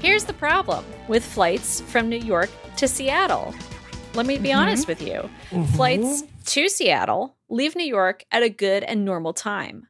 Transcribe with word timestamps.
Here's 0.00 0.24
the 0.24 0.32
problem 0.32 0.82
with 1.08 1.22
flights 1.22 1.82
from 1.82 2.08
New 2.08 2.16
York 2.16 2.48
to 2.78 2.88
Seattle. 2.88 3.54
Let 4.14 4.24
me 4.24 4.38
be 4.38 4.48
mm-hmm. 4.48 4.58
honest 4.58 4.88
with 4.88 5.02
you. 5.02 5.28
Mm-hmm. 5.50 5.64
Flights 5.76 6.24
to 6.46 6.70
Seattle 6.70 7.36
leave 7.50 7.76
New 7.76 7.84
York 7.84 8.24
at 8.32 8.42
a 8.42 8.48
good 8.48 8.82
and 8.82 9.04
normal 9.04 9.34
time. 9.34 9.88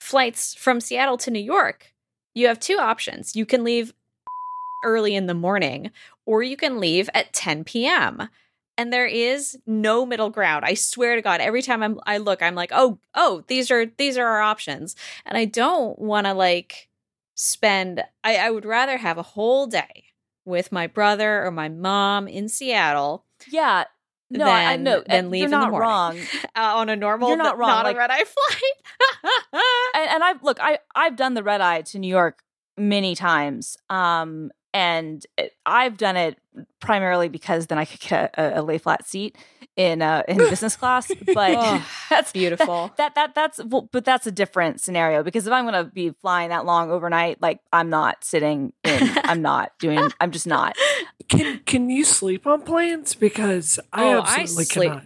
Flights 0.00 0.52
from 0.52 0.80
Seattle 0.80 1.16
to 1.18 1.30
New 1.30 1.38
York, 1.38 1.94
you 2.34 2.48
have 2.48 2.58
two 2.58 2.78
options. 2.78 3.36
You 3.36 3.46
can 3.46 3.62
leave 3.62 3.94
early 4.84 5.14
in 5.14 5.26
the 5.26 5.34
morning 5.34 5.92
or 6.26 6.42
you 6.42 6.56
can 6.56 6.80
leave 6.80 7.08
at 7.14 7.32
10 7.32 7.62
p.m. 7.62 8.28
And 8.76 8.92
there 8.92 9.06
is 9.06 9.56
no 9.64 10.04
middle 10.04 10.30
ground. 10.30 10.64
I 10.64 10.74
swear 10.74 11.14
to 11.14 11.22
God, 11.22 11.40
every 11.40 11.62
time 11.62 11.84
I'm, 11.84 12.00
I 12.04 12.18
look, 12.18 12.42
I'm 12.42 12.56
like, 12.56 12.72
oh, 12.74 12.98
oh, 13.14 13.44
these 13.46 13.70
are 13.70 13.86
these 13.86 14.18
are 14.18 14.26
our 14.26 14.40
options, 14.40 14.96
and 15.26 15.36
I 15.36 15.44
don't 15.44 15.98
want 15.98 16.26
to 16.26 16.32
like 16.32 16.88
spend. 17.34 18.02
I, 18.24 18.36
I 18.36 18.50
would 18.50 18.64
rather 18.64 18.98
have 18.98 19.18
a 19.18 19.22
whole 19.22 19.66
day 19.66 20.04
with 20.44 20.72
my 20.72 20.86
brother 20.86 21.44
or 21.44 21.50
my 21.50 21.68
mom 21.68 22.26
in 22.28 22.48
Seattle 22.48 23.24
Yeah. 23.50 23.84
No, 24.30 24.46
I 24.46 24.76
know. 24.76 25.00
than 25.00 25.04
and 25.10 25.30
leave 25.30 25.40
you're 25.40 25.46
in 25.46 25.50
the 25.50 25.58
not 25.58 25.70
morning. 25.70 25.88
wrong. 25.88 26.18
uh, 26.56 26.76
on 26.78 26.88
a 26.88 26.96
normal, 26.96 27.28
You're 27.28 27.36
not 27.36 27.58
wrong, 27.58 27.68
not 27.68 27.84
like- 27.84 27.96
a 27.96 27.98
red 27.98 28.10
eye 28.10 28.24
flight. 28.24 29.22
and, 29.94 30.10
and 30.10 30.24
I've 30.24 30.42
look, 30.42 30.58
I 30.60 30.78
I've 30.94 31.16
done 31.16 31.34
the 31.34 31.42
red 31.42 31.60
eye 31.60 31.82
to 31.82 31.98
New 31.98 32.08
York 32.08 32.42
many 32.78 33.14
times, 33.14 33.76
um, 33.90 34.50
and 34.74 35.24
it, 35.36 35.52
I've 35.66 35.96
done 35.96 36.16
it 36.16 36.38
primarily 36.80 37.28
because 37.28 37.66
then 37.66 37.78
I 37.78 37.84
could 37.84 38.00
get 38.00 38.34
a, 38.38 38.60
a 38.60 38.62
lay 38.62 38.78
flat 38.78 39.06
seat 39.06 39.36
in 39.76 40.02
uh, 40.02 40.22
in 40.28 40.36
business 40.50 40.76
class. 40.76 41.10
But 41.34 41.54
Oh, 41.58 41.88
that's 42.10 42.32
beautiful. 42.32 42.92
That 42.96 43.14
that 43.14 43.34
that's 43.34 43.60
well, 43.64 43.88
but 43.92 44.04
that's 44.04 44.26
a 44.26 44.32
different 44.32 44.80
scenario 44.80 45.22
because 45.22 45.46
if 45.46 45.52
I'm 45.52 45.64
going 45.66 45.84
to 45.84 45.90
be 45.90 46.10
flying 46.10 46.50
that 46.50 46.64
long 46.64 46.90
overnight, 46.90 47.40
like 47.42 47.60
I'm 47.72 47.90
not 47.90 48.24
sitting 48.24 48.72
in, 48.84 49.10
I'm 49.24 49.42
not 49.42 49.72
doing, 49.78 50.10
I'm 50.20 50.30
just 50.30 50.46
not. 50.46 50.76
Can 51.28 51.60
can 51.60 51.88
you 51.88 52.04
sleep 52.04 52.46
on 52.46 52.62
planes? 52.62 53.14
Because 53.14 53.78
I 53.92 54.04
Oh, 54.04 54.18
I 54.20 54.40
absolutely 54.40 54.64
sleep- 54.64 54.90
cannot. 54.90 55.04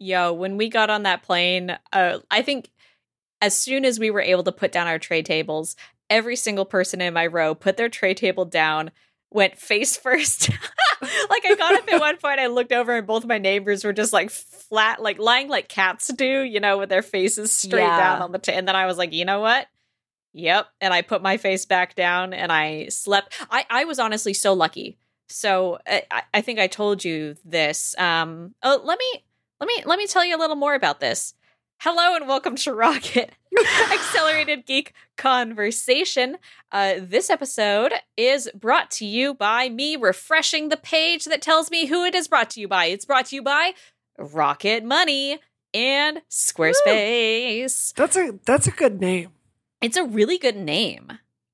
Yo, 0.00 0.32
when 0.32 0.56
we 0.56 0.68
got 0.68 0.88
on 0.90 1.02
that 1.02 1.22
plane, 1.24 1.76
uh, 1.92 2.18
I 2.30 2.40
think 2.42 2.70
as 3.42 3.56
soon 3.56 3.84
as 3.84 3.98
we 3.98 4.10
were 4.10 4.20
able 4.20 4.44
to 4.44 4.52
put 4.52 4.70
down 4.72 4.86
our 4.86 4.98
tray 4.98 5.22
tables, 5.22 5.74
every 6.10 6.36
single 6.36 6.64
person 6.64 7.00
in 7.00 7.14
my 7.14 7.26
row 7.26 7.54
put 7.54 7.76
their 7.76 7.88
tray 7.88 8.14
table 8.14 8.44
down, 8.44 8.90
went 9.30 9.58
face 9.58 9.96
first. 9.96 10.48
like 11.02 11.44
I 11.46 11.54
got 11.56 11.74
up 11.74 11.92
at 11.92 12.00
one 12.00 12.16
point, 12.22 12.40
I 12.40 12.46
looked 12.46 12.72
over, 12.72 12.96
and 12.96 13.06
both 13.06 13.24
my 13.26 13.38
neighbors 13.38 13.84
were 13.84 13.92
just 13.92 14.12
like 14.12 14.30
flat, 14.30 15.00
like 15.02 15.18
lying 15.18 15.48
like 15.48 15.68
cats 15.68 16.08
do, 16.08 16.42
you 16.42 16.60
know, 16.60 16.78
with 16.78 16.88
their 16.88 17.02
faces 17.02 17.52
straight 17.52 17.82
Yeah. 17.82 17.96
down 17.98 18.22
on 18.22 18.32
the 18.32 18.38
table. 18.38 18.58
And 18.58 18.68
then 18.68 18.76
I 18.76 18.86
was 18.86 18.98
like, 18.98 19.12
you 19.12 19.24
know 19.24 19.40
what? 19.40 19.66
Yep. 20.34 20.66
And 20.80 20.92
I 20.94 21.02
put 21.02 21.22
my 21.22 21.36
face 21.36 21.64
back 21.66 21.94
down 21.94 22.32
and 22.32 22.52
I 22.52 22.88
slept. 22.88 23.32
I, 23.50 23.64
I 23.70 23.84
was 23.84 23.98
honestly 23.98 24.34
so 24.34 24.52
lucky. 24.52 24.98
So 25.28 25.78
I, 25.86 26.02
I- 26.10 26.22
I 26.34 26.40
think 26.42 26.58
I 26.58 26.66
told 26.68 27.04
you 27.04 27.34
this. 27.44 27.94
Um, 27.98 28.54
oh, 28.62 28.80
let 28.84 28.98
me 28.98 29.24
let 29.60 29.66
me 29.66 29.82
let 29.86 29.98
me 29.98 30.06
tell 30.06 30.24
you 30.24 30.36
a 30.36 30.38
little 30.38 30.54
more 30.56 30.74
about 30.74 31.00
this. 31.00 31.34
Hello 31.80 32.16
and 32.16 32.26
welcome 32.26 32.56
to 32.56 32.72
Rocket 32.74 33.30
Accelerated 33.92 34.66
Geek 34.66 34.92
Conversation. 35.16 36.36
Uh, 36.72 36.94
this 37.00 37.30
episode 37.30 37.92
is 38.16 38.50
brought 38.54 38.90
to 38.92 39.06
you 39.06 39.32
by 39.34 39.68
me 39.68 39.94
refreshing 39.96 40.68
the 40.70 40.76
page 40.76 41.26
that 41.26 41.40
tells 41.40 41.70
me 41.70 41.86
who 41.86 42.04
it 42.04 42.14
is 42.16 42.26
brought 42.26 42.50
to 42.50 42.60
you 42.60 42.66
by. 42.66 42.86
It's 42.86 43.04
brought 43.04 43.26
to 43.26 43.36
you 43.36 43.42
by 43.42 43.74
Rocket 44.18 44.84
Money 44.84 45.38
and 45.72 46.20
Squarespace. 46.28 47.94
That's 47.94 48.16
a 48.16 48.38
that's 48.44 48.66
a 48.66 48.72
good 48.72 49.00
name. 49.00 49.30
It's 49.80 49.96
a 49.96 50.04
really 50.04 50.38
good 50.38 50.56
name. 50.56 51.12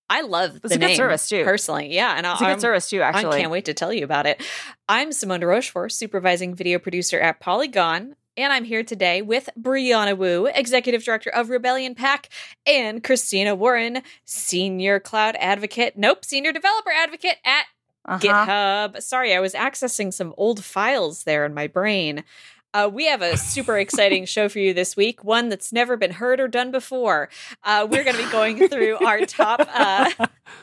I 0.08 0.22
love 0.22 0.56
It's 0.56 0.68
the 0.68 0.74
a 0.76 0.78
good 0.88 0.96
service, 0.96 1.28
too. 1.28 1.44
Personally, 1.44 1.94
yeah, 1.94 2.14
and 2.16 2.26
It's 2.26 2.40
a 2.40 2.44
I'm- 2.44 2.54
good 2.54 2.60
service 2.62 2.88
too, 2.88 3.02
actually. 3.02 3.36
I 3.36 3.40
can't 3.40 3.50
wait 3.50 3.64
to 3.66 3.74
tell 3.74 3.92
you 3.92 4.04
about 4.04 4.26
it. 4.26 4.42
I'm 4.88 5.12
Simone 5.12 5.40
de 5.40 5.46
Rochefort, 5.46 5.92
supervising 5.92 6.54
video 6.54 6.78
producer 6.78 7.18
at 7.20 7.40
Polygon, 7.40 8.14
and 8.36 8.52
I'm 8.52 8.64
here 8.64 8.82
today 8.82 9.22
with 9.22 9.48
Brianna 9.60 10.16
Wu, 10.16 10.46
executive 10.46 11.04
director 11.04 11.30
of 11.30 11.50
Rebellion 11.50 11.94
PAC, 11.94 12.28
and 12.66 13.02
Christina 13.02 13.54
Warren, 13.54 14.02
senior 14.24 15.00
cloud 15.00 15.36
advocate, 15.38 15.96
nope, 15.96 16.24
senior 16.24 16.52
developer 16.52 16.90
advocate 16.90 17.36
at 17.44 17.64
Uh-huh. 18.06 18.18
GitHub. 18.18 19.02
Sorry, 19.02 19.34
I 19.34 19.40
was 19.40 19.54
accessing 19.54 20.12
some 20.12 20.34
old 20.36 20.64
files 20.64 21.24
there 21.24 21.44
in 21.46 21.54
my 21.54 21.66
brain. 21.66 22.24
Uh, 22.74 22.90
we 22.92 23.06
have 23.06 23.22
a 23.22 23.36
super 23.36 23.78
exciting 23.78 24.24
show 24.24 24.48
for 24.48 24.58
you 24.58 24.74
this 24.74 24.96
week, 24.96 25.22
one 25.22 25.48
that's 25.48 25.72
never 25.72 25.96
been 25.96 26.10
heard 26.10 26.40
or 26.40 26.48
done 26.48 26.72
before. 26.72 27.28
Uh, 27.62 27.86
we're 27.88 28.02
going 28.02 28.16
to 28.16 28.24
be 28.24 28.30
going 28.32 28.68
through 28.68 28.96
our 28.96 29.20
top 29.20 29.60
uh, 29.72 30.10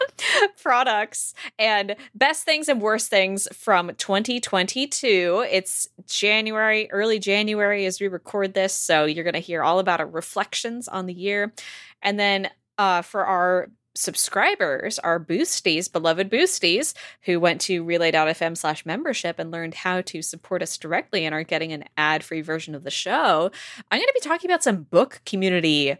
products 0.61 1.33
and 1.57 1.95
best 2.13 2.43
things 2.43 2.67
and 2.67 2.81
worst 2.81 3.09
things 3.09 3.47
from 3.53 3.95
2022. 3.95 5.45
It's 5.49 5.87
January, 6.05 6.91
early 6.91 7.17
January 7.17 7.85
as 7.85 8.01
we 8.01 8.09
record 8.09 8.53
this. 8.53 8.73
So 8.73 9.05
you're 9.05 9.23
going 9.23 9.33
to 9.33 9.39
hear 9.39 9.63
all 9.63 9.79
about 9.79 10.01
our 10.01 10.07
reflections 10.07 10.89
on 10.89 11.05
the 11.05 11.13
year. 11.13 11.53
And 12.01 12.19
then 12.19 12.49
uh, 12.77 13.03
for 13.03 13.25
our 13.25 13.69
subscribers, 13.93 14.99
our 14.99 15.19
boosties, 15.19 15.91
beloved 15.91 16.29
boosties, 16.29 16.93
who 17.23 17.39
went 17.39 17.61
to 17.61 17.83
relay.fm 17.83 18.57
slash 18.57 18.85
membership 18.85 19.39
and 19.39 19.51
learned 19.51 19.73
how 19.73 20.01
to 20.01 20.21
support 20.21 20.61
us 20.61 20.77
directly 20.77 21.25
and 21.25 21.33
are 21.35 21.43
getting 21.43 21.71
an 21.73 21.83
ad 21.97 22.23
free 22.23 22.41
version 22.41 22.75
of 22.75 22.83
the 22.83 22.91
show, 22.91 23.51
I'm 23.91 23.99
going 23.99 24.07
to 24.07 24.13
be 24.21 24.27
talking 24.27 24.49
about 24.49 24.63
some 24.63 24.83
book 24.83 25.21
community 25.25 25.97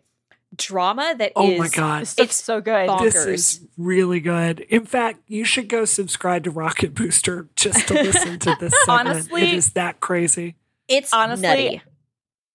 drama 0.56 1.16
that 1.18 1.32
Oh 1.36 1.58
my 1.58 1.70
god. 1.70 2.02
It's 2.18 2.36
so 2.36 2.60
good. 2.60 2.88
bon- 2.88 3.04
This 3.06 3.16
is 3.26 3.68
really 3.78 4.20
good. 4.20 4.60
In 4.62 4.86
fact, 4.86 5.22
you 5.28 5.46
should 5.46 5.70
go 5.70 5.86
subscribe 5.86 6.44
to 6.44 6.52
Rocket 6.52 6.94
Booster 6.94 7.48
just 7.56 7.88
to 7.88 7.94
listen 7.94 8.38
to 8.40 8.58
this 8.60 8.74
segment. 8.86 9.08
Honestly- 9.08 9.44
it 9.44 9.54
is 9.54 9.74
that 9.74 10.00
crazy. 10.02 10.56
It's 10.90 11.14
Honestly, 11.14 11.48
nutty. 11.48 11.82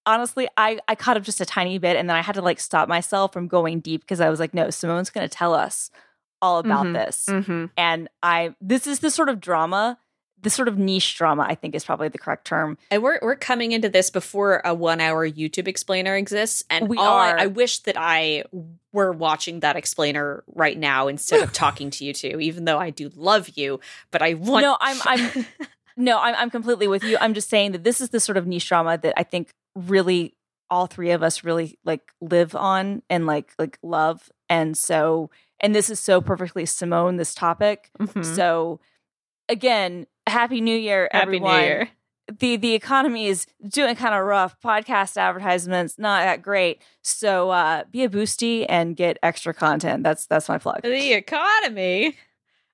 Honestly, 0.07 0.49
I, 0.57 0.79
I 0.89 0.95
caught 0.95 1.17
up 1.17 1.23
just 1.25 1.41
a 1.41 1.47
tiny 1.47 1.79
bit 1.79 1.97
and 1.97 2.09
then 2.09 2.17
I 2.17 2.23
had 2.23 2.37
to 2.37 2.43
like 2.43 2.61
stop 2.61 2.89
myself 2.89 3.33
from 3.33 3.49
going 3.49 3.81
deep 3.81 4.01
because 4.03 4.21
I 4.21 4.31
was 4.31 4.41
like, 4.41 4.55
no, 4.55 4.71
Simone's 4.71 5.11
going 5.11 5.29
to 5.29 5.35
tell 5.35 5.53
us 5.55 5.91
all 6.41 6.59
about 6.59 6.87
Mhm. 6.87 6.93
this. 6.95 7.27
Mm-hmm. 7.29 7.65
And 7.77 8.09
I, 8.23 8.55
this 8.61 8.87
is 8.87 9.01
the 9.01 9.11
sort 9.11 9.29
of 9.29 9.41
drama, 9.41 9.99
the 10.41 10.51
sort 10.51 10.69
of 10.69 10.79
niche 10.79 11.17
drama, 11.17 11.45
I 11.49 11.55
think 11.55 11.75
is 11.75 11.85
probably 11.85 12.09
the 12.09 12.19
correct 12.19 12.45
term. 12.47 12.77
And 12.91 13.03
we're 13.03 13.19
we're 13.23 13.37
coming 13.37 13.73
into 13.73 13.89
this 13.89 14.11
before 14.11 14.61
a 14.65 14.75
one 14.75 15.01
hour 15.01 15.29
YouTube 15.29 15.67
explainer 15.67 16.15
exists. 16.15 16.63
And 16.71 16.89
We 16.89 16.99
all 16.99 17.17
I- 17.19 17.31
are. 17.33 17.39
I, 17.39 17.47
wish 17.47 17.79
that 17.81 17.97
I 17.99 18.45
were 18.93 19.13
watching 19.13 19.61
that 19.61 19.77
explainer 19.77 20.45
right 20.55 20.79
now 20.79 21.09
instead 21.09 21.43
of 21.43 21.53
talking 21.55 21.91
to 21.91 22.05
you 22.05 22.13
two, 22.13 22.39
even 22.39 22.65
though 22.67 22.79
I 22.79 22.91
do 22.91 23.11
love 23.17 23.49
you. 23.57 23.81
But 24.11 24.21
I 24.23 24.35
want 24.35 24.63
No, 24.63 24.77
I'm, 24.79 24.99
I'm, 25.05 25.47
no, 25.97 26.19
I'm, 26.21 26.35
I'm 26.37 26.51
completely 26.51 26.87
with 26.87 27.03
you. 27.03 27.17
I'm 27.21 27.33
just 27.35 27.49
saying 27.49 27.73
that 27.73 27.83
this 27.83 28.01
is 28.03 28.11
the 28.11 28.21
sort 28.21 28.37
of 28.37 28.47
niche 28.47 28.69
drama 28.69 28.99
that 28.99 29.15
I 29.17 29.23
think 29.23 29.49
really 29.77 30.35
all 30.69 30.87
three 30.89 31.13
of 31.13 31.23
us 31.23 31.45
really 31.45 31.79
like 31.85 32.11
live 32.21 32.57
on 32.57 33.03
and 33.09 33.25
like, 33.27 33.53
like 33.59 33.79
love. 33.85 34.33
And 34.49 34.77
so, 34.77 35.31
and 35.61 35.75
this 35.75 35.91
is 35.91 36.01
so 36.01 36.21
perfectly 36.21 36.67
Simone, 36.67 37.17
this 37.19 37.35
topic. 37.35 37.91
Mhm. 38.01 38.25
So 38.35 38.81
again, 39.49 40.07
happy 40.27 40.61
new 40.61 40.77
year, 40.77 41.09
Happy 41.13 41.23
everyone. 41.23 41.61
New 41.61 41.65
Year. 41.67 41.89
The 42.41 42.57
the 42.57 42.75
economy 42.75 43.29
is 43.29 43.47
doing 43.69 43.95
kind 43.95 44.13
of 44.13 44.25
rough. 44.25 44.61
Podcast 44.61 45.17
advertisements 45.17 45.97
not 45.97 46.25
that 46.25 46.43
great. 46.43 46.83
So 47.03 47.51
uh 47.51 47.85
be 47.93 48.03
a 48.03 48.09
boosty 48.09 48.67
and 48.69 48.97
get 48.97 49.17
extra 49.23 49.55
content. 49.55 50.03
That's 50.03 50.27
that's 50.27 50.49
my 50.49 50.59
plug. 50.59 50.83
The 50.83 51.13
economy. 51.13 52.17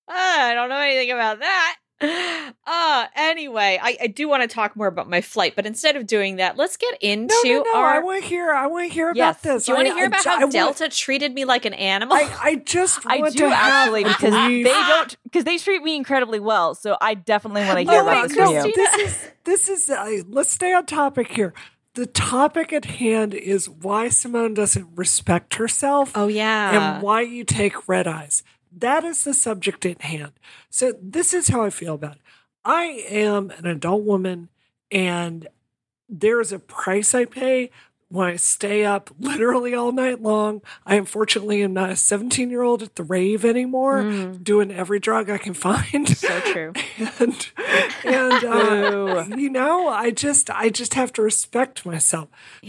Uh, 0.09 0.15
I 0.15 0.55
don't 0.55 0.71
know 0.71 0.79
anything 0.79 1.11
about 1.11 1.41
that. 1.41 1.77
Uh 2.65 3.07
anyway, 3.17 3.79
I, 3.83 3.97
I 4.03 4.07
do 4.07 4.29
want 4.29 4.43
to 4.43 4.49
talk 4.49 4.77
more 4.77 4.87
about 4.87 5.09
my 5.11 5.21
flight, 5.21 5.55
but 5.57 5.67
instead 5.67 5.97
of 5.97 6.07
doing 6.07 6.37
that, 6.37 6.57
let's 6.57 6.77
get 6.77 6.97
into 7.01 7.35
No, 7.45 7.51
no, 7.59 7.63
no. 7.73 7.81
I 7.81 7.99
want 7.99 8.23
to 8.23 8.29
hear. 8.29 8.53
I 8.53 8.67
want 8.69 8.87
to 8.89 8.95
hear 8.95 9.13
Yes. 9.17 9.41
about 9.41 9.43
this. 9.43 9.65
do 9.65 9.73
you 9.73 9.77
want 9.77 9.89
to 9.89 9.95
hear 9.95 10.07
about 10.07 10.25
I 10.27 10.31
how 10.35 10.41
want- 10.43 10.53
Delta 10.53 10.89
treated 10.89 11.35
me 11.35 11.45
like 11.45 11.65
an 11.65 11.75
animal? 11.75 12.17
I, 12.17 12.33
I 12.41 12.55
just 12.57 13.05
I 13.05 13.19
want 13.19 13.33
do 13.35 13.49
to 13.49 13.55
actually 13.55 14.03
a 14.05 14.09
because 14.09 14.33
brief- 14.35 14.65
they 14.67 14.73
don't 14.73 15.17
because 15.25 15.45
they 15.45 15.59
treat 15.59 15.83
me 15.83 15.97
incredibly 15.97 16.39
well. 16.39 16.75
So 16.77 16.97
I 17.01 17.15
definitely 17.15 17.63
want 17.63 17.79
to 17.81 17.93
hear 17.93 18.05
wait, 18.05 18.13
about 18.13 18.29
this 18.29 18.37
no, 18.39 18.47
from 18.47 18.67
you. 18.69 18.73
This 18.77 18.95
is 18.97 19.31
this 19.45 19.69
is. 19.69 19.91
Uh, 19.91 20.23
let's 20.29 20.53
stay 20.53 20.73
on 20.73 20.87
topic 20.87 21.33
here. 21.33 21.53
The 21.95 22.07
topic 22.07 22.73
at 22.73 22.85
hand 22.87 23.35
is 23.35 23.69
why 23.69 24.09
Simone 24.09 24.55
doesn't 24.55 24.89
respect 24.95 25.55
herself. 25.57 26.13
oh 26.15 26.29
yeah. 26.29 26.95
and 26.95 27.03
why 27.03 27.23
you 27.23 27.43
take 27.45 27.89
red 27.89 28.07
eyes. 28.07 28.43
That 28.77 29.05
is 29.05 29.25
the 29.25 29.35
subject 29.35 29.85
at 29.87 30.03
hand. 30.03 30.33
So 30.71 30.93
this 31.01 31.35
is 31.35 31.49
how 31.49 31.63
I 31.63 31.71
feel 31.71 31.95
about 31.95 32.17
it. 32.17 32.23
I 32.65 33.05
am 33.09 33.51
an 33.51 33.67
adult 33.67 34.03
woman 34.05 34.49
and 34.91 35.49
there 36.09 36.41
is 36.41 36.53
a 36.53 36.59
price 36.59 37.15
I 37.15 37.25
pay 37.25 37.71
when 38.09 38.29
I 38.29 38.37
stay 38.37 38.85
up 38.85 39.11
literally 39.19 39.73
all 39.75 39.91
night 39.91 40.21
long. 40.21 40.61
I 40.85 40.97
unfortunately 40.97 41.63
am 41.63 41.73
not 41.73 41.89
a 41.89 41.97
17 41.97 42.51
year 42.51 42.61
old 42.61 42.83
at 42.83 42.97
the 42.97 43.03
rave 43.03 43.43
anymore, 43.43 44.03
Mm. 44.03 44.45
doing 44.45 44.71
every 44.71 45.01
drug 45.01 45.31
I 45.31 45.39
can 45.39 45.55
find. 45.55 46.07
So 46.17 46.41
true. 46.41 46.73
and 47.19 47.49
and 48.05 48.45
uh, 48.45 49.25
you 49.35 49.49
know, 49.49 49.89
I 49.89 50.11
just 50.11 50.51
I 50.51 50.69
just 50.69 50.93
have 50.93 51.11
to 51.15 51.23
respect 51.23 51.87
myself. 51.87 52.29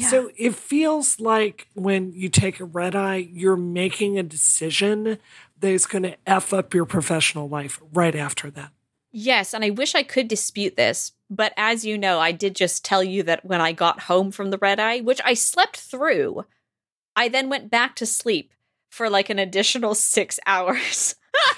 So 0.10 0.32
it 0.38 0.56
feels 0.56 1.20
like 1.20 1.68
when 1.74 2.14
you 2.14 2.30
take 2.30 2.62
a 2.62 2.66
red 2.66 2.96
eye, 2.96 3.18
you're 3.18 3.58
making 3.58 4.18
a 4.18 4.24
decision 4.24 5.18
that 5.63 5.71
is 5.71 5.86
going 5.86 6.04
to 6.04 6.18
f 6.27 6.54
up 6.54 6.74
your 6.74 6.86
professional 6.86 7.48
life 7.48 7.80
right 7.94 8.15
after 8.15 8.51
that. 8.51 8.71
Yes, 9.12 9.54
and 9.54 9.63
I 9.63 9.69
wish 9.69 9.95
I 9.95 10.04
could 10.04 10.27
dispute 10.27 10.75
this, 10.75 11.13
but 11.30 11.54
as 11.56 11.86
you 11.86 11.98
know, 11.98 12.19
I 12.19 12.31
did 12.33 12.56
just 12.56 12.83
tell 12.83 13.04
you 13.04 13.24
that 13.24 13.45
when 13.45 13.62
I 13.62 13.71
got 13.71 14.01
home 14.01 14.31
from 14.31 14.50
the 14.50 14.57
red 14.57 14.80
eye, 14.80 15.00
which 15.00 15.21
I 15.24 15.36
slept 15.36 15.77
through, 15.77 16.45
I 17.15 17.30
then 17.30 17.48
went 17.48 17.69
back 17.71 17.95
to 17.98 18.06
sleep 18.06 18.54
for 18.89 19.10
like 19.10 19.30
an 19.30 19.39
additional 19.39 19.95
six 20.15 20.39
hours. 20.45 21.15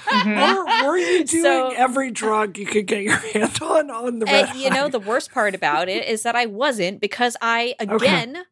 Mhm. 0.07 0.83
Or 0.83 0.87
were 0.87 0.97
you 0.97 1.23
doing 1.25 1.43
So- 1.43 1.69
every 1.75 2.11
drug 2.11 2.57
you 2.57 2.65
could 2.65 2.85
get 2.87 3.03
your 3.03 3.15
hand 3.33 3.57
on 3.61 3.89
on 3.89 4.19
the 4.19 4.25
red 4.25 4.49
And 4.49 4.59
you 4.59 4.69
know, 4.69 4.87
the 4.89 4.99
worst 4.99 5.31
part 5.31 5.55
about 5.55 5.89
it 5.89 6.05
is 6.07 6.23
that 6.23 6.35
I 6.35 6.45
wasn't 6.45 6.99
because 7.01 7.35
I 7.41 7.75
again 7.79 8.45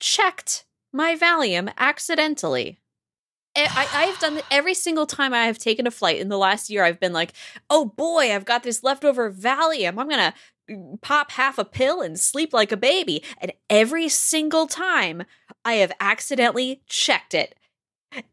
checked 0.00 0.64
my 0.92 1.16
Valium 1.16 1.70
accidentally. 1.78 2.80
I, 3.66 3.86
I've 3.92 4.18
done 4.20 4.40
every 4.50 4.74
single 4.74 5.06
time 5.06 5.32
I 5.34 5.46
have 5.46 5.58
taken 5.58 5.86
a 5.86 5.90
flight 5.90 6.18
in 6.20 6.28
the 6.28 6.38
last 6.38 6.70
year. 6.70 6.84
I've 6.84 7.00
been 7.00 7.12
like, 7.12 7.32
"Oh 7.70 7.84
boy, 7.86 8.34
I've 8.34 8.44
got 8.44 8.62
this 8.62 8.82
leftover 8.82 9.30
Valium. 9.32 9.98
I'm 9.98 10.08
gonna 10.08 10.34
mm, 10.70 11.00
pop 11.00 11.30
half 11.32 11.58
a 11.58 11.64
pill 11.64 12.00
and 12.00 12.18
sleep 12.18 12.52
like 12.52 12.72
a 12.72 12.76
baby." 12.76 13.22
And 13.40 13.52
every 13.70 14.08
single 14.08 14.66
time, 14.66 15.24
I 15.64 15.74
have 15.74 15.92
accidentally 16.00 16.82
checked 16.86 17.34
it, 17.34 17.54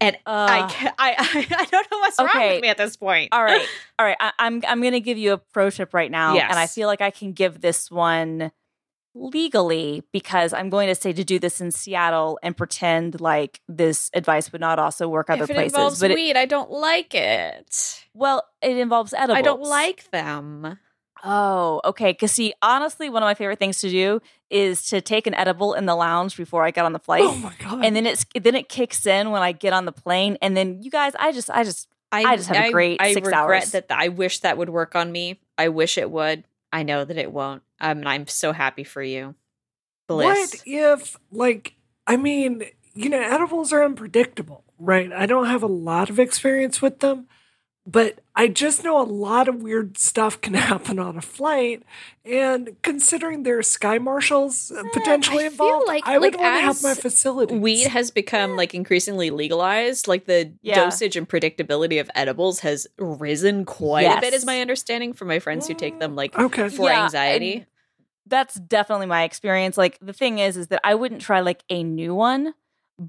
and 0.00 0.16
I, 0.26 0.60
Ugh. 0.60 0.92
I, 0.98 1.14
I 1.18 1.46
I 1.58 1.64
don't 1.64 1.90
know 1.90 1.98
what's 1.98 2.18
wrong 2.18 2.28
Okay. 2.28 2.54
with 2.54 2.62
me 2.62 2.68
at 2.68 2.76
this 2.78 2.96
point. 2.96 3.30
all 3.32 3.44
right, 3.44 3.66
all 3.98 4.06
right. 4.06 4.16
I, 4.20 4.32
I'm 4.38 4.62
I'm 4.66 4.82
gonna 4.82 5.00
give 5.00 5.18
you 5.18 5.32
a 5.32 5.38
pro 5.38 5.70
tip 5.70 5.92
right 5.94 6.10
now, 6.10 6.36
and 6.50 6.58
I 6.58 6.66
feel 6.66 6.86
like 6.88 7.00
I 7.00 7.10
can 7.10 7.32
give 7.32 7.60
this 7.60 7.90
one 7.90 8.52
legally 9.16 10.02
because 10.12 10.52
I'm 10.52 10.70
going 10.70 10.88
to 10.88 10.94
say 10.94 11.12
to 11.12 11.24
do 11.24 11.38
this 11.38 11.60
in 11.60 11.70
Seattle 11.70 12.38
and 12.42 12.56
pretend 12.56 13.20
like 13.20 13.60
this 13.68 14.10
advice 14.14 14.52
would 14.52 14.60
not 14.60 14.78
also 14.78 15.08
work 15.08 15.30
other 15.30 15.44
if 15.44 15.50
it 15.50 15.54
places. 15.54 15.74
involves 15.74 16.00
but 16.00 16.10
it, 16.10 16.14
weed, 16.14 16.36
I 16.36 16.44
don't 16.44 16.70
like 16.70 17.14
it. 17.14 18.04
well, 18.14 18.42
it 18.62 18.76
involves 18.76 19.14
edibles. 19.14 19.38
I 19.38 19.42
don't 19.42 19.62
like 19.62 20.10
them. 20.10 20.78
Oh, 21.24 21.80
okay. 21.84 22.12
Because 22.12 22.32
see, 22.32 22.52
honestly, 22.62 23.08
one 23.08 23.22
of 23.22 23.26
my 23.26 23.34
favorite 23.34 23.58
things 23.58 23.80
to 23.80 23.90
do 23.90 24.20
is 24.50 24.86
to 24.90 25.00
take 25.00 25.26
an 25.26 25.34
edible 25.34 25.74
in 25.74 25.86
the 25.86 25.96
lounge 25.96 26.36
before 26.36 26.64
I 26.64 26.70
get 26.70 26.84
on 26.84 26.92
the 26.92 27.00
oh 27.00 27.02
flight, 27.02 27.22
oh 27.24 27.34
my 27.36 27.54
god! 27.58 27.84
and 27.84 27.96
then 27.96 28.06
it's 28.06 28.24
then 28.40 28.54
it 28.54 28.68
kicks 28.68 29.06
in 29.06 29.30
when 29.30 29.42
I 29.42 29.52
get 29.52 29.72
on 29.72 29.86
the 29.86 29.92
plane, 29.92 30.36
and 30.40 30.56
then 30.56 30.82
you 30.82 30.90
guys, 30.90 31.14
I 31.18 31.32
just, 31.32 31.50
I 31.50 31.64
just, 31.64 31.88
I 32.12 32.36
just 32.36 32.48
have 32.48 32.66
a 32.66 32.70
great 32.70 33.00
I 33.00 33.12
six 33.12 33.26
regret 33.26 33.34
hours. 33.34 33.70
that. 33.72 33.86
I 33.90 34.08
wish 34.08 34.40
that 34.40 34.56
would 34.56 34.68
work 34.68 34.94
on 34.94 35.10
me. 35.10 35.40
I 35.58 35.68
wish 35.68 35.98
it 35.98 36.10
would. 36.10 36.44
I 36.76 36.82
know 36.82 37.06
that 37.06 37.16
it 37.16 37.32
won't. 37.32 37.62
Um, 37.80 38.00
and 38.00 38.08
I'm 38.08 38.26
so 38.26 38.52
happy 38.52 38.84
for 38.84 39.02
you. 39.02 39.34
Bliss. 40.08 40.26
What 40.26 40.62
if, 40.66 41.16
like, 41.32 41.74
I 42.06 42.18
mean, 42.18 42.64
you 42.94 43.08
know, 43.08 43.18
edibles 43.18 43.72
are 43.72 43.82
unpredictable, 43.82 44.62
right? 44.78 45.10
I 45.10 45.24
don't 45.24 45.46
have 45.46 45.62
a 45.62 45.68
lot 45.68 46.10
of 46.10 46.20
experience 46.20 46.82
with 46.82 46.98
them, 46.98 47.28
but 47.86 48.18
I 48.34 48.48
just 48.48 48.82
know 48.82 49.00
a 49.00 49.04
lot 49.06 49.46
of 49.48 49.62
weird 49.62 49.96
stuff 49.96 50.40
can 50.40 50.54
happen 50.70 50.98
on 50.98 51.16
a 51.16 51.20
flight. 51.22 51.84
And 52.24 52.76
considering 52.82 53.44
there 53.44 53.58
are 53.58 53.62
sky 53.62 53.98
marshals 53.98 54.72
uh, 54.72 54.82
potentially 54.92 55.44
Eh, 55.44 55.46
I 55.46 55.50
feel 55.50 55.66
involved, 55.66 55.86
like- 55.86 56.02
I 56.06 56.18
would 56.18 56.32
like 56.34 56.40
want 56.40 56.56
to 56.56 56.60
have 56.62 56.82
my 56.82 56.94
facility. 56.94 57.56
Weed 57.56 57.86
has 57.86 58.10
become 58.10 58.56
like 58.56 58.74
increasingly 58.74 59.30
legalized. 59.30 60.08
Like 60.08 60.24
the 60.26 60.52
Yeah. 60.62 60.74
dosage 60.84 61.14
and 61.16 61.28
predictability 61.28 62.00
of 62.00 62.10
edibles 62.16 62.60
has 62.60 62.88
risen 62.98 63.64
quite 63.64 64.02
a 64.06 64.20
bit, 64.20 64.32
Yes. 64.32 64.34
is 64.40 64.46
my 64.46 64.60
understanding 64.60 65.12
from 65.12 65.28
my 65.28 65.38
friends 65.38 65.68
who 65.68 65.74
take 65.74 66.00
them 66.00 66.16
like 66.16 66.36
Okay. 66.36 66.68
for 66.68 66.88
Yeah, 66.90 67.04
anxiety. 67.04 67.66
that's 68.26 68.56
definitely 68.56 69.06
my 69.06 69.22
experience. 69.22 69.78
Like 69.78 69.96
the 70.02 70.12
thing 70.12 70.40
is, 70.40 70.56
is 70.56 70.66
that 70.68 70.80
I 70.82 70.96
wouldn't 70.96 71.20
try 71.20 71.38
like 71.40 71.62
a 71.70 71.84
new 71.84 72.12
one, 72.16 72.52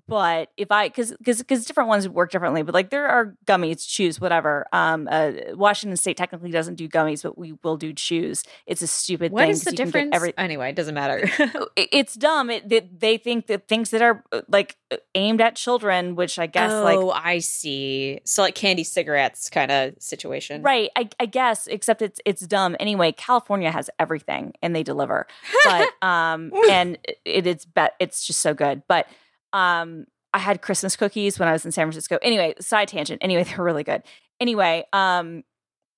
but 0.08 0.52
if 0.58 0.72
I, 0.72 0.90
because 0.90 1.12
because 1.18 1.38
because 1.40 1.66
different 1.66 1.88
ones 1.88 2.08
work 2.10 2.32
differently. 2.32 2.62
But 2.62 2.74
like 2.74 2.90
there 2.90 3.08
are 3.08 3.36
gummies, 3.46 3.88
chews, 3.88 4.20
whatever. 4.20 4.66
Um, 4.74 5.08
uh, 5.10 5.32
Washington 5.54 5.96
State 5.98 6.18
technically 6.18 6.52
doesn't 6.52 6.76
do 6.76 6.90
gummies, 6.90 7.24
but 7.24 7.38
we 7.38 7.54
will 7.64 7.78
do 7.78 7.94
chews. 7.94 8.44
It's 8.66 8.82
a 8.82 8.88
stupid 8.88 9.32
What 9.32 9.42
thing. 9.44 9.52
is 9.52 9.64
the 9.64 9.72
difference? 9.72 10.10
Every, 10.14 10.34
anyway, 10.38 10.70
it 10.72 10.76
doesn't 10.76 10.94
matter. 10.96 11.20
it- 11.76 11.90
it's 11.92 12.16
dumb. 12.16 12.50
It, 12.50 12.68
they, 12.68 12.82
they 12.82 13.18
think 13.18 13.48
that 13.48 13.68
things 13.68 13.92
that 13.92 14.02
are 14.02 14.24
uh, 14.32 14.42
like 14.50 14.76
uh, 14.92 14.98
aimed 15.16 15.40
at 15.42 15.56
children, 15.56 16.16
which 16.16 16.38
I 16.38 16.48
guess 16.48 16.72
oh, 16.72 16.84
like 16.84 17.24
I 17.24 17.40
see. 17.40 18.20
So 18.26 18.42
like 18.42 18.56
candy 18.56 18.84
cigarettes 18.84 19.50
kind 19.50 19.72
of 19.72 19.94
situation. 20.00 20.62
Right, 20.62 20.90
I, 20.96 21.10
I 21.20 21.26
guess, 21.28 21.68
except 21.68 22.02
it's 22.02 22.20
it's 22.26 22.42
dumb. 22.42 22.76
Anyway, 22.80 23.14
California 23.14 23.72
has 23.72 23.90
everything 24.00 24.54
and 24.62 24.76
they 24.76 24.84
deliver. 24.84 25.28
But 25.66 25.90
um 26.02 26.52
and 26.70 26.98
it, 27.04 27.20
it 27.26 27.48
is 27.48 27.66
bet 27.66 27.94
it's 28.00 28.26
just 28.28 28.42
so 28.42 28.54
good. 28.54 28.84
But 28.88 29.08
um 29.54 30.06
I 30.34 30.40
had 30.40 30.62
Christmas 30.62 30.96
cookies 30.96 31.40
when 31.40 31.48
I 31.48 31.54
was 31.54 31.66
in 31.66 31.72
San 31.72 31.86
Francisco. 31.86 32.20
Anyway, 32.22 32.54
side 32.60 32.90
tangent. 32.90 33.24
Anyway, 33.24 33.44
they're 33.48 33.64
really 33.64 33.84
good. 33.84 34.04
Anyway, 34.40 34.86
um 34.94 35.44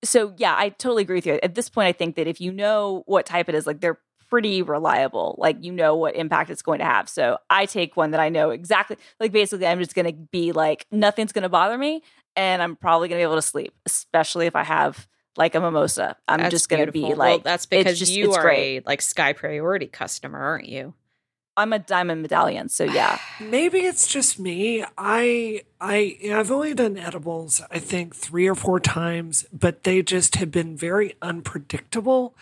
so 0.04 0.34
yeah, 0.38 0.56
I 0.58 0.70
totally 0.70 1.04
agree 1.04 1.18
with 1.18 1.26
you. 1.26 1.40
At 1.44 1.56
this 1.56 1.70
point, 1.70 1.88
I 1.88 1.92
think 1.92 2.16
that 2.16 2.28
if 2.28 2.40
you 2.40 2.52
know 2.52 3.04
what 3.06 3.26
type 3.26 3.50
it 3.50 3.56
is, 3.56 3.68
like 3.68 3.82
they're 3.82 4.00
pretty 4.30 4.62
reliable. 4.62 5.36
Like 5.38 5.64
you 5.64 5.72
know 5.72 5.96
what 5.96 6.16
impact 6.16 6.50
it's 6.50 6.62
going 6.62 6.80
to 6.80 6.86
have. 6.86 7.10
So 7.10 7.38
I 7.50 7.66
take 7.66 7.98
one 7.98 8.12
that 8.12 8.20
I 8.20 8.30
know 8.30 8.52
exactly. 8.52 8.98
Like 9.20 9.32
basically, 9.32 9.68
I'm 9.68 9.80
just 9.80 9.96
going 9.96 10.06
to 10.06 10.14
be 10.14 10.52
like 10.52 10.86
nothing's 10.92 11.32
going 11.32 11.44
to 11.44 11.50
bother 11.50 11.78
me, 11.78 12.02
and 12.36 12.62
I'm 12.62 12.76
probably 12.76 13.10
going 13.10 13.18
to 13.20 13.22
be 13.22 13.28
able 13.30 13.36
to 13.36 13.42
sleep, 13.42 13.74
especially 13.86 14.46
if 14.46 14.56
I 14.56 14.64
have 14.64 15.08
like 15.36 15.56
a 15.56 15.60
mimosa. 15.60 16.16
I'm 16.28 16.40
That's 16.40 16.52
just 16.52 16.70
going 16.70 16.86
to 16.86 16.92
be 16.92 17.14
like 17.14 17.18
well, 17.18 17.40
that's 17.40 17.66
because 17.66 18.00
just- 18.00 18.12
you 18.12 18.34
are 18.34 18.42
great. 18.42 18.78
a 18.80 18.84
like 18.86 19.02
Sky 19.02 19.34
Priority 19.34 19.88
customer, 19.88 20.40
aren't 20.40 20.68
you? 20.68 20.94
I'm 21.60 21.74
a 21.74 21.80
diamond 21.80 22.22
medallion. 22.22 22.70
So 22.70 22.86
yeah, 22.86 23.20
Maybe 23.40 23.80
it's 23.80 24.08
just 24.08 24.40
me. 24.40 24.84
I 24.98 25.62
I 25.80 26.18
I've 26.34 26.52
only 26.52 26.74
done 26.74 26.98
edibles 26.98 27.62
I 27.70 27.80
think 27.80 28.16
3 28.16 28.48
or 28.48 28.56
4 28.56 28.80
times, 28.80 29.46
but 29.52 29.84
they 29.84 30.02
just 30.02 30.36
have 30.36 30.52
been 30.52 30.78
very 30.78 31.16
unpredictable 31.22 32.36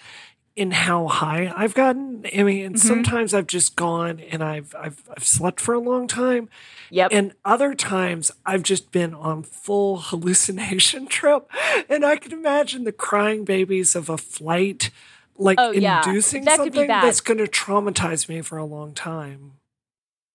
in 0.56 0.72
how 0.72 1.08
high 1.08 1.54
I've 1.56 1.76
gotten. 1.76 2.26
I 2.36 2.42
mean, 2.42 2.66
and 2.66 2.76
mm-hmm. 2.76 2.88
sometimes 2.88 3.34
I've 3.34 3.46
just 3.46 3.76
gone 3.76 4.20
and 4.20 4.44
I've 4.44 4.76
I've 4.76 5.04
I've 5.16 5.24
slept 5.24 5.60
for 5.60 5.74
a 5.74 5.80
long 5.80 6.08
time, 6.08 6.50
yep. 6.90 7.10
and 7.12 7.34
other 7.46 7.76
times 7.76 8.32
I've 8.46 8.64
just 8.64 8.92
been 8.92 9.14
on 9.14 9.44
full 9.44 9.98
hallucination 9.98 11.06
trip, 11.18 11.50
and 11.88 12.04
I 12.04 12.18
can 12.18 12.34
imagine 12.34 12.84
the 12.84 12.92
crying 12.92 13.46
babies 13.46 13.96
of 13.96 14.10
a 14.10 14.18
flight 14.18 14.90
like 15.38 15.60
Oh, 15.60 15.72
yeah. 15.72 16.04
inducing 16.06 16.46
That 16.46 16.58
could 16.60 16.72
be 16.74 16.80
something 16.80 16.88
that's 16.88 17.22
going 17.22 17.38
to 17.38 17.46
traumatize 17.48 18.28
me 18.30 18.42
for 18.42 18.58
a 18.58 18.66
long 18.66 18.94
time. 18.94 19.54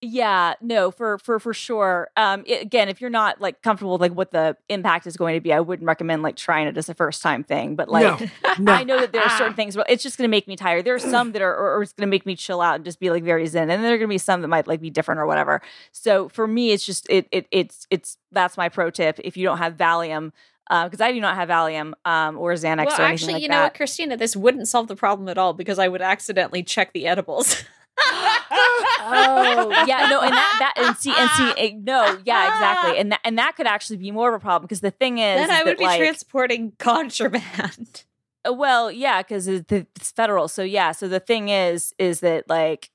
Yeah, 0.04 0.54
no, 0.60 0.90
for 0.90 1.16
for 1.18 1.38
for 1.38 1.54
sure. 1.54 2.10
Um, 2.16 2.42
i- 2.50 2.54
again, 2.54 2.88
if 2.88 3.00
you're 3.00 3.08
not 3.08 3.40
like 3.40 3.62
comfortable 3.62 3.92
with 3.92 4.00
like 4.00 4.10
what 4.12 4.32
the 4.32 4.56
impact 4.68 5.06
is 5.06 5.16
going 5.16 5.34
to 5.36 5.40
be, 5.40 5.52
I 5.52 5.60
wouldn't 5.60 5.86
recommend 5.86 6.22
like 6.24 6.34
trying 6.34 6.66
it 6.66 6.76
as 6.76 6.88
a 6.88 6.94
first 6.94 7.22
time 7.22 7.44
thing. 7.44 7.76
But 7.76 7.88
like, 7.88 8.18
no, 8.20 8.26
no. 8.58 8.72
I 8.72 8.82
know 8.82 8.98
that 8.98 9.12
there 9.12 9.22
are 9.22 9.30
certain 9.38 9.54
things, 9.54 9.76
but 9.76 9.88
it's 9.88 10.02
just 10.02 10.18
going 10.18 10.24
to 10.26 10.30
make 10.30 10.48
me 10.48 10.56
tired. 10.56 10.84
There 10.84 10.96
are 10.96 10.98
some 10.98 11.30
that 11.32 11.40
are, 11.42 11.54
or, 11.56 11.76
or 11.76 11.82
it's 11.84 11.92
going 11.92 12.08
to 12.08 12.10
make 12.10 12.26
me 12.26 12.34
chill 12.34 12.60
out 12.60 12.74
and 12.74 12.84
just 12.84 12.98
be 12.98 13.10
like 13.10 13.22
very 13.22 13.46
zen, 13.46 13.62
and 13.62 13.70
then 13.70 13.82
there 13.82 13.94
are 13.94 13.96
going 13.98 14.08
to 14.08 14.12
be 14.12 14.18
some 14.18 14.40
that 14.42 14.48
might 14.48 14.66
like 14.66 14.80
be 14.80 14.90
different 14.90 15.20
or 15.20 15.26
whatever. 15.26 15.62
So 15.92 16.28
for 16.30 16.48
me, 16.48 16.72
it's 16.72 16.84
just 16.84 17.06
it 17.08 17.28
it 17.30 17.46
it's 17.52 17.86
it's 17.88 18.18
that's 18.32 18.56
my 18.56 18.68
pro 18.68 18.90
tip. 18.90 19.20
If 19.22 19.36
you 19.36 19.44
don't 19.44 19.58
have 19.58 19.76
Valium, 19.76 20.32
because 20.68 21.00
I 21.00 21.12
do 21.12 21.20
not 21.20 21.34
have 21.36 21.48
Valium 21.48 21.92
um, 22.04 22.38
or 22.38 22.52
Xanax 22.54 22.86
well, 22.86 23.00
or 23.00 23.04
anything 23.04 23.12
actually, 23.12 23.32
like 23.34 23.42
you 23.42 23.48
know 23.48 23.62
that. 23.62 23.74
Christina, 23.74 24.16
this 24.16 24.36
wouldn't 24.36 24.68
solve 24.68 24.88
the 24.88 24.96
problem 24.96 25.28
at 25.28 25.38
all 25.38 25.52
because 25.52 25.78
I 25.78 25.88
would 25.88 26.02
accidentally 26.02 26.62
check 26.62 26.92
the 26.92 27.06
edibles. 27.06 27.62
oh 27.98 29.70
yeah 29.86 30.06
no 30.08 30.20
and 30.22 30.32
that 30.32 30.56
that 30.58 30.74
and 30.82 30.96
see 30.96 31.12
and 31.14 31.30
see 31.30 31.74
no 31.84 32.18
yeah 32.24 32.48
exactly 32.54 32.98
and 32.98 33.12
that 33.12 33.20
and 33.22 33.36
that 33.36 33.54
could 33.54 33.66
actually 33.66 33.98
be 33.98 34.10
more 34.10 34.30
of 34.30 34.34
a 34.34 34.38
problem 34.40 34.62
because 34.66 34.80
the 34.80 34.90
thing 34.90 35.18
is, 35.18 35.36
then 35.36 35.50
is 35.50 35.50
I 35.50 35.62
would 35.62 35.72
that, 35.72 35.78
be 35.78 35.84
like, 35.84 36.00
transporting 36.00 36.72
contraband. 36.78 38.04
Uh, 38.48 38.52
Well, 38.52 38.90
yeah, 38.90 39.22
because 39.22 39.46
it's 39.46 40.10
federal. 40.10 40.48
So 40.48 40.62
yeah. 40.62 40.92
So 40.92 41.08
the 41.08 41.20
thing 41.20 41.48
is, 41.48 41.94
is 41.98 42.20
that 42.20 42.48
like, 42.48 42.90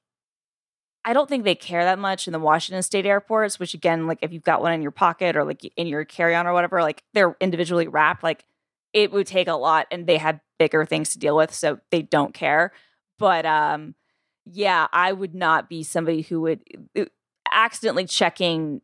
I 1.08 1.14
don't 1.14 1.30
think 1.30 1.46
they 1.46 1.56
care 1.56 1.86
that 1.86 1.98
much 1.98 2.28
in 2.28 2.34
the 2.34 2.40
Washington 2.40 2.84
State 2.84 3.06
airports. 3.06 3.60
Which 3.60 3.74
again, 3.74 4.08
like 4.08 4.20
if 4.22 4.34
you've 4.34 4.44
got 4.44 4.62
one 4.62 4.74
in 4.74 4.82
your 4.82 4.92
pocket 4.92 5.38
or 5.38 5.46
like 5.46 5.64
in 5.78 5.88
your 5.88 6.04
carry-on 6.04 6.46
or 6.46 6.52
whatever, 6.54 6.82
like 6.82 7.02
they're 7.14 7.36
individually 7.40 7.88
wrapped. 7.88 8.24
Like 8.24 8.44
it 8.94 9.12
would 9.12 9.26
take 9.26 9.48
a 9.48 9.54
lot, 9.54 9.88
and 9.90 10.06
they 10.06 10.18
have 10.18 10.40
bigger 10.60 10.86
things 10.86 11.12
to 11.14 11.20
deal 11.20 11.36
with, 11.38 11.54
so 11.54 11.80
they 11.92 12.02
don't 12.02 12.34
care. 12.34 12.74
But 13.18 13.46
um, 13.46 13.96
yeah, 14.46 14.88
I 14.92 15.14
would 15.14 15.34
not 15.34 15.70
be 15.70 15.82
somebody 15.84 16.22
who 16.24 16.42
would 16.42 16.62
uh, 16.98 17.06
accidentally 17.52 18.06
checking 18.06 18.82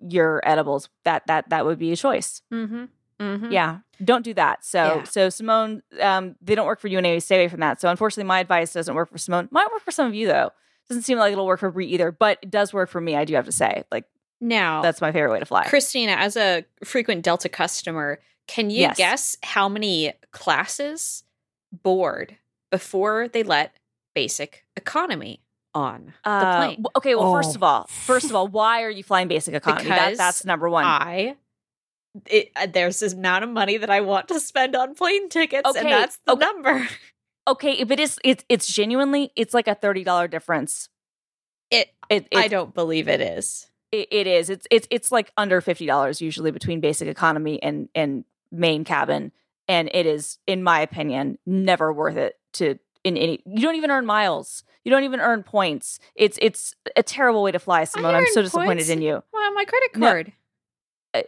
your 0.00 0.40
edibles. 0.44 0.88
That 1.04 1.26
that 1.26 1.50
that 1.50 1.66
would 1.66 1.78
be 1.78 1.92
a 1.92 1.96
choice. 1.96 2.40
Mm-hmm. 2.52 2.84
Mm-hmm. 3.20 3.52
Yeah, 3.52 3.78
don't 4.02 4.24
do 4.24 4.34
that. 4.34 4.64
So, 4.64 4.78
Yeah. 4.78 5.04
so 5.04 5.28
Simone, 5.30 5.82
um, 6.00 6.36
they 6.42 6.54
don't 6.54 6.66
work 6.66 6.80
for 6.80 6.88
you 6.88 6.98
anyway. 6.98 7.20
Stay 7.20 7.36
away 7.36 7.48
from 7.48 7.60
that. 7.60 7.80
So, 7.80 7.88
unfortunately, 7.88 8.28
my 8.28 8.40
advice 8.40 8.72
doesn't 8.72 8.94
work 8.94 9.10
for 9.10 9.18
Simone. 9.18 9.48
Might 9.50 9.70
work 9.72 9.82
for 9.82 9.90
some 9.90 10.06
of 10.06 10.14
you 10.14 10.26
though. 10.26 10.50
Doesn't 10.88 11.02
seem 11.02 11.18
like 11.18 11.32
it'll 11.32 11.46
work 11.46 11.60
for 11.60 11.70
Brie 11.70 11.86
either, 11.88 12.12
but 12.12 12.38
it 12.42 12.50
does 12.50 12.72
work 12.72 12.88
for 12.88 13.00
me. 13.00 13.16
I 13.16 13.24
do 13.24 13.34
have 13.34 13.46
to 13.46 13.52
say, 13.52 13.84
like 13.90 14.04
Now, 14.40 14.82
that's 14.82 15.00
my 15.00 15.12
favorite 15.12 15.32
way 15.32 15.38
to 15.40 15.46
fly. 15.46 15.64
Christina, 15.66 16.12
as 16.12 16.36
a 16.36 16.64
frequent 16.84 17.22
Delta 17.22 17.48
customer, 17.48 18.20
can 18.46 18.70
you 18.70 18.80
Yes. 18.82 18.96
guess 18.96 19.36
how 19.42 19.68
many 19.68 20.12
classes 20.32 21.24
board 21.72 22.36
before 22.70 23.28
they 23.28 23.42
let 23.42 23.74
basic 24.14 24.64
economy 24.76 25.40
on 25.74 26.12
the 26.24 26.30
Uh, 26.30 26.56
plane? 26.66 26.84
okay, 26.96 27.14
well, 27.14 27.32
first 27.32 27.50
Oh. 27.50 27.56
of 27.56 27.62
all, 27.64 27.86
first 27.88 28.26
of 28.26 28.34
all, 28.36 28.46
why 28.46 28.82
are 28.82 28.90
you 28.90 29.02
flying 29.02 29.26
basic 29.28 29.54
economy? 29.54 29.88
That, 29.88 30.16
that's 30.16 30.44
number 30.44 30.68
one. 30.68 30.84
I 30.84 31.36
it, 32.26 32.50
uh, 32.56 32.66
there's 32.66 33.00
this 33.00 33.12
amount 33.12 33.44
of 33.44 33.50
money 33.50 33.76
that 33.76 33.90
I 33.90 34.00
want 34.00 34.28
to 34.28 34.40
spend 34.40 34.74
on 34.74 34.94
plane 34.94 35.28
tickets, 35.28 35.76
and 35.76 35.86
that's 35.86 36.16
the 36.24 36.32
okay. 36.32 36.40
number. 36.46 36.88
okay, 37.46 37.72
if 37.72 37.90
it 37.90 38.00
is, 38.00 38.18
it's 38.24 38.44
it's 38.48 38.66
genuinely, 38.66 39.32
it's 39.36 39.54
like 39.54 39.68
a 39.68 39.74
thirty 39.74 40.04
dollar 40.04 40.28
difference. 40.28 40.88
It, 41.70 41.88
It, 42.08 42.28
I 42.34 42.48
don't 42.48 42.74
believe 42.74 43.08
it 43.08 43.20
is. 43.20 43.68
it, 43.92 44.08
it 44.10 44.26
is. 44.26 44.50
It's 44.50 44.66
it's 44.70 44.86
it's 44.90 45.10
like 45.12 45.32
under 45.36 45.60
fifty 45.60 45.86
dollars 45.86 46.20
usually 46.20 46.50
between 46.50 46.80
basic 46.80 47.08
economy 47.08 47.62
and 47.62 47.88
and 47.94 48.24
main 48.52 48.84
cabin, 48.84 49.32
and 49.66 49.90
it 49.92 50.06
is, 50.06 50.38
in 50.46 50.62
my 50.62 50.80
opinion, 50.80 51.38
never 51.44 51.92
worth 51.92 52.16
it 52.16 52.34
to 52.54 52.78
in 53.02 53.16
any. 53.16 53.42
You 53.46 53.62
don't 53.62 53.76
even 53.76 53.90
earn 53.90 54.06
miles. 54.06 54.62
You 54.84 54.90
don't 54.92 55.02
even 55.04 55.18
earn 55.20 55.42
points. 55.42 55.98
It's 56.14 56.38
it's 56.40 56.74
a 56.94 57.02
terrible 57.02 57.42
way 57.42 57.50
to 57.50 57.58
fly, 57.58 57.82
Simone. 57.84 58.14
I'm 58.14 58.26
so 58.28 58.42
disappointed 58.42 58.68
points. 58.68 58.88
in 58.88 59.02
you. 59.02 59.22
Well, 59.32 59.52
my 59.54 59.64
credit 59.64 59.92
card. 59.92 60.28
Uh, 60.28 60.30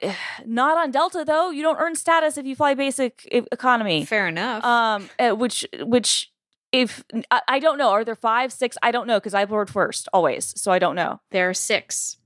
Not 0.46 0.76
on 0.76 0.90
Delta 0.90 1.24
though. 1.26 1.50
You 1.50 1.62
don't 1.62 1.78
earn 1.78 1.94
status 1.94 2.36
if 2.36 2.46
you 2.46 2.54
fly 2.54 2.74
basic 2.74 3.26
economy. 3.30 4.04
Fair 4.04 4.28
enough. 4.28 4.64
Um, 4.64 5.08
uh, 5.18 5.30
which 5.30 5.66
which 5.80 6.30
if 6.72 7.02
I, 7.30 7.40
I 7.48 7.58
don't 7.58 7.78
know, 7.78 7.90
are 7.90 8.04
there 8.04 8.16
five, 8.16 8.52
six? 8.52 8.76
I 8.82 8.90
don't 8.90 9.06
know 9.06 9.18
because 9.18 9.34
I 9.34 9.44
board 9.44 9.70
first 9.70 10.08
always, 10.12 10.52
so 10.60 10.70
I 10.70 10.78
don't 10.78 10.94
know. 10.94 11.20
there 11.30 11.48
are 11.48 11.54
six. 11.54 12.17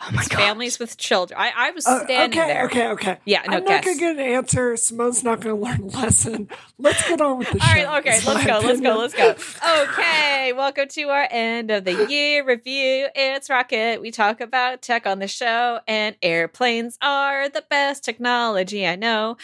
Oh 0.00 0.10
my 0.12 0.22
It's 0.22 0.28
families 0.34 0.78
with 0.80 0.96
children. 0.96 1.38
I, 1.40 1.52
I 1.56 1.70
was 1.70 1.86
Uh, 1.86 2.04
standing 2.04 2.38
okay, 2.38 2.48
there. 2.52 2.64
okay, 2.64 2.88
okay. 2.88 3.18
Yeah, 3.24 3.42
no, 3.48 3.58
I'm 3.58 3.64
guess. 3.64 3.84
not 3.84 3.84
gonna 3.84 3.98
get 3.98 4.16
an 4.16 4.32
answer. 4.32 4.76
Simone's 4.76 5.22
not 5.22 5.40
gonna 5.40 5.54
learn 5.54 5.82
a 5.82 5.86
lesson. 5.98 6.48
Let's 6.78 7.06
get 7.08 7.20
on 7.20 7.38
with 7.38 7.48
the 7.50 7.60
All 7.60 7.66
show. 7.68 7.84
right, 7.84 7.98
okay, 8.00 8.20
let's 8.26 8.44
go, 8.44 8.58
let's 8.58 8.80
go, 8.80 8.96
let's 8.96 9.14
go. 9.14 9.34
Okay, 9.84 10.52
welcome 10.52 10.88
to 10.88 11.02
our 11.10 11.28
end 11.30 11.70
of 11.70 11.84
the 11.84 12.06
year 12.10 12.44
review. 12.44 13.06
It's 13.14 13.48
Rocket. 13.48 14.00
We 14.00 14.10
talk 14.10 14.40
about 14.40 14.82
tech 14.82 15.06
on 15.06 15.20
the 15.20 15.28
show, 15.28 15.78
and 15.86 16.16
airplanes 16.22 16.98
are 17.00 17.48
the 17.48 17.64
best 17.70 18.04
technology 18.04 18.86
I 18.86 18.96
know. 18.96 19.36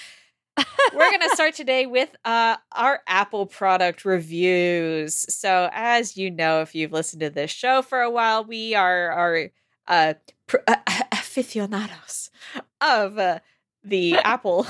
We're 0.94 1.10
gonna 1.12 1.30
start 1.34 1.54
today 1.54 1.86
with 1.86 2.10
uh, 2.24 2.56
our 2.72 3.00
Apple 3.06 3.46
product 3.46 4.04
reviews. 4.04 5.14
So, 5.32 5.70
as 5.72 6.16
you 6.16 6.30
know, 6.30 6.60
if 6.60 6.74
you've 6.74 6.92
listened 6.92 7.20
to 7.20 7.30
this 7.30 7.50
show 7.52 7.82
for 7.82 8.00
a 8.00 8.10
while, 8.10 8.44
we 8.44 8.74
are 8.74 9.10
are 9.12 9.50
uh, 9.88 10.14
aficionados 11.12 12.30
of 12.80 13.18
uh, 13.18 13.38
the 13.84 14.14
Apple 14.24 14.66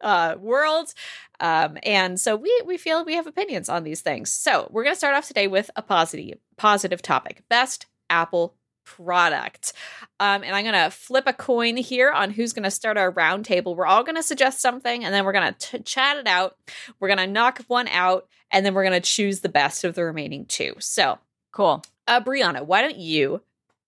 uh, 0.00 0.36
world. 0.38 0.92
Um, 1.40 1.78
and 1.82 2.20
so 2.20 2.36
we 2.36 2.62
we 2.64 2.76
feel 2.78 3.04
we 3.04 3.14
have 3.16 3.26
opinions 3.26 3.68
on 3.68 3.84
these 3.84 4.00
things. 4.00 4.32
So 4.32 4.68
we're 4.70 4.84
gonna 4.84 4.96
start 4.96 5.14
off 5.14 5.26
today 5.26 5.46
with 5.48 5.70
a 5.76 5.82
positive 5.82 6.38
positive 6.56 7.02
topic: 7.02 7.42
best 7.48 7.86
Apple 8.10 8.54
product. 8.84 9.72
Um, 10.20 10.42
and 10.42 10.54
I'm 10.54 10.64
gonna 10.64 10.90
flip 10.90 11.24
a 11.26 11.32
coin 11.32 11.76
here 11.76 12.10
on 12.10 12.30
who's 12.30 12.52
gonna 12.52 12.70
start 12.70 12.96
our 12.96 13.12
roundtable. 13.12 13.74
We're 13.76 13.86
all 13.86 14.04
gonna 14.04 14.22
suggest 14.22 14.60
something, 14.60 15.04
and 15.04 15.12
then 15.12 15.24
we're 15.24 15.32
gonna 15.32 15.56
chat 15.84 16.16
it 16.16 16.26
out. 16.26 16.56
We're 17.00 17.08
gonna 17.08 17.26
knock 17.26 17.60
one 17.68 17.88
out, 17.88 18.28
and 18.50 18.64
then 18.64 18.74
we're 18.74 18.84
gonna 18.84 19.00
choose 19.00 19.40
the 19.40 19.48
best 19.48 19.84
of 19.84 19.94
the 19.94 20.04
remaining 20.04 20.46
two. 20.46 20.74
So, 20.78 21.18
Cool. 21.52 21.82
uh, 22.08 22.20
Brianna, 22.20 22.64
why 22.64 22.80
don't 22.82 22.96
you 22.96 23.42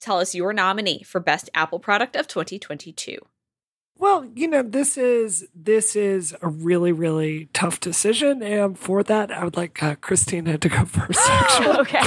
tell 0.05 0.21
us 0.21 0.35
your 0.35 0.53
nominee 0.53 1.03
for 1.03 1.21
best 1.21 1.51
Apple 1.55 1.79
product 1.79 2.15
of 2.15 2.29
2022? 2.29 3.19
Well, 3.97 4.27
you 4.35 4.49
know, 4.49 4.63
this 4.63 4.99
is 4.99 5.47
this 5.55 5.95
is 5.95 6.35
a 6.43 6.49
really 6.49 6.93
really 6.93 7.49
tough 7.53 7.81
decision, 7.81 8.43
and 8.43 8.79
for 8.79 9.03
that, 9.05 9.31
I 9.31 9.45
would 9.45 9.57
like 9.57 9.83
uh, 9.83 9.95
Christina 9.97 10.59
to 10.59 10.69
go 10.69 10.85
first. 10.85 11.21
Actually. 11.29 11.79
okay. 11.79 12.03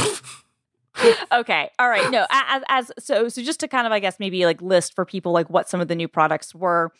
okay. 1.31 1.69
All 1.79 1.89
right. 1.89 2.11
No, 2.11 2.25
as, 2.29 2.63
as 2.67 2.91
so 2.99 3.29
so 3.29 3.41
just 3.41 3.61
to 3.61 3.67
kind 3.67 3.87
of 3.87 3.93
I 3.93 3.99
guess 3.99 4.19
maybe 4.19 4.45
like 4.45 4.61
list 4.61 4.95
for 4.95 5.05
people 5.05 5.31
like 5.31 5.49
what 5.49 5.69
some 5.69 5.79
of 5.79 5.87
the 5.87 5.95
new 5.95 6.07
products 6.07 6.53
were. 6.53 6.91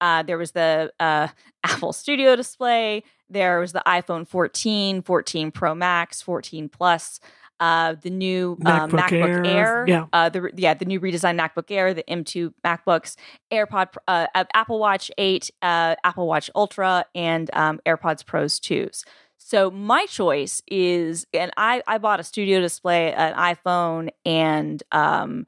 Uh, 0.00 0.22
there 0.22 0.36
was 0.36 0.52
the 0.52 0.92
uh, 1.00 1.28
Apple 1.64 1.92
Studio 1.92 2.36
display. 2.36 3.02
There 3.30 3.60
was 3.60 3.72
the 3.72 3.82
iPhone 3.86 4.28
14, 4.28 5.00
14 5.02 5.50
Pro 5.50 5.74
Max, 5.74 6.20
14 6.20 6.68
Plus. 6.68 7.20
Uh, 7.60 7.94
the 8.02 8.10
new 8.10 8.58
uh, 8.64 8.86
MacBook 8.86 9.00
MacBook, 9.00 9.12
Air, 9.12 9.46
Air, 9.46 9.84
yeah. 9.86 10.06
uh, 10.12 10.28
the 10.28 10.50
yeah, 10.56 10.74
the 10.74 10.84
new 10.84 11.00
redesigned 11.00 11.38
MacBook 11.38 11.70
Air, 11.70 11.94
the 11.94 12.02
M2 12.04 12.52
MacBooks, 12.64 13.14
AirPod, 13.52 13.94
uh, 14.08 14.26
uh, 14.34 14.44
Apple 14.54 14.80
Watch 14.80 15.10
8, 15.16 15.50
uh, 15.62 15.94
Apple 16.02 16.26
Watch 16.26 16.50
Ultra, 16.54 17.04
and 17.14 17.50
um, 17.54 17.80
AirPods 17.86 18.26
Pros 18.26 18.58
2s. 18.58 19.04
So 19.38 19.70
my 19.70 20.06
choice 20.06 20.62
is, 20.66 21.26
and 21.32 21.52
I 21.56 21.82
I 21.86 21.98
bought 21.98 22.18
a 22.18 22.24
studio 22.24 22.60
display, 22.60 23.12
an 23.12 23.34
iPhone, 23.34 24.08
and 24.24 24.82
um, 24.90 25.46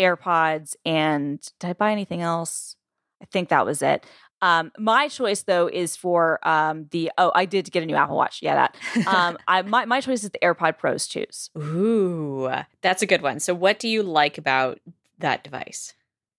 AirPods, 0.00 0.76
and 0.84 1.40
did 1.60 1.70
I 1.70 1.72
buy 1.74 1.92
anything 1.92 2.22
else? 2.22 2.76
I 3.22 3.26
think 3.26 3.48
that 3.48 3.64
was 3.64 3.80
it. 3.82 4.04
Um, 4.44 4.72
my 4.78 5.08
choice 5.08 5.42
though 5.42 5.68
is 5.68 5.96
for 5.96 6.38
um, 6.46 6.86
the 6.90 7.10
oh 7.16 7.32
I 7.34 7.46
did 7.46 7.70
get 7.72 7.82
a 7.82 7.86
new 7.86 7.96
Apple 7.96 8.16
Watch. 8.16 8.40
Yeah, 8.42 8.68
that. 8.94 9.06
Um, 9.08 9.38
I 9.48 9.62
my 9.62 9.86
my 9.86 10.00
choice 10.02 10.22
is 10.22 10.30
the 10.30 10.38
AirPod 10.40 10.76
Pros 10.76 11.08
2s. 11.08 11.48
Ooh, 11.56 12.50
that's 12.82 13.02
a 13.02 13.06
good 13.06 13.22
one. 13.22 13.40
So, 13.40 13.54
what 13.54 13.78
do 13.78 13.88
you 13.88 14.02
like 14.02 14.36
about 14.36 14.80
that 15.18 15.42
device? 15.42 15.94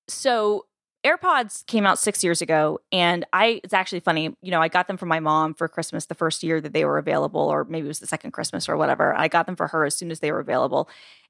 so 0.08 0.66
AirPods 1.04 1.66
came 1.68 1.86
out 1.86 2.00
six 2.00 2.24
years 2.24 2.42
ago, 2.42 2.80
and 2.92 3.26
I 3.32 3.62
it's 3.64 3.74
actually 3.74 4.00
funny. 4.00 4.36
You 4.42 4.52
know, 4.52 4.62
I 4.62 4.68
got 4.68 4.88
them 4.88 4.98
for 4.98 5.06
my 5.06 5.20
mom 5.20 5.54
for 5.54 5.68
Christmas 5.68 6.06
the 6.06 6.16
first 6.16 6.44
year 6.44 6.60
that 6.62 6.74
they 6.74 6.86
were 6.86 6.98
available, 6.98 7.42
or 7.42 7.64
maybe 7.64 7.86
it 7.86 7.90
was 7.90 8.00
the 8.00 8.08
second 8.08 8.32
Christmas 8.32 8.68
or 8.68 8.78
whatever. 8.78 9.16
I 9.16 9.28
got 9.28 9.46
them 9.46 9.56
for 9.56 9.68
her 9.68 9.86
as 9.86 9.96
soon 9.96 10.10
as 10.10 10.20
they 10.20 10.32
were 10.32 10.40
available, 10.40 10.90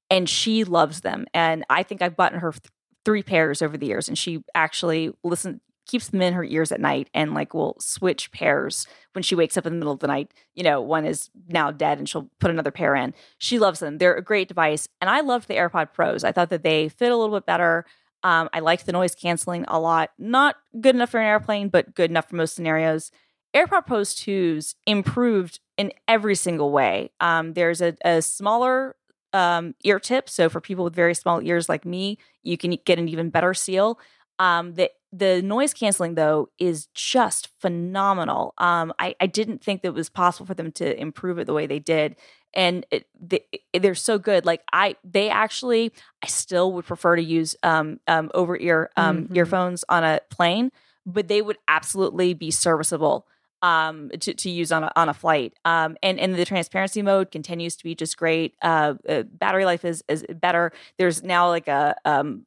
and 0.10 0.30
she 0.30 0.64
loves 0.64 1.02
them. 1.02 1.26
And 1.34 1.66
I 1.70 1.84
think 1.84 2.02
I've 2.02 2.16
bought 2.16 2.34
her 2.34 2.52
th- 2.54 2.72
three 3.04 3.24
pairs 3.24 3.62
over 3.62 3.78
the 3.78 3.86
years, 3.86 4.08
and 4.08 4.18
she 4.18 4.44
actually 4.54 5.14
listen 5.24 5.60
keeps 5.86 6.10
them 6.10 6.22
in 6.22 6.34
her 6.34 6.44
ears 6.44 6.72
at 6.72 6.82
night 6.82 7.10
and 7.14 7.34
like 7.34 7.54
will 7.54 7.76
switch 7.80 8.32
pairs 8.32 8.88
when 9.14 9.24
she 9.24 9.36
wakes 9.36 9.58
up 9.58 9.66
in 9.66 9.74
the 9.74 9.78
middle 9.78 9.94
of 9.94 10.00
the 10.00 10.08
night. 10.08 10.34
You 10.54 10.64
know, 10.64 10.82
one 10.82 11.06
is 11.06 11.30
now 11.48 11.72
dead 11.72 11.98
and 11.98 12.08
she'll 12.10 12.30
put 12.40 12.52
another 12.52 12.72
pair 12.72 12.96
in. 12.96 13.14
She 13.38 13.60
loves 13.60 13.80
them. 13.80 13.98
They're 13.98 14.16
a 14.16 14.24
great 14.24 14.48
device. 14.48 14.88
And 15.02 15.10
I 15.10 15.22
loved 15.22 15.48
the 15.48 15.56
AirPod 15.56 15.94
Pros. 15.94 16.24
I 16.24 16.32
thought 16.32 16.50
that 16.50 16.64
they 16.64 16.90
fit 16.90 17.12
a 17.12 17.16
little 17.16 17.36
bit 17.36 17.46
better. 17.46 17.86
Um, 18.24 18.50
I 18.54 18.60
liked 18.60 18.86
the 18.86 18.92
noise 18.92 19.14
canceling 19.14 19.66
a 19.68 19.80
lot. 19.80 20.12
Not 20.18 20.56
good 20.82 20.96
enough 20.96 21.12
for 21.12 21.20
an 21.20 21.28
airplane, 21.28 21.70
but 21.70 21.94
good 21.94 22.10
enough 22.10 22.30
for 22.30 22.36
most 22.36 22.56
scenarios. 22.56 23.12
AirPod 23.56 23.86
Pros 23.86 24.16
2s 24.16 24.76
improved 24.86 25.60
in 25.78 25.92
every 26.08 26.36
single 26.36 26.72
way. 26.72 27.12
Um, 27.20 27.54
there's 27.54 27.82
a, 27.82 27.96
a 28.04 28.22
smaller 28.22 28.96
um, 29.36 29.76
ear 29.84 30.00
tip. 30.00 30.30
So 30.30 30.50
for 30.50 30.62
people 30.62 30.86
with 30.86 30.96
very 30.96 31.14
small 31.14 31.42
ears 31.42 31.70
like 31.70 31.86
me, 31.86 32.18
you 32.42 32.58
can 32.58 32.78
get 32.86 33.00
an 33.00 33.10
even 33.10 33.30
better 33.30 33.54
seal. 33.54 34.00
Um, 34.40 34.74
the 34.74 34.90
the 35.16 35.42
noise 35.42 35.74
canceling 35.74 36.16
though 36.16 36.50
is 36.60 36.88
just 36.94 37.50
phenomenal. 37.60 38.54
Um, 38.58 38.94
I, 39.00 39.16
I 39.22 39.28
didn't 39.28 39.64
think 39.64 39.82
that 39.82 39.90
it 39.90 39.94
was 39.94 40.10
possible 40.10 40.46
for 40.46 40.54
them 40.54 40.72
to 40.74 41.00
improve 41.00 41.38
it 41.40 41.46
the 41.48 41.54
way 41.54 41.68
they 41.68 41.80
did, 41.80 42.16
and 42.54 42.86
it, 42.92 43.08
they, 43.20 43.46
they're 43.78 43.96
so 43.96 44.18
good. 44.18 44.46
Like 44.46 44.62
I, 44.74 44.96
they 45.04 45.30
actually, 45.30 45.92
I 46.24 46.28
still 46.28 46.72
would 46.74 46.86
prefer 46.86 47.16
to 47.16 47.24
use 47.24 47.56
um, 47.64 48.00
um 48.08 48.32
over 48.34 48.58
ear 48.58 48.90
um 48.98 49.28
Mhm. 49.30 49.38
earphones 49.38 49.84
on 49.90 50.04
a 50.04 50.20
plane, 50.30 50.72
but 51.06 51.28
they 51.28 51.42
would 51.42 51.58
absolutely 51.68 52.34
be 52.34 52.52
serviceable 52.52 53.28
um 53.62 54.10
to, 54.20 54.34
to 54.34 54.50
use 54.50 54.72
on 54.72 54.84
a, 54.84 54.92
on 54.98 55.08
a 55.08 55.14
flight 55.14 55.54
um 55.64 55.96
and 56.04 56.20
and 56.20 56.36
the 56.36 56.44
transparency 56.44 57.02
mode 57.02 57.32
continues 57.32 57.78
to 57.78 57.86
be 57.86 57.96
just 57.96 58.18
great 58.18 58.54
uh, 58.62 58.96
uh 59.08 59.24
battery 59.24 59.64
life 59.64 59.86
is 59.86 60.04
is 60.10 60.26
better 60.42 60.74
there's 60.98 61.24
now 61.24 61.48
like 61.48 61.70
a 61.70 61.96
um 62.04 62.46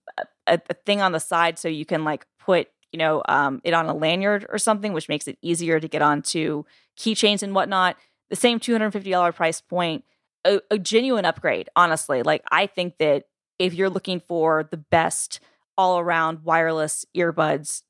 a, 0.48 0.60
a 0.70 0.74
thing 0.74 1.00
on 1.00 1.12
the 1.12 1.20
side 1.20 1.58
so 1.58 1.68
you 1.68 1.84
can 1.84 2.04
like 2.04 2.26
put 2.38 2.68
you 2.92 2.98
know 2.98 3.22
um 3.28 3.60
it 3.64 3.74
on 3.74 3.86
a 3.86 3.94
lanyard 3.94 4.46
or 4.48 4.58
something 4.58 4.92
which 4.92 5.08
makes 5.08 5.28
it 5.28 5.38
easier 5.42 5.78
to 5.78 5.88
get 5.88 6.02
onto 6.02 6.64
keychains 6.98 7.42
and 7.42 7.54
whatnot 7.54 7.96
the 8.30 8.36
same 8.36 8.60
$250 8.60 9.34
price 9.34 9.60
point 9.60 10.04
a, 10.44 10.60
a 10.70 10.78
genuine 10.78 11.24
upgrade 11.24 11.68
honestly 11.76 12.22
like 12.22 12.42
i 12.50 12.66
think 12.66 12.98
that 12.98 13.24
if 13.58 13.74
you're 13.74 13.90
looking 13.90 14.20
for 14.20 14.68
the 14.70 14.76
best 14.76 15.40
all 15.76 15.98
around 15.98 16.44
wireless 16.44 17.04
earbuds 17.16 17.82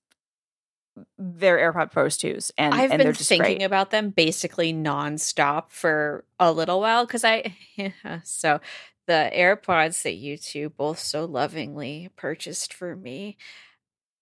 they're 1.17 1.59
AirPod 1.59 1.93
Pros 1.93 2.17
2s, 2.19 2.51
and 2.59 2.75
I've 2.75 2.91
and 2.91 3.03
been 3.03 3.13
just 3.13 3.29
thinking 3.29 3.59
great. 3.59 3.65
about 3.65 3.91
them 3.91 4.11
basically 4.11 4.73
nonstop 4.73 5.71
for 5.71 6.25
a 6.39 6.53
little 6.53 6.81
while 6.81 7.07
because 7.07 7.25
I, 7.25 7.55
so 8.25 8.61
the 9.09 9.29
AirPods 9.35 10.03
that 10.05 10.15
you 10.15 10.37
two 10.39 10.69
both 10.71 11.01
so 11.01 11.25
lovingly 11.25 12.11
purchased 12.15 12.73
for 12.73 12.95
me, 12.95 13.37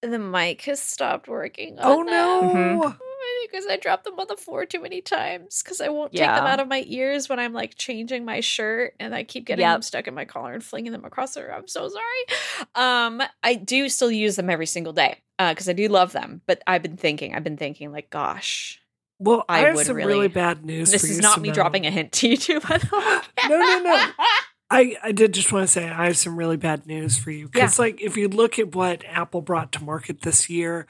the 0.00 0.18
mic 0.18 0.62
has 0.62 0.80
stopped 0.80 1.28
working. 1.28 1.78
on 1.78 1.84
Oh 1.84 1.96
them. 2.04 2.78
no! 2.78 2.94
Mhm. 3.06 3.50
Because 3.50 3.66
I 3.70 3.76
dropped 3.76 4.04
them 4.04 4.18
on 4.18 4.26
the 4.28 4.36
floor 4.36 4.66
too 4.66 4.80
many 4.80 5.00
times 5.00 5.62
because 5.62 5.80
I 5.80 5.88
won't 5.88 6.12
take 6.12 6.20
them 6.26 6.46
out 6.46 6.58
of 6.60 6.68
my 6.68 6.82
ears 6.86 7.28
when 7.28 7.38
I'm 7.38 7.52
like 7.52 7.76
changing 7.76 8.24
my 8.24 8.40
shirt 8.40 8.94
and 8.98 9.14
I 9.14 9.22
keep 9.24 9.46
getting 9.46 9.62
Yep. 9.64 9.74
them 9.74 9.82
stuck 9.82 10.06
in 10.08 10.14
my 10.14 10.24
collar 10.24 10.52
and 10.52 10.64
flinging 10.64 10.90
them 10.92 11.04
across 11.04 11.34
the 11.34 11.42
room. 11.42 11.52
I'm 11.56 11.68
so 11.68 11.88
sorry. 11.88 12.66
Um, 12.74 13.22
I 13.42 13.54
do 13.54 13.88
still 13.88 14.10
use 14.10 14.36
them 14.36 14.50
every 14.50 14.66
single 14.66 14.92
day 14.92 15.22
because 15.38 15.68
I 15.68 15.74
do 15.74 15.86
love 15.88 16.12
them. 16.12 16.40
But 16.46 16.62
I've 16.66 16.82
been 16.82 16.96
thinking, 16.96 17.34
I've 17.34 17.44
been 17.44 17.56
thinking, 17.56 17.92
like, 17.92 18.10
gosh, 18.10 18.80
Well, 19.20 19.44
I, 19.48 19.60
I 19.60 19.66
have 19.66 19.76
would 19.76 19.86
some 19.86 19.96
really- 19.96 20.14
really, 20.14 20.28
bad 20.28 20.64
news 20.64 20.90
this 20.90 21.02
for 21.02 21.08
is 21.08 21.16
you. 21.16 21.22
not 21.22 21.40
me 21.40 21.50
dropping 21.52 21.86
a 21.86 21.90
hint 21.90 22.12
to 22.12 22.28
you 22.28 22.36
two, 22.36 22.60
by 22.60 22.78
the 22.78 22.88
way. 22.92 23.48
No, 23.48 23.58
no, 23.60 23.82
no. 23.82 24.06
I, 24.70 24.96
I 25.02 25.12
did 25.12 25.34
just 25.34 25.52
want 25.52 25.64
to 25.64 25.72
say 25.72 25.88
I 25.88 26.06
have 26.06 26.16
some 26.16 26.36
really 26.36 26.56
bad 26.56 26.86
news 26.86 27.16
for 27.18 27.30
you 27.30 27.48
because, 27.48 27.78
like, 27.78 28.00
if 28.00 28.16
you 28.16 28.28
look 28.28 28.58
at 28.58 28.74
what 28.74 29.04
Apple 29.06 29.40
brought 29.40 29.72
to 29.72 29.84
market 29.84 30.22
this 30.22 30.50
year, 30.50 30.86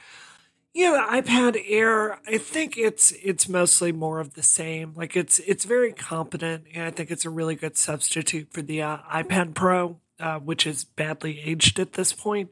you 0.73 0.85
know, 0.85 0.93
the 0.95 1.23
iPad 1.23 1.63
Air, 1.67 2.19
I 2.27 2.39
think 2.39 2.79
it's 2.79 3.13
it's 3.23 3.49
mostly 3.49 3.93
more 3.93 4.19
of 4.19 4.35
the 4.35 4.43
same. 4.43 4.95
Like, 4.95 5.15
it's 5.15 5.39
it's 5.41 5.65
very 5.65 5.93
competent, 5.93 6.65
and 6.75 6.85
I 6.85 6.91
think 6.91 7.11
it's 7.11 7.27
a 7.27 7.31
really 7.31 7.55
good 7.55 7.77
substitute 7.77 8.51
for 8.51 8.63
the 8.63 8.81
uh, 8.81 8.99
iPad 9.13 9.55
Pro, 9.55 10.01
uh, 10.21 10.39
which 10.39 10.67
is 10.67 10.85
badly 10.85 11.41
aged 11.41 11.79
at 11.79 11.95
this 11.95 12.15
point. 12.15 12.51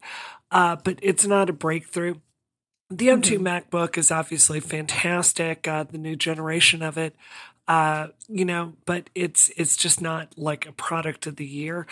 Uh, 0.51 0.77
but 0.77 0.99
it's 1.01 1.27
not 1.27 1.49
a 1.49 1.55
breakthrough. 1.55 2.17
The 2.91 3.09
M2 3.09 3.39
MacBook 3.39 3.97
is 3.97 4.11
obviously 4.11 4.61
fantastic. 4.61 5.67
Uh, 5.67 5.85
the 5.85 5.99
new 5.99 6.17
generation 6.17 6.83
of 6.83 6.99
it, 6.99 7.17
uh, 7.67 8.09
you 8.29 8.45
know, 8.45 8.75
but 8.85 9.11
it's 9.15 9.51
it's 9.57 9.77
just 9.77 10.01
not 10.01 10.37
like 10.37 10.67
a 10.67 10.73
product 10.73 11.27
of 11.27 11.37
the 11.37 11.47
year. 11.47 11.87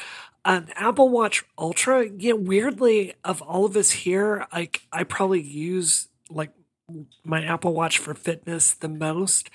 An 0.45 0.69
Apple 0.75 1.09
Watch 1.09 1.45
Ultra, 1.57 2.09
yeah, 2.09 2.33
weirdly, 2.33 3.15
of 3.25 3.41
all 3.43 3.65
of 3.65 3.77
us 3.77 3.91
here, 3.91 4.47
like 4.53 4.83
I 4.93 5.05
probably 5.05 5.41
use 5.41 6.09
like 6.31 6.51
my 7.25 7.45
Apple 7.45 7.75
Watch 7.75 7.99
for 7.99 8.15
fitness 8.15 8.75
the 8.75 8.89
most. 8.89 9.51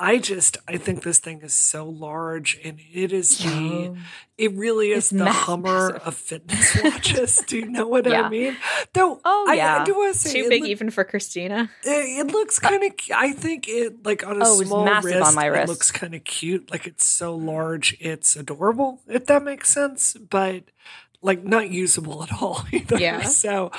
I 0.00 0.18
just 0.18 0.58
I 0.68 0.76
think 0.76 1.02
this 1.02 1.18
thing 1.18 1.40
is 1.42 1.54
so 1.54 1.84
large 1.84 2.58
and 2.64 2.78
it 2.94 3.12
is 3.12 3.38
the 3.38 3.96
it 4.36 4.52
really 4.54 4.92
is 4.92 4.98
It's 4.98 5.10
the 5.10 5.24
ma- 5.24 5.32
Hummer 5.32 5.96
of 6.04 6.14
fitness 6.14 6.80
watches. 6.84 7.42
Do 7.46 7.56
you 7.58 7.66
know 7.68 7.88
what 7.88 8.06
Yeah. 8.06 8.22
I 8.22 8.28
mean? 8.28 8.56
Though 8.92 9.20
Oh, 9.24 9.52
yeah. 9.52 9.82
I 9.82 9.84
do 9.84 9.96
want 9.96 10.12
to 10.14 10.18
say 10.20 10.42
Too 10.42 10.48
big 10.48 10.62
look- 10.62 10.70
even 10.70 10.90
for 10.90 11.02
Christina. 11.02 11.68
it, 11.82 12.26
it 12.26 12.32
looks 12.32 12.60
kind 12.60 12.84
of. 12.84 12.92
I 13.12 13.32
think 13.32 13.66
it 13.68 14.04
like 14.06 14.24
on 14.24 14.40
a 14.40 14.44
Oh, 14.46 14.62
small 14.62 14.84
massive 14.84 15.10
wrist. 15.16 15.26
on 15.28 15.34
my 15.34 15.46
wrist. 15.46 15.64
It 15.64 15.68
looks 15.68 15.90
kind 15.90 16.14
of 16.14 16.22
cute. 16.22 16.70
Like 16.70 16.86
it's 16.86 17.04
so 17.04 17.34
large, 17.34 17.96
it's 17.98 18.36
adorable. 18.36 19.00
If 19.08 19.26
that 19.26 19.42
makes 19.42 19.68
sense, 19.70 20.14
but 20.14 20.62
like 21.22 21.42
not 21.42 21.70
usable 21.70 22.22
at 22.22 22.32
all 22.40 22.64
either. 22.72 22.98
Yeah. 22.98 23.22
So, 23.22 23.72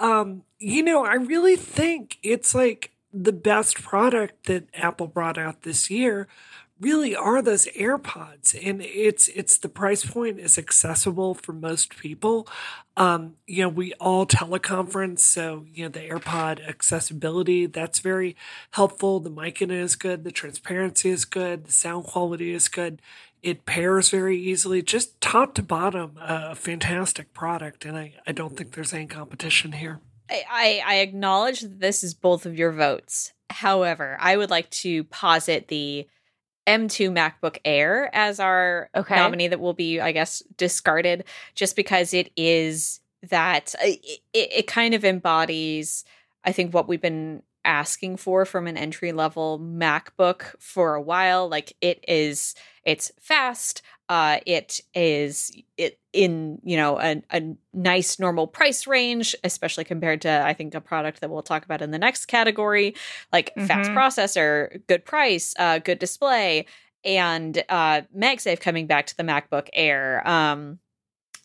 um, 0.00 0.42
you 0.58 0.82
know, 0.82 1.04
I 1.04 1.14
really 1.14 1.54
think 1.54 2.18
it's 2.24 2.56
like 2.56 2.90
the 3.12 3.32
best 3.32 3.82
product 3.82 4.46
that 4.46 4.68
Apple 4.74 5.06
brought 5.06 5.38
out 5.38 5.62
this 5.62 5.90
year. 5.90 6.28
Really 6.80 7.14
are 7.14 7.42
those 7.42 7.66
AirPods, 7.78 8.58
and 8.66 8.80
it's 8.80 9.28
it's 9.28 9.58
the 9.58 9.68
price 9.68 10.02
point 10.02 10.38
is 10.38 10.56
accessible 10.56 11.34
for 11.34 11.52
most 11.52 11.98
people. 11.98 12.48
Um, 12.96 13.34
you 13.46 13.62
know, 13.62 13.68
we 13.68 13.92
all 13.94 14.24
teleconference, 14.24 15.18
so 15.18 15.66
you 15.70 15.82
know 15.84 15.90
the 15.90 16.00
AirPod 16.00 16.66
accessibility 16.66 17.66
that's 17.66 17.98
very 17.98 18.34
helpful. 18.70 19.20
The 19.20 19.28
mic 19.28 19.60
in 19.60 19.70
it 19.70 19.78
is 19.78 19.94
good, 19.94 20.24
the 20.24 20.32
transparency 20.32 21.10
is 21.10 21.26
good, 21.26 21.66
the 21.66 21.72
sound 21.72 22.04
quality 22.04 22.54
is 22.54 22.68
good. 22.68 23.02
It 23.42 23.66
pairs 23.66 24.08
very 24.08 24.38
easily, 24.38 24.80
just 24.80 25.20
top 25.20 25.54
to 25.54 25.62
bottom, 25.62 26.16
a 26.18 26.54
fantastic 26.54 27.34
product, 27.34 27.84
and 27.84 27.96
I, 27.96 28.14
I 28.26 28.32
don't 28.32 28.56
think 28.56 28.72
there's 28.72 28.94
any 28.94 29.06
competition 29.06 29.72
here. 29.72 30.00
I, 30.30 30.82
I, 30.84 30.94
acknowledge 30.96 31.60
that 31.60 31.80
this 31.80 32.04
is 32.04 32.14
both 32.14 32.46
of 32.46 32.58
your 32.58 32.72
votes. 32.72 33.32
However, 33.50 34.16
I 34.20 34.36
would 34.36 34.50
like 34.50 34.70
to 34.70 35.04
posit 35.04 35.68
the 35.68 36.06
M2 36.66 37.10
MacBook 37.10 37.58
Air 37.64 38.10
as 38.12 38.38
our 38.38 38.90
Okay. 38.94 39.16
nominee 39.16 39.48
that 39.48 39.60
will 39.60 39.74
be, 39.74 40.00
I 40.00 40.12
guess, 40.12 40.42
discarded 40.56 41.24
just 41.54 41.74
because 41.76 42.14
it 42.14 42.30
is 42.36 43.00
that 43.28 43.74
uh, 43.82 43.86
it, 43.86 44.20
it 44.32 44.66
kind 44.66 44.94
of 44.94 45.04
embodies, 45.04 46.04
I 46.44 46.52
think, 46.52 46.72
what 46.72 46.88
we've 46.88 47.00
been 47.00 47.42
asking 47.64 48.16
for 48.16 48.44
from 48.44 48.66
an 48.66 48.76
entry 48.76 49.12
level 49.12 49.58
MacBook 49.58 50.54
for 50.58 50.94
a 50.94 51.02
while. 51.02 51.48
Like 51.48 51.76
it 51.80 52.04
is, 52.06 52.54
it's 52.84 53.12
fast. 53.20 53.82
Uh, 54.08 54.38
it 54.46 54.80
is 54.94 55.52
it 55.76 55.98
in 56.12 56.58
you 56.64 56.76
know 56.76 56.98
a, 56.98 57.22
a 57.30 57.54
nice 57.72 58.18
normal 58.18 58.46
price 58.46 58.86
range, 58.86 59.36
especially 59.44 59.84
compared 59.84 60.22
to 60.22 60.42
I 60.44 60.52
think 60.54 60.74
a 60.74 60.80
product 60.80 61.20
that 61.20 61.30
we'll 61.30 61.42
talk 61.42 61.64
about 61.64 61.82
in 61.82 61.90
the 61.92 61.98
next 61.98 62.26
category, 62.26 62.94
like 63.32 63.54
fast 63.58 63.90
Mhm. 63.90 63.94
processor, 63.94 64.80
good 64.88 65.04
price, 65.04 65.54
uh, 65.58 65.78
good 65.78 65.98
display, 65.98 66.66
and 67.04 67.62
uh, 67.68 68.02
MagSafe 68.16 68.60
coming 68.60 68.86
back 68.86 69.06
to 69.06 69.16
the 69.16 69.22
MacBook 69.22 69.68
Air. 69.72 70.26
Um, 70.28 70.80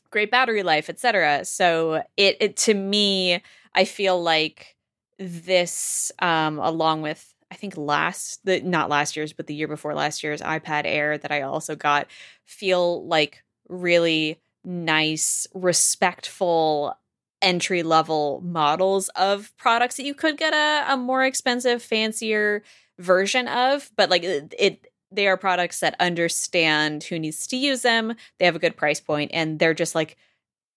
great 0.09 0.31
battery 0.31 0.63
life, 0.63 0.89
etc. 0.89 1.45
So 1.45 2.03
it, 2.17 2.37
it 2.39 2.57
to 2.57 2.73
me, 2.73 3.41
I 3.73 3.85
feel 3.85 4.21
like 4.21 4.75
this, 5.19 6.11
um, 6.19 6.59
along 6.59 7.01
with 7.01 7.34
I 7.55 7.57
think 7.57 7.77
last 7.77 8.43
the 8.43 8.59
not 8.59 8.89
last 8.89 9.15
year's, 9.15 9.31
but 9.31 9.47
the 9.47 9.55
year 9.55 9.69
before 9.69 9.93
last 9.93 10.23
year's 10.23 10.41
iPad 10.41 10.81
Air 10.83 11.17
that 11.17 11.31
I 11.31 11.43
also 11.43 11.73
got, 11.73 12.07
feel 12.43 13.07
like 13.07 13.45
really 13.69 14.41
nice, 14.65 15.47
respectful 15.53 16.97
entry 17.41 17.81
level 17.81 18.41
models 18.43 19.07
of 19.15 19.55
products 19.55 19.95
that 19.95 20.03
you 20.03 20.13
could 20.13 20.37
get 20.37 20.53
a, 20.53 20.93
a 20.93 20.97
more 20.97 21.23
expensive, 21.23 21.81
fancier 21.81 22.61
version 22.99 23.47
of, 23.47 23.89
but 23.95 24.09
like 24.09 24.23
it, 24.23 24.53
it 24.59 24.87
they 25.09 25.25
are 25.27 25.37
products 25.37 25.79
that 25.79 25.95
understand 26.01 27.05
who 27.05 27.17
needs 27.17 27.47
to 27.47 27.55
use 27.55 27.83
them. 27.83 28.15
They 28.37 28.43
have 28.43 28.57
a 28.57 28.59
good 28.59 28.75
price 28.75 28.99
point 28.99 29.31
and 29.33 29.59
they're 29.59 29.73
just 29.73 29.95
like 29.95 30.17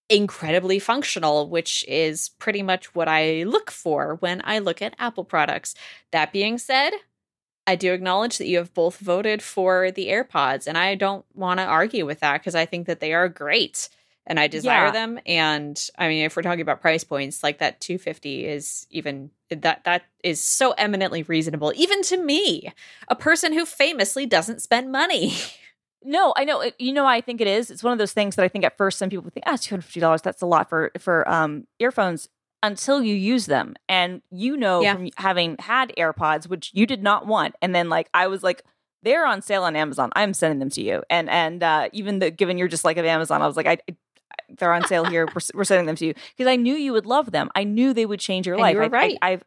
incredibly 0.08 0.78
functional, 0.78 1.48
which 1.48 1.84
is 1.88 2.30
pretty 2.38 2.62
much 2.62 2.94
what 2.94 3.08
I 3.08 3.42
look 3.44 3.70
for 3.70 4.16
when 4.16 4.40
I 4.44 4.58
look 4.58 4.80
at 4.80 4.94
Apple 4.98 5.24
products. 5.24 5.74
That 6.12 6.32
being 6.32 6.58
said, 6.58 6.92
I 7.66 7.76
do 7.76 7.92
acknowledge 7.92 8.38
that 8.38 8.46
you 8.48 8.58
have 8.58 8.72
both 8.72 8.98
voted 8.98 9.42
for 9.42 9.90
the 9.90 10.08
AirPods, 10.08 10.66
and 10.66 10.78
I 10.78 10.94
don't 10.94 11.24
want 11.34 11.60
to 11.60 11.64
argue 11.64 12.06
with 12.06 12.20
that 12.20 12.38
because 12.40 12.54
I 12.54 12.64
think 12.64 12.86
that 12.86 13.00
they 13.00 13.12
are 13.12 13.28
great 13.28 13.90
and 14.26 14.38
I 14.40 14.46
desire 14.46 14.86
Yeah. 14.86 14.90
them. 14.90 15.20
And 15.26 15.88
I 15.98 16.08
mean, 16.08 16.24
if 16.24 16.36
we're 16.36 16.42
talking 16.42 16.60
about 16.62 16.80
price 16.80 17.04
points, 17.04 17.42
like 17.42 17.58
that 17.58 17.80
250 17.80 18.46
is 18.46 18.86
even 18.90 19.30
that 19.50 19.84
that 19.84 20.04
is 20.22 20.42
so 20.42 20.72
eminently 20.72 21.22
reasonable, 21.24 21.72
even 21.76 22.02
to 22.04 22.16
me, 22.22 22.72
a 23.08 23.16
person 23.16 23.52
who 23.52 23.64
famously 23.66 24.26
doesn't 24.26 24.62
spend 24.62 24.90
money. 24.92 25.34
No, 26.04 26.32
I 26.36 26.44
know. 26.44 26.70
You 26.78 26.92
know, 26.92 27.06
I 27.06 27.20
think 27.20 27.40
it 27.40 27.46
is. 27.48 27.70
It's 27.70 27.82
one 27.82 27.92
of 27.92 27.98
those 27.98 28.12
things 28.12 28.36
that 28.36 28.44
I 28.44 28.48
think 28.48 28.64
at 28.64 28.76
first 28.76 28.98
some 28.98 29.10
people 29.10 29.30
think, 29.30 29.44
ah, 29.46 29.56
two 29.60 29.70
hundred 29.74 29.82
fifty 29.82 30.00
dollars. 30.00 30.22
That's 30.22 30.42
a 30.42 30.46
lot 30.46 30.68
for 30.68 30.90
for 30.98 31.28
um, 31.28 31.66
earphones 31.78 32.28
until 32.62 33.02
you 33.02 33.14
use 33.14 33.46
them, 33.46 33.74
and 33.88 34.22
you 34.30 34.56
know 34.56 34.80
Yeah. 34.80 34.94
from 34.94 35.08
having 35.16 35.56
had 35.58 35.92
AirPods, 35.98 36.48
which 36.48 36.70
you 36.74 36.86
did 36.86 37.02
not 37.02 37.26
want, 37.26 37.54
and 37.62 37.74
then 37.74 37.88
like 37.88 38.08
I 38.14 38.26
was 38.28 38.42
like. 38.42 38.62
They're 39.04 39.24
on 39.24 39.42
sale 39.42 39.62
on 39.62 39.76
Amazon. 39.76 40.10
I'm 40.16 40.34
sending 40.34 40.58
them 40.58 40.70
to 40.70 40.82
you, 40.82 41.04
and 41.08 41.30
and 41.30 41.62
uh, 41.62 41.88
even 41.92 42.18
the 42.18 42.32
given 42.32 42.58
you're 42.58 42.66
just 42.66 42.84
like 42.84 42.96
of 42.96 43.04
Amazon, 43.04 43.40
I 43.42 43.46
was 43.46 43.56
like, 43.56 43.68
I, 43.68 43.78
I 43.88 43.96
they're 44.58 44.72
on 44.74 44.84
sale 44.86 45.04
here. 45.04 45.24
We're, 45.26 45.40
we're 45.54 45.62
sending 45.64 45.86
them 45.86 45.94
to 45.94 46.06
you 46.06 46.14
because 46.36 46.50
I 46.50 46.56
knew 46.56 46.74
you 46.74 46.92
would 46.94 47.06
love 47.06 47.30
them. 47.30 47.48
I 47.54 47.62
knew 47.62 47.92
they 47.94 48.06
would 48.06 48.18
change 48.18 48.44
your 48.44 48.56
And 48.56 48.62
life. 48.62 48.72
you 48.72 48.78
were 48.78 48.84
I, 48.86 48.88
right. 48.88 49.18
I, 49.22 49.30
I've 49.34 49.44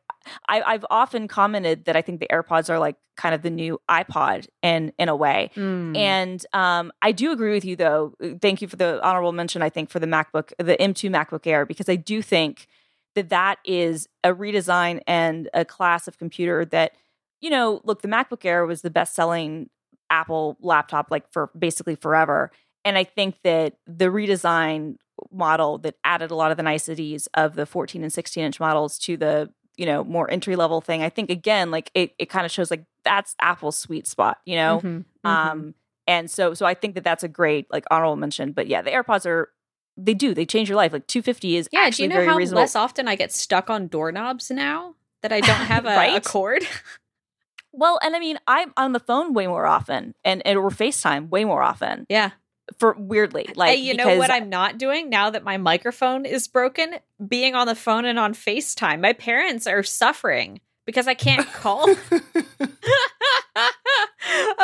I, 0.47 0.61
I've 0.61 0.85
often 0.89 1.27
commented 1.27 1.85
that 1.85 1.95
I 1.95 2.01
think 2.01 2.19
the 2.19 2.27
AirPods 2.31 2.69
are 2.69 2.79
like 2.79 2.95
kind 3.17 3.33
of 3.35 3.41
the 3.41 3.49
new 3.49 3.79
iPod 3.89 4.47
in 4.61 4.93
in 4.97 5.09
a 5.09 5.15
way. 5.15 5.51
Mm. 5.55 5.97
And 5.97 6.45
um, 6.53 6.91
I 7.01 7.11
do 7.11 7.31
agree 7.31 7.53
with 7.53 7.65
you, 7.65 7.75
though. 7.75 8.13
Thank 8.41 8.61
you 8.61 8.67
for 8.67 8.75
the 8.75 9.03
honorable 9.03 9.31
mention. 9.31 9.61
I 9.61 9.69
think 9.69 9.89
for 9.89 9.99
the 9.99 10.07
MacBook, 10.07 10.53
the 10.57 10.77
M2 10.77 11.09
MacBook 11.09 11.47
Air, 11.47 11.65
because 11.65 11.89
I 11.89 11.95
do 11.95 12.21
think 12.21 12.67
that 13.15 13.29
that 13.29 13.59
is 13.65 14.07
a 14.23 14.33
redesign 14.33 15.01
and 15.05 15.49
a 15.53 15.65
class 15.65 16.07
of 16.07 16.17
computer 16.17 16.63
that, 16.65 16.93
you 17.41 17.49
know, 17.49 17.81
look, 17.83 18.01
the 18.01 18.07
MacBook 18.07 18.45
Air 18.45 18.65
was 18.65 18.81
the 18.81 18.89
best 18.89 19.15
selling 19.15 19.69
Apple 20.09 20.57
laptop 20.61 21.11
like 21.11 21.31
for 21.31 21.49
basically 21.57 21.95
forever. 21.95 22.51
And 22.83 22.97
I 22.97 23.03
think 23.03 23.35
that 23.43 23.75
the 23.85 24.05
redesign 24.05 24.95
model 25.31 25.77
that 25.79 25.95
added 26.03 26.31
a 26.31 26.35
lot 26.35 26.51
of 26.51 26.57
the 26.57 26.63
niceties 26.63 27.27
of 27.33 27.55
the 27.55 27.65
14 27.65 28.01
and 28.01 28.11
16 28.11 28.43
inch 28.43 28.59
models 28.59 28.97
to 28.99 29.17
the 29.17 29.51
you 29.81 29.85
know 29.87 30.03
more 30.03 30.29
entry 30.31 30.55
level 30.55 30.79
thing 30.79 31.01
i 31.01 31.09
think 31.09 31.29
again 31.31 31.71
like 31.71 31.89
it, 31.95 32.13
it 32.19 32.27
kind 32.29 32.45
of 32.45 32.51
shows 32.51 32.69
like 32.69 32.85
that's 33.03 33.35
apple's 33.41 33.75
sweet 33.75 34.05
spot 34.07 34.37
you 34.45 34.55
know 34.55 34.79
Mhm, 34.83 35.05
mhm. 35.25 35.29
um 35.29 35.73
and 36.07 36.29
so 36.29 36.53
so 36.53 36.65
i 36.67 36.73
think 36.75 36.93
that 36.95 37.03
that's 37.03 37.23
a 37.23 37.27
great 37.27 37.65
like 37.71 37.83
honorable 37.89 38.15
mention 38.15 38.51
but 38.51 38.67
yeah 38.67 38.81
the 38.83 38.91
airpods 38.91 39.25
are 39.25 39.49
they 39.97 40.13
do 40.13 40.33
they 40.33 40.45
change 40.45 40.69
your 40.69 40.75
life 40.77 40.93
like 40.93 41.07
250 41.07 41.57
is 41.57 41.67
yeah, 41.71 41.89
do 41.89 42.03
you 42.03 42.09
know 42.09 42.23
how 42.25 42.37
reasonable 42.37 42.61
less 42.61 42.75
often 42.75 43.07
I 43.07 43.15
get 43.15 43.31
stuck 43.31 43.69
on 43.69 43.87
doorknobs 43.87 44.49
now 44.51 44.95
that 45.21 45.33
I 45.33 45.41
don't 45.49 45.65
have 45.65 45.85
a, 45.85 46.15
a 46.15 46.21
cord? 46.21 46.63
well 47.73 47.99
and 48.03 48.15
i 48.15 48.19
mean 48.19 48.37
i'm 48.47 48.73
on 48.77 48.91
the 48.93 48.99
phone 48.99 49.33
way 49.33 49.47
more 49.47 49.65
often 49.65 50.13
and, 50.23 50.45
and 50.45 50.57
or 50.57 50.69
facetime 50.69 51.29
way 51.29 51.43
more 51.45 51.63
often 51.63 52.05
yeah. 52.09 52.31
For 52.79 52.95
weirdly 52.97 53.49
like 53.55 53.75
Hey, 53.75 53.81
you 53.81 53.93
know 53.93 54.17
what 54.17 54.31
I'm 54.31 54.49
not 54.49 54.77
doing 54.77 55.09
now 55.09 55.29
that 55.29 55.43
my 55.43 55.57
microphone 55.57 56.25
is 56.25 56.47
broken? 56.47 56.95
Being 57.25 57.55
on 57.55 57.67
the 57.67 57.75
phone 57.75 58.05
and 58.05 58.17
on 58.19 58.33
FaceTime. 58.33 59.01
My 59.01 59.13
parents 59.13 59.67
are 59.67 59.83
suffering 59.83 60.61
because 60.85 61.07
I 61.07 61.13
can't 61.13 61.47
call. 61.53 61.89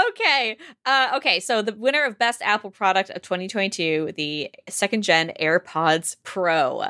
okay. 0.09 0.57
Uh, 0.85 1.11
okay. 1.15 1.39
So 1.39 1.61
the 1.61 1.73
winner 1.73 2.03
of 2.03 2.17
best 2.17 2.41
Apple 2.41 2.71
product 2.71 3.09
of 3.09 3.21
2022, 3.21 4.13
the 4.15 4.51
second 4.69 5.03
gen 5.03 5.31
AirPods 5.39 6.17
Pro. 6.23 6.85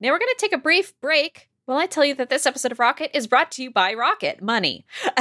Now 0.00 0.10
we're 0.10 0.18
going 0.18 0.28
to 0.28 0.36
take 0.38 0.54
a 0.54 0.58
brief 0.58 0.98
break. 1.00 1.48
While 1.66 1.78
I 1.78 1.86
tell 1.86 2.04
you 2.04 2.14
that 2.16 2.30
this 2.30 2.46
episode 2.46 2.72
of 2.72 2.80
Rocket 2.80 3.16
is 3.16 3.28
brought 3.28 3.52
to 3.52 3.62
you 3.62 3.70
by 3.70 3.94
Rocket 3.94 4.42
Money. 4.42 4.84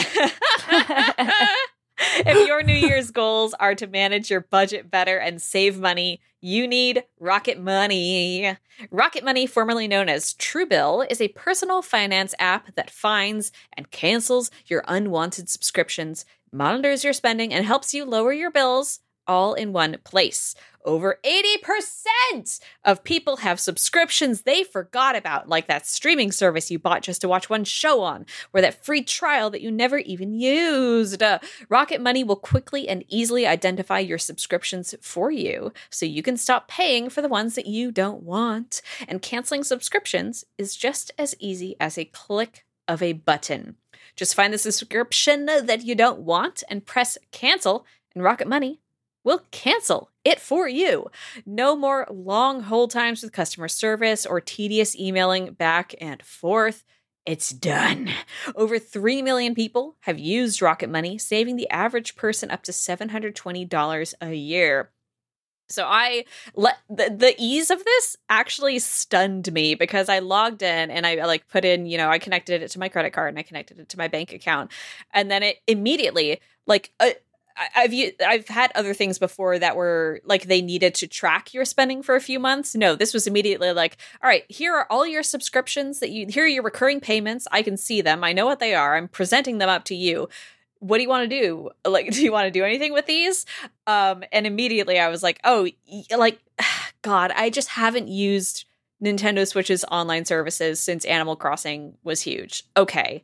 if 1.99 2.47
your 2.47 2.63
New 2.63 2.73
Year's 2.73 3.11
goals 3.11 3.53
are 3.59 3.75
to 3.75 3.87
manage 3.87 4.29
your 4.29 4.41
budget 4.41 4.89
better 4.89 5.17
and 5.17 5.41
save 5.41 5.79
money, 5.79 6.21
you 6.41 6.67
need 6.67 7.03
Rocket 7.19 7.59
Money. 7.59 8.55
Rocket 8.91 9.23
Money, 9.23 9.45
formerly 9.45 9.87
known 9.87 10.09
as 10.09 10.33
Truebill, 10.35 11.05
is 11.09 11.19
a 11.19 11.27
personal 11.29 11.81
finance 11.81 12.33
app 12.39 12.75
that 12.75 12.89
finds 12.89 13.51
and 13.75 13.91
cancels 13.91 14.49
your 14.65 14.83
unwanted 14.87 15.49
subscriptions, 15.49 16.25
monitors 16.51 17.03
your 17.03 17.13
spending, 17.13 17.53
and 17.53 17.65
helps 17.65 17.93
you 17.93 18.05
lower 18.05 18.31
your 18.31 18.51
bills 18.51 19.01
all 19.29 19.53
in 19.53 19.71
one 19.71 19.95
place. 20.03 20.55
Over 20.83 21.19
80% 21.23 22.59
of 22.83 23.03
people 23.03 23.37
have 23.37 23.59
subscriptions 23.59 24.41
they 24.41 24.63
forgot 24.63 25.15
about, 25.15 25.47
like 25.47 25.67
that 25.67 25.85
streaming 25.85 26.31
service 26.31 26.71
you 26.71 26.79
bought 26.79 27.03
just 27.03 27.21
to 27.21 27.27
watch 27.27 27.47
one 27.49 27.63
show 27.63 28.01
on, 28.01 28.25
or 28.53 28.61
that 28.61 28.83
free 28.83 29.03
trial 29.03 29.51
that 29.51 29.61
you 29.61 29.69
never 29.69 29.99
even 29.99 30.33
used. 30.33 31.21
Uh, 31.21 31.37
Rocket 31.69 32.01
Money 32.01 32.23
will 32.23 32.37
quickly 32.37 32.89
and 32.89 33.05
easily 33.07 33.45
identify 33.45 33.99
your 33.99 34.17
subscriptions 34.17 34.95
for 34.99 35.29
you 35.29 35.71
so 35.91 36.07
you 36.07 36.23
can 36.23 36.37
stop 36.37 36.67
paying 36.67 37.09
for 37.09 37.21
the 37.21 37.27
ones 37.27 37.53
that 37.53 37.67
you 37.67 37.91
don't 37.91 38.23
want. 38.23 38.81
And 39.07 39.21
canceling 39.21 39.63
subscriptions 39.63 40.43
is 40.57 40.75
just 40.75 41.11
as 41.19 41.35
easy 41.39 41.75
as 41.79 41.99
a 41.99 42.05
click 42.05 42.65
of 42.87 43.03
a 43.03 43.13
button. 43.13 43.75
Just 44.15 44.33
find 44.33 44.53
the 44.53 44.57
subscription 44.57 45.45
that 45.45 45.83
you 45.83 45.93
don't 45.93 46.21
want 46.21 46.63
and 46.67 46.85
press 46.85 47.17
cancel, 47.31 47.85
and 48.15 48.23
Rocket 48.23 48.47
Money 48.47 48.79
will 49.29 49.45
cancel 49.51 50.09
it 50.25 50.39
for 50.39 50.67
you. 50.67 51.11
No 51.45 51.75
more 51.75 52.07
long 52.09 52.63
hold 52.63 52.89
times 52.89 53.21
with 53.21 53.31
customer 53.31 53.67
service 53.67 54.25
or 54.25 54.41
tedious 54.41 54.97
emailing 54.97 55.53
back 55.53 55.93
and 56.01 56.23
forth. 56.23 56.83
It's 57.27 57.51
done. 57.51 58.09
Over 58.55 58.79
3 58.79 59.21
million 59.21 59.53
people 59.53 59.95
have 60.01 60.17
used 60.17 60.63
Rocket 60.63 60.89
Money, 60.89 61.19
saving 61.19 61.57
the 61.57 61.69
average 61.69 62.15
person 62.15 62.49
up 62.49 62.63
to 62.63 62.71
$720 62.71 64.13
a 64.19 64.33
year. 64.33 64.89
So 65.67 65.85
I 65.85 66.25
let 66.55 66.79
the, 66.89 67.15
the 67.15 67.35
ease 67.37 67.69
of 67.69 67.85
this 67.85 68.17
actually 68.29 68.79
stunned 68.79 69.53
me 69.53 69.75
because 69.75 70.09
I 70.09 70.17
logged 70.17 70.63
in 70.63 70.89
and 70.89 71.05
I 71.05 71.23
like 71.25 71.47
put 71.47 71.63
in, 71.65 71.85
you 71.85 71.99
know, 71.99 72.09
I 72.09 72.17
connected 72.17 72.63
it 72.63 72.71
to 72.71 72.79
my 72.79 72.89
credit 72.89 73.13
card 73.13 73.29
and 73.29 73.37
I 73.37 73.43
connected 73.43 73.77
it 73.77 73.89
to 73.89 73.97
my 73.99 74.07
bank 74.07 74.33
account. 74.33 74.71
And 75.13 75.29
then 75.29 75.43
it 75.43 75.57
immediately 75.67 76.41
like 76.65 76.91
uh, 76.99 77.11
I've 77.75 77.93
I've 78.25 78.47
had 78.47 78.71
other 78.75 78.93
things 78.93 79.19
before 79.19 79.59
that 79.59 79.75
were 79.75 80.21
like 80.23 80.43
they 80.43 80.61
needed 80.61 80.95
to 80.95 81.07
track 81.07 81.53
your 81.53 81.65
spending 81.65 82.01
for 82.01 82.15
a 82.15 82.21
few 82.21 82.39
months. 82.39 82.75
No, 82.75 82.95
this 82.95 83.13
was 83.13 83.27
immediately 83.27 83.71
like, 83.73 83.97
all 84.23 84.29
right, 84.29 84.45
here 84.49 84.73
are 84.73 84.87
all 84.89 85.05
your 85.05 85.23
subscriptions 85.23 85.99
that 85.99 86.09
you 86.09 86.27
here 86.27 86.45
are 86.45 86.47
your 86.47 86.63
recurring 86.63 86.99
payments. 86.99 87.47
I 87.51 87.61
can 87.61 87.77
see 87.77 88.01
them. 88.01 88.23
I 88.23 88.33
know 88.33 88.45
what 88.45 88.59
they 88.59 88.75
are. 88.75 88.95
I'm 88.95 89.07
presenting 89.07 89.57
them 89.57 89.69
up 89.69 89.83
to 89.85 89.95
you. 89.95 90.29
What 90.79 90.97
do 90.97 91.03
you 91.03 91.09
want 91.09 91.29
to 91.29 91.41
do? 91.41 91.69
Like, 91.85 92.11
do 92.11 92.23
you 92.23 92.31
want 92.31 92.45
to 92.45 92.51
do 92.51 92.63
anything 92.63 92.93
with 92.93 93.07
these? 93.07 93.45
Um, 93.87 94.23
and 94.31 94.47
immediately 94.47 94.99
I 94.99 95.09
was 95.09 95.23
like, 95.23 95.39
oh, 95.43 95.67
like, 96.15 96.39
God, 97.01 97.31
I 97.35 97.49
just 97.49 97.69
haven't 97.69 98.07
used 98.07 98.65
Nintendo 99.03 99.47
Switch's 99.47 99.83
online 99.85 100.25
services 100.25 100.79
since 100.79 101.03
Animal 101.05 101.35
Crossing 101.35 101.97
was 102.03 102.21
huge. 102.21 102.63
Okay, 102.77 103.23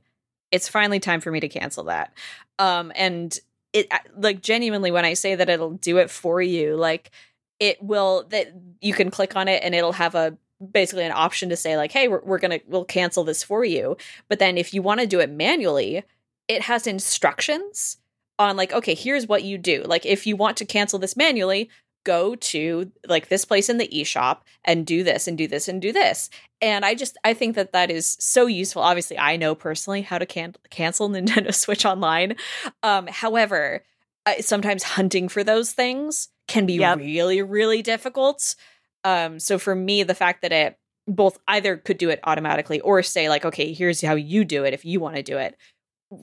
it's 0.52 0.68
finally 0.68 1.00
time 1.00 1.22
for 1.22 1.32
me 1.32 1.40
to 1.40 1.50
cancel 1.50 1.86
that. 1.86 2.14
Um, 2.60 2.92
and 2.96 3.38
it 3.76 3.92
like 4.18 4.42
genuinely 4.42 4.90
when 4.90 5.06
I 5.06 5.14
say 5.14 5.36
that 5.36 5.50
it'll 5.50 5.72
do 5.72 5.98
it 5.98 6.10
for 6.10 6.42
you, 6.42 6.76
like 6.76 7.12
it 7.60 7.82
will 7.84 8.26
that 8.30 8.54
you 8.82 8.94
can 8.94 9.12
click 9.12 9.36
on 9.36 9.48
it 9.48 9.62
and 9.64 9.76
it'll 9.76 9.92
have 9.92 10.16
a 10.16 10.38
basically 10.72 11.04
an 11.04 11.12
option 11.12 11.50
to 11.50 11.58
say 11.58 11.76
like, 11.76 11.92
hey, 11.92 12.08
we're, 12.08 12.22
we're 12.24 12.40
gonna 12.40 12.62
we'll 12.68 12.86
cancel 12.86 13.26
this 13.26 13.44
for 13.44 13.66
you. 13.66 13.98
But 14.30 14.40
then 14.40 14.58
if 14.58 14.74
you 14.74 14.82
want 14.82 15.02
to 15.02 15.08
do 15.08 15.20
it 15.20 15.30
manually, 15.30 16.04
it 16.48 16.62
has 16.64 16.88
instructions 16.88 17.98
on 18.40 18.56
like, 18.56 18.72
okay, 18.72 18.96
here's 18.96 19.28
what 19.28 19.44
you 19.44 19.58
do. 19.58 19.84
Like 19.84 20.06
if 20.06 20.26
you 20.26 20.38
want 20.38 20.56
to 20.58 20.66
cancel 20.66 20.98
this 20.98 21.18
manually, 21.18 21.70
go 22.06 22.36
to 22.36 22.90
like 23.08 23.28
this 23.28 23.44
place 23.44 23.68
in 23.68 23.78
the 23.78 23.90
eShop 23.90 24.38
and 24.64 24.86
do 24.86 25.04
this 25.04 25.28
and 25.28 25.38
do 25.38 25.48
this 25.48 25.68
and 25.68 25.82
do 25.82 25.92
this. 25.92 26.30
And 26.62 26.86
I 26.86 26.96
just 26.96 27.18
I 27.26 27.34
think 27.34 27.56
that 27.56 27.74
that 27.74 27.92
is 27.92 28.16
so 28.22 28.46
useful. 28.46 28.82
Obviously, 28.82 29.20
I 29.20 29.36
know 29.36 29.54
personally 29.54 30.02
how 30.02 30.18
to 30.18 30.26
can- 30.26 30.56
cancel 30.70 31.10
Nintendo 31.12 31.54
Switch 31.54 31.86
Online. 31.86 32.38
Um, 32.82 33.08
however, 33.08 33.84
I, 34.26 34.40
sometimes 34.40 34.84
hunting 34.84 35.28
for 35.28 35.44
those 35.44 35.74
things 35.74 36.30
can 36.48 36.66
be 36.66 36.76
yep. 36.76 37.00
really 37.00 37.42
really 37.42 37.82
difficult. 37.82 38.56
Um, 39.04 39.40
so 39.40 39.60
for 39.60 39.76
me, 39.76 40.04
the 40.04 40.16
fact 40.16 40.42
that 40.44 40.54
it 40.54 40.80
both 41.08 41.38
either 41.48 41.78
could 41.78 41.98
do 41.98 42.10
it 42.10 42.20
automatically 42.24 42.80
or 42.82 43.04
say 43.04 43.30
like, 43.30 43.46
okay, 43.46 43.74
here's 43.74 44.02
how 44.02 44.16
you 44.16 44.44
do 44.44 44.64
it 44.64 44.74
if 44.74 44.86
you 44.86 45.00
want 45.00 45.16
to 45.16 45.24
do 45.24 45.38
it. 45.38 45.56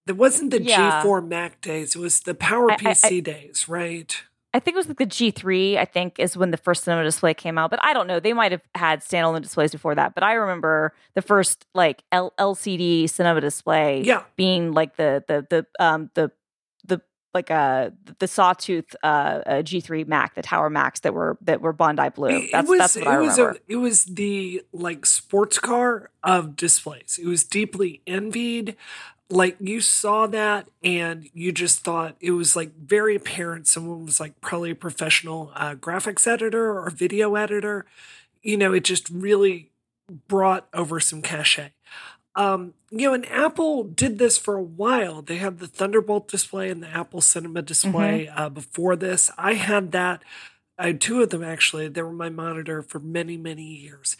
That 0.07 0.17
wasn't 0.17 0.51
the 0.51 0.63
yeah. 0.63 1.03
G4 1.03 1.27
Mac 1.27 1.61
days. 1.61 1.97
It 1.97 2.01
was 2.01 2.21
the 2.21 2.35
Power 2.35 2.71
I, 2.71 2.77
PC 2.77 3.05
I, 3.05 3.09
I, 3.09 3.21
days, 3.21 3.69
right? 3.69 4.23
I 4.53 4.61
think 4.61 4.75
it 4.75 4.79
was 4.79 4.89
like 4.89 4.99
the 4.99 5.07
G3. 5.07 5.77
I 5.77 5.85
think 5.85 6.19
is 6.19 6.37
when 6.37 6.51
the 6.51 6.57
first 6.57 6.85
cinema 6.85 7.05
display 7.05 7.35
came 7.35 7.59
out, 7.59 7.71
but 7.71 7.79
I 7.83 7.93
don't 7.93 8.07
know. 8.07 8.21
They 8.21 8.33
might 8.33 8.53
have 8.53 8.63
had 8.75 9.01
standalone 9.01 9.43
displays 9.43 9.71
before 9.71 9.95
that. 9.95 10.15
But 10.15 10.25
I 10.25 10.33
remember 10.35 10.95
the 11.15 11.23
first 11.23 11.65
like 11.75 12.03
L- 12.11 12.35
LCD 12.39 13.09
cinema 13.09 13.41
display, 13.41 14.03
yeah. 14.03 14.25
being 14.35 14.73
like 14.73 14.97
the 14.97 15.23
the 15.29 15.47
the 15.49 15.85
um 15.85 16.11
the 16.15 16.33
like 17.37 17.51
a 17.51 17.55
uh, 17.55 18.13
the 18.19 18.27
sawtooth 18.27 18.97
uh, 19.03 19.41
G3 19.47 20.09
Mac, 20.09 20.35
the 20.35 20.43
Tower 20.43 20.71
Macs 20.71 21.01
that 21.01 21.13
were 21.13 21.37
that 21.43 21.61
were 21.61 21.75
Bondi 21.75 22.09
blue. 22.09 22.49
That's 22.51 22.69
was, 22.69 22.79
that's 22.79 22.97
what 22.97 23.07
I 23.07 23.15
remember. 23.17 23.51
A, 23.51 23.59
it 23.69 23.77
was 23.77 24.07
the 24.07 24.63
like 24.73 25.05
sports 25.05 25.59
car 25.59 26.11
of 26.23 26.57
displays. 26.57 27.21
It 27.23 27.27
was 27.27 27.45
deeply 27.45 28.01
envied. 28.07 28.75
Like 29.29 29.57
you 29.61 29.81
saw 29.81 30.27
that 30.29 30.69
and 30.83 31.29
you 31.35 31.53
just 31.53 31.81
thought 31.81 32.17
it 32.21 32.31
was 32.31 32.57
like 32.57 32.75
very 32.77 33.17
apparent 33.17 33.67
someone 33.67 34.07
was 34.07 34.19
like 34.21 34.41
probably 34.41 34.71
a 34.71 34.77
professional 34.77 35.53
uh, 35.55 35.75
graphics 35.75 36.27
editor 36.27 36.79
or 36.79 36.89
video 36.91 37.35
editor. 37.35 37.85
You 38.43 38.57
know, 38.57 38.73
it 38.73 38.85
just 38.85 39.11
really 39.11 39.73
brought 40.29 40.69
over 40.73 41.01
some 41.01 41.21
cachet. 41.21 41.73
Um, 42.37 42.75
you 42.91 43.09
know, 43.09 43.15
and 43.15 43.27
Apple 43.31 43.83
did 43.83 44.19
this 44.19 44.37
for 44.37 44.57
a 44.57 44.63
while. 44.63 45.23
They 45.23 45.37
had 45.39 45.59
the 45.59 45.67
Thunderbolt 45.67 46.29
display 46.29 46.69
and 46.69 46.83
the 46.83 46.89
Apple 46.89 47.23
Cinema 47.23 47.63
display 47.63 48.27
mm-hmm. 48.27 48.39
uh, 48.39 48.49
before 48.51 48.95
this. 48.95 49.31
I 49.39 49.55
had 49.55 49.91
that. 49.93 50.23
I 50.79 50.89
had 50.89 51.01
two 51.01 51.23
of 51.23 51.31
them 51.31 51.43
actually. 51.43 51.89
They 51.89 52.03
were 52.03 52.13
my 52.13 52.29
monitor 52.29 52.83
for 52.83 53.01
many, 53.01 53.39
many 53.39 53.65
years. 53.65 54.17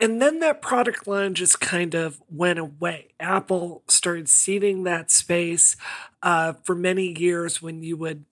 And 0.00 0.22
then 0.22 0.38
that 0.40 0.62
product 0.62 1.06
line 1.06 1.34
just 1.34 1.60
kind 1.60 1.94
of 1.94 2.22
went 2.30 2.58
away. 2.58 3.08
Apple 3.20 3.82
started 3.88 4.28
ceding 4.28 4.84
that 4.84 5.10
space 5.10 5.76
uh, 6.22 6.54
for 6.64 6.74
many 6.74 7.18
years 7.18 7.60
when 7.60 7.82
you 7.82 7.96
would 7.96 8.24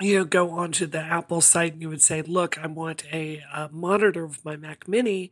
you 0.00 0.18
know, 0.18 0.24
go 0.24 0.50
onto 0.50 0.86
the 0.86 1.00
Apple 1.00 1.40
site 1.40 1.74
and 1.74 1.82
you 1.82 1.88
would 1.88 2.02
say, 2.02 2.22
"Look, 2.22 2.58
I 2.58 2.66
want 2.66 3.04
a, 3.12 3.42
a 3.54 3.68
monitor 3.70 4.24
of 4.24 4.44
my 4.44 4.56
Mac 4.56 4.88
Mini." 4.88 5.30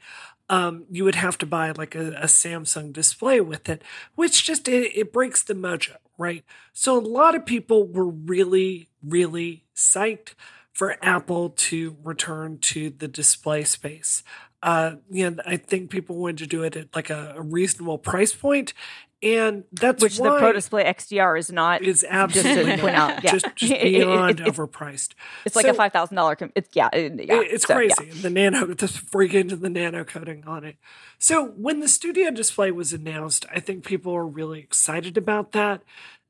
Um, 0.50 0.84
you 0.90 1.04
would 1.04 1.14
have 1.14 1.38
to 1.38 1.46
buy 1.46 1.70
like 1.70 1.94
a, 1.94 2.08
a 2.14 2.26
Samsung 2.26 2.92
display 2.92 3.40
with 3.40 3.68
it, 3.68 3.82
which 4.16 4.44
just 4.44 4.66
it, 4.66 4.90
it 4.96 5.12
breaks 5.12 5.44
the 5.44 5.54
mojo, 5.54 5.96
right? 6.18 6.44
So 6.72 6.98
a 6.98 7.00
lot 7.00 7.36
of 7.36 7.46
people 7.46 7.86
were 7.86 8.08
really, 8.08 8.88
really 9.00 9.64
psyched 9.76 10.34
for 10.72 10.96
Apple 11.02 11.50
to 11.50 11.96
return 12.02 12.58
to 12.62 12.90
the 12.90 13.06
display 13.06 13.62
space. 13.62 14.24
Uh, 14.62 14.96
you 15.08 15.30
know, 15.30 15.42
I 15.46 15.56
think 15.56 15.88
people 15.88 16.16
wanted 16.16 16.38
to 16.38 16.46
do 16.46 16.64
it 16.64 16.76
at 16.76 16.94
like 16.94 17.10
a, 17.10 17.34
a 17.36 17.42
reasonable 17.42 17.98
price 17.98 18.34
point, 18.34 18.74
and 19.22 19.64
that's 19.72 20.02
which 20.02 20.16
the 20.16 20.22
Pro 20.38 20.52
Display 20.52 20.84
XDR 20.84 21.38
is 21.38 21.52
not. 21.52 21.82
It's 21.82 22.04
absolutely 22.08 22.78
point 22.78 22.94
out, 22.96 23.22
yeah. 23.22 23.30
just, 23.32 23.46
just 23.56 23.72
It- 23.72 23.82
it- 23.94 23.98
beyond 24.06 24.40
it- 24.40 24.46
overpriced. 24.46 25.10
It's 25.44 25.54
like 25.56 25.66
So- 25.66 25.72
a 25.72 25.74
five 25.74 25.92
thousand 25.92 26.16
dollar. 26.16 26.36
It's 26.54 26.70
yeah, 26.74 26.88
it- 26.92 27.12
yeah. 27.26 27.40
It- 27.40 27.50
It's 27.52 27.66
so, 27.66 27.78
yeah. 27.78 27.94
crazy. 27.94 28.20
The 28.22 28.30
nano, 28.30 28.66
the 28.66 29.26
get 29.28 29.40
into 29.42 29.56
the 29.56 29.68
nano 29.70 30.04
coating 30.04 30.44
on 30.46 30.64
it. 30.64 30.76
So 31.18 31.46
when 31.48 31.80
the 31.80 31.88
studio 31.88 32.30
display 32.30 32.70
was 32.70 32.92
announced, 32.92 33.44
I 33.54 33.60
think 33.60 33.84
people 33.84 34.12
were 34.12 34.26
really 34.26 34.60
excited 34.60 35.16
about 35.18 35.52
that. 35.52 35.82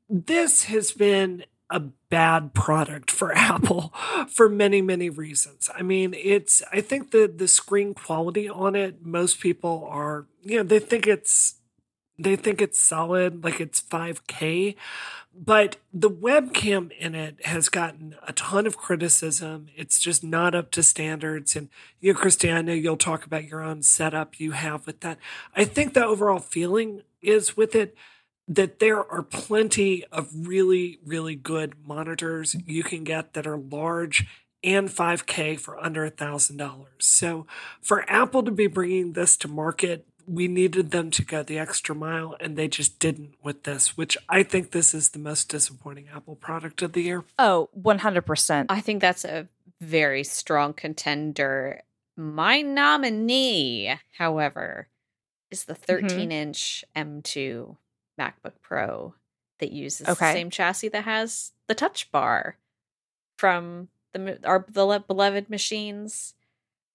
This 0.09 0.65
has 0.65 0.91
been 0.91 1.45
a 1.69 1.79
bad 1.79 2.53
product 2.53 3.09
for 3.09 3.33
Apple 3.35 3.93
for 4.27 4.49
many, 4.49 4.81
many 4.81 5.09
reasons. 5.09 5.69
I 5.73 5.81
mean, 5.81 6.13
it's 6.17 6.61
I 6.73 6.81
think 6.81 7.11
the 7.11 7.31
the 7.33 7.47
screen 7.47 7.93
quality 7.93 8.49
on 8.49 8.75
it, 8.75 9.05
most 9.05 9.39
people 9.39 9.87
are, 9.89 10.25
you 10.43 10.57
know, 10.57 10.63
they 10.63 10.79
think 10.79 11.07
it's 11.07 11.55
they 12.23 12.35
think 12.35 12.61
it's 12.61 12.79
solid, 12.79 13.43
like 13.43 13.59
it's 13.59 13.81
5K. 13.81 14.75
But 15.33 15.77
the 15.93 16.09
webcam 16.09 16.91
in 16.97 17.15
it 17.15 17.45
has 17.45 17.69
gotten 17.69 18.15
a 18.27 18.33
ton 18.33 18.67
of 18.67 18.77
criticism. 18.77 19.67
It's 19.75 19.99
just 19.99 20.23
not 20.23 20.53
up 20.53 20.71
to 20.71 20.83
standards. 20.83 21.55
And 21.55 21.69
you, 21.99 22.13
know, 22.13 22.53
I 22.53 22.61
know 22.61 22.73
you'll 22.73 22.97
talk 22.97 23.25
about 23.25 23.45
your 23.45 23.61
own 23.61 23.81
setup 23.81 24.39
you 24.39 24.51
have 24.51 24.85
with 24.85 24.99
that. 25.01 25.17
I 25.55 25.63
think 25.63 25.93
the 25.93 26.05
overall 26.05 26.39
feeling 26.39 27.03
is 27.21 27.55
with 27.55 27.75
it 27.75 27.95
that 28.47 28.79
there 28.79 29.09
are 29.09 29.23
plenty 29.23 30.03
of 30.11 30.29
really, 30.33 30.99
really 31.05 31.35
good 31.35 31.75
monitors 31.87 32.55
you 32.65 32.83
can 32.83 33.05
get 33.05 33.33
that 33.33 33.47
are 33.47 33.57
large 33.57 34.27
and 34.63 34.89
5K 34.89 35.59
for 35.59 35.79
under 35.79 36.05
a 36.05 36.09
thousand 36.09 36.57
dollars. 36.57 36.89
So 36.99 37.47
for 37.81 38.09
Apple 38.09 38.43
to 38.43 38.51
be 38.51 38.67
bringing 38.67 39.13
this 39.13 39.37
to 39.37 39.47
market, 39.47 40.05
we 40.31 40.47
needed 40.47 40.91
them 40.91 41.11
to 41.11 41.25
go 41.25 41.43
the 41.43 41.59
extra 41.59 41.93
mile, 41.93 42.35
and 42.39 42.55
they 42.55 42.67
just 42.67 42.99
didn't 42.99 43.35
with 43.43 43.63
this, 43.63 43.97
which 43.97 44.17
I 44.29 44.43
think 44.43 44.71
this 44.71 44.93
is 44.93 45.09
the 45.09 45.19
most 45.19 45.49
disappointing 45.49 46.07
Apple 46.13 46.35
product 46.35 46.81
of 46.81 46.93
the 46.93 47.01
year. 47.01 47.23
Oh, 47.37 47.51
Oh, 47.51 47.69
one 47.73 47.99
hundred 47.99 48.25
percent. 48.25 48.71
I 48.71 48.79
think 48.79 49.01
that's 49.01 49.25
a 49.25 49.49
very 49.81 50.23
strong 50.23 50.73
contender. 50.73 51.81
My 52.15 52.61
nominee, 52.61 53.93
however, 54.17 54.87
is 55.49 55.65
the 55.65 55.73
mm-hmm. 55.73 56.07
13 56.07 56.31
inch 56.31 56.85
M2 56.95 57.75
MacBook 58.17 58.53
Pro 58.61 59.15
that 59.59 59.71
uses 59.71 60.07
the 60.07 60.15
same 60.15 60.49
chassis 60.49 60.87
that 60.89 61.03
has 61.03 61.51
the 61.67 61.75
touch 61.75 62.09
bar 62.11 62.57
from 63.37 63.89
the 64.13 64.39
our 64.45 64.65
the 64.69 65.03
beloved 65.05 65.49
machines 65.49 66.35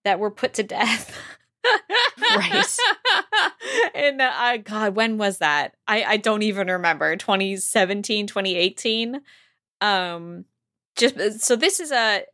that 0.05 0.19
were 0.19 0.31
put 0.31 0.55
to 0.55 0.63
death. 0.79 1.15
Right. 2.19 2.65
and 3.95 4.21
uh, 4.21 4.57
God, 4.59 4.95
when 4.95 5.19
was 5.19 5.39
that? 5.39 5.77
I, 5.87 6.05
I 6.05 6.17
don't 6.17 6.43
even 6.43 6.69
remember. 6.69 7.15
2017, 7.17 8.27
2018. 8.27 9.21
Um, 9.81 10.45
just 10.97 11.17
uh, 11.19 11.33
so 11.33 11.57
this 11.57 11.81
is 11.81 11.93
a 11.93 12.25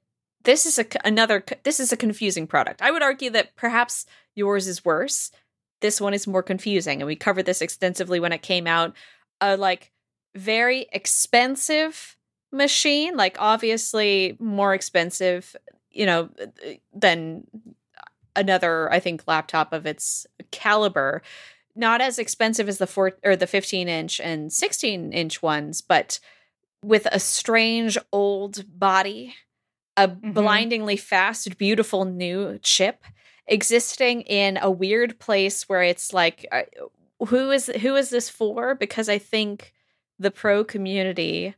this 0.44 0.66
is 0.66 0.78
a 0.78 0.86
another 1.04 1.44
this 1.64 1.80
is 1.80 1.92
a 1.92 1.96
confusing 1.96 2.46
product. 2.46 2.82
I 2.82 2.90
would 2.90 3.02
argue 3.02 3.30
that 3.30 3.56
perhaps 3.56 4.06
yours 4.34 4.66
is 4.66 4.84
worse. 4.84 5.30
This 5.80 6.00
one 6.00 6.14
is 6.14 6.26
more 6.26 6.42
confusing, 6.42 7.00
and 7.00 7.06
we 7.06 7.16
covered 7.16 7.46
this 7.46 7.62
extensively 7.62 8.20
when 8.20 8.32
it 8.32 8.42
came 8.42 8.66
out. 8.66 8.94
A 9.40 9.56
like 9.56 9.90
very 10.34 10.86
expensive 10.92 12.16
machine, 12.52 13.16
like 13.16 13.36
obviously 13.40 14.36
more 14.38 14.74
expensive, 14.74 15.56
you 15.90 16.06
know, 16.06 16.30
than 16.94 17.44
another 18.36 18.92
I 18.92 19.00
think 19.00 19.24
laptop 19.26 19.72
of 19.72 19.86
its 19.86 20.26
caliber. 20.50 21.22
Not 21.74 22.00
as 22.00 22.18
expensive 22.18 22.68
as 22.68 22.78
the 22.78 22.86
four 22.86 23.12
or 23.24 23.34
the 23.36 23.46
15 23.46 23.88
inch 23.88 24.20
and 24.20 24.52
16 24.52 25.12
inch 25.12 25.42
ones, 25.42 25.80
but 25.80 26.18
with 26.84 27.06
a 27.10 27.18
strange 27.20 27.96
old 28.12 28.64
body, 28.78 29.34
a 29.96 30.08
Mhm. 30.08 30.34
blindingly 30.34 30.96
fast, 30.96 31.56
beautiful 31.58 32.04
new 32.04 32.58
chip 32.62 33.04
existing 33.46 34.22
in 34.22 34.58
a 34.60 34.70
weird 34.70 35.18
place 35.18 35.68
where 35.68 35.82
it's 35.82 36.12
like 36.12 36.46
uh, 36.52 36.62
who 37.26 37.50
is 37.50 37.66
who 37.80 37.96
is 37.96 38.10
this 38.10 38.28
for 38.28 38.74
because 38.76 39.08
i 39.08 39.18
think 39.18 39.72
the 40.18 40.30
pro 40.30 40.64
community 40.64 41.54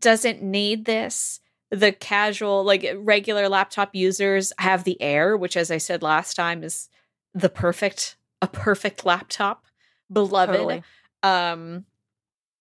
doesn't 0.00 0.42
need 0.42 0.84
this 0.84 1.40
the 1.70 1.92
casual 1.92 2.62
like 2.64 2.86
regular 2.98 3.48
laptop 3.48 3.94
users 3.94 4.52
have 4.58 4.84
the 4.84 5.00
air 5.02 5.36
which 5.36 5.56
as 5.56 5.70
i 5.70 5.78
said 5.78 6.02
last 6.02 6.34
time 6.34 6.62
is 6.62 6.88
the 7.34 7.48
perfect 7.48 8.16
a 8.42 8.46
perfect 8.46 9.04
laptop. 9.06 9.64
Beloved 10.12 10.54
Totally. 10.54 10.82
um 11.22 11.84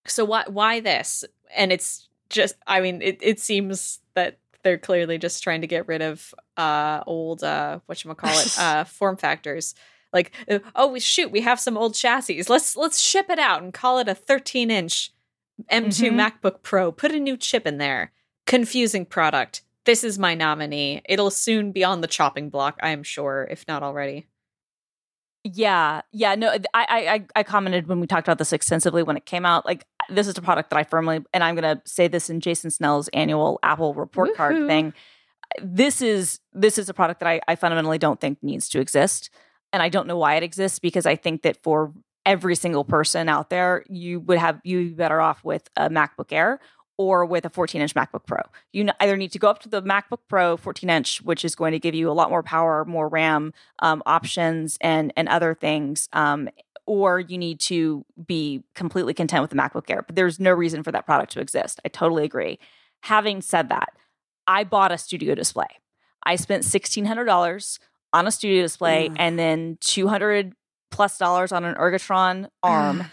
so 0.07 0.23
why 0.25 0.43
why 0.47 0.79
this? 0.79 1.23
And 1.55 1.71
it's 1.71 2.07
just 2.29 2.55
i 2.65 2.81
mean 2.81 3.01
it, 3.01 3.19
it 3.21 3.39
seems 3.39 3.99
that 4.15 4.39
they're 4.63 4.77
clearly 4.79 5.17
just 5.19 5.43
trying 5.43 5.61
to 5.61 5.67
get 5.67 5.87
rid 5.87 6.01
of 6.01 6.33
uh 6.57 7.01
old 7.05 7.43
uh 7.43 7.79
what 7.85 8.03
you 8.03 8.13
call 8.15 8.37
it 8.39 8.55
uh 8.59 8.83
form 8.85 9.17
factors. 9.17 9.75
Like 10.11 10.31
uh, 10.49 10.59
oh 10.75 10.87
we 10.87 10.99
shoot 10.99 11.31
we 11.31 11.41
have 11.41 11.59
some 11.59 11.77
old 11.77 11.93
chassis. 11.93 12.41
Let's 12.49 12.75
let's 12.75 12.99
ship 12.99 13.29
it 13.29 13.37
out 13.39 13.61
and 13.61 13.73
call 13.73 13.99
it 13.99 14.07
a 14.07 14.15
13 14.15 14.71
inch 14.71 15.11
m2 15.71 16.09
Mhm. 16.09 16.15
macbook 16.41 16.63
pro. 16.63 16.91
Put 16.91 17.11
a 17.11 17.19
new 17.19 17.37
chip 17.37 17.67
in 17.67 17.77
there 17.77 18.11
confusing 18.45 19.05
product 19.05 19.61
this 19.85 20.03
is 20.03 20.17
my 20.19 20.35
nominee 20.35 21.01
it'll 21.05 21.31
soon 21.31 21.71
be 21.71 21.83
on 21.83 22.01
the 22.01 22.07
chopping 22.07 22.49
block 22.49 22.77
i 22.81 22.89
am 22.89 23.03
sure 23.03 23.47
if 23.49 23.67
not 23.67 23.83
already 23.83 24.27
Yeah, 25.43 26.01
yeah. 26.11 26.33
No, 26.33 26.49
I, 26.73 26.85
I, 26.89 27.25
I- 27.35 27.43
commented 27.43 27.87
when 27.87 27.99
we 27.99 28.07
talked 28.07 28.27
about 28.27 28.39
this 28.39 28.51
extensively 28.51 29.03
when 29.03 29.15
it 29.15 29.27
came 29.27 29.45
out. 29.45 29.63
Like, 29.63 29.85
this 30.09 30.27
is 30.27 30.35
a 30.39 30.41
product 30.41 30.71
that 30.71 30.77
I 30.77 30.83
firmly, 30.83 31.23
and 31.35 31.43
I'm 31.43 31.53
going 31.55 31.77
to 31.77 31.81
say 31.85 32.07
this 32.07 32.31
in 32.31 32.39
Jason 32.39 32.71
Snell's 32.71 33.09
annual 33.09 33.59
Apple 33.61 33.93
report 33.93 34.35
card 34.35 34.65
thing. 34.67 34.91
This 35.61 36.01
is 36.01 36.39
this 36.51 36.79
is 36.79 36.89
a 36.89 36.95
product 36.95 37.19
that 37.19 37.27
I, 37.29 37.41
I 37.47 37.55
fundamentally 37.55 37.99
don't 37.99 38.19
think 38.19 38.39
needs 38.41 38.67
to 38.69 38.79
exist, 38.79 39.29
and 39.71 39.83
I 39.83 39.89
don't 39.89 40.07
know 40.07 40.17
why 40.17 40.33
it 40.35 40.41
exists 40.41 40.79
because 40.79 41.05
I 41.05 41.15
think 41.15 41.43
that 41.43 41.61
for 41.61 41.93
every 42.25 42.55
single 42.55 42.83
person 42.83 43.29
out 43.29 43.51
there, 43.51 43.85
you 43.87 44.21
would 44.21 44.39
have 44.39 44.59
you 44.63 44.89
be 44.89 44.95
better 44.95 45.21
off 45.21 45.43
with 45.43 45.69
a 45.77 45.91
MacBook 45.91 46.31
Air 46.31 46.59
or 46.97 47.25
with 47.25 47.45
a 47.45 47.49
14 47.49 47.81
inch 47.81 47.93
MacBook 47.93 48.25
Pro. 48.25 48.39
You 48.71 48.89
either 48.99 49.17
need 49.17 49.31
to 49.33 49.39
go 49.39 49.49
up 49.49 49.59
to 49.63 49.69
the 49.69 49.81
MacBook 49.81 50.19
Pro 50.29 50.57
14 50.57 50.89
inch, 50.89 51.21
which 51.21 51.43
is 51.43 51.55
going 51.55 51.71
to 51.73 51.79
give 51.79 51.93
you 51.95 52.09
a 52.09 52.13
lot 52.13 52.29
more 52.29 52.43
power, 52.43 52.85
more 52.85 53.07
RAM 53.07 53.53
um, 53.79 54.01
options, 54.05 54.77
and 54.81 55.11
and 55.17 55.27
other 55.27 55.53
things, 55.53 56.07
um, 56.13 56.49
or 56.85 57.19
you 57.19 57.37
need 57.37 57.59
to 57.61 58.05
be 58.27 58.63
completely 58.75 59.13
content 59.13 59.41
with 59.41 59.49
the 59.49 59.57
MacBook 59.57 59.89
Air. 59.89 60.03
But 60.05 60.15
there's 60.15 60.39
no 60.39 60.51
reason 60.53 60.83
for 60.83 60.91
that 60.91 61.05
product 61.05 61.31
to 61.33 61.39
exist. 61.41 61.81
I 61.83 61.89
totally 61.89 62.23
agree. 62.23 62.59
Having 63.01 63.41
said 63.41 63.69
that, 63.69 63.89
I 64.47 64.63
bought 64.63 64.91
a 64.91 64.97
studio 64.97 65.35
display. 65.35 65.67
I 66.23 66.35
spent 66.37 66.63
$1,600 66.63 67.79
on 68.13 68.27
a 68.27 68.31
studio 68.31 68.61
display 68.61 69.09
Mm. 69.09 69.15
and 69.19 69.39
then 69.39 69.77
200 69.81 70.53
plus 70.91 71.17
dollars 71.17 71.51
on 71.51 71.65
an 71.65 71.75
Ergotron 71.75 72.47
arm 72.63 73.05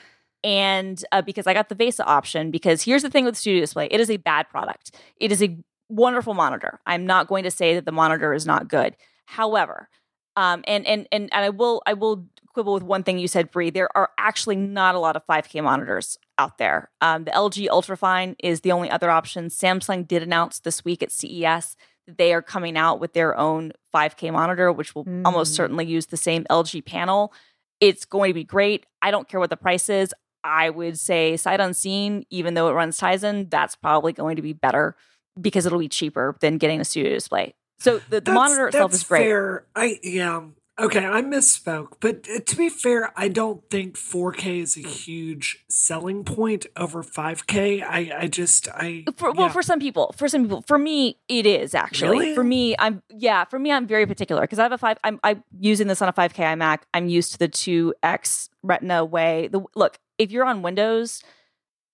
and 0.44 1.04
uh, 1.12 1.22
because 1.22 1.46
I 1.46 1.54
got 1.54 1.68
the 1.68 1.74
VESA 1.74 2.04
option, 2.06 2.50
because 2.50 2.82
here's 2.82 3.02
the 3.02 3.10
thing 3.10 3.24
with 3.24 3.36
Studio 3.36 3.60
Display 3.60 3.88
it 3.90 4.00
is 4.00 4.10
a 4.10 4.16
bad 4.16 4.48
product. 4.48 4.94
It 5.16 5.32
is 5.32 5.42
a 5.42 5.56
wonderful 5.88 6.34
monitor. 6.34 6.80
I'm 6.86 7.06
not 7.06 7.28
going 7.28 7.44
to 7.44 7.50
say 7.50 7.74
that 7.74 7.84
the 7.84 7.92
monitor 7.92 8.32
is 8.34 8.46
not 8.46 8.68
good. 8.68 8.96
However, 9.26 9.88
um, 10.36 10.64
and 10.66 10.86
and 10.86 11.06
and 11.12 11.28
and 11.32 11.44
I 11.44 11.50
will 11.50 11.82
I 11.86 11.92
will 11.94 12.26
quibble 12.54 12.74
with 12.74 12.82
one 12.82 13.02
thing 13.02 13.18
you 13.18 13.28
said, 13.28 13.50
Bree. 13.50 13.70
There 13.70 13.88
are 13.96 14.10
actually 14.18 14.56
not 14.56 14.94
a 14.94 14.98
lot 14.98 15.16
of 15.16 15.26
5K 15.26 15.62
monitors 15.62 16.18
out 16.38 16.58
there. 16.58 16.90
Um, 17.00 17.24
the 17.24 17.30
LG 17.30 17.68
Ultrafine 17.68 18.34
is 18.40 18.60
the 18.60 18.72
only 18.72 18.90
other 18.90 19.10
option. 19.10 19.46
Samsung 19.46 20.06
did 20.06 20.22
announce 20.22 20.58
this 20.60 20.84
week 20.84 21.02
at 21.02 21.10
CES 21.10 21.76
that 22.06 22.18
they 22.18 22.34
are 22.34 22.42
coming 22.42 22.76
out 22.76 23.00
with 23.00 23.14
their 23.14 23.38
own 23.38 23.72
5K 23.94 24.30
monitor, 24.32 24.70
which 24.70 24.94
will 24.94 25.06
almost 25.24 25.52
Mm. 25.52 25.56
certainly 25.56 25.86
use 25.86 26.06
the 26.06 26.16
same 26.18 26.44
LG 26.50 26.84
panel. 26.84 27.32
It's 27.80 28.04
going 28.04 28.28
to 28.30 28.34
be 28.34 28.44
great. 28.44 28.84
I 29.00 29.10
don't 29.10 29.28
care 29.28 29.40
what 29.40 29.50
the 29.50 29.56
price 29.56 29.88
is. 29.88 30.12
I 30.44 30.70
would 30.70 30.98
say 30.98 31.36
sight 31.36 31.60
unseen, 31.60 32.24
even 32.30 32.54
though 32.54 32.68
it 32.68 32.72
runs 32.72 32.98
Tizen, 32.98 33.50
that's 33.50 33.76
probably 33.76 34.12
going 34.12 34.36
to 34.36 34.42
be 34.42 34.52
better 34.52 34.96
because 35.40 35.66
it'll 35.66 35.78
be 35.78 35.88
cheaper 35.88 36.36
than 36.40 36.58
getting 36.58 36.80
a 36.80 36.84
studio 36.84 37.12
display. 37.12 37.54
So 37.78 38.00
the, 38.10 38.20
the 38.20 38.32
monitor 38.32 38.68
itself 38.68 38.94
is 38.94 39.02
great. 39.02 39.24
Fair. 39.24 39.66
I 39.74 39.98
yeah. 40.02 40.42
Okay, 40.80 41.04
I 41.04 41.20
misspoke. 41.20 41.94
But 42.00 42.26
uh, 42.34 42.40
to 42.40 42.56
be 42.56 42.70
fair, 42.70 43.12
I 43.14 43.28
don't 43.28 43.62
think 43.70 43.96
4K 43.96 44.62
is 44.62 44.76
a 44.76 44.80
huge 44.80 45.64
selling 45.68 46.24
point 46.24 46.64
over 46.76 47.02
5K. 47.02 47.82
I, 47.82 48.10
I 48.20 48.26
just, 48.26 48.68
I. 48.68 49.04
For, 49.16 49.32
well, 49.32 49.50
for 49.50 49.62
some 49.62 49.78
people, 49.78 50.14
for 50.16 50.28
some 50.28 50.42
people, 50.42 50.64
for 50.66 50.78
me, 50.78 51.18
it 51.28 51.44
is 51.44 51.74
actually. 51.74 52.18
Really? 52.18 52.34
For 52.34 52.42
me, 52.42 52.74
I'm 52.78 53.02
yeah. 53.10 53.44
For 53.44 53.58
me, 53.58 53.70
I'm 53.70 53.86
very 53.86 54.06
particular 54.06 54.42
because 54.42 54.58
I 54.58 54.62
have 54.62 54.72
a 54.72 54.78
five. 54.78 54.96
I'm 55.04 55.20
I'm 55.22 55.44
using 55.58 55.88
this 55.88 56.00
on 56.00 56.08
a 56.08 56.12
5K 56.12 56.56
iMac. 56.56 56.80
I'm 56.94 57.08
used 57.08 57.32
to 57.32 57.38
the 57.38 57.48
2X 57.48 58.48
Retina 58.62 59.04
way. 59.04 59.48
The 59.48 59.62
look, 59.74 59.98
if 60.18 60.30
you're 60.30 60.44
on 60.44 60.62
Windows, 60.62 61.22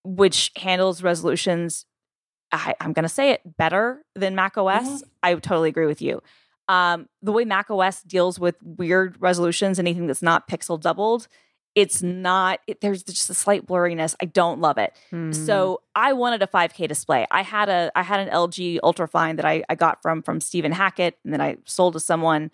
which 0.05 0.51
handles 0.57 1.03
resolutions, 1.03 1.85
I, 2.53 2.75
I'm 2.81 2.93
going 2.93 3.03
to 3.05 3.09
say 3.09 3.31
it 3.31 3.41
better 3.57 4.05
than 4.15 4.35
Mac 4.35 4.57
OS. 4.57 4.85
Mhm. 4.87 5.03
I 5.23 5.35
totally 5.35 5.69
agree 5.69 5.87
with 5.87 6.01
you. 6.01 6.23
Um, 6.69 7.09
the 7.23 7.33
way 7.33 7.45
Mac 7.45 7.71
OS 7.71 8.03
deals 8.03 8.39
with 8.39 8.57
weird 8.63 9.17
resolutions, 9.21 9.79
anything 9.79 10.07
that's 10.07 10.23
not 10.23 10.49
pixel 10.49 10.81
doubled, 10.81 11.29
it's 11.75 12.03
not. 12.03 12.61
It, 12.67 12.81
there's 12.81 13.03
just 13.03 13.31
a 13.31 13.35
slight 13.35 13.67
blurriness. 13.67 14.15
I 14.21 14.25
don't 14.25 14.61
love 14.61 14.79
it. 14.79 14.95
Hmm. 15.11 15.33
So 15.33 15.81
I 15.95 16.13
wanted 16.13 16.43
a 16.43 16.47
5K 16.47 16.89
display. 16.89 17.27
I 17.31 17.43
had 17.43 17.69
a 17.69 17.93
I 17.95 18.03
had 18.03 18.21
an 18.21 18.29
LG 18.35 18.81
Ultrafine 18.83 19.37
that 19.37 19.45
I, 19.45 19.63
I 19.69 19.75
got 19.77 20.03
from 20.03 20.23
from 20.23 20.41
Stephen 20.41 20.73
Hackett, 20.73 21.19
and 21.25 21.33
then 21.33 21.41
I 21.41 21.59
sold 21.67 21.93
to 21.95 22.01
someone. 22.01 22.51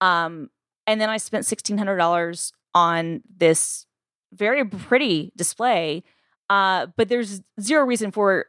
Um, 0.00 0.50
and 0.86 1.00
then 1.00 1.10
I 1.10 1.16
spent 1.16 1.44
sixteen 1.44 1.76
hundred 1.76 1.96
dollars 1.96 2.52
on 2.74 3.22
this 3.36 3.86
very 4.32 4.64
pretty 4.64 5.32
display. 5.36 6.02
Uh, 6.50 6.86
but 6.96 7.08
there's 7.08 7.42
zero 7.60 7.84
reason 7.84 8.10
for 8.10 8.46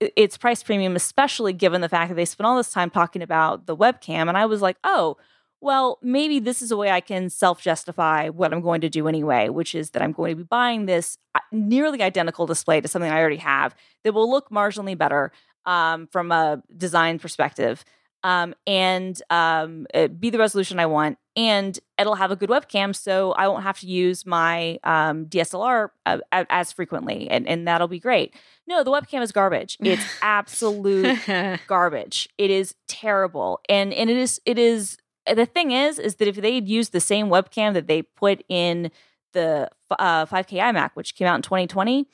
its 0.00 0.36
price 0.36 0.62
premium, 0.62 0.96
especially 0.96 1.52
given 1.52 1.80
the 1.80 1.88
fact 1.88 2.10
that 2.10 2.14
they 2.14 2.24
spent 2.24 2.46
all 2.46 2.56
this 2.56 2.72
time 2.72 2.90
talking 2.90 3.22
about 3.22 3.66
the 3.66 3.76
webcam. 3.76 4.28
And 4.28 4.36
I 4.36 4.46
was 4.46 4.62
like, 4.62 4.76
oh, 4.84 5.16
well, 5.60 5.98
maybe 6.02 6.38
this 6.38 6.60
is 6.60 6.70
a 6.70 6.76
way 6.76 6.90
I 6.90 7.00
can 7.00 7.30
self 7.30 7.62
justify 7.62 8.28
what 8.28 8.52
I'm 8.52 8.60
going 8.60 8.82
to 8.82 8.90
do 8.90 9.08
anyway, 9.08 9.48
which 9.48 9.74
is 9.74 9.90
that 9.90 10.02
I'm 10.02 10.12
going 10.12 10.32
to 10.32 10.36
be 10.36 10.42
buying 10.42 10.86
this 10.86 11.16
uh, 11.34 11.40
nearly 11.50 12.02
identical 12.02 12.46
display 12.46 12.80
to 12.80 12.88
something 12.88 13.10
I 13.10 13.18
already 13.18 13.36
have 13.36 13.74
that 14.04 14.12
will 14.12 14.30
look 14.30 14.50
marginally 14.50 14.96
better 14.96 15.32
um, 15.64 16.06
from 16.08 16.30
a 16.30 16.62
design 16.76 17.18
perspective 17.18 17.84
um, 18.26 18.56
and 18.66 19.22
um, 19.30 19.86
uh, 19.94 20.08
be 20.08 20.30
the 20.30 20.38
resolution 20.38 20.80
I 20.80 20.86
want. 20.86 21.16
And 21.36 21.78
it'll 21.96 22.16
have 22.16 22.32
a 22.32 22.36
good 22.36 22.48
webcam, 22.48 22.96
so 22.96 23.32
I 23.32 23.46
won't 23.46 23.62
have 23.62 23.78
to 23.80 23.86
use 23.86 24.26
my 24.26 24.80
um, 24.82 25.26
DSLR 25.26 25.90
uh, 26.06 26.18
as 26.32 26.72
frequently, 26.72 27.30
and, 27.30 27.46
and 27.46 27.68
that'll 27.68 27.88
be 27.88 28.00
great. 28.00 28.34
No, 28.66 28.82
the 28.82 28.90
webcam 28.90 29.22
is 29.22 29.30
garbage. 29.32 29.76
It's 29.80 30.04
absolute 30.22 31.18
garbage. 31.68 32.28
It 32.36 32.50
is 32.50 32.74
terrible, 32.88 33.60
and 33.68 33.92
and 33.92 34.10
it 34.10 34.16
is 34.16 34.40
it 34.44 34.58
is 34.58 34.96
the 35.32 35.46
thing 35.46 35.72
is 35.72 35.98
is 35.98 36.16
that 36.16 36.26
if 36.26 36.36
they'd 36.36 36.66
used 36.66 36.92
the 36.92 37.00
same 37.00 37.28
webcam 37.28 37.74
that 37.74 37.86
they 37.86 38.02
put 38.02 38.42
in 38.48 38.90
the 39.34 39.68
uh, 39.90 40.24
5K 40.24 40.58
iMac, 40.58 40.92
which 40.94 41.14
came 41.14 41.28
out 41.28 41.36
in 41.36 41.42
2020, 41.42 42.08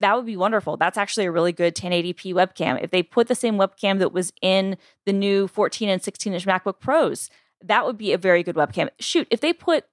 that 0.00 0.16
would 0.16 0.26
be 0.26 0.36
wonderful. 0.36 0.76
That's 0.76 0.98
actually 0.98 1.26
a 1.26 1.32
really 1.32 1.52
good 1.52 1.74
1080p 1.74 2.34
webcam. 2.34 2.82
If 2.82 2.90
they 2.90 3.02
put 3.02 3.28
the 3.28 3.34
same 3.34 3.56
webcam 3.56 3.98
that 3.98 4.12
was 4.12 4.32
in 4.40 4.76
the 5.06 5.12
new 5.12 5.46
14 5.46 5.88
and 5.88 6.02
16 6.02 6.32
inch 6.32 6.46
MacBook 6.46 6.80
Pros, 6.80 7.30
that 7.62 7.84
would 7.84 7.98
be 7.98 8.12
a 8.12 8.18
very 8.18 8.42
good 8.42 8.56
webcam. 8.56 8.88
Shoot, 8.98 9.28
if 9.30 9.40
they 9.40 9.52
put 9.52 9.84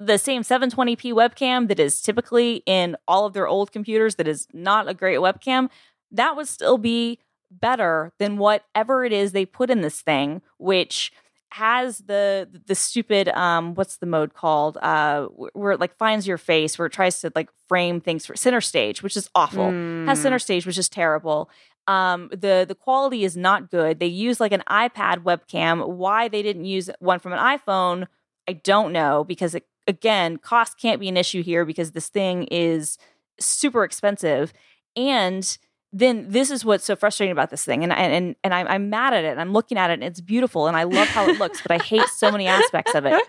the 0.00 0.18
same 0.18 0.42
720p 0.42 1.12
webcam 1.12 1.68
that 1.68 1.78
is 1.78 2.02
typically 2.02 2.62
in 2.66 2.96
all 3.06 3.24
of 3.24 3.34
their 3.34 3.46
old 3.46 3.70
computers, 3.70 4.16
that 4.16 4.26
is 4.26 4.48
not 4.52 4.88
a 4.88 4.94
great 4.94 5.18
webcam, 5.18 5.68
that 6.10 6.34
would 6.36 6.48
still 6.48 6.78
be 6.78 7.20
better 7.50 8.12
than 8.18 8.38
whatever 8.38 9.04
it 9.04 9.12
is 9.12 9.32
they 9.32 9.46
put 9.46 9.70
in 9.70 9.82
this 9.82 10.00
thing, 10.00 10.42
which 10.58 11.12
has 11.52 11.98
the 11.98 12.48
the 12.66 12.74
stupid 12.74 13.28
um 13.28 13.74
what's 13.74 13.96
the 13.98 14.06
mode 14.06 14.34
called? 14.34 14.78
Uh 14.82 15.26
where 15.52 15.72
it 15.72 15.80
like 15.80 15.94
finds 15.94 16.26
your 16.26 16.38
face 16.38 16.78
where 16.78 16.86
it 16.86 16.92
tries 16.92 17.20
to 17.20 17.32
like 17.34 17.50
frame 17.68 18.00
things 18.00 18.26
for 18.26 18.34
center 18.36 18.60
stage 18.60 19.02
which 19.02 19.16
is 19.16 19.28
awful. 19.34 19.70
Has 20.06 20.18
Hmm. 20.18 20.22
center 20.22 20.38
stage 20.38 20.66
which 20.66 20.78
is 20.78 20.88
terrible. 20.88 21.50
Um 21.86 22.28
the 22.30 22.64
the 22.66 22.74
quality 22.74 23.24
is 23.24 23.36
not 23.36 23.70
good. 23.70 24.00
They 24.00 24.06
use 24.06 24.40
like 24.40 24.52
an 24.52 24.62
ipad 24.68 25.18
webcam. 25.24 25.86
Why 25.88 26.28
they 26.28 26.42
didn't 26.42 26.64
use 26.64 26.90
one 27.00 27.18
from 27.18 27.32
an 27.32 27.38
iphone 27.58 28.06
i 28.48 28.52
don't 28.52 28.92
know 28.92 29.22
because 29.22 29.54
it, 29.54 29.64
again 29.86 30.36
cost 30.36 30.76
can't 30.78 30.98
be 31.00 31.08
an 31.08 31.16
issue 31.16 31.42
here 31.42 31.64
because 31.64 31.92
this 31.92 32.08
thing 32.08 32.44
is 32.44 32.98
super 33.40 33.84
expensive. 33.84 34.52
And 34.96 35.56
then 35.92 36.26
this 36.28 36.50
is 36.50 36.64
what's 36.64 36.84
so 36.84 36.96
frustrating 36.96 37.32
about 37.32 37.50
this 37.50 37.64
thing 37.64 37.82
and 37.84 37.92
and 37.92 38.36
and 38.42 38.54
I'm, 38.54 38.66
I'm 38.66 38.90
mad 38.90 39.14
at 39.14 39.24
it 39.24 39.28
and 39.28 39.40
i'm 39.40 39.52
looking 39.52 39.78
at 39.78 39.90
it 39.90 39.94
and 39.94 40.04
it's 40.04 40.20
beautiful 40.20 40.66
and 40.66 40.76
i 40.76 40.84
love 40.84 41.08
how 41.08 41.28
it 41.28 41.38
looks 41.38 41.60
but 41.62 41.70
i 41.72 41.82
hate 41.82 42.08
so 42.08 42.30
many 42.30 42.46
aspects 42.46 42.94
of 42.94 43.04
it 43.06 43.22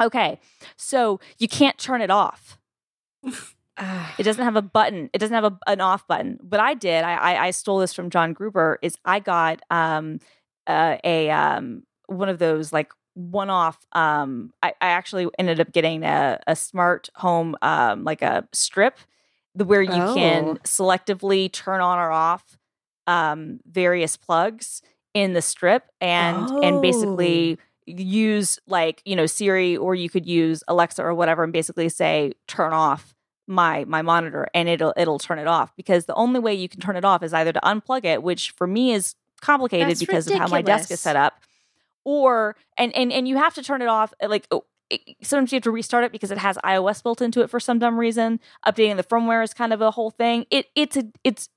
okay 0.00 0.38
so 0.76 1.18
you 1.38 1.48
can't 1.48 1.76
turn 1.78 2.00
it 2.00 2.10
off 2.10 2.58
it 4.18 4.22
doesn't 4.22 4.44
have 4.44 4.56
a 4.56 4.62
button. 4.62 5.10
It 5.12 5.18
doesn't 5.18 5.34
have 5.34 5.44
a, 5.44 5.58
an 5.66 5.80
off 5.80 6.06
button. 6.06 6.38
But 6.42 6.60
I 6.60 6.74
did. 6.74 7.04
I, 7.04 7.14
I 7.14 7.46
I 7.46 7.50
stole 7.50 7.78
this 7.78 7.92
from 7.92 8.10
John 8.10 8.32
Gruber. 8.32 8.78
Is 8.82 8.98
I 9.04 9.20
got 9.20 9.60
um 9.70 10.20
uh, 10.66 10.96
a 11.04 11.30
um 11.30 11.84
one 12.06 12.28
of 12.28 12.38
those 12.38 12.72
like 12.72 12.92
one 13.14 13.50
off. 13.50 13.78
Um, 13.92 14.52
I, 14.62 14.74
I 14.80 14.88
actually 14.88 15.28
ended 15.38 15.60
up 15.60 15.72
getting 15.72 16.04
a, 16.04 16.40
a 16.46 16.56
smart 16.56 17.08
home 17.16 17.56
um 17.62 18.04
like 18.04 18.22
a 18.22 18.48
strip, 18.52 18.98
the 19.58 19.64
where 19.64 19.82
you 19.82 19.90
Oh. 19.92 20.14
can 20.14 20.56
selectively 20.64 21.50
turn 21.52 21.80
on 21.80 21.98
or 21.98 22.10
off 22.10 22.58
um 23.06 23.60
various 23.66 24.16
plugs 24.16 24.82
in 25.14 25.32
the 25.32 25.42
strip 25.42 25.84
and 26.00 26.48
and 26.62 26.80
basically 26.82 27.58
use 27.86 28.58
like 28.66 29.02
you 29.04 29.16
know 29.16 29.26
Siri 29.26 29.76
or 29.76 29.94
you 29.94 30.08
could 30.10 30.26
use 30.26 30.62
Alexa 30.68 31.02
or 31.02 31.14
whatever 31.14 31.42
and 31.44 31.52
basically 31.52 31.88
say 31.88 32.32
turn 32.46 32.72
off 32.72 33.14
my 33.46 33.84
my 33.86 34.02
monitor 34.02 34.46
and 34.54 34.68
it'll 34.68 34.92
it'll 34.96 35.18
turn 35.18 35.38
it 35.38 35.46
off 35.46 35.74
because 35.76 36.04
the 36.04 36.14
only 36.14 36.38
way 36.38 36.52
you 36.54 36.68
can 36.68 36.80
turn 36.80 36.96
it 36.96 37.04
off 37.04 37.22
is 37.22 37.32
either 37.32 37.52
to 37.52 37.60
unplug 37.60 38.04
it 38.04 38.22
which 38.22 38.50
for 38.50 38.66
me 38.66 38.92
is 38.92 39.14
complicated 39.40 39.88
That's 39.88 40.00
because 40.00 40.26
of 40.26 40.34
how 40.34 40.48
my 40.48 40.60
desk 40.62 40.90
is 40.90 41.00
set 41.00 41.16
up 41.16 41.40
or 42.04 42.56
and 42.76 42.94
and 42.94 43.10
and 43.10 43.26
you 43.26 43.38
have 43.38 43.54
to 43.54 43.62
turn 43.62 43.80
it 43.80 43.88
off 43.88 44.12
like 44.22 44.46
oh, 44.50 44.64
it, 44.90 45.00
sometimes 45.22 45.52
you 45.52 45.56
have 45.56 45.64
to 45.64 45.70
restart 45.70 46.04
it 46.04 46.12
because 46.12 46.30
it 46.30 46.38
has 46.38 46.56
iOS 46.58 47.02
built 47.02 47.20
into 47.20 47.42
it 47.42 47.50
for 47.50 47.60
some 47.60 47.78
dumb 47.78 47.98
reason 47.98 48.40
updating 48.66 48.96
the 48.96 49.04
firmware 49.04 49.44
is 49.44 49.54
kind 49.54 49.72
of 49.72 49.80
a 49.80 49.90
whole 49.90 50.10
thing 50.10 50.46
it 50.50 50.66
it's 50.74 50.96
a 50.96 51.04
it's 51.24 51.48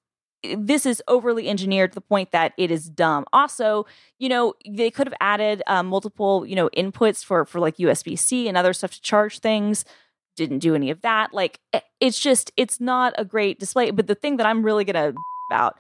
this 0.44 0.86
is 0.86 1.04
overly 1.08 1.48
engineered 1.48 1.92
to 1.92 1.96
the 1.96 2.02
point 2.02 2.32
that 2.32 2.54
it 2.58 2.72
is 2.72 2.90
dumb. 2.90 3.26
Also, 3.32 3.86
you 4.18 4.30
know, 4.30 4.54
they 4.68 4.90
could 4.90 5.08
have 5.08 5.18
added 5.22 5.62
um, 5.68 5.88
multiple, 5.88 6.46
you 6.46 6.56
know, 6.56 6.70
inputs 6.76 7.24
for 7.24 7.46
for 7.46 7.60
like 7.60 7.78
USB 7.78 8.18
C 8.18 8.48
and 8.48 8.58
other 8.58 8.74
stuff 8.74 8.92
to 8.92 9.02
charge 9.02 9.40
things. 9.40 9.86
Didn't 10.36 10.60
do 10.60 10.74
any 10.76 10.90
of 10.90 11.02
that. 11.02 11.34
Like, 11.34 11.60
it's 12.00 12.18
just, 12.18 12.52
it's 12.56 12.80
not 12.80 13.14
a 13.18 13.26
great 13.26 13.60
display. 13.60 13.92
But 13.92 14.08
the 14.08 14.16
thing 14.16 14.38
that 14.38 14.48
I'm 14.48 14.64
really 14.64 14.86
gonna 14.86 15.14
about 15.52 15.78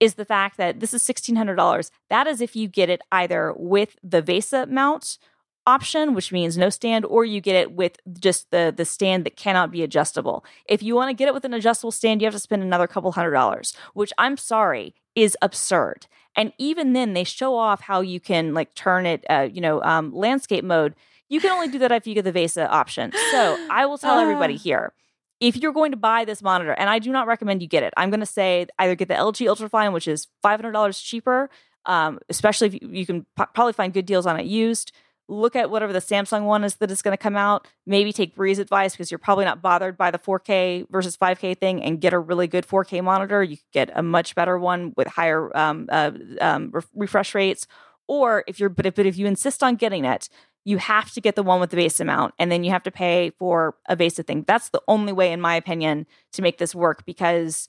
is 0.00 0.14
the 0.14 0.24
fact 0.24 0.56
that 0.56 0.80
this 0.80 0.92
is 0.92 1.02
sixteen 1.02 1.36
hundred 1.36 1.56
dollars. 1.56 1.90
That 2.10 2.26
is 2.26 2.40
if 2.40 2.54
you 2.54 2.68
get 2.68 2.90
it 2.90 3.00
either 3.10 3.54
with 3.56 3.96
the 4.02 4.22
VESA 4.22 4.68
mount 4.68 5.18
option, 5.66 6.14
which 6.14 6.32
means 6.32 6.58
no 6.58 6.68
stand, 6.70 7.04
or 7.04 7.24
you 7.24 7.40
get 7.40 7.56
it 7.56 7.72
with 7.72 7.98
just 8.18 8.50
the 8.50 8.72
the 8.76 8.84
stand 8.84 9.24
that 9.24 9.36
cannot 9.36 9.70
be 9.70 9.82
adjustable. 9.82 10.44
If 10.66 10.82
you 10.82 10.94
want 10.94 11.10
to 11.10 11.14
get 11.14 11.28
it 11.28 11.34
with 11.34 11.44
an 11.44 11.54
adjustable 11.54 11.92
stand, 11.92 12.20
you 12.20 12.26
have 12.26 12.34
to 12.34 12.38
spend 12.40 12.62
another 12.62 12.86
couple 12.86 13.12
hundred 13.12 13.32
dollars, 13.32 13.76
which 13.94 14.12
I'm 14.18 14.36
sorry 14.36 14.94
is 15.14 15.36
absurd. 15.42 16.06
And 16.34 16.52
even 16.58 16.94
then, 16.94 17.12
they 17.12 17.24
show 17.24 17.54
off 17.56 17.82
how 17.82 18.00
you 18.00 18.18
can 18.18 18.54
like 18.54 18.74
turn 18.74 19.04
it, 19.06 19.24
uh, 19.28 19.48
you 19.52 19.60
know, 19.60 19.82
um, 19.82 20.12
landscape 20.14 20.64
mode. 20.64 20.94
You 21.28 21.40
can 21.40 21.50
only 21.50 21.68
do 21.68 21.78
that 21.78 21.92
if 21.92 22.06
you 22.06 22.14
get 22.14 22.24
the 22.24 22.32
VESA 22.32 22.68
option. 22.68 23.12
So 23.30 23.56
I 23.70 23.86
will 23.86 23.98
tell 23.98 24.18
everybody 24.18 24.54
Ah. 24.54 24.58
here. 24.58 24.92
If 25.40 25.56
you're 25.56 25.72
going 25.72 25.90
to 25.90 25.96
buy 25.96 26.24
this 26.24 26.40
monitor, 26.40 26.72
and 26.72 26.88
I 26.88 27.00
do 27.00 27.10
not 27.10 27.26
recommend 27.26 27.62
you 27.62 27.68
get 27.68 27.82
it, 27.82 27.92
I'm 27.96 28.10
going 28.10 28.20
to 28.20 28.26
say 28.26 28.66
either 28.78 28.94
get 28.94 29.08
the 29.08 29.14
LG 29.14 29.46
Ultrafine, 29.48 29.92
which 29.92 30.06
is 30.06 30.28
$500 30.44 31.02
cheaper, 31.04 31.50
um, 31.84 32.20
especially 32.28 32.68
if 32.68 32.74
you, 32.74 32.88
you 32.92 33.04
can 33.06 33.22
p- 33.36 33.44
probably 33.52 33.72
find 33.72 33.92
good 33.92 34.06
deals 34.06 34.24
on 34.24 34.38
it 34.38 34.46
used. 34.46 34.92
Look 35.28 35.56
at 35.56 35.70
whatever 35.70 35.92
the 35.92 36.00
Samsung 36.00 36.44
one 36.44 36.64
is 36.64 36.74
that 36.76 36.90
is 36.90 37.00
going 37.02 37.16
to 37.16 37.22
come 37.22 37.36
out. 37.36 37.66
Maybe 37.86 38.12
take 38.12 38.34
Bree's 38.34 38.58
advice 38.58 38.92
because 38.92 39.10
you're 39.10 39.18
probably 39.18 39.44
not 39.44 39.62
bothered 39.62 39.96
by 39.96 40.10
the 40.10 40.18
4K 40.18 40.86
versus 40.90 41.16
5K 41.16 41.56
thing, 41.56 41.82
and 41.82 42.00
get 42.00 42.12
a 42.12 42.18
really 42.18 42.46
good 42.46 42.66
4K 42.66 43.02
monitor. 43.02 43.42
You 43.42 43.56
could 43.56 43.72
get 43.72 43.90
a 43.94 44.02
much 44.02 44.34
better 44.34 44.58
one 44.58 44.92
with 44.96 45.06
higher 45.08 45.56
um, 45.56 45.88
uh, 45.90 46.12
um, 46.40 46.70
re- 46.72 46.82
refresh 46.94 47.34
rates. 47.34 47.66
Or 48.08 48.44
if 48.46 48.58
you're, 48.58 48.68
but 48.68 48.84
if, 48.86 48.94
but 48.96 49.06
if 49.06 49.16
you 49.16 49.26
insist 49.26 49.62
on 49.62 49.76
getting 49.76 50.04
it, 50.04 50.28
you 50.64 50.78
have 50.78 51.10
to 51.12 51.20
get 51.20 51.34
the 51.34 51.42
one 51.42 51.60
with 51.60 51.70
the 51.70 51.76
VESA 51.76 52.06
mount, 52.06 52.34
and 52.38 52.50
then 52.50 52.62
you 52.64 52.70
have 52.70 52.82
to 52.84 52.90
pay 52.90 53.30
for 53.38 53.74
a 53.88 53.96
basic 53.96 54.26
thing. 54.26 54.44
That's 54.46 54.68
the 54.68 54.82
only 54.86 55.12
way, 55.12 55.32
in 55.32 55.40
my 55.40 55.56
opinion, 55.56 56.06
to 56.32 56.42
make 56.42 56.58
this 56.58 56.74
work 56.74 57.04
because 57.04 57.68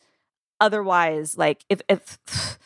otherwise, 0.60 1.38
like 1.38 1.66
if 1.70 1.82
if 1.90 2.18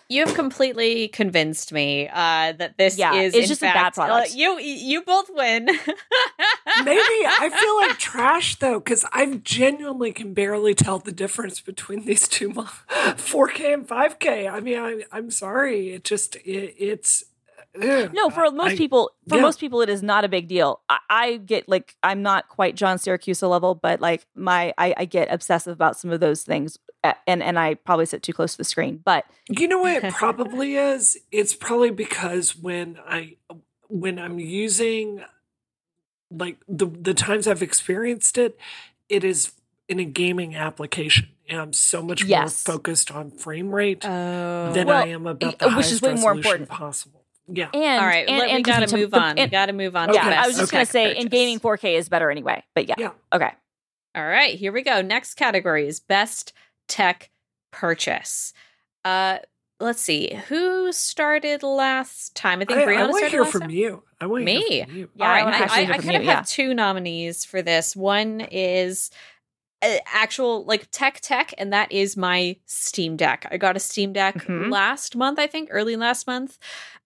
You 0.10 0.26
have 0.26 0.36
completely 0.36 1.10
convinced 1.10 1.74
me 1.74 2.08
uh, 2.08 2.54
that 2.54 2.78
this 2.78 2.98
Yeah, 2.98 3.14
is 3.16 3.34
it's 3.34 3.44
in 3.44 3.48
just 3.50 3.62
a 3.62 3.66
bad 3.66 3.94
product. 3.94 4.32
uh, 4.32 4.34
you 4.36 4.58
you 4.60 5.02
both 5.04 5.30
win. 5.34 5.66
Maybe 6.84 7.00
I 7.00 7.50
feel 7.50 7.76
like 7.88 7.98
trash 7.98 8.56
though, 8.60 8.80
because 8.80 9.04
I 9.12 9.26
genuinely 9.44 10.12
can 10.14 10.34
barely 10.34 10.74
tell 10.76 11.00
the 11.00 11.12
difference 11.12 11.60
between 11.62 12.06
these 12.06 12.28
two, 12.28 12.50
mo- 12.50 12.64
4K 12.90 13.74
and 13.74 13.88
5K. 13.88 14.52
I 14.52 14.60
mean, 14.60 14.78
I, 14.78 15.04
I'm 15.12 15.32
sorry, 15.32 15.94
it 15.94 16.04
just 16.04 16.36
it, 16.38 16.76
it's 16.78 17.24
No, 17.76 18.30
for 18.30 18.50
most 18.52 18.74
I- 18.74 18.76
people, 18.78 19.12
for 19.28 19.38
yeah. 19.38 19.42
most 19.42 19.60
people, 19.60 19.82
it 19.82 19.90
is 19.90 20.02
not 20.04 20.24
a 20.24 20.30
big 20.30 20.48
deal. 20.48 20.82
I, 20.90 21.00
I 21.10 21.38
get 21.38 21.68
like 21.68 21.96
I'm 22.04 22.22
not 22.22 22.48
quite 22.48 22.76
John 22.76 22.98
Siracusa 22.98 23.50
level, 23.50 23.76
but 23.76 24.00
like 24.02 24.26
my 24.36 24.74
I, 24.78 24.94
I 24.98 25.06
get 25.06 25.32
obsessive 25.32 25.74
about 25.74 25.98
some 25.98 26.12
of 26.12 26.20
those 26.20 26.44
things, 26.44 26.78
uh, 26.78 26.87
and 27.04 27.42
and 27.44 27.58
I 27.60 27.76
probably 27.76 28.06
sit 28.06 28.24
too 28.24 28.34
close 28.34 28.52
to 28.54 28.58
the 28.58 28.64
screen. 28.64 29.02
But 29.04 29.26
You 29.50 29.68
know 29.68 29.80
what 29.80 30.04
it 30.04 30.14
probably 30.14 30.76
is? 30.76 31.18
It's 31.32 31.54
probably 31.54 31.92
because 31.92 32.56
when 32.56 32.98
I 33.08 33.36
when 33.88 34.20
I'm 34.20 34.40
using 34.40 35.24
like 36.32 36.58
the 36.68 36.88
the 36.88 37.14
times 37.14 37.48
I've 37.48 37.62
experienced 37.62 38.38
it, 38.38 38.58
it 39.10 39.24
is 39.24 39.54
in 39.88 40.00
a 40.00 40.06
gaming 40.06 40.56
application. 40.56 41.30
And 41.50 41.62
I'm 41.62 41.72
so 41.74 42.02
much 42.02 42.26
Yes. 42.26 42.68
more 42.68 42.76
focused 42.76 43.10
on 43.12 43.32
frame 43.32 43.74
rate 43.74 44.04
Oh. 44.06 44.74
than 44.74 44.88
Well, 44.88 45.02
I 45.04 45.08
am 45.08 45.26
about 45.28 45.62
y- 45.62 45.70
the 45.70 45.76
which 45.78 45.92
is 45.94 46.02
way 46.02 46.10
more 46.16 46.32
resolution 46.34 46.62
important. 46.64 46.70
possible. 46.70 47.24
Yeah. 47.50 47.70
and 47.74 48.02
All 48.02 48.06
right, 48.06 48.28
and, 48.28 48.38
let, 48.40 48.48
we 48.50 48.52
and 48.56 48.66
to 48.66 48.70
got 48.72 48.80
be 48.82 48.86
to 48.88 48.92
to- 48.92 48.98
move 48.98 49.12
the- 49.12 49.20
on. 49.22 49.36
we 49.38 49.48
got 49.48 49.66
to 49.68 49.74
move 49.74 49.96
on. 49.96 50.10
Okay. 50.10 50.20
yeah, 50.20 50.44
I 50.44 50.48
was 50.48 50.58
just 50.58 50.70
Okay. 50.70 50.80
gonna 50.80 50.86
say 50.86 51.16
in 51.16 51.28
gaming 51.30 51.60
4K 51.62 51.96
is 51.96 52.10
better 52.10 52.30
anyway. 52.30 52.66
But 52.76 52.90
yeah, 52.90 52.96
Yeah. 52.98 53.12
okay. 53.32 53.52
All 54.14 54.26
right, 54.26 54.60
here 54.60 54.74
we 54.74 54.82
go. 54.82 55.02
Next 55.02 55.36
category 55.36 55.88
is 55.88 56.02
best 56.02 56.52
tech 56.88 57.30
purchase. 57.72 58.54
Uh, 59.06 59.40
let's 59.80 60.02
see 60.02 60.34
who 60.48 60.92
started 60.92 61.64
last 61.64 62.36
time. 62.36 62.62
I 62.62 62.66
think 62.66 62.80
I, 62.80 62.86
Brianna 62.86 63.10
want 63.10 63.12
to 63.12 63.18
started 63.18 63.32
hear 63.32 63.42
last 63.44 63.52
from 63.52 63.62
time. 63.62 63.70
you. 63.72 64.04
I 64.20 64.26
want 64.26 64.42
to 64.42 64.46
Me? 64.46 64.64
hear 64.70 64.86
from 64.86 64.96
you. 64.96 65.10
Yeah, 65.16 65.26
All 65.26 65.32
I 65.32 65.44
wanna 65.44 65.56
and 65.56 65.56
I, 65.56 65.66
actually 65.66 65.94
I, 65.94 65.98
I 65.98 65.98
kind 66.00 66.16
of 66.18 66.24
you, 66.24 66.30
have 66.30 66.48
two 66.48 66.74
nominees 66.74 67.46
for 67.46 67.62
this. 67.62 67.96
One 67.96 68.42
is 68.52 69.12
uh, 69.84 69.98
actual 70.08 70.66
like 70.66 70.90
tech 70.92 71.20
tech, 71.22 71.54
and 71.60 71.72
that 71.72 71.92
is 71.92 72.18
my 72.18 72.58
Steam 72.66 73.16
Deck. 73.16 73.48
I 73.52 73.58
got 73.58 73.76
a 73.76 73.80
Steam 73.80 74.12
Deck 74.14 74.36
Mhm. 74.36 74.72
last 74.72 75.16
month, 75.16 75.38
I 75.38 75.46
think, 75.48 75.70
early 75.72 75.96
last 75.96 76.26
month. 76.26 76.58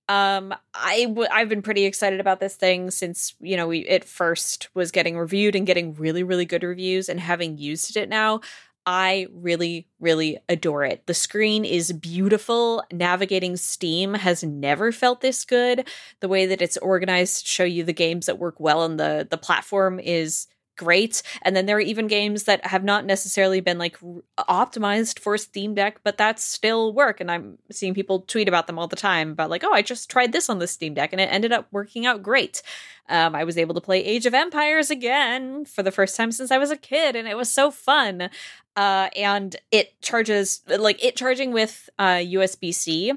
Um, 0.08 0.54
I 0.74 1.04
w- 1.08 1.28
I've 1.32 1.48
been 1.50 1.62
pretty 1.62 1.86
excited 1.86 2.20
about 2.20 2.40
this 2.40 2.56
thing 2.56 2.90
since 2.92 3.36
you 3.42 3.56
know 3.58 3.68
we 3.68 3.80
it 3.80 4.04
first 4.06 4.70
was 4.74 4.92
getting 4.92 5.18
reviewed 5.18 5.56
and 5.56 5.68
getting 5.68 5.94
really 5.94 6.24
really 6.24 6.46
good 6.46 6.64
reviews, 6.64 7.10
and 7.10 7.20
having 7.20 7.58
used 7.58 7.98
it 7.98 8.08
now. 8.10 8.40
I 8.86 9.28
really, 9.32 9.88
really 10.00 10.40
adore 10.50 10.84
it. 10.84 11.06
The 11.06 11.14
screen 11.14 11.66
is 11.66 11.92
beautiful. 11.92 12.84
Navigating 12.92 13.56
Steam 13.58 14.16
has 14.16 14.44
never 14.44 14.92
felt 14.92 15.22
this 15.22 15.46
good. 15.46 15.88
The 16.20 16.28
way 16.28 16.48
that 16.48 16.62
it's 16.62 16.78
organized 16.78 17.42
to 17.42 17.48
show 17.48 17.64
you 17.64 17.84
the 17.84 17.94
games 17.94 18.26
that 18.26 18.40
work 18.40 18.60
well 18.60 18.82
on 18.82 18.98
the 18.98 19.28
the 19.30 19.38
platform 19.38 20.00
is 20.00 20.48
great. 20.82 21.22
And 21.44 21.56
then 21.56 21.68
there 21.68 21.78
are 21.78 21.82
even 21.82 22.08
games 22.08 22.44
that 22.44 22.66
have 22.66 22.84
not 22.84 23.06
necessarily 23.06 23.62
been 23.62 23.78
like 23.78 23.98
optimized 24.40 25.20
for 25.20 25.38
Steam 25.38 25.76
Deck, 25.76 26.00
but 26.04 26.18
that 26.18 26.40
still 26.40 26.92
work. 26.92 27.22
And 27.22 27.30
I'm 27.30 27.60
seeing 27.72 27.94
people 27.94 28.22
tweet 28.22 28.48
about 28.48 28.66
them 28.66 28.80
all 28.80 28.88
the 28.88 28.96
time 28.96 29.32
about 29.32 29.52
like, 29.52 29.64
oh, 29.64 29.74
I 29.74 29.84
just 29.84 30.10
tried 30.10 30.32
this 30.32 30.50
on 30.50 30.60
the 30.60 30.68
Steam 30.68 30.96
Deck 30.96 31.14
and 31.14 31.22
it 31.22 31.32
ended 31.32 31.52
up 31.52 31.68
working 31.72 32.06
out 32.06 32.24
great. 32.24 32.64
Um, 33.10 33.36
I 33.36 33.44
was 33.44 33.58
able 33.58 33.76
to 33.76 33.82
play 33.82 34.04
Age 34.04 34.26
of 34.26 34.34
Empires 34.34 34.90
again 34.90 35.66
for 35.66 35.84
the 35.84 35.92
first 35.92 36.16
time 36.16 36.32
since 36.32 36.50
I 36.50 36.58
was 36.58 36.72
a 36.72 36.78
kid, 36.78 37.16
and 37.16 37.28
it 37.28 37.36
was 37.36 37.52
so 37.52 37.70
fun. 37.70 38.30
Uh, 38.78 39.10
and 39.18 39.58
it 39.70 40.00
charges 40.02 40.62
like 40.68 41.04
it 41.04 41.18
charging 41.18 41.52
with 41.52 41.90
uh, 42.00 42.20
USB 42.24 42.74
C 42.74 43.12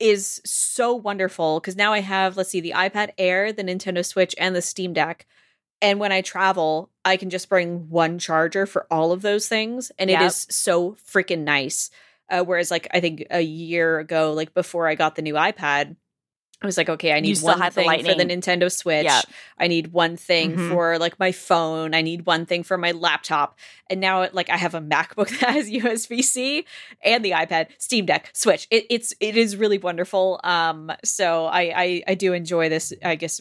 is 0.00 0.40
so 0.44 0.94
wonderful 0.94 1.60
because 1.60 1.76
now 1.76 1.92
I 1.92 2.00
have 2.00 2.36
let's 2.36 2.50
see 2.50 2.60
the 2.60 2.72
iPad 2.72 3.10
Air, 3.18 3.52
the 3.52 3.64
Nintendo 3.64 4.04
Switch, 4.04 4.34
and 4.38 4.54
the 4.54 4.62
Steam 4.62 4.92
Deck. 4.92 5.26
And 5.80 6.00
when 6.00 6.10
I 6.12 6.22
travel, 6.22 6.90
I 7.04 7.16
can 7.16 7.30
just 7.30 7.48
bring 7.48 7.88
one 7.88 8.18
charger 8.18 8.66
for 8.66 8.86
all 8.90 9.12
of 9.12 9.22
those 9.22 9.48
things, 9.48 9.92
and 9.98 10.10
it 10.10 10.14
Yep. 10.14 10.22
is 10.22 10.46
so 10.50 10.96
freaking 11.08 11.44
nice. 11.44 11.90
Uh, 12.30 12.42
whereas, 12.44 12.70
like 12.70 12.88
I 12.92 13.00
think 13.00 13.24
a 13.30 13.40
year 13.40 13.98
ago, 14.00 14.32
like 14.32 14.52
before 14.54 14.86
I 14.88 14.94
got 14.96 15.14
the 15.14 15.22
new 15.22 15.34
iPad, 15.34 15.96
I 16.60 16.66
was 16.66 16.76
like, 16.76 16.88
okay, 16.88 17.12
I 17.12 17.20
need 17.20 17.38
one 17.38 17.60
had 17.60 17.72
the 17.72 17.82
thing 17.84 18.04
for 18.04 18.14
the 18.16 18.24
Nintendo 18.24 18.70
Switch. 18.70 19.04
Yeah. 19.04 19.20
I 19.56 19.68
need 19.68 19.92
one 19.92 20.16
thing 20.16 20.56
Mhm. 20.56 20.68
for 20.70 20.98
like 20.98 21.16
my 21.20 21.30
phone. 21.30 21.94
I 21.94 22.02
need 22.02 22.26
one 22.26 22.46
thing 22.46 22.64
for 22.64 22.76
my 22.76 22.90
laptop. 22.90 23.56
And 23.88 24.00
now, 24.00 24.22
it, 24.22 24.34
like, 24.34 24.50
I 24.50 24.56
have 24.56 24.74
a 24.74 24.80
MacBook 24.80 25.28
that 25.40 25.50
has 25.54 25.70
USB 25.70 26.20
C 26.24 26.66
and 27.00 27.24
the 27.24 27.30
iPad, 27.30 27.68
Steam 27.78 28.06
Deck, 28.06 28.30
Switch. 28.32 28.66
It, 28.72 28.86
it's 28.90 29.14
it 29.20 29.36
is 29.36 29.54
really 29.56 29.78
wonderful. 29.78 30.40
Um, 30.42 30.90
so 31.04 31.46
I, 31.46 31.72
I 31.76 32.02
I 32.08 32.14
do 32.16 32.32
enjoy 32.32 32.68
this. 32.68 32.92
I 33.04 33.14
guess 33.14 33.40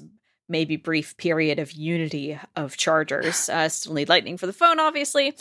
maybe 0.50 0.76
brief 0.78 1.18
period 1.18 1.60
of 1.60 1.72
unity 1.72 2.40
of 2.56 2.78
chargers. 2.78 3.50
Uh, 3.58 3.70
still 3.70 3.94
need 3.94 4.10
Lightning 4.10 4.38
for 4.38 4.46
the 4.48 4.54
phone, 4.54 4.80
obviously. 4.80 5.36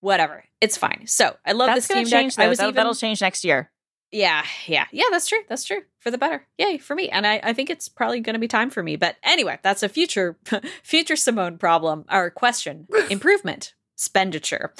Whatever, 0.00 0.44
it's 0.60 0.76
fine. 0.76 1.04
So 1.06 1.36
I 1.44 1.52
love 1.52 1.68
That's 1.68 1.88
the 1.88 1.94
Steam 1.94 2.06
change. 2.06 2.36
Deck. 2.36 2.42
I 2.42 2.46
Though. 2.46 2.48
was 2.50 2.58
That'll, 2.58 2.68
even 2.70 2.76
that'll 2.76 2.94
change 2.94 3.20
next 3.20 3.44
year. 3.44 3.70
yeah, 4.12 4.44
yeah, 4.66 4.86
yeah. 4.92 5.04
That's 5.10 5.26
true. 5.26 5.40
That's 5.48 5.64
true 5.64 5.82
for 6.00 6.10
the 6.10 6.18
better. 6.18 6.46
Yay 6.58 6.78
for 6.78 6.94
me. 6.94 7.08
And 7.08 7.26
I, 7.26 7.40
I 7.42 7.52
think 7.54 7.70
it's 7.70 7.88
probably 7.88 8.20
going 8.20 8.34
to 8.34 8.40
be 8.40 8.46
time 8.48 8.70
for 8.70 8.82
me. 8.82 8.96
But 8.96 9.16
anyway, 9.22 9.58
that's 9.62 9.82
a 9.82 9.88
future, 9.88 10.36
future 10.82 11.16
Simone 11.16 11.56
problem 11.58 12.04
or 12.10 12.30
question. 12.30 12.86
Improvement, 13.10 13.74
expenditure. 13.96 14.72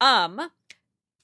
Um, 0.00 0.50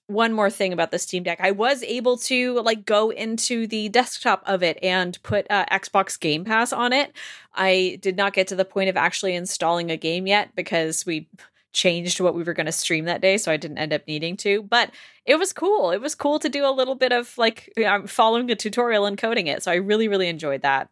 one 0.09 0.33
more 0.33 0.51
thing 0.51 0.73
about 0.73 0.91
the 0.93 0.99
Steam 0.99 1.25
Deck, 1.25 1.39
I 1.41 1.51
was 1.51 1.83
able 1.83 2.17
to 2.19 2.61
like 2.61 2.85
go 2.85 3.11
into 3.11 3.67
the 3.67 3.89
desktop 3.89 4.43
of 4.47 4.63
it 4.63 4.79
and 4.83 5.21
put 5.23 5.47
uh, 5.51 5.67
Xbox 5.67 6.19
Game 6.19 6.45
Pass 6.45 6.73
on 6.73 6.93
it. 6.93 7.13
I 7.55 7.99
did 8.01 8.17
not 8.17 8.33
get 8.33 8.47
to 8.49 8.57
the 8.57 8.65
point 8.65 8.89
of 8.89 8.97
actually 8.97 9.35
installing 9.35 9.91
a 9.91 9.97
game 9.97 10.27
yet 10.27 10.55
because 10.55 11.05
we 11.05 11.29
changed 11.73 12.21
what 12.21 12.35
we 12.35 12.43
were 12.45 12.55
going 12.55 12.67
to 12.67 12.73
stream 12.73 13.05
that 13.07 13.21
day, 13.21 13.37
so 13.37 13.51
I 13.51 13.57
didn't 13.57 13.79
end 13.79 13.93
up 13.93 14.07
needing 14.07 14.37
to. 14.39 14.63
But 14.63 14.93
it 15.25 15.37
was 15.37 15.53
cool. 15.53 15.91
It 15.91 16.01
was 16.01 16.15
cool 16.15 16.39
to 16.39 16.49
do 16.49 16.65
a 16.65 16.71
little 16.71 16.95
bit 16.95 17.13
of 17.13 17.37
like 17.37 17.73
I'm 17.77 18.07
following 18.07 18.51
a 18.51 18.57
tutorial 18.57 19.07
and 19.07 19.19
coding 19.19 19.49
it. 19.49 19.65
So 19.65 19.73
I 19.73 19.77
really, 19.77 20.07
really 20.07 20.29
enjoyed 20.29 20.63
that. 20.63 20.89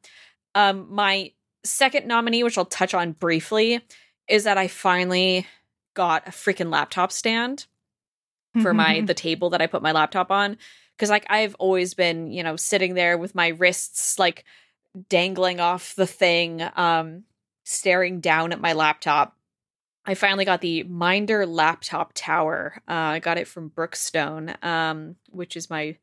Um, 0.57 0.89
my 0.91 1.33
second 1.65 2.07
nominee, 2.07 2.43
which 2.43 2.59
I'll 2.59 2.65
touch 2.65 2.95
on 2.95 3.13
briefly, 3.13 3.81
is 4.29 4.45
that 4.45 4.59
I 4.59 4.67
finally 4.67 5.47
got 5.95 6.27
a 6.27 6.33
freaking 6.33 6.71
laptop 6.71 7.13
stand 7.13 7.67
for 8.63 8.75
my 8.75 9.01
the 9.07 9.15
table 9.15 9.51
that 9.51 9.63
I 9.63 9.67
put 9.67 9.83
my 9.83 9.93
laptop 9.93 10.31
on 10.31 10.57
because 10.97 11.11
like 11.11 11.27
I've 11.29 11.55
always 11.57 11.95
been, 11.95 12.31
you 12.31 12.43
know, 12.43 12.57
sitting 12.57 12.95
there 12.95 13.19
with 13.19 13.35
my 13.35 13.49
wrists 13.49 14.19
like 14.19 14.45
dangling 15.09 15.59
off 15.59 15.95
the 15.97 16.07
thing 16.07 16.63
um 16.77 17.25
staring 17.65 18.21
down 18.21 18.53
at 18.53 18.61
my 18.61 18.73
laptop. 18.75 19.37
I 20.07 20.15
finally 20.15 20.45
got 20.45 20.61
the 20.61 20.83
Minder 20.85 21.47
laptop 21.47 22.13
tower. 22.15 22.75
Uh, 22.87 22.93
I 22.93 23.19
got 23.21 23.39
it 23.39 23.49
from 23.49 23.71
Brookstone, 23.71 24.63
um, 24.63 25.17
which 25.31 25.57
is 25.57 25.71
my 25.71 25.97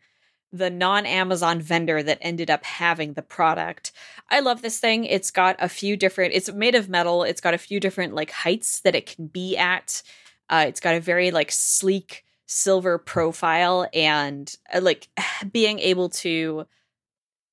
the 0.54 0.70
non-Amazon 0.70 1.62
vendor 1.62 2.04
that 2.04 2.18
ended 2.20 2.49
up 2.49 2.66
having 2.66 3.14
the 3.14 3.22
product. 3.22 3.93
I 4.30 4.41
love 4.41 4.62
this 4.62 4.80
thing. 4.80 5.06
It's 5.06 5.32
got 5.32 5.56
a 5.60 5.70
few 5.70 5.95
different 5.95 6.34
it's 6.34 6.52
made 6.52 6.76
of 6.76 6.89
metal. 6.89 7.24
It's 7.24 7.41
got 7.41 7.54
a 7.54 7.60
few 7.60 7.80
different 7.80 8.14
like 8.14 8.32
heights 8.32 8.82
that 8.82 8.95
it 8.95 9.06
can 9.06 9.28
be 9.28 9.56
at. 9.56 10.02
Uh, 10.49 10.66
it's 10.68 10.82
got 10.82 10.95
a 10.95 10.99
very 10.99 11.32
like 11.32 11.52
sleek 11.52 12.26
silver 12.52 12.97
profile 12.97 13.88
and 13.93 14.58
uh, 14.74 14.82
like 14.82 15.08
being 15.52 15.80
able 15.80 16.10
to 16.10 16.66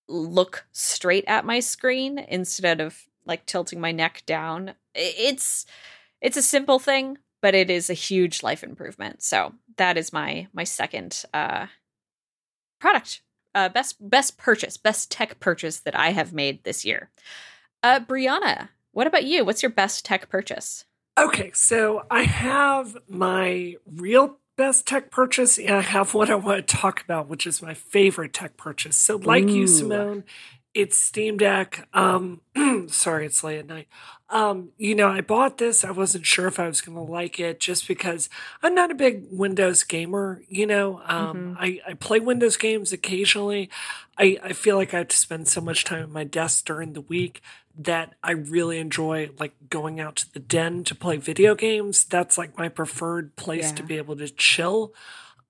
look 0.08 0.66
straight 0.72 1.24
at 1.26 1.44
my 1.44 1.60
screen 1.60 2.18
instead 2.18 2.80
of 2.80 3.06
like 3.24 3.46
tilting 3.46 3.80
my 3.80 3.92
neck 3.92 4.22
down. 4.26 4.74
It's 4.94 5.66
it's 6.20 6.36
a 6.36 6.42
simple 6.42 6.78
thing, 6.78 7.18
but 7.40 7.54
it 7.54 7.70
is 7.70 7.88
a 7.88 7.94
huge 7.94 8.42
life 8.42 8.64
improvement. 8.64 9.22
So 9.22 9.54
that 9.76 9.96
is 9.96 10.12
my 10.12 10.48
my 10.52 10.64
second 10.64 11.24
uh 11.32 11.66
product. 12.80 13.22
Uh 13.54 13.68
best 13.68 13.96
best 14.00 14.36
purchase, 14.36 14.76
best 14.76 15.12
tech 15.12 15.38
purchase 15.38 15.78
that 15.80 15.96
I 15.96 16.10
have 16.10 16.32
made 16.32 16.64
this 16.64 16.84
year. 16.84 17.10
Uh 17.84 18.00
Brianna, 18.00 18.70
what 18.90 19.06
about 19.06 19.24
you? 19.24 19.44
What's 19.44 19.62
your 19.62 19.70
best 19.70 20.04
tech 20.04 20.28
purchase? 20.28 20.86
Okay, 21.16 21.50
so 21.52 22.04
I 22.10 22.22
have 22.22 22.96
my 23.08 23.76
real 23.86 24.38
best 24.58 24.86
tech 24.86 25.10
purchase, 25.10 25.56
and 25.56 25.70
I 25.70 25.80
have 25.80 26.12
what 26.12 26.28
I 26.28 26.34
want 26.34 26.66
to 26.66 26.76
talk 26.76 27.00
about, 27.00 27.28
which 27.28 27.46
is 27.46 27.62
my 27.62 27.72
favorite 27.72 28.34
tech 28.34 28.58
purchase. 28.58 28.96
So, 28.96 29.16
like 29.16 29.44
Ooh. 29.44 29.54
you, 29.54 29.66
Simone, 29.66 30.24
it's 30.74 30.98
Steam 30.98 31.38
Deck. 31.38 31.88
Um, 31.94 32.42
sorry, 32.88 33.24
it's 33.24 33.42
late 33.42 33.60
at 33.60 33.66
night. 33.66 33.88
Um, 34.28 34.70
you 34.76 34.94
know, 34.94 35.08
I 35.08 35.22
bought 35.22 35.56
this. 35.56 35.84
I 35.84 35.92
wasn't 35.92 36.26
sure 36.26 36.46
if 36.48 36.60
I 36.60 36.66
was 36.66 36.82
going 36.82 36.96
to 36.96 37.10
like 37.10 37.40
it, 37.40 37.60
just 37.60 37.88
because 37.88 38.28
I'm 38.62 38.74
not 38.74 38.90
a 38.90 38.94
big 38.94 39.24
Windows 39.30 39.84
gamer. 39.84 40.42
You 40.48 40.66
know, 40.66 41.00
um, 41.06 41.56
I, 41.58 41.80
I 41.86 41.94
play 41.94 42.20
Windows 42.20 42.58
games 42.58 42.92
occasionally. 42.92 43.70
I, 44.18 44.38
I 44.42 44.52
feel 44.52 44.76
like 44.76 44.92
I 44.92 44.98
have 44.98 45.08
to 45.08 45.16
spend 45.16 45.48
so 45.48 45.62
much 45.62 45.84
time 45.84 46.02
at 46.02 46.10
my 46.10 46.24
desk 46.24 46.66
during 46.66 46.92
the 46.92 47.00
week 47.00 47.40
that 47.78 48.14
I 48.22 48.32
really 48.32 48.78
enjoy 48.78 49.30
like 49.38 49.54
going 49.70 50.00
out 50.00 50.16
to 50.16 50.32
the 50.32 50.40
den 50.40 50.84
to 50.84 50.94
play 50.94 51.16
video 51.16 51.54
games. 51.54 52.04
That's 52.04 52.36
like 52.36 52.58
my 52.58 52.68
preferred 52.68 53.36
place 53.36 53.72
to 53.72 53.82
be 53.82 53.96
able 53.96 54.16
to 54.16 54.28
chill. 54.28 54.92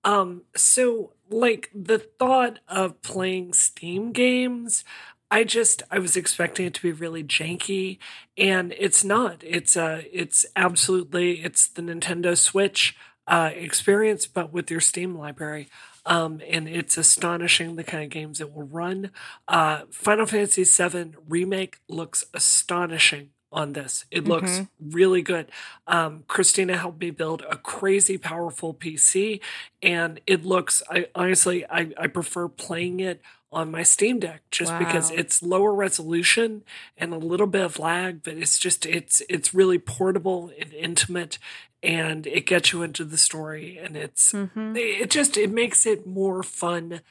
Um 0.03 0.43
so 0.55 1.13
like 1.29 1.69
the 1.73 1.97
thought 1.97 2.59
of 2.67 3.01
playing 3.01 3.53
Steam 3.53 4.11
games 4.11 4.83
I 5.31 5.43
just 5.43 5.83
I 5.91 5.99
was 5.99 6.15
expecting 6.15 6.65
it 6.65 6.73
to 6.75 6.81
be 6.81 6.91
really 6.91 7.23
janky 7.23 7.99
and 8.37 8.73
it's 8.77 9.03
not. 9.03 9.43
It's 9.43 9.75
uh 9.75 10.03
it's 10.11 10.45
absolutely 10.55 11.43
it's 11.43 11.67
the 11.67 11.81
Nintendo 11.81 12.37
Switch 12.37 12.95
uh 13.27 13.51
experience 13.53 14.27
but 14.27 14.51
with 14.53 14.71
your 14.71 14.81
Steam 14.81 15.17
library. 15.17 15.67
Um, 16.09 16.41
and 16.49 16.67
it's 16.67 16.97
astonishing 16.97 17.75
the 17.75 17.83
kind 17.83 18.03
of 18.03 18.09
games 18.09 18.41
it 18.41 18.51
will 18.51 18.63
run. 18.63 19.11
Uh, 19.47 19.81
Final 19.91 20.25
Fantasy 20.25 20.63
VII 20.63 21.13
Remake 21.29 21.79
looks 21.87 22.25
astonishing 22.33 23.29
on 23.51 23.73
this. 23.73 24.05
It 24.09 24.27
looks 24.27 24.51
mm-hmm. 24.51 24.89
really 24.89 25.21
good. 25.21 25.51
Um, 25.87 26.23
Christina 26.27 26.77
helped 26.77 26.99
me 26.99 27.11
build 27.11 27.43
a 27.49 27.57
crazy 27.57 28.17
powerful 28.17 28.73
PC, 28.73 29.39
and 29.83 30.19
it 30.25 30.43
looks. 30.43 30.81
I 30.89 31.07
honestly, 31.13 31.63
I, 31.69 31.91
I 31.95 32.07
prefer 32.07 32.47
playing 32.47 32.99
it 32.99 33.21
on 33.51 33.71
my 33.71 33.83
Steam 33.83 34.19
Deck 34.19 34.41
just 34.51 34.71
wow. 34.71 34.79
because 34.79 35.11
it's 35.11 35.41
lower 35.41 35.73
resolution 35.73 36.63
and 36.97 37.13
a 37.13 37.17
little 37.17 37.47
bit 37.47 37.63
of 37.63 37.79
lag, 37.79 38.23
but 38.23 38.35
it's 38.35 38.59
just 38.59 38.85
it's 38.85 39.21
it's 39.27 39.53
really 39.53 39.79
portable 39.79 40.51
and 40.59 40.73
intimate 40.73 41.39
and 41.81 42.27
it 42.27 42.45
gets 42.45 42.73
you 42.73 42.83
into 42.83 43.03
the 43.03 43.17
story 43.17 43.77
and 43.77 43.95
it's 43.95 44.33
mm-hmm. 44.33 44.75
it 44.75 45.09
just 45.09 45.37
it 45.37 45.51
makes 45.51 45.85
it 45.85 46.05
more 46.05 46.43
fun 46.43 47.01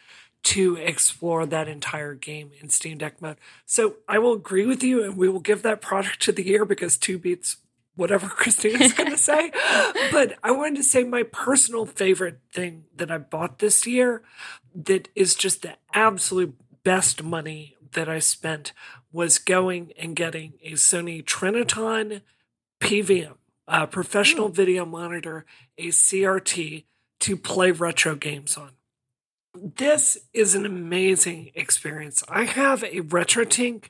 to 0.45 0.77
explore 0.77 1.45
that 1.47 1.69
entire 1.69 2.15
game 2.15 2.53
in 2.61 2.69
Steam 2.69 2.99
Deck 2.99 3.21
mode. 3.21 3.37
So 3.67 3.97
I 4.09 4.19
will 4.19 4.35
agree 4.35 4.67
with 4.67 4.83
you 4.83 5.03
and 5.03 5.17
we 5.17 5.29
will 5.29 5.41
give 5.41 5.63
that 5.63 5.81
product 5.81 6.21
to 6.23 6.33
the 6.33 6.47
year 6.47 6.65
because 6.65 6.97
two 6.97 7.19
beats 7.19 7.57
whatever 7.99 8.27
Christina's 8.29 8.93
going 8.93 9.11
to 9.11 9.19
say. 9.19 9.51
But 10.13 10.39
I 10.43 10.53
wanted 10.53 10.77
to 10.77 10.83
say 10.85 11.05
my 11.05 11.25
personal 11.25 11.85
favorite 11.85 12.39
thing 12.53 12.85
that 12.97 13.11
I 13.11 13.19
bought 13.19 13.59
this 13.59 13.87
year 13.87 14.23
that 14.75 15.09
is 15.15 15.35
just 15.35 15.63
the 15.63 15.77
absolute 15.93 16.55
best 16.85 17.23
money 17.23 17.77
that 17.93 18.09
I 18.09 18.21
spent 18.21 18.73
was 19.13 19.39
going 19.39 19.93
and 19.99 20.15
getting 20.15 20.55
a 20.63 20.73
Sony 20.73 21.25
Trinitron 21.25 22.23
PVM, 22.81 23.35
a 23.67 23.87
professional 23.87 24.49
mm. 24.49 24.55
video 24.55 24.85
monitor, 24.85 25.45
a 25.77 25.89
CRT 25.89 26.85
to 27.21 27.37
play 27.37 27.73
retro 27.73 28.15
games 28.15 28.57
on. 28.57 28.78
This 29.61 30.19
is 30.33 30.55
an 30.55 30.65
amazing 30.65 31.51
experience. 31.55 32.23
I 32.29 32.45
have 32.45 32.83
a 32.85 33.01
RetroTink 33.01 33.85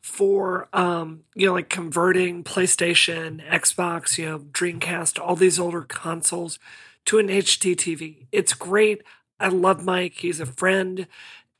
for 0.00 0.68
um, 0.72 1.24
you 1.34 1.46
know 1.46 1.54
like 1.54 1.68
converting 1.68 2.44
PlayStation, 2.44 3.46
Xbox, 3.48 4.16
you 4.16 4.26
know 4.26 4.38
Dreamcast, 4.38 5.20
all 5.20 5.36
these 5.36 5.58
older 5.58 5.82
consoles 5.82 6.58
to 7.06 7.18
an 7.18 7.28
HD 7.28 7.74
TV. 7.76 8.26
It's 8.32 8.54
great. 8.54 9.02
I 9.38 9.48
love 9.48 9.84
Mike. 9.84 10.14
He's 10.18 10.40
a 10.40 10.46
friend. 10.46 11.06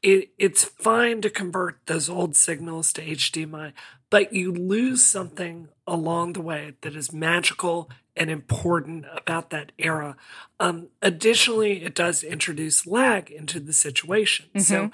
It, 0.02 0.30
it's 0.38 0.64
fine 0.64 1.20
to 1.20 1.30
convert 1.30 1.78
those 1.86 2.08
old 2.08 2.34
signals 2.36 2.92
to 2.94 3.04
HDMI, 3.04 3.72
but 4.10 4.32
you 4.32 4.52
lose 4.52 5.04
something 5.04 5.68
along 5.86 6.32
the 6.32 6.40
way 6.40 6.74
that 6.80 6.96
is 6.96 7.12
magical 7.12 7.88
and 8.16 8.30
important 8.30 9.06
about 9.16 9.50
that 9.50 9.72
era. 9.78 10.16
Um, 10.60 10.88
additionally, 11.00 11.82
it 11.82 11.94
does 11.94 12.22
introduce 12.22 12.86
lag 12.86 13.30
into 13.30 13.60
the 13.60 13.72
situation. 13.72 14.46
Mm-hmm. 14.54 14.60
So, 14.60 14.90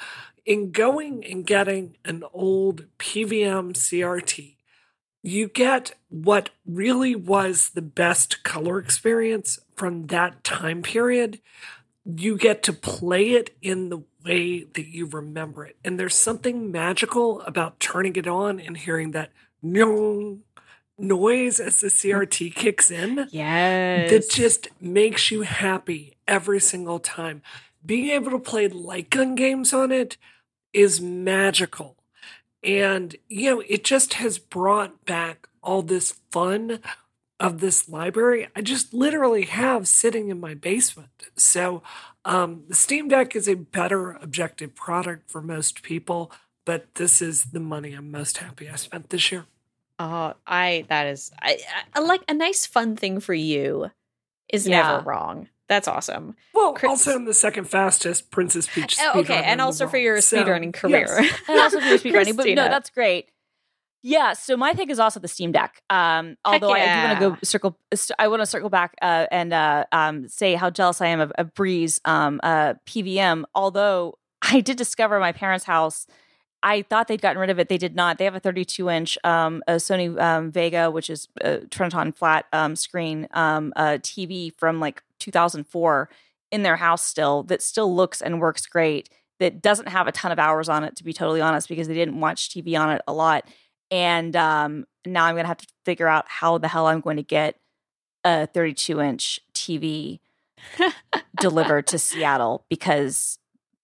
in 0.47 0.71
going 0.71 1.25
and 1.25 1.45
getting 1.45 1.97
an 2.05 2.25
old 2.33 2.87
PVM 2.99 3.75
CRT, 3.75 4.55
you 5.23 5.49
get 5.49 5.95
what 6.09 6.51
really 6.64 7.14
was 7.14 7.71
the 7.71 7.83
best 7.83 8.43
color 8.45 8.79
experience 8.79 9.59
from 9.77 10.07
that 10.07 10.43
time 10.45 10.83
period. 10.83 11.41
You 12.05 12.39
get 12.39 12.62
to 12.62 12.73
play 12.73 13.33
it 13.33 13.55
in 13.61 13.91
the 13.91 14.05
way 14.25 14.64
that 14.64 14.87
you 14.87 15.07
remember 15.07 15.66
it. 15.66 15.77
And 15.85 15.99
there's 15.99 16.14
something 16.14 16.71
magical 16.73 17.43
about 17.43 17.81
turning 17.81 18.16
it 18.16 18.27
on 18.27 18.59
and 18.59 18.77
hearing 18.77 19.11
that 19.11 19.33
noise 20.99 21.61
as 21.61 21.80
the 21.80 21.88
CRT 21.88 22.55
kicks 22.55 22.90
in. 22.90 23.28
Yes. 23.30 24.11
That 24.11 24.30
just 24.30 24.68
makes 24.80 25.30
you 25.30 25.42
happy 25.42 26.16
every 26.26 26.61
single 26.61 26.99
time. 26.99 27.42
Being 27.84 28.11
able 28.11 28.32
to 28.32 28.38
play 28.38 28.68
light 28.68 29.11
gun 29.11 29.34
games 29.34 29.72
on 29.72 29.92
it 29.92 30.16
is 30.72 31.01
magical. 31.01 31.96
And, 32.62 33.16
you 33.28 33.51
know, 33.51 33.62
it 33.68 33.84
just 33.84 34.14
has 34.14 34.38
brought 34.38 35.05
back 35.05 35.49
all 35.62 35.82
this 35.82 36.14
fun 36.30 36.80
of 37.40 37.61
this 37.61 37.88
library. 37.88 38.49
I 38.57 38.62
just 38.62 38.92
literally 38.92 39.44
have 39.44 39.86
sitting 39.86 40.28
in 40.28 40.40
my 40.40 40.55
basement. 40.55 41.28
So, 41.36 41.82
um, 42.24 42.64
the 42.68 42.74
Steam 42.74 43.09
Deck 43.09 43.36
is 43.36 43.49
a 43.49 43.55
better 43.55 44.12
objective 44.12 44.74
product 44.74 45.30
for 45.30 45.40
most 45.40 45.82
people, 45.82 46.32
but 46.64 46.94
this 46.96 47.22
is 47.22 47.46
the 47.46 47.61
money 47.61 47.94
I'm 47.94 48.11
most 48.11 48.38
happy 48.38 48.68
I 48.68 48.76
spent 48.76 49.11
this 49.11 49.30
year. 49.30 49.46
Oh, 49.99 50.34
I 50.46 50.84
that 50.88 51.07
is 51.09 51.32
I, 51.40 51.59
I 51.94 52.01
like 52.01 52.22
a 52.28 52.34
nice 52.34 52.66
fun 52.66 52.96
thing 52.96 53.20
for 53.20 53.34
you 53.34 53.90
is 54.49 54.66
yeah. 54.66 54.82
never 54.82 55.03
wrong. 55.05 55.49
That's 55.68 55.86
awesome. 55.86 56.34
Well, 56.55 56.72
Chris, 56.72 56.88
also 56.88 57.14
I'm 57.14 57.26
the 57.26 57.34
second 57.34 57.64
fastest 57.64 58.30
Princess 58.30 58.66
Peach. 58.66 58.96
Oh, 59.03 59.20
okay, 59.20 59.42
and 59.44 59.61
also 59.61 59.86
for 59.86 59.99
your 59.99 60.20
so, 60.20 60.42
speedrunning 60.42 60.72
career, 60.72 61.07
yes. 61.20 61.40
and 61.49 61.61
also 61.61 61.80
for 61.80 61.86
your 61.86 61.99
speedrunning. 61.99 62.36
but 62.36 62.46
no, 62.46 62.68
that's 62.68 62.90
great. 62.90 63.28
Yeah, 64.03 64.32
so 64.34 64.57
my 64.57 64.74
pick 64.74 64.90
is 64.90 65.01
also 65.01 65.18
the 65.18 65.28
Steam 65.28 65.51
Deck. 65.51 65.82
Um, 65.90 66.36
although 66.44 66.74
yeah. 66.74 67.14
I 67.16 67.20
do 67.20 67.24
want 67.30 67.40
to 67.40 67.40
go 67.40 67.46
circle, 67.46 67.78
I 68.18 68.28
want 68.28 68.40
to 68.40 68.46
circle 68.46 68.70
back 68.70 68.94
uh, 69.03 69.26
and 69.30 69.53
uh, 69.53 69.84
um, 69.90 70.28
say 70.28 70.55
how 70.55 70.70
jealous 70.70 71.01
I 71.01 71.09
am 71.09 71.20
of, 71.20 71.32
of 71.32 71.53
Bree's 71.55 72.01
um, 72.05 72.40
uh, 72.42 72.74
PVM. 72.86 73.44
Although 73.55 74.18
I 74.40 74.61
did 74.61 74.76
discover 74.76 75.18
my 75.18 75.32
parents' 75.32 75.64
house 75.64 76.07
I 76.62 76.82
thought 76.82 77.09
they'd 77.09 77.22
gotten 77.22 77.40
rid 77.40 77.50
of 77.50 77.59
it. 77.59 77.68
They 77.68 77.78
did 77.78 77.94
not. 77.94 78.18
They 78.18 78.24
have 78.24 78.34
a 78.34 78.40
32 78.40 78.90
inch 78.90 79.18
um, 79.24 79.62
a 79.68 79.74
Sony 79.74 80.18
um, 80.20 80.52
Wega, 80.52 80.92
which 80.92 81.09
is 81.09 81.28
a 81.40 81.59
Trinitron 81.59 82.14
flat 82.16 82.46
um, 82.52 82.74
screen 82.74 83.28
um, 83.32 83.72
TV 83.76 84.52
from 84.56 84.80
like 84.80 85.02
2004 85.20 86.09
in 86.50 86.62
their 86.62 86.76
house 86.76 87.04
still 87.04 87.42
that 87.44 87.62
still 87.62 87.94
looks 87.94 88.20
and 88.20 88.40
works 88.40 88.66
great. 88.66 89.09
That 89.38 89.62
doesn't 89.62 89.88
have 89.88 90.09
a 90.09 90.12
ton 90.12 90.32
of 90.32 90.38
hours 90.40 90.68
on 90.68 90.82
it, 90.82 90.96
to 90.96 91.04
be 91.04 91.12
totally 91.12 91.40
honest, 91.40 91.68
because 91.68 91.86
they 91.86 91.94
didn't 91.94 92.18
watch 92.18 92.48
TV 92.48 92.78
on 92.78 92.90
it 92.90 93.02
a 93.06 93.12
lot. 93.12 93.48
And 93.90 94.34
um, 94.34 94.84
now 95.06 95.24
I'm 95.24 95.34
going 95.34 95.44
to 95.44 95.48
have 95.48 95.59
to 95.59 95.66
figure 95.84 96.09
out 96.09 96.24
how 96.28 96.59
the 96.59 96.68
hell 96.68 96.86
I'm 96.86 97.00
going 97.00 97.18
to 97.18 97.22
get 97.22 97.56
a 98.24 98.46
32 98.46 99.00
inch 99.00 99.40
TV 99.54 100.18
delivered 101.40 101.86
to 101.88 101.98
Seattle 101.98 102.64
because 102.68 103.38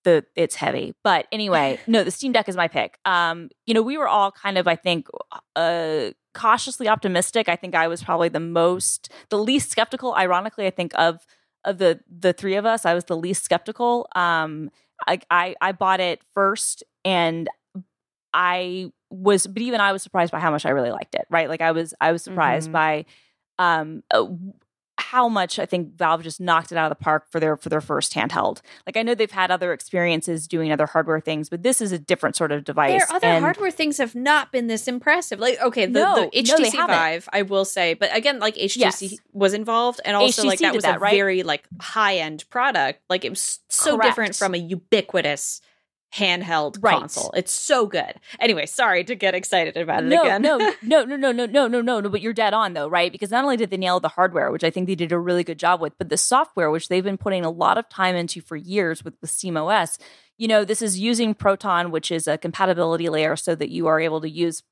the 0.04 0.24
it's 0.36 0.54
heavy. 0.54 0.94
But 1.02 1.26
anyway, 1.32 1.80
no, 1.86 2.04
the 2.04 2.10
Steam 2.10 2.32
Deck 2.32 2.48
is 2.48 2.56
my 2.56 2.68
pick. 2.68 2.98
Um, 3.04 3.50
you 3.66 3.74
know, 3.74 3.82
we 3.82 3.98
were 3.98 4.08
all 4.08 4.30
kind 4.30 4.56
of, 4.58 4.68
I 4.68 4.76
think, 4.76 5.08
uh 5.56 6.10
cautiously 6.34 6.88
optimistic. 6.88 7.48
I 7.48 7.56
think 7.56 7.74
I 7.74 7.88
was 7.88 8.02
probably 8.02 8.28
the 8.28 8.40
most 8.40 9.10
the 9.30 9.38
least 9.38 9.70
skeptical, 9.70 10.14
ironically, 10.14 10.66
I 10.66 10.70
think, 10.70 10.92
of 10.96 11.26
of 11.64 11.78
the 11.78 12.00
the 12.08 12.32
three 12.32 12.54
of 12.54 12.66
us. 12.66 12.84
I 12.86 12.94
was 12.94 13.04
the 13.04 13.16
least 13.16 13.44
skeptical. 13.44 14.08
Um 14.14 14.70
I 15.06 15.20
I, 15.30 15.54
I 15.60 15.72
bought 15.72 16.00
it 16.00 16.20
first 16.34 16.84
and 17.04 17.48
I 18.32 18.90
was 19.10 19.46
but 19.46 19.62
even 19.62 19.80
I 19.80 19.92
was 19.92 20.02
surprised 20.02 20.32
by 20.32 20.40
how 20.40 20.50
much 20.50 20.66
I 20.66 20.70
really 20.70 20.90
liked 20.90 21.14
it, 21.14 21.26
right? 21.30 21.48
Like 21.48 21.60
I 21.60 21.72
was 21.72 21.94
I 22.00 22.12
was 22.12 22.22
surprised 22.22 22.70
mm-hmm. 22.70 22.72
by 22.72 23.04
um 23.58 24.02
uh, 24.12 24.26
how 25.10 25.28
much 25.28 25.58
I 25.58 25.66
think 25.66 25.96
Valve 25.96 26.22
just 26.22 26.40
knocked 26.40 26.72
it 26.72 26.78
out 26.78 26.90
of 26.90 26.96
the 26.98 27.02
park 27.02 27.30
for 27.30 27.38
their 27.38 27.56
for 27.56 27.68
their 27.68 27.80
first 27.80 28.14
handheld. 28.14 28.60
Like 28.86 28.96
I 28.96 29.02
know 29.02 29.14
they've 29.14 29.30
had 29.30 29.50
other 29.50 29.72
experiences 29.72 30.48
doing 30.48 30.72
other 30.72 30.86
hardware 30.86 31.20
things, 31.20 31.48
but 31.48 31.62
this 31.62 31.80
is 31.80 31.92
a 31.92 31.98
different 31.98 32.36
sort 32.36 32.52
of 32.52 32.64
device. 32.64 33.06
Their 33.06 33.16
other 33.16 33.26
and 33.26 33.44
hardware 33.44 33.70
things 33.70 33.98
have 33.98 34.14
not 34.14 34.50
been 34.50 34.66
this 34.66 34.88
impressive. 34.88 35.38
Like 35.38 35.60
okay, 35.60 35.86
the, 35.86 35.92
no, 35.92 36.30
the 36.32 36.42
HTC 36.42 36.74
no, 36.74 36.86
Vive, 36.86 37.28
I 37.32 37.42
will 37.42 37.64
say, 37.64 37.94
but 37.94 38.14
again, 38.16 38.38
like 38.38 38.56
HTC 38.56 38.76
yes. 38.76 39.14
was 39.32 39.54
involved, 39.54 40.00
and 40.04 40.16
also 40.16 40.42
HTC 40.42 40.46
like 40.46 40.58
that 40.60 40.74
was 40.74 40.84
that, 40.84 40.96
a 40.96 40.98
right? 40.98 41.14
very 41.14 41.42
like 41.42 41.64
high 41.80 42.16
end 42.16 42.44
product. 42.50 43.00
Like 43.10 43.24
it 43.24 43.30
was 43.30 43.60
so 43.68 43.96
Correct. 43.96 44.10
different 44.10 44.36
from 44.36 44.54
a 44.54 44.58
ubiquitous 44.58 45.60
handheld 46.14 46.78
right. 46.80 46.98
console. 46.98 47.32
It's 47.34 47.52
so 47.52 47.86
good. 47.86 48.14
Anyway, 48.38 48.66
sorry 48.66 49.02
to 49.04 49.14
get 49.14 49.34
excited 49.34 49.76
about 49.76 50.04
it 50.04 50.06
no, 50.06 50.22
again. 50.22 50.42
no, 50.42 50.58
no, 50.82 51.04
no, 51.04 51.16
no, 51.16 51.32
no, 51.32 51.46
no, 51.46 51.66
no, 51.66 51.80
no, 51.80 52.00
no. 52.00 52.08
But 52.08 52.20
you're 52.20 52.32
dead 52.32 52.54
on 52.54 52.72
though, 52.74 52.88
right? 52.88 53.10
Because 53.10 53.30
not 53.30 53.44
only 53.44 53.56
did 53.56 53.70
they 53.70 53.76
nail 53.76 54.00
the 54.00 54.08
hardware, 54.08 54.50
which 54.50 54.64
I 54.64 54.70
think 54.70 54.86
they 54.86 54.94
did 54.94 55.12
a 55.12 55.18
really 55.18 55.44
good 55.44 55.58
job 55.58 55.80
with, 55.80 55.96
but 55.98 56.08
the 56.08 56.16
software, 56.16 56.70
which 56.70 56.88
they've 56.88 57.04
been 57.04 57.18
putting 57.18 57.44
a 57.44 57.50
lot 57.50 57.78
of 57.78 57.88
time 57.88 58.14
into 58.14 58.40
for 58.40 58.56
years 58.56 59.04
with 59.04 59.20
the 59.20 59.26
SteamOS. 59.26 59.98
You 60.38 60.48
know, 60.48 60.64
this 60.64 60.82
is 60.82 60.98
using 60.98 61.34
Proton, 61.34 61.90
which 61.90 62.10
is 62.10 62.26
a 62.26 62.38
compatibility 62.38 63.08
layer, 63.08 63.36
so 63.36 63.54
that 63.54 63.70
you 63.70 63.86
are 63.86 64.00
able 64.00 64.20
to 64.20 64.30
use 64.30 64.62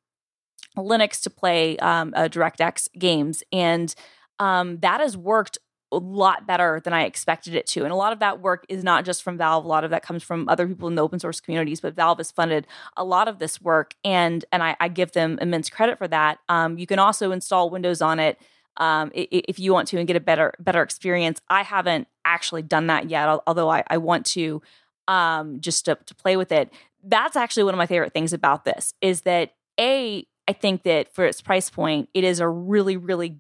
Linux 0.77 1.21
to 1.23 1.31
play 1.31 1.77
um, 1.79 2.13
uh, 2.17 2.29
DirectX 2.29 2.89
games, 2.99 3.43
and 3.53 3.95
um, 4.39 4.79
that 4.79 5.01
has 5.01 5.17
worked 5.17 5.59
a 5.93 5.99
lot 5.99 6.47
better 6.47 6.81
than 6.83 6.93
I 6.93 7.05
expected 7.05 7.55
it 7.55 7.67
to. 7.69 7.85
And 7.85 7.93
a 7.93 7.97
lot 7.97 8.13
of 8.13 8.19
that 8.21 8.41
work 8.41 8.65
is 8.69 8.83
not 8.83 9.05
just 9.05 9.23
from 9.23 9.37
Valve. 9.37 9.65
A 9.65 9.69
lot 9.69 9.85
of 9.85 9.91
that 9.91 10.03
comes 10.03 10.23
from 10.23 10.49
other 10.49 10.67
people 10.67 10.89
in 10.89 10.95
the 10.95 11.03
open 11.03 11.21
source 11.21 11.41
communities, 11.41 11.81
but 11.81 11.95
Valve 11.95 12.19
has 12.19 12.31
funded 12.31 12.67
a 12.97 13.05
lot 13.05 13.29
of 13.29 13.39
this 13.39 13.61
work. 13.61 13.95
And 14.05 14.45
and 14.51 14.63
I, 14.63 14.77
I 14.81 14.89
give 14.89 15.13
them 15.13 15.39
immense 15.41 15.71
credit 15.71 15.99
for 15.99 16.09
that. 16.09 16.39
Um, 16.49 16.79
you 16.79 16.87
can 16.87 16.99
also 16.99 17.31
install 17.31 17.71
Windows 17.71 18.01
on 18.01 18.19
it 18.19 18.39
um, 18.79 19.11
if 19.15 19.59
you 19.59 19.73
want 19.73 19.89
to 19.89 19.99
and 19.99 20.07
get 20.07 20.17
a 20.17 20.21
better 20.21 20.55
better 20.59 20.83
experience. 20.83 21.41
I 21.49 21.63
haven't 21.63 22.09
actually 22.25 22.63
done 22.63 22.87
that 22.87 23.11
yet, 23.11 23.29
although 23.47 23.71
I, 23.71 23.85
I 23.89 23.99
want 23.99 24.27
to 24.27 24.63
um, 25.09 25.61
just 25.61 25.85
to, 25.87 25.97
to 26.07 26.15
play 26.15 26.37
with 26.37 26.53
it. 26.53 26.73
That's 27.05 27.37
actually 27.37 27.65
one 27.65 27.75
of 27.75 27.79
my 27.79 27.87
favorite 27.87 28.15
things 28.15 28.33
about 28.33 28.65
this 28.65 28.95
is 29.01 29.23
that 29.23 29.55
a 29.79 30.27
I 30.49 30.53
think 30.53 30.83
that 30.85 31.15
for 31.15 31.25
its 31.25 31.41
price 31.41 31.71
point, 31.71 32.09
it 32.15 32.25
is 32.25 32.41
a 32.41 32.49
really 32.49 32.97
really 32.97 33.37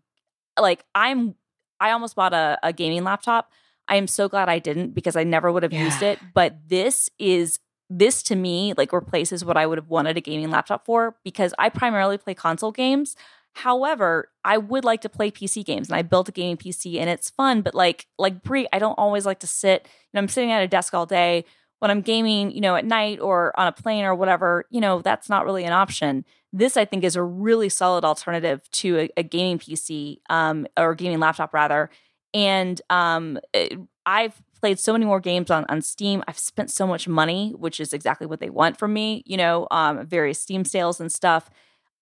like 0.58 0.84
I'm 0.94 1.34
I 1.82 1.90
almost 1.90 2.14
bought 2.16 2.32
a, 2.32 2.58
a 2.62 2.72
gaming 2.72 3.04
laptop. 3.04 3.50
I 3.88 3.96
am 3.96 4.06
so 4.06 4.28
glad 4.28 4.48
I 4.48 4.58
didn't 4.58 4.94
because 4.94 5.16
I 5.16 5.24
never 5.24 5.50
would 5.52 5.64
have 5.64 5.72
Yeah. 5.72 5.84
used 5.84 6.02
it. 6.02 6.18
But 6.32 6.56
this 6.68 7.10
is 7.18 7.58
this 7.90 8.22
to 8.22 8.36
me 8.36 8.72
like 8.78 8.92
replaces 8.92 9.44
what 9.44 9.56
I 9.58 9.66
would 9.66 9.76
have 9.76 9.88
wanted 9.90 10.16
a 10.16 10.20
gaming 10.20 10.50
laptop 10.50 10.86
for 10.86 11.16
because 11.24 11.52
I 11.58 11.68
primarily 11.68 12.16
play 12.16 12.34
console 12.34 12.72
games. 12.72 13.16
However, 13.54 14.30
I 14.44 14.56
would 14.56 14.84
like 14.84 15.02
to 15.02 15.10
play 15.10 15.30
PC 15.30 15.62
games 15.62 15.88
and 15.90 15.96
I 15.96 16.02
built 16.02 16.28
a 16.28 16.32
gaming 16.32 16.56
PC 16.56 16.98
and 16.98 17.10
it's 17.10 17.28
fun, 17.28 17.60
but 17.60 17.74
like 17.74 18.06
like 18.18 18.42
Brie, 18.42 18.66
I 18.72 18.78
don't 18.78 18.98
always 18.98 19.26
like 19.26 19.40
to 19.40 19.46
sit, 19.46 19.82
you 19.84 20.10
know, 20.14 20.20
I'm 20.20 20.28
sitting 20.28 20.52
at 20.52 20.62
a 20.62 20.68
desk 20.68 20.94
all 20.94 21.04
day. 21.04 21.44
When 21.82 21.90
I'm 21.90 22.00
gaming, 22.00 22.52
you 22.52 22.60
know, 22.60 22.76
at 22.76 22.84
night 22.84 23.18
or 23.18 23.58
on 23.58 23.66
a 23.66 23.72
plane 23.72 24.04
or 24.04 24.14
whatever, 24.14 24.66
you 24.70 24.80
know, 24.80 25.02
that's 25.02 25.28
not 25.28 25.44
really 25.44 25.64
an 25.64 25.72
option. 25.72 26.24
This 26.52 26.76
I 26.76 26.84
think 26.84 27.02
is 27.02 27.16
a 27.16 27.22
really 27.24 27.68
solid 27.68 28.04
alternative 28.04 28.62
to 28.70 28.98
a, 29.00 29.10
a 29.16 29.22
gaming 29.24 29.58
PC 29.58 30.20
um, 30.30 30.68
or 30.78 30.94
gaming 30.94 31.18
laptop 31.18 31.52
rather. 31.52 31.90
And 32.32 32.80
um, 32.88 33.38
it- 33.52 33.78
I've 34.06 34.40
played 34.60 34.78
so 34.78 34.92
many 34.92 35.04
more 35.04 35.20
games 35.20 35.50
on, 35.50 35.64
on 35.68 35.82
Steam. 35.82 36.22
I've 36.28 36.38
spent 36.38 36.70
so 36.70 36.86
much 36.86 37.08
money, 37.08 37.52
which 37.56 37.80
is 37.80 37.92
exactly 37.92 38.28
what 38.28 38.38
they 38.40 38.50
want 38.50 38.78
from 38.78 38.92
me, 38.92 39.24
you 39.26 39.36
know, 39.36 39.66
um, 39.72 40.06
various 40.06 40.40
Steam 40.40 40.64
sales 40.64 41.00
and 41.00 41.10
stuff. 41.10 41.50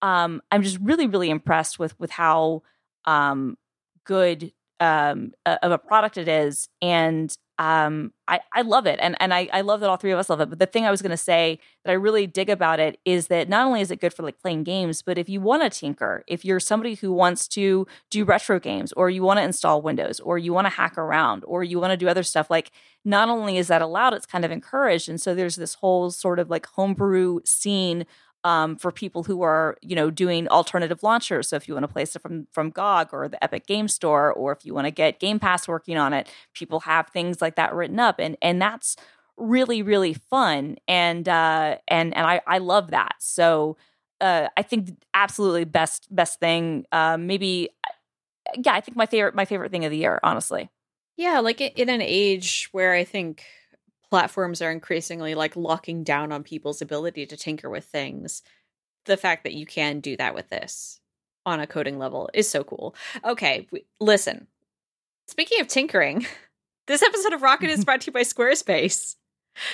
Um, 0.03 0.41
I'm 0.51 0.63
just 0.63 0.79
really, 0.79 1.07
really 1.07 1.29
impressed 1.29 1.79
with 1.79 1.99
with 1.99 2.11
how 2.11 2.63
um, 3.05 3.57
good 4.03 4.51
um, 4.79 5.33
of 5.45 5.71
a 5.71 5.77
product 5.77 6.17
it 6.17 6.27
is, 6.27 6.69
and 6.81 7.35
um, 7.61 8.11
I, 8.27 8.39
I 8.55 8.63
love 8.63 8.87
it, 8.87 8.97
and 9.03 9.15
and 9.19 9.31
I, 9.31 9.47
I 9.53 9.61
love 9.61 9.81
that 9.81 9.89
all 9.89 9.95
three 9.95 10.09
of 10.09 10.17
us 10.17 10.31
love 10.31 10.41
it. 10.41 10.49
But 10.49 10.57
the 10.57 10.65
thing 10.65 10.83
I 10.83 10.89
was 10.89 11.03
going 11.03 11.11
to 11.11 11.17
say 11.17 11.59
that 11.85 11.91
I 11.91 11.93
really 11.93 12.25
dig 12.25 12.49
about 12.49 12.79
it 12.79 12.99
is 13.05 13.27
that 13.27 13.49
not 13.49 13.67
only 13.67 13.81
is 13.81 13.91
it 13.91 14.01
good 14.01 14.15
for 14.15 14.23
like 14.23 14.41
playing 14.41 14.63
games, 14.63 15.03
but 15.03 15.19
if 15.19 15.29
you 15.29 15.39
want 15.41 15.61
to 15.61 15.69
tinker, 15.69 16.23
if 16.25 16.43
you're 16.43 16.59
somebody 16.59 16.95
who 16.95 17.13
wants 17.13 17.47
to 17.49 17.85
do 18.09 18.25
retro 18.25 18.59
games, 18.59 18.91
or 18.93 19.11
you 19.11 19.21
want 19.21 19.37
to 19.37 19.43
install 19.43 19.83
Windows, 19.83 20.19
or 20.19 20.39
you 20.39 20.51
want 20.53 20.65
to 20.65 20.71
hack 20.71 20.97
around, 20.97 21.43
or 21.45 21.63
you 21.63 21.79
want 21.79 21.91
to 21.91 21.97
do 21.97 22.07
other 22.07 22.23
stuff, 22.23 22.49
like 22.49 22.71
not 23.05 23.29
only 23.29 23.57
is 23.57 23.67
that 23.67 23.83
allowed, 23.83 24.15
it's 24.15 24.25
kind 24.25 24.43
of 24.43 24.49
encouraged, 24.49 25.07
and 25.07 25.21
so 25.21 25.35
there's 25.35 25.55
this 25.55 25.75
whole 25.75 26.09
sort 26.09 26.39
of 26.39 26.49
like 26.49 26.65
homebrew 26.65 27.41
scene 27.45 28.07
um, 28.43 28.75
for 28.75 28.91
people 28.91 29.23
who 29.23 29.41
are 29.41 29.77
you 29.81 29.95
know 29.95 30.09
doing 30.09 30.47
alternative 30.47 31.03
launchers. 31.03 31.49
So 31.49 31.55
if 31.55 31.67
you 31.67 31.73
want 31.73 31.83
to 31.83 31.87
play 31.91 32.05
stuff 32.05 32.21
from 32.21 32.47
from 32.51 32.69
GOG 32.69 33.09
or 33.13 33.27
the 33.27 33.43
Epic 33.43 33.67
Game 33.67 33.87
Store, 33.87 34.31
or 34.31 34.51
if 34.51 34.65
you 34.65 34.73
want 34.73 34.87
to 34.87 34.91
get 34.91 35.19
Game 35.19 35.39
Pass 35.39 35.67
working 35.67 35.97
on 35.97 36.13
it, 36.13 36.29
people 36.53 36.81
have 36.81 37.07
things 37.09 37.41
like 37.41 37.55
that 37.55 37.73
written 37.73 37.99
up, 37.99 38.15
and 38.19 38.37
and 38.41 38.61
that's 38.61 38.95
really 39.37 39.81
really 39.81 40.13
fun, 40.13 40.77
and 40.87 41.27
uh, 41.27 41.77
and 41.87 42.15
and 42.15 42.25
I 42.25 42.41
I 42.47 42.57
love 42.57 42.91
that. 42.91 43.15
So 43.19 43.77
uh, 44.19 44.47
I 44.55 44.61
think 44.61 44.97
absolutely 45.13 45.65
best 45.65 46.07
best 46.13 46.39
thing. 46.39 46.85
Uh, 46.91 47.17
maybe 47.17 47.69
yeah, 48.57 48.73
I 48.73 48.81
think 48.81 48.97
my 48.97 49.05
favorite 49.05 49.35
my 49.35 49.45
favorite 49.45 49.71
thing 49.71 49.85
of 49.85 49.91
the 49.91 49.97
year, 49.97 50.19
honestly. 50.23 50.69
Yeah, 51.17 51.39
like 51.39 51.61
in 51.61 51.89
an 51.89 52.01
age 52.01 52.69
where 52.71 52.93
I 52.93 53.03
think 53.03 53.43
platforms 54.11 54.61
are 54.61 54.71
increasingly 54.71 55.33
like 55.33 55.55
locking 55.55 56.03
down 56.03 56.31
on 56.31 56.43
people's 56.43 56.81
ability 56.81 57.25
to 57.25 57.37
tinker 57.37 57.69
with 57.69 57.85
things, 57.85 58.43
the 59.05 59.17
fact 59.17 59.45
that 59.45 59.53
you 59.53 59.65
can 59.65 60.01
do 60.01 60.17
that 60.17 60.35
with 60.35 60.49
this 60.49 60.99
on 61.45 61.61
a 61.61 61.65
coding 61.65 61.97
level 61.97 62.29
is 62.33 62.47
so 62.47 62.63
cool. 62.63 62.93
Okay, 63.25 63.61
w- 63.71 63.85
listen. 63.99 64.47
Speaking 65.27 65.61
of 65.61 65.67
tinkering, 65.67 66.27
this 66.87 67.01
episode 67.01 67.33
of 67.33 67.41
Rocket 67.41 67.69
is 67.69 67.85
brought 67.85 68.01
to 68.01 68.07
you 68.07 68.13
by 68.13 68.21
Squarespace. 68.21 69.15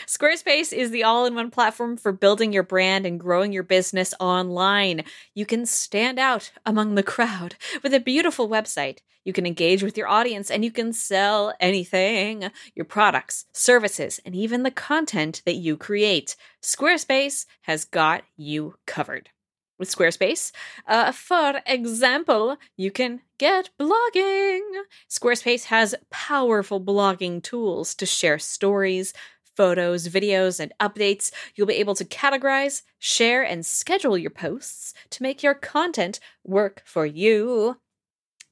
Squarespace 0.05 0.73
is 0.73 0.91
the 0.91 1.03
all 1.03 1.25
in 1.25 1.35
one 1.35 1.51
platform 1.51 1.97
for 1.97 2.11
building 2.11 2.53
your 2.53 2.63
brand 2.63 3.05
and 3.05 3.19
growing 3.19 3.53
your 3.53 3.63
business 3.63 4.13
online. 4.19 5.03
You 5.33 5.45
can 5.45 5.65
stand 5.65 6.19
out 6.19 6.51
among 6.65 6.95
the 6.95 7.03
crowd 7.03 7.55
with 7.83 7.93
a 7.93 7.99
beautiful 7.99 8.49
website. 8.49 8.99
You 9.27 9.33
can 9.33 9.45
engage 9.45 9.83
with 9.83 9.97
your 9.97 10.07
audience 10.07 10.49
and 10.49 10.63
you 10.63 10.71
can 10.71 10.93
sell 10.93 11.53
anything 11.59 12.49
your 12.75 12.85
products, 12.85 13.45
services, 13.51 14.21
and 14.25 14.33
even 14.33 14.63
the 14.63 14.71
content 14.71 15.41
that 15.45 15.55
you 15.55 15.75
create. 15.75 16.37
Squarespace 16.61 17.45
has 17.63 17.83
got 17.83 18.23
you 18.37 18.75
covered. 18.85 19.29
With 19.77 19.93
Squarespace, 19.93 20.51
uh, 20.87 21.11
for 21.11 21.61
example, 21.65 22.57
you 22.77 22.89
can 22.89 23.21
get 23.37 23.69
blogging. 23.79 24.61
Squarespace 25.09 25.65
has 25.65 25.93
powerful 26.09 26.81
blogging 26.81 27.43
tools 27.43 27.93
to 27.95 28.05
share 28.05 28.39
stories, 28.39 29.13
photos, 29.57 30.07
videos, 30.07 30.59
and 30.59 30.71
updates. 30.79 31.31
You'll 31.55 31.67
be 31.67 31.73
able 31.75 31.95
to 31.95 32.05
categorize, 32.05 32.83
share, 32.99 33.43
and 33.43 33.65
schedule 33.65 34.17
your 34.17 34.29
posts 34.29 34.93
to 35.09 35.23
make 35.23 35.43
your 35.43 35.55
content 35.55 36.19
work 36.45 36.83
for 36.85 37.05
you. 37.05 37.77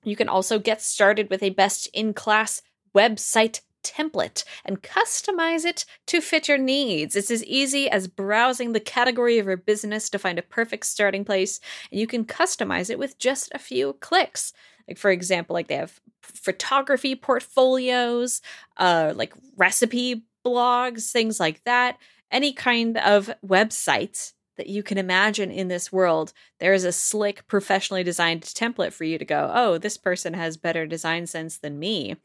You 0.03 0.15
can 0.15 0.27
also 0.27 0.59
get 0.59 0.81
started 0.81 1.29
with 1.29 1.41
a 1.43 1.51
best 1.51 1.87
in 1.93 2.13
class 2.13 2.61
website 2.95 3.61
template 3.83 4.43
and 4.65 4.81
customize 4.81 5.63
it 5.63 5.85
to 6.07 6.19
fit 6.19 6.47
your 6.47 6.57
needs. 6.57 7.15
It's 7.15 7.29
as 7.29 7.45
easy 7.45 7.87
as 7.89 8.07
browsing 8.07 8.73
the 8.73 8.79
category 8.79 9.37
of 9.37 9.45
your 9.45 9.57
business 9.57 10.09
to 10.09 10.19
find 10.19 10.39
a 10.39 10.43
perfect 10.43 10.87
starting 10.87 11.23
place, 11.23 11.59
and 11.91 11.99
you 11.99 12.07
can 12.07 12.25
customize 12.25 12.89
it 12.89 12.99
with 12.99 13.19
just 13.19 13.51
a 13.53 13.59
few 13.59 13.93
clicks. 13.93 14.53
Like 14.87 14.97
for 14.97 15.11
example, 15.11 15.53
like 15.53 15.67
they 15.67 15.75
have 15.75 15.99
photography 16.21 17.15
portfolios, 17.15 18.41
uh 18.77 19.13
like 19.15 19.33
recipe 19.55 20.23
blogs, 20.45 21.11
things 21.11 21.39
like 21.39 21.63
that. 21.63 21.97
Any 22.31 22.53
kind 22.53 22.97
of 22.97 23.29
website 23.45 24.33
that 24.57 24.67
you 24.67 24.83
can 24.83 24.97
imagine 24.97 25.51
in 25.51 25.67
this 25.67 25.91
world, 25.91 26.33
there 26.59 26.73
is 26.73 26.85
a 26.85 26.91
slick, 26.91 27.47
professionally 27.47 28.03
designed 28.03 28.43
template 28.43 28.93
for 28.93 29.03
you 29.03 29.17
to 29.17 29.25
go, 29.25 29.51
oh, 29.53 29.77
this 29.77 29.97
person 29.97 30.33
has 30.33 30.57
better 30.57 30.85
design 30.85 31.27
sense 31.27 31.57
than 31.57 31.79
me. 31.79 32.15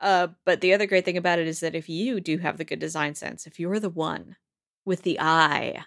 Uh, 0.00 0.28
but 0.44 0.60
the 0.60 0.74
other 0.74 0.86
great 0.86 1.04
thing 1.04 1.16
about 1.16 1.38
it 1.38 1.46
is 1.46 1.60
that 1.60 1.74
if 1.74 1.88
you 1.88 2.20
do 2.20 2.38
have 2.38 2.58
the 2.58 2.64
good 2.64 2.78
design 2.78 3.14
sense, 3.14 3.46
if 3.46 3.58
you're 3.58 3.80
the 3.80 3.88
one 3.88 4.36
with 4.84 5.02
the 5.02 5.18
eye 5.20 5.82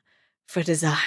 for 0.48 0.64
design, 0.64 0.98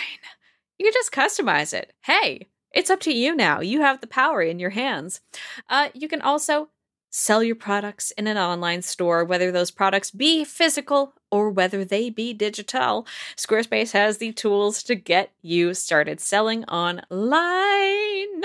you 0.78 0.86
can 0.86 0.92
just 0.92 1.12
customize 1.12 1.74
it. 1.74 1.92
Hey, 2.02 2.48
it's 2.72 2.90
up 2.90 3.00
to 3.00 3.12
you 3.12 3.36
now. 3.36 3.60
You 3.60 3.82
have 3.82 4.00
the 4.00 4.06
power 4.06 4.42
in 4.42 4.58
your 4.58 4.70
hands. 4.70 5.20
Uh, 5.68 5.88
you 5.94 6.08
can 6.08 6.20
also 6.20 6.70
sell 7.16 7.44
your 7.44 7.54
products 7.54 8.10
in 8.18 8.26
an 8.26 8.36
online 8.36 8.82
store, 8.82 9.24
whether 9.24 9.52
those 9.52 9.70
products 9.70 10.10
be 10.10 10.42
physical 10.42 11.14
or 11.30 11.48
whether 11.48 11.84
they 11.84 12.10
be 12.10 12.34
digital. 12.34 13.06
Squarespace 13.36 13.92
has 13.92 14.18
the 14.18 14.32
tools 14.32 14.82
to 14.82 14.96
get 14.96 15.30
you 15.40 15.74
started 15.74 16.18
selling 16.20 16.64
online. 16.64 18.42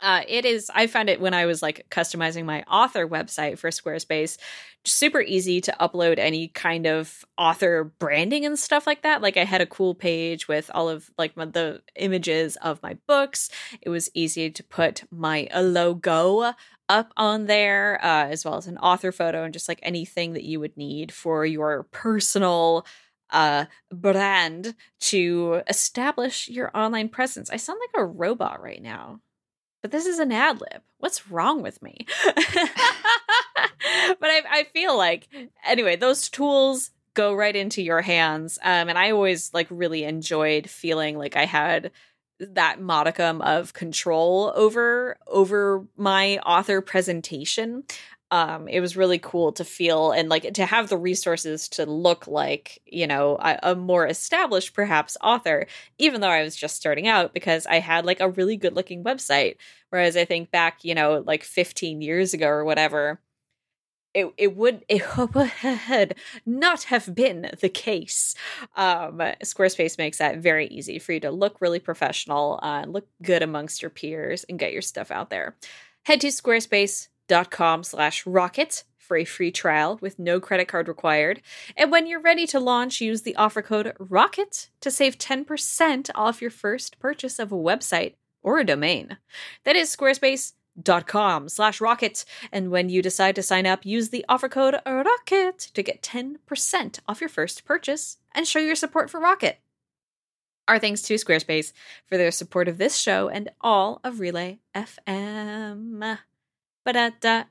Uh, 0.00 0.22
it 0.26 0.44
is, 0.44 0.68
I 0.74 0.88
found 0.88 1.08
it 1.08 1.20
when 1.20 1.34
I 1.34 1.46
was 1.46 1.62
like 1.62 1.86
customizing 1.90 2.44
my 2.44 2.62
author 2.64 3.06
website 3.06 3.58
for 3.58 3.70
Squarespace, 3.70 4.36
super 4.84 5.20
easy 5.20 5.60
to 5.60 5.74
upload 5.80 6.18
any 6.18 6.48
kind 6.48 6.86
of 6.86 7.24
author 7.36 7.92
branding 7.98 8.46
and 8.46 8.58
stuff 8.58 8.86
like 8.86 9.02
that. 9.02 9.22
Like 9.22 9.36
I 9.36 9.44
had 9.44 9.60
a 9.60 9.66
cool 9.66 9.94
page 9.94 10.48
with 10.48 10.70
all 10.74 10.88
of 10.88 11.10
like 11.18 11.36
my, 11.36 11.46
the 11.46 11.82
images 11.96 12.56
of 12.56 12.82
my 12.82 12.96
books. 13.06 13.50
It 13.80 13.90
was 13.90 14.10
easy 14.14 14.50
to 14.50 14.64
put 14.64 15.04
my 15.10 15.48
logo 15.54 16.52
up 16.88 17.12
on 17.16 17.46
there, 17.46 17.98
uh, 18.02 18.26
as 18.28 18.44
well 18.44 18.56
as 18.56 18.66
an 18.66 18.78
author 18.78 19.12
photo 19.12 19.44
and 19.44 19.52
just 19.52 19.68
like 19.68 19.80
anything 19.82 20.32
that 20.32 20.44
you 20.44 20.60
would 20.60 20.76
need 20.76 21.12
for 21.12 21.44
your 21.44 21.84
personal 21.90 22.86
uh 23.30 23.66
brand 23.92 24.74
to 25.00 25.60
establish 25.68 26.48
your 26.48 26.70
online 26.74 27.10
presence. 27.10 27.50
I 27.50 27.56
sound 27.56 27.78
like 27.82 28.02
a 28.02 28.06
robot 28.06 28.62
right 28.62 28.80
now 28.80 29.20
but 29.82 29.90
this 29.90 30.06
is 30.06 30.18
an 30.18 30.32
ad 30.32 30.60
lib. 30.60 30.82
What's 30.98 31.30
wrong 31.30 31.62
with 31.62 31.80
me? 31.82 32.06
but 32.24 32.44
I, 34.22 34.42
I 34.50 34.66
feel 34.72 34.96
like, 34.96 35.28
anyway, 35.64 35.96
those 35.96 36.28
tools 36.28 36.90
go 37.14 37.34
right 37.34 37.54
into 37.54 37.82
your 37.82 38.02
hands. 38.02 38.58
Um, 38.62 38.88
and 38.88 38.98
I 38.98 39.10
always 39.10 39.52
like 39.54 39.66
really 39.70 40.04
enjoyed 40.04 40.68
feeling 40.68 41.16
like 41.16 41.36
I 41.36 41.44
had 41.44 41.90
that 42.40 42.80
modicum 42.80 43.40
of 43.42 43.72
control 43.72 44.52
over 44.54 45.16
over 45.26 45.86
my 45.96 46.38
author 46.38 46.80
presentation. 46.80 47.84
Um 48.30 48.68
it 48.68 48.80
was 48.80 48.96
really 48.96 49.18
cool 49.18 49.52
to 49.52 49.64
feel 49.64 50.12
and 50.12 50.28
like 50.28 50.52
to 50.54 50.66
have 50.66 50.88
the 50.88 50.98
resources 50.98 51.68
to 51.70 51.86
look 51.86 52.26
like 52.26 52.80
you 52.84 53.06
know 53.06 53.36
a, 53.40 53.58
a, 53.62 53.74
more 53.74 54.06
established 54.06 54.74
perhaps 54.74 55.16
author 55.22 55.66
even 55.96 56.20
though 56.20 56.28
i 56.28 56.42
was 56.42 56.54
just 56.54 56.76
starting 56.76 57.08
out 57.08 57.32
because 57.32 57.66
i 57.66 57.78
had 57.78 58.04
like 58.04 58.20
a 58.20 58.28
really 58.28 58.56
good 58.56 58.74
looking 58.74 59.02
website. 59.02 59.56
Whereas 59.88 60.16
i 60.16 60.26
think 60.26 60.50
back 60.50 60.84
you 60.84 60.94
know 60.94 61.22
like 61.26 61.42
15 61.42 62.02
years 62.02 62.34
ago 62.34 62.48
or 62.48 62.64
whatever 62.64 63.18
it, 64.18 64.34
it 64.36 64.56
would 64.56 64.84
it 64.88 65.02
would 65.16 66.14
not 66.44 66.84
have 66.84 67.14
been 67.14 67.50
the 67.60 67.68
case. 67.68 68.34
Um, 68.76 69.18
Squarespace 69.42 69.98
makes 69.98 70.18
that 70.18 70.38
very 70.38 70.66
easy 70.66 70.98
for 70.98 71.12
you 71.12 71.20
to 71.20 71.30
look 71.30 71.60
really 71.60 71.80
professional, 71.80 72.58
uh, 72.62 72.84
look 72.86 73.06
good 73.22 73.42
amongst 73.42 73.82
your 73.82 73.90
peers, 73.90 74.44
and 74.48 74.58
get 74.58 74.72
your 74.72 74.82
stuff 74.82 75.10
out 75.10 75.30
there. 75.30 75.56
Head 76.04 76.20
to 76.22 76.28
squarespace.com 76.28 77.84
slash 77.84 78.26
rocket 78.26 78.84
for 78.96 79.16
a 79.16 79.24
free 79.24 79.50
trial 79.50 79.98
with 80.02 80.18
no 80.18 80.38
credit 80.38 80.68
card 80.68 80.86
required. 80.86 81.40
And 81.76 81.90
when 81.90 82.06
you're 82.06 82.20
ready 82.20 82.46
to 82.48 82.60
launch, 82.60 83.00
use 83.00 83.22
the 83.22 83.36
offer 83.36 83.62
code 83.62 83.94
ROCKET 83.98 84.68
to 84.80 84.90
save 84.90 85.16
10% 85.16 86.10
off 86.14 86.42
your 86.42 86.50
first 86.50 86.98
purchase 86.98 87.38
of 87.38 87.50
a 87.50 87.56
website 87.56 88.14
or 88.42 88.58
a 88.58 88.64
domain. 88.64 89.16
That 89.64 89.76
is 89.76 89.94
Squarespace 89.94 90.52
dot 90.80 91.06
com 91.06 91.48
slash 91.48 91.80
rocket. 91.80 92.24
And 92.52 92.70
when 92.70 92.88
you 92.88 93.02
decide 93.02 93.34
to 93.36 93.42
sign 93.42 93.66
up 93.66 93.84
use 93.84 94.10
the 94.10 94.24
offer 94.28 94.48
code 94.48 94.76
rocket 94.86 95.58
to 95.74 95.82
get 95.82 96.02
10% 96.02 97.00
off 97.08 97.20
your 97.20 97.28
first 97.30 97.64
purchase 97.64 98.18
and 98.34 98.46
show 98.46 98.58
your 98.58 98.74
support 98.76 99.10
for 99.10 99.20
rocket. 99.20 99.58
Our 100.66 100.78
thanks 100.78 101.02
to 101.02 101.14
squarespace 101.14 101.72
for 102.06 102.16
their 102.18 102.30
support 102.30 102.68
of 102.68 102.76
this 102.78 102.96
show 102.96 103.28
and 103.28 103.48
all 103.60 104.00
of 104.04 104.20
relay 104.20 104.58
fm 104.74 106.18
Ba-da-da. 106.84 107.44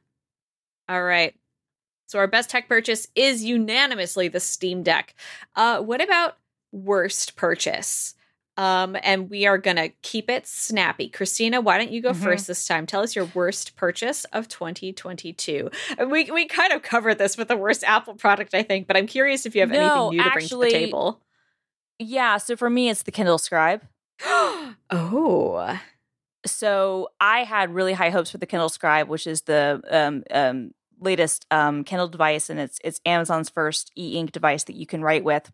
all 0.87 1.03
right. 1.03 1.35
So 2.07 2.19
our 2.19 2.27
best 2.27 2.49
tech 2.49 2.69
purchase 2.69 3.07
is 3.15 3.43
unanimously 3.43 4.27
the 4.29 4.39
steam 4.39 4.83
deck. 4.83 5.15
Uh 5.55 5.81
what 5.81 6.01
about 6.01 6.37
worst 6.71 7.35
purchase 7.35 8.13
um, 8.57 8.97
and 9.03 9.29
we 9.29 9.45
are 9.45 9.57
gonna 9.57 9.89
keep 10.01 10.29
it 10.29 10.47
snappy. 10.47 11.09
Christina, 11.09 11.61
why 11.61 11.77
don't 11.77 11.91
you 11.91 12.01
go 12.01 12.11
Mhm. 12.11 12.23
first 12.23 12.47
this 12.47 12.65
time? 12.67 12.85
Tell 12.85 13.01
us 13.01 13.15
your 13.15 13.25
worst 13.33 13.75
purchase 13.75 14.25
of 14.25 14.47
2022. 14.47 15.69
We 16.07 16.31
we 16.31 16.45
kind 16.45 16.73
of 16.73 16.81
covered 16.81 17.17
this 17.17 17.37
with 17.37 17.47
the 17.47 17.57
worst 17.57 17.83
Apple 17.83 18.15
product, 18.15 18.53
I 18.53 18.63
think, 18.63 18.87
but 18.87 18.97
I'm 18.97 19.07
curious 19.07 19.45
if 19.45 19.55
you 19.55 19.61
have 19.61 19.69
No, 19.71 19.77
anything 19.77 20.17
new 20.17 20.23
to 20.23 20.31
bring 20.31 20.47
to 20.47 20.57
the 20.57 20.69
table. 20.69 21.21
Yeah, 21.99 22.37
so 22.37 22.55
for 22.55 22.69
me, 22.69 22.89
it's 22.89 23.03
the 23.03 23.11
Kindle 23.11 23.37
Scribe. 23.37 23.81
oh, 24.89 25.79
So 26.45 27.09
I 27.19 27.43
had 27.43 27.73
really 27.73 27.93
high 27.93 28.09
hopes 28.09 28.31
for 28.31 28.37
the 28.37 28.45
Kindle 28.45 28.69
Scribe, 28.69 29.07
which 29.07 29.27
is 29.27 29.41
the 29.43 29.81
um, 29.89 30.23
um, 30.31 30.71
latest 30.99 31.45
um, 31.51 31.83
Kindle 31.83 32.07
device, 32.07 32.49
and 32.49 32.59
it's 32.59 32.79
it's 32.83 33.01
Amazon's 33.05 33.49
first 33.49 33.91
e-ink 33.95 34.31
device 34.31 34.63
that 34.65 34.75
you 34.75 34.85
can 34.85 35.01
write 35.01 35.23
with. 35.23 35.51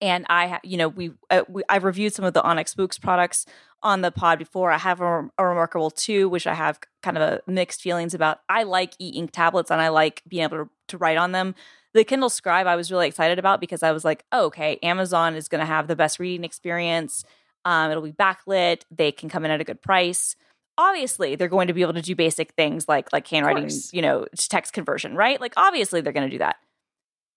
And 0.00 0.26
I, 0.28 0.60
you 0.62 0.76
know, 0.76 0.88
we, 0.88 1.12
uh, 1.30 1.42
we 1.48 1.62
I've 1.68 1.84
reviewed 1.84 2.12
some 2.12 2.24
of 2.24 2.34
the 2.34 2.42
Onyx 2.42 2.74
Boox 2.74 3.00
products 3.00 3.46
on 3.82 4.02
the 4.02 4.10
pod 4.10 4.38
before. 4.38 4.70
I 4.70 4.78
have 4.78 5.00
a, 5.00 5.30
a 5.38 5.46
Remarkable 5.46 5.90
two, 5.90 6.28
which 6.28 6.46
I 6.46 6.54
have 6.54 6.78
kind 7.02 7.16
of 7.16 7.22
a 7.22 7.50
mixed 7.50 7.80
feelings 7.80 8.14
about. 8.14 8.40
I 8.48 8.64
like 8.64 8.94
e-ink 8.98 9.30
tablets, 9.32 9.70
and 9.70 9.80
I 9.80 9.88
like 9.88 10.22
being 10.28 10.42
able 10.42 10.64
to, 10.64 10.70
to 10.88 10.98
write 10.98 11.16
on 11.16 11.32
them. 11.32 11.54
The 11.94 12.04
Kindle 12.04 12.28
Scribe, 12.28 12.66
I 12.66 12.76
was 12.76 12.90
really 12.90 13.08
excited 13.08 13.38
about 13.38 13.58
because 13.58 13.82
I 13.82 13.92
was 13.92 14.04
like, 14.04 14.24
oh, 14.32 14.46
okay, 14.46 14.78
Amazon 14.82 15.34
is 15.34 15.48
going 15.48 15.60
to 15.60 15.66
have 15.66 15.88
the 15.88 15.96
best 15.96 16.18
reading 16.18 16.44
experience. 16.44 17.24
Um, 17.64 17.90
it'll 17.90 18.02
be 18.02 18.12
backlit. 18.12 18.82
They 18.90 19.12
can 19.12 19.30
come 19.30 19.46
in 19.46 19.50
at 19.50 19.62
a 19.62 19.64
good 19.64 19.80
price. 19.80 20.36
Obviously, 20.76 21.36
they're 21.36 21.48
going 21.48 21.68
to 21.68 21.72
be 21.72 21.80
able 21.80 21.94
to 21.94 22.02
do 22.02 22.14
basic 22.14 22.52
things 22.52 22.86
like 22.86 23.10
like 23.14 23.26
handwriting, 23.26 23.70
you 23.92 24.02
know, 24.02 24.26
text 24.36 24.74
conversion, 24.74 25.16
right? 25.16 25.40
Like 25.40 25.54
obviously, 25.56 26.02
they're 26.02 26.12
going 26.12 26.28
to 26.28 26.34
do 26.34 26.38
that. 26.38 26.56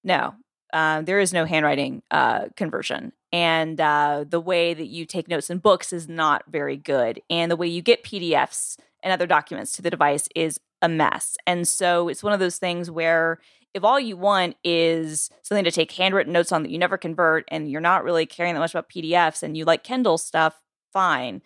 No, 0.03 0.35
uh, 0.73 1.01
there 1.01 1.19
is 1.19 1.33
no 1.33 1.45
handwriting 1.45 2.01
uh, 2.11 2.47
conversion, 2.55 3.11
and 3.31 3.79
uh, 3.79 4.25
the 4.27 4.39
way 4.39 4.73
that 4.73 4.87
you 4.87 5.05
take 5.05 5.27
notes 5.27 5.49
in 5.49 5.59
books 5.59 5.93
is 5.93 6.07
not 6.07 6.43
very 6.47 6.77
good, 6.77 7.21
and 7.29 7.51
the 7.51 7.55
way 7.55 7.67
you 7.67 7.81
get 7.81 8.03
PDFs 8.03 8.77
and 9.03 9.13
other 9.13 9.27
documents 9.27 9.71
to 9.73 9.81
the 9.81 9.89
device 9.89 10.27
is 10.35 10.59
a 10.81 10.89
mess. 10.89 11.37
And 11.45 11.67
so 11.67 12.07
it's 12.09 12.23
one 12.23 12.33
of 12.33 12.39
those 12.39 12.57
things 12.57 12.89
where 12.89 13.39
if 13.73 13.83
all 13.83 13.99
you 13.99 14.17
want 14.17 14.55
is 14.63 15.29
something 15.43 15.63
to 15.63 15.71
take 15.71 15.91
handwritten 15.91 16.33
notes 16.33 16.51
on 16.51 16.63
that 16.63 16.71
you 16.71 16.79
never 16.79 16.97
convert 16.97 17.45
and 17.49 17.69
you're 17.69 17.81
not 17.81 18.03
really 18.03 18.25
caring 18.25 18.53
that 18.53 18.59
much 18.59 18.73
about 18.73 18.89
PDFs 18.89 19.43
and 19.43 19.55
you 19.55 19.65
like 19.65 19.83
Kindle 19.83 20.17
stuff, 20.17 20.61
fine. 20.91 21.41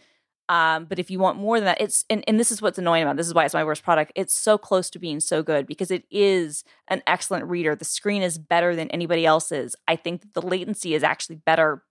Um, 0.49 0.85
but 0.85 0.99
if 0.99 1.09
you 1.09 1.19
want 1.19 1.37
more 1.37 1.57
than 1.57 1.65
that, 1.65 1.79
it's 1.81 2.05
and, 2.09 2.23
and 2.27 2.39
this 2.39 2.51
is 2.51 2.61
what's 2.61 2.77
annoying 2.77 3.03
about 3.03 3.13
it. 3.13 3.17
this 3.17 3.27
is 3.27 3.33
why 3.33 3.45
it's 3.45 3.53
my 3.53 3.63
worst 3.63 3.83
product. 3.83 4.11
It's 4.15 4.33
so 4.33 4.57
close 4.57 4.89
to 4.91 4.99
being 4.99 5.19
so 5.19 5.41
good 5.41 5.65
because 5.65 5.89
it 5.89 6.03
is 6.11 6.63
an 6.89 7.01
excellent 7.07 7.45
reader. 7.45 7.75
The 7.75 7.85
screen 7.85 8.21
is 8.21 8.37
better 8.37 8.75
than 8.75 8.89
anybody 8.91 9.25
else's. 9.25 9.75
I 9.87 9.95
think 9.95 10.21
that 10.21 10.33
the 10.33 10.41
latency 10.41 10.93
is 10.93 11.03
actually 11.03 11.37
better 11.37 11.83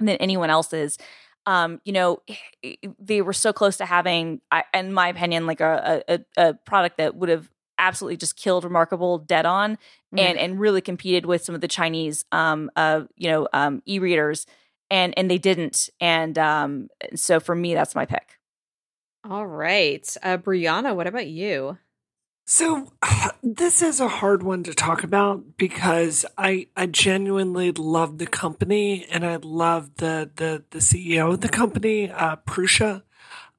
than 0.00 0.16
anyone 0.16 0.50
else's. 0.50 0.98
Um, 1.46 1.80
you 1.84 1.92
know, 1.92 2.22
they 2.98 3.22
were 3.22 3.32
so 3.32 3.52
close 3.52 3.76
to 3.78 3.86
having, 3.86 4.40
I- 4.50 4.64
in 4.74 4.92
my 4.92 5.08
opinion, 5.08 5.46
like 5.46 5.60
a 5.60 6.02
a, 6.08 6.20
a 6.36 6.54
product 6.54 6.98
that 6.98 7.14
would 7.14 7.28
have 7.28 7.48
absolutely 7.78 8.16
just 8.16 8.36
killed 8.36 8.64
Remarkable 8.64 9.18
dead 9.18 9.44
on 9.46 9.78
and 10.16 10.38
and 10.38 10.58
really 10.58 10.80
competed 10.80 11.26
with 11.26 11.44
some 11.44 11.54
of 11.54 11.60
the 11.60 11.68
Chinese 11.68 12.24
um 12.32 12.70
uh 12.74 13.02
you 13.16 13.28
know 13.30 13.46
um 13.52 13.82
e-readers 13.84 14.46
and 14.90 15.14
and 15.16 15.30
they 15.30 15.38
didn't 15.38 15.88
and 16.00 16.38
um 16.38 16.88
so 17.14 17.40
for 17.40 17.54
me 17.54 17.74
that's 17.74 17.94
my 17.94 18.06
pick. 18.06 18.38
all 19.28 19.46
right, 19.46 20.16
uh, 20.22 20.38
Brianna, 20.38 20.94
what 20.94 21.06
about 21.06 21.26
you? 21.26 21.78
So 22.46 22.92
this 23.42 23.82
is 23.82 24.00
a 24.00 24.08
hard 24.08 24.42
one 24.42 24.62
to 24.64 24.74
talk 24.74 25.02
about 25.02 25.56
because 25.56 26.24
I 26.38 26.68
I 26.76 26.86
genuinely 26.86 27.72
love 27.72 28.18
the 28.18 28.26
company 28.26 29.06
and 29.10 29.26
I 29.26 29.36
love 29.36 29.96
the 29.96 30.30
the 30.36 30.64
the 30.70 30.78
CEO 30.78 31.32
of 31.34 31.40
the 31.40 31.48
company, 31.48 32.10
uh, 32.10 32.36
Prusa, 32.36 33.02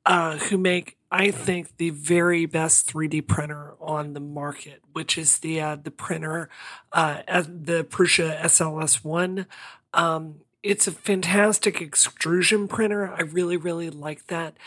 uh, 0.05 0.38
who 0.38 0.57
make 0.57 0.97
I 1.11 1.32
think 1.32 1.78
the 1.78 1.91
very 1.91 2.45
best 2.45 2.91
3D 2.91 3.28
printer 3.28 3.75
on 3.80 4.13
the 4.13 4.19
market, 4.19 4.82
which 4.91 5.17
is 5.17 5.39
the 5.39 5.61
uh, 5.61 5.75
the 5.75 5.91
printer, 5.91 6.49
uh, 6.91 7.21
the 7.47 7.84
Prusa 7.84 8.39
SLS 8.41 9.03
one. 9.03 9.47
Um, 9.93 10.41
it's 10.68 10.88
a 10.88 10.91
fantastic 10.91 11.82
extrusion 11.82 12.68
printer. 12.68 13.09
I 13.09 13.22
really 13.22 13.57
really 13.57 13.89
like 13.89 14.28
that. 14.28 14.57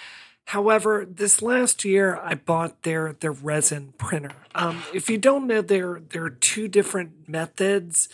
However, 0.47 1.07
this 1.09 1.43
last 1.43 1.85
year 1.85 2.17
I 2.17 2.35
bought 2.35 2.83
their 2.83 3.13
their 3.21 3.33
resin 3.33 3.93
printer. 3.99 4.33
Um, 4.55 4.83
if 4.93 5.09
you 5.11 5.19
don't 5.19 5.47
know, 5.47 5.63
there 5.63 6.01
there 6.09 6.25
are 6.25 6.31
two 6.31 6.69
different 6.69 7.29
methods 7.29 8.09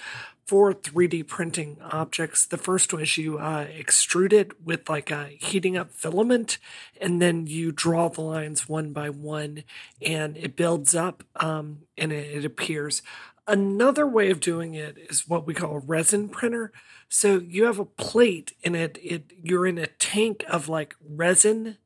for 0.46 0.72
3D 0.72 1.26
printing 1.26 1.76
objects. 1.90 2.46
The 2.46 2.58
first 2.58 2.92
one 2.92 3.02
is 3.02 3.16
you 3.16 3.38
uh, 3.38 3.66
extrude 3.66 4.32
it 4.32 4.64
with 4.64 4.88
like 4.88 5.10
a 5.10 5.36
heating 5.40 5.76
up 5.76 5.92
filament, 5.92 6.58
and 7.00 7.22
then 7.22 7.46
you 7.46 7.72
draw 7.72 8.08
the 8.08 8.20
lines 8.20 8.68
one 8.68 8.92
by 8.92 9.10
one, 9.10 9.64
and 10.02 10.36
it 10.36 10.56
builds 10.56 10.94
up 10.94 11.24
um, 11.36 11.78
and 11.96 12.12
it, 12.12 12.38
it 12.38 12.44
appears. 12.44 13.02
Another 13.48 14.06
way 14.06 14.30
of 14.30 14.40
doing 14.40 14.74
it 14.74 14.98
is 14.98 15.28
what 15.28 15.46
we 15.46 15.54
call 15.54 15.76
a 15.76 15.78
resin 15.78 16.28
printer. 16.28 16.72
So 17.08 17.38
you 17.38 17.64
have 17.64 17.78
a 17.78 17.84
plate 17.84 18.52
and 18.64 18.74
it 18.74 18.98
it 19.02 19.32
you're 19.40 19.66
in 19.66 19.78
a 19.78 19.86
tank 19.86 20.44
of 20.48 20.68
like 20.68 20.96
resin 21.00 21.78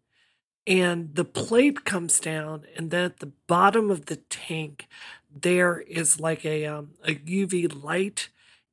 and 0.67 1.15
the 1.15 1.25
plate 1.25 1.85
comes 1.85 2.21
down 2.21 2.65
and 2.77 2.91
then 2.91 3.05
at 3.05 3.21
the 3.21 3.33
bottom 3.49 3.91
of 3.91 4.07
the 4.07 4.17
tank 4.17 4.89
there 5.35 5.81
is 5.81 6.21
like 6.21 6.45
a 6.47 6.67
um, 6.67 6.93
a 7.07 7.15
UV 7.17 7.83
light 7.83 8.31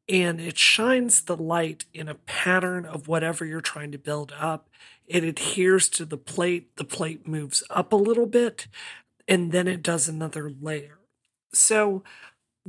and 0.09 0.39
it 0.41 0.57
shines 0.57 1.21
the 1.23 1.37
light 1.37 1.85
in 1.93 2.07
a 2.07 2.15
pattern 2.15 2.85
of 2.85 3.07
whatever 3.07 3.45
you're 3.45 3.61
trying 3.61 3.91
to 3.91 3.97
build 3.97 4.33
up 4.39 4.69
it 5.07 5.23
adheres 5.23 5.89
to 5.89 6.05
the 6.05 6.17
plate 6.17 6.75
the 6.77 6.85
plate 6.85 7.27
moves 7.27 7.63
up 7.69 7.93
a 7.93 7.97
little 7.97 8.27
bit 8.27 8.67
and 9.27 9.51
then 9.51 9.67
it 9.67 9.83
does 9.83 10.07
another 10.07 10.51
layer 10.61 10.99
so 11.53 12.03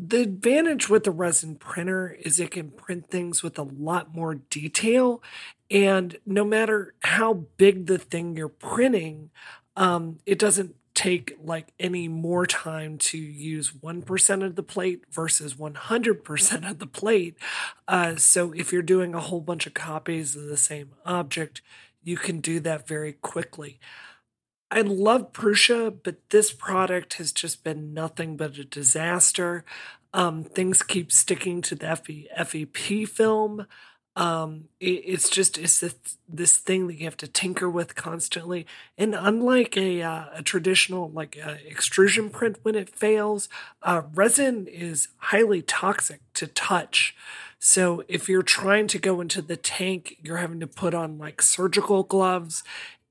the 0.07 0.23
advantage 0.23 0.89
with 0.89 1.05
the 1.05 1.11
resin 1.11 1.57
printer 1.57 2.17
is 2.21 2.39
it 2.39 2.53
can 2.53 2.71
print 2.71 3.11
things 3.11 3.43
with 3.43 3.59
a 3.59 3.63
lot 3.63 4.15
more 4.15 4.37
detail. 4.37 5.23
And 5.71 6.17
no 6.25 6.45
matter 6.45 6.95
how 7.03 7.35
big 7.57 7.87
the 7.87 7.99
thing 7.99 8.37
you're 8.37 8.49
printing 8.49 9.31
um, 9.79 10.19
it 10.27 10.41
doesn't 10.41 10.75
take 10.93 11.39
like 11.43 11.73
any 11.79 12.09
more 12.09 12.45
time 12.45 12.99
to 12.99 13.17
use 13.17 13.71
1% 13.71 14.45
of 14.45 14.57
the 14.57 14.63
plate 14.65 15.05
versus 15.09 15.55
100% 15.55 16.69
of 16.69 16.79
the 16.81 16.87
plate. 16.87 17.37
Uh, 17.87 18.17
so 18.17 18.51
if 18.53 18.73
you're 18.73 18.83
doing 18.83 19.15
a 19.15 19.21
whole 19.21 19.41
bunch 19.41 19.69
of 19.69 19.75
copies 19.75 20.35
of 20.35 20.47
the 20.47 20.57
same 20.57 20.91
object 21.07 21.63
you 22.03 22.17
can 22.17 22.41
do 22.41 22.59
that 22.61 22.89
very 22.89 23.13
quickly 23.13 23.79
I 24.71 24.83
love 24.83 25.33
Prusa, 25.33 25.95
but 26.03 26.17
this 26.31 26.53
product 26.53 27.15
has 27.15 27.33
just 27.33 27.65
been 27.65 27.95
nothing 27.95 28.37
but 28.37 28.59
a 28.59 28.65
disaster. 28.65 29.65
Um, 30.13 30.45
things 30.45 30.83
keep 30.83 31.11
sticking 31.11 31.63
to 31.63 31.75
the 31.75 31.97
FE, 31.97 32.29
FEP 32.37 33.09
film. 33.09 33.67
Um, 34.17 34.65
it, 34.81 35.03
it's 35.07 35.31
just 35.31 35.57
it's 35.59 35.81
this, 35.81 35.95
this 36.29 36.57
thing 36.57 36.89
that 36.89 36.99
you 36.99 37.05
have 37.05 37.17
to 37.19 37.29
tinker 37.29 37.71
with 37.71 37.95
constantly. 37.95 38.67
And 38.99 39.15
unlike 39.15 39.77
a 39.77 40.03
uh, 40.03 40.25
a 40.35 40.43
traditional 40.43 41.09
like 41.11 41.39
uh, 41.43 41.57
extrusion 41.67 42.29
print, 42.29 42.59
when 42.63 42.75
it 42.75 42.95
fails, 42.95 43.49
uh, 43.83 44.03
resin 44.13 44.67
is 44.67 45.09
highly 45.19 45.63
toxic 45.63 46.21
to 46.35 46.47
touch. 46.49 47.15
So 47.61 48.05
if 48.09 48.29
you're 48.29 48.43
trying 48.43 48.87
to 48.89 48.99
go 48.99 49.21
into 49.21 49.43
the 49.43 49.57
tank, 49.57 50.17
you're 50.23 50.37
having 50.37 50.61
to 50.61 50.67
put 50.67 50.95
on 50.95 51.19
like 51.19 51.41
surgical 51.41 52.03
gloves 52.03 52.63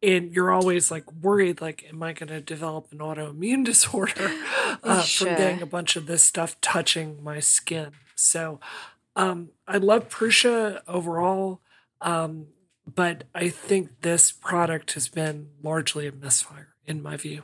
and 0.04 0.32
you're 0.34 0.52
always 0.52 0.92
like 0.92 1.12
worried 1.14 1.60
like 1.62 1.86
am 1.90 2.04
i 2.04 2.14
going 2.14 2.30
to 2.30 2.42
develop 2.42 2.92
an 2.92 3.00
autoimmune 3.00 3.66
disorder 3.72 4.32
uh, 4.84 5.02
Sure. 5.02 5.28
from 5.28 5.38
getting 5.38 5.62
a 5.62 5.66
bunch 5.66 5.96
of 5.96 6.06
this 6.06 6.24
stuff 6.24 6.60
touching 6.62 7.24
my 7.24 7.40
skin 7.40 7.92
so 8.16 8.60
um, 9.16 9.50
i 9.68 9.78
love 9.78 10.10
prusa 10.10 10.82
overall 10.88 11.62
um, 12.02 12.48
but 12.86 13.24
i 13.34 13.50
think 13.50 14.02
this 14.02 14.32
product 14.32 14.94
has 14.94 15.08
been 15.08 15.50
largely 15.64 16.08
a 16.08 16.12
misfire 16.12 16.70
in 16.86 17.02
my 17.02 17.18
view 17.18 17.44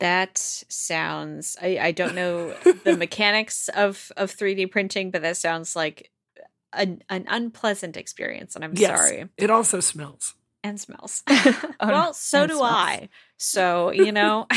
That 0.00 0.36
sounds. 0.68 1.56
I, 1.62 1.78
I 1.80 1.92
don't 1.92 2.14
know 2.14 2.52
the 2.84 2.96
mechanics 2.98 3.70
of 3.74 4.12
of 4.18 4.30
3D 4.30 4.70
printing, 4.70 5.10
but 5.10 5.22
that 5.22 5.38
sounds 5.38 5.74
like 5.74 6.10
an, 6.74 7.00
an 7.08 7.24
unpleasant 7.28 7.96
experience, 7.96 8.54
and 8.54 8.62
I'm 8.64 8.74
yes 8.76 8.92
sorry. 9.00 9.28
it 9.38 9.48
also 9.48 9.80
smells 9.80 10.34
and 10.66 10.80
smells. 10.80 11.22
Oh, 11.28 11.66
well, 11.88 12.14
so 12.14 12.46
do 12.46 12.54
smells. 12.54 12.62
I. 12.72 13.08
So, 13.38 13.90
you 13.90 14.12
know. 14.12 14.46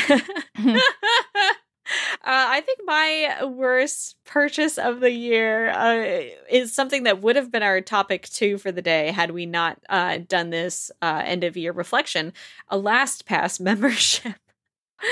Uh, 2.22 2.22
I 2.26 2.62
think 2.62 2.82
my 2.86 3.45
worst 3.45 4.16
purchase 4.24 4.78
of 4.78 4.99
the 4.99 5.10
year 5.10 5.72
uh, 5.72 6.22
is 6.47 6.72
something 6.72 7.01
that 7.03 7.22
would 7.22 7.36
have 7.36 7.51
been 7.51 7.64
our 7.64 7.82
topic 7.82 8.30
too 8.30 8.60
for 8.60 8.72
the 8.72 8.84
day 8.84 9.10
had 9.10 9.32
we 9.32 9.47
not 9.47 9.80
uh, 9.89 10.20
done 10.28 10.51
this 10.51 10.91
uh, 11.01 11.24
end 11.26 11.43
of 11.43 11.57
year 11.57 11.72
reflection. 11.72 12.32
A 12.68 12.78
LastPass 12.78 13.60
membership. 13.60 14.36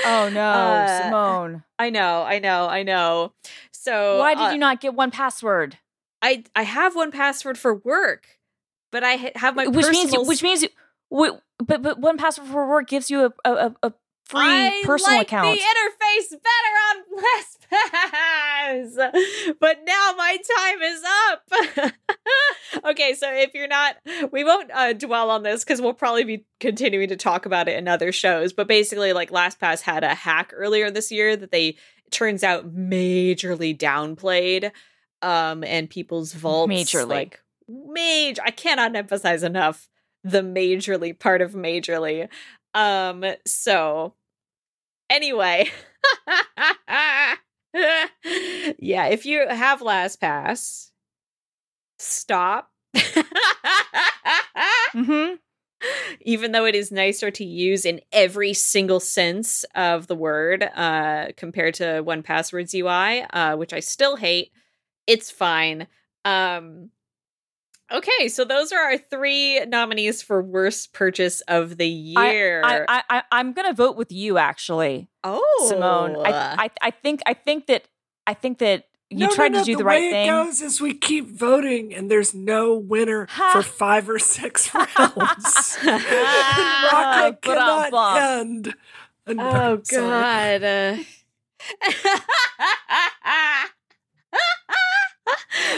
Oh 0.04 0.28
no, 0.28 0.40
Uh, 0.40 0.86
Simone. 0.86 1.64
I 1.80 1.90
know, 1.90 2.22
I 2.22 2.38
know, 2.38 2.68
I 2.68 2.84
know. 2.84 3.32
So 3.72 4.18
Why 4.18 4.34
did 4.36 4.44
uh, 4.44 4.50
you 4.50 4.58
not 4.58 4.80
get 4.80 4.94
1Password? 4.94 5.74
I 6.22 6.44
I 6.54 6.62
have 6.62 6.94
1Password 6.94 7.56
for 7.56 7.74
work, 7.74 8.38
but 8.92 9.02
I 9.02 9.16
ha- 9.16 9.32
have 9.34 9.56
my 9.56 9.66
which 9.66 9.88
means 9.88 10.12
you, 10.12 10.22
which 10.22 10.44
means 10.44 10.62
you, 10.62 10.68
but 11.10 11.40
but 11.82 12.00
1Password 12.00 12.46
for 12.46 12.68
work 12.68 12.88
gives 12.88 13.10
you 13.10 13.24
a 13.26 13.32
a, 13.44 13.52
a- 13.52 13.76
a 13.88 13.92
free 14.26 14.40
I 14.42 14.82
personal 14.84 15.18
like 15.18 15.28
account. 15.28 15.58
the 15.58 15.64
interface 15.64 16.30
better 16.30 16.74
on 16.88 16.96
LastPass, 18.92 19.56
but 19.60 19.78
now 19.86 20.12
my 20.16 20.36
time 20.56 20.82
is 20.82 21.02
up. 21.30 21.94
okay, 22.90 23.14
so 23.14 23.32
if 23.32 23.54
you're 23.54 23.68
not, 23.68 23.96
we 24.30 24.44
won't 24.44 24.70
uh, 24.72 24.92
dwell 24.92 25.30
on 25.30 25.42
this 25.42 25.64
because 25.64 25.80
we'll 25.80 25.94
probably 25.94 26.24
be 26.24 26.44
continuing 26.60 27.08
to 27.08 27.16
talk 27.16 27.46
about 27.46 27.68
it 27.68 27.76
in 27.78 27.88
other 27.88 28.12
shows. 28.12 28.52
But 28.52 28.68
basically, 28.68 29.12
like 29.12 29.30
LastPass 29.30 29.80
had 29.80 30.04
a 30.04 30.14
hack 30.14 30.52
earlier 30.54 30.90
this 30.90 31.10
year 31.10 31.34
that 31.36 31.50
they 31.50 31.76
turns 32.10 32.44
out 32.44 32.74
majorly 32.74 33.76
downplayed, 33.76 34.72
um, 35.22 35.64
and 35.64 35.88
people's 35.88 36.32
vaults 36.32 36.70
Majorly. 36.72 37.08
like 37.08 37.40
major. 37.66 38.42
I 38.44 38.50
cannot 38.50 38.94
emphasize 38.94 39.42
enough 39.42 39.88
the 40.24 40.42
majorly 40.42 41.18
part 41.18 41.42
of 41.42 41.52
majorly. 41.52 42.28
Um, 42.74 43.24
so 43.46 44.14
anyway. 45.10 45.70
yeah, 48.78 49.06
if 49.06 49.26
you 49.26 49.46
have 49.48 49.80
LastPass, 49.80 50.90
stop. 51.98 52.70
mm-hmm. 54.94 55.34
Even 56.22 56.50
though 56.50 56.64
it 56.64 56.74
is 56.74 56.90
nicer 56.90 57.30
to 57.30 57.44
use 57.44 57.84
in 57.84 58.00
every 58.12 58.52
single 58.52 58.98
sense 58.98 59.64
of 59.76 60.08
the 60.08 60.16
word 60.16 60.64
uh, 60.74 61.28
compared 61.36 61.74
to 61.74 62.02
1Password's 62.04 62.74
UI, 62.74 63.22
uh, 63.32 63.56
which 63.56 63.72
I 63.72 63.78
still 63.78 64.16
hate, 64.16 64.50
it's 65.06 65.30
fine. 65.30 65.86
Um, 66.24 66.90
okay, 67.92 68.28
so 68.28 68.44
those 68.44 68.72
are 68.72 68.78
our 68.80 68.98
three 68.98 69.60
nominees 69.66 70.22
for 70.22 70.42
worst 70.42 70.92
purchase 70.92 71.40
of 71.42 71.76
the 71.76 71.88
year. 71.88 72.62
I, 72.64 72.84
I, 72.88 73.02
I, 73.10 73.22
I'm 73.32 73.52
gonna 73.52 73.74
vote 73.74 73.96
with 73.96 74.10
you, 74.12 74.38
actually, 74.38 75.08
oh, 75.24 75.66
Simone. 75.68 76.16
I, 76.16 76.64
I, 76.64 76.70
I 76.80 76.90
think, 76.90 77.20
I 77.26 77.34
think 77.34 77.66
that, 77.66 77.84
I 78.26 78.34
think 78.34 78.58
that 78.58 78.84
you 79.10 79.20
no, 79.20 79.28
tried 79.30 79.52
no, 79.52 79.58
no, 79.58 79.64
to 79.64 79.72
do 79.72 79.76
the, 79.78 79.84
right 79.84 80.00
thing. 80.00 80.10
the 80.10 80.10
right 80.10 80.10
way 80.10 80.10
thing. 80.10 80.28
It 80.28 80.44
goes 80.46 80.60
is 80.60 80.80
we 80.82 80.92
keep 80.94 81.28
voting, 81.30 81.94
and 81.94 82.10
there's 82.10 82.34
no 82.34 82.74
winner 82.76 83.26
Ha. 83.30 83.50
for 83.54 83.62
five 83.62 84.08
or 84.10 84.18
six 84.18 84.72
rounds. 84.98 85.78
and 85.82 86.02
Rocket 86.92 87.40
cannot 87.42 87.90
ba-dum-bum. 87.90 88.16
end. 88.18 88.68
Uh, 88.68 88.72
and- 89.30 89.40
Oh 89.40 89.80
sorry. 89.84 90.58
God. 90.60 91.06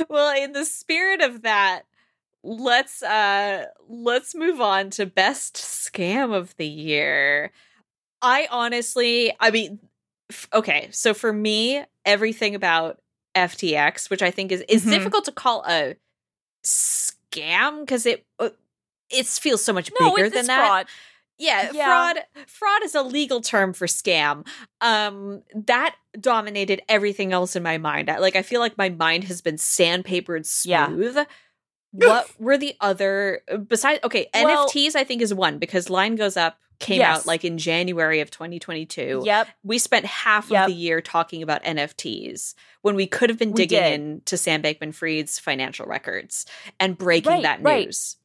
well, 0.09 0.43
in 0.43 0.53
the 0.53 0.65
spirit 0.65 1.21
of 1.21 1.43
that, 1.43 1.83
let's 2.43 3.03
uh 3.03 3.67
let's 3.89 4.35
move 4.35 4.61
on 4.61 4.91
to 4.91 5.07
best 5.07 5.55
scam 5.57 6.35
of 6.35 6.57
the 6.57 6.67
year. 6.67 7.53
I 8.23 8.49
honestly, 8.51 9.33
I 9.41 9.51
mean, 9.51 9.79
f- 10.31 10.49
okay, 10.53 10.89
so 10.93 11.15
for 11.15 11.33
me, 11.33 11.85
everything 12.05 12.55
about 12.55 13.01
FTX, 13.35 14.11
which 14.11 14.23
I 14.23 14.31
think 14.31 14.53
is 14.53 14.63
is 14.69 14.85
Mhm. 14.85 14.91
difficult 14.91 15.25
to 15.27 15.33
call 15.33 15.65
a 15.67 15.97
scam 16.65 17.81
because 17.81 18.07
it 18.07 18.25
uh, 18.39 18.51
it 19.11 19.27
feels 19.27 19.63
so 19.65 19.73
much 19.73 19.91
no, 19.99 20.15
bigger 20.15 20.29
than 20.31 20.47
that 20.47 20.57
fraud. 20.59 20.87
yeah, 21.39 21.71
Yeah. 21.73 21.85
fraud 21.87 22.25
fraud 22.47 22.83
is 22.85 22.95
a 22.95 23.03
legal 23.03 23.41
term 23.41 23.73
for 23.73 23.87
scam 23.87 24.47
um 24.81 25.43
that 25.55 25.97
dominated 26.21 26.83
everything 26.89 27.33
else 27.33 27.57
in 27.57 27.63
my 27.63 27.79
mind 27.79 28.11
I, 28.11 28.19
like 28.19 28.37
i 28.37 28.43
feel 28.43 28.61
like 28.61 28.77
my 28.77 28.91
mind 28.91 29.25
has 29.25 29.41
been 29.41 29.57
sandpapered 29.57 30.47
Yeah. 30.67 30.89
Smooth 31.93 32.09
what 32.09 32.31
were 32.41 32.59
the 32.59 32.75
other 32.81 33.43
besides 33.69 34.01
okay 34.05 34.29
Well- 34.35 34.69
nfts 34.69 34.95
i 34.97 35.05
think 35.05 35.23
is 35.23 35.33
one 35.35 35.59
because 35.59 35.91
line 35.91 36.17
goes 36.17 36.37
up 36.37 36.59
came 36.79 37.01
Yes. 37.01 37.21
out 37.21 37.27
like 37.27 37.45
in 37.45 37.59
january 37.59 38.21
of 38.21 38.31
2022 38.31 39.23
Yep. 39.25 39.49
we 39.63 39.77
spent 39.79 40.07
half 40.07 40.51
Yep. 40.51 40.63
of 40.63 40.69
the 40.69 40.75
year 40.75 41.01
talking 41.03 41.43
about 41.43 41.63
nfts 41.65 42.55
when 42.83 42.95
we 42.97 43.07
could 43.07 43.29
have 43.29 43.39
been 43.39 43.53
digging 43.53 43.83
did. 43.83 43.93
into 44.01 44.37
sam 44.39 44.63
bankman 44.63 44.95
fried's 44.95 45.39
financial 45.39 45.85
records 45.87 46.47
and 46.79 46.97
breaking 46.97 47.33
Right, 47.33 47.43
that 47.43 47.63
right. 47.63 47.87
news 47.87 48.17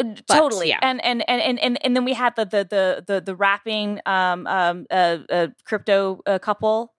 Uh, 0.00 0.14
totally 0.30 0.68
yeah. 0.68 0.78
and, 0.82 1.02
and 1.04 1.24
and 1.28 1.40
and 1.42 1.58
and 1.58 1.78
and 1.84 1.96
then 1.96 2.04
we 2.04 2.12
had 2.12 2.36
the 2.36 2.44
the 2.44 2.64
the 2.68 3.04
the, 3.14 3.20
the 3.20 3.34
rapping 3.34 4.00
um 4.06 4.46
um 4.46 4.86
uh, 4.90 5.18
uh 5.30 5.46
crypto 5.64 6.20
uh, 6.26 6.38
couple 6.38 6.94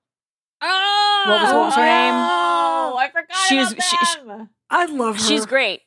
Oh, 0.62 1.24
What 1.28 1.42
was- 1.42 1.54
what 1.54 1.66
was 1.68 1.76
her 1.76 1.86
name? 1.86 2.14
Oh, 2.14 2.96
I 3.00 3.08
forgot 3.10 3.38
She 3.48 3.58
was- 3.58 3.72
about 3.72 3.84
she- 3.84 4.06
she- 4.06 4.20
I 4.70 4.86
love 4.86 5.16
her. 5.18 5.22
she's 5.24 5.46
great 5.46 5.82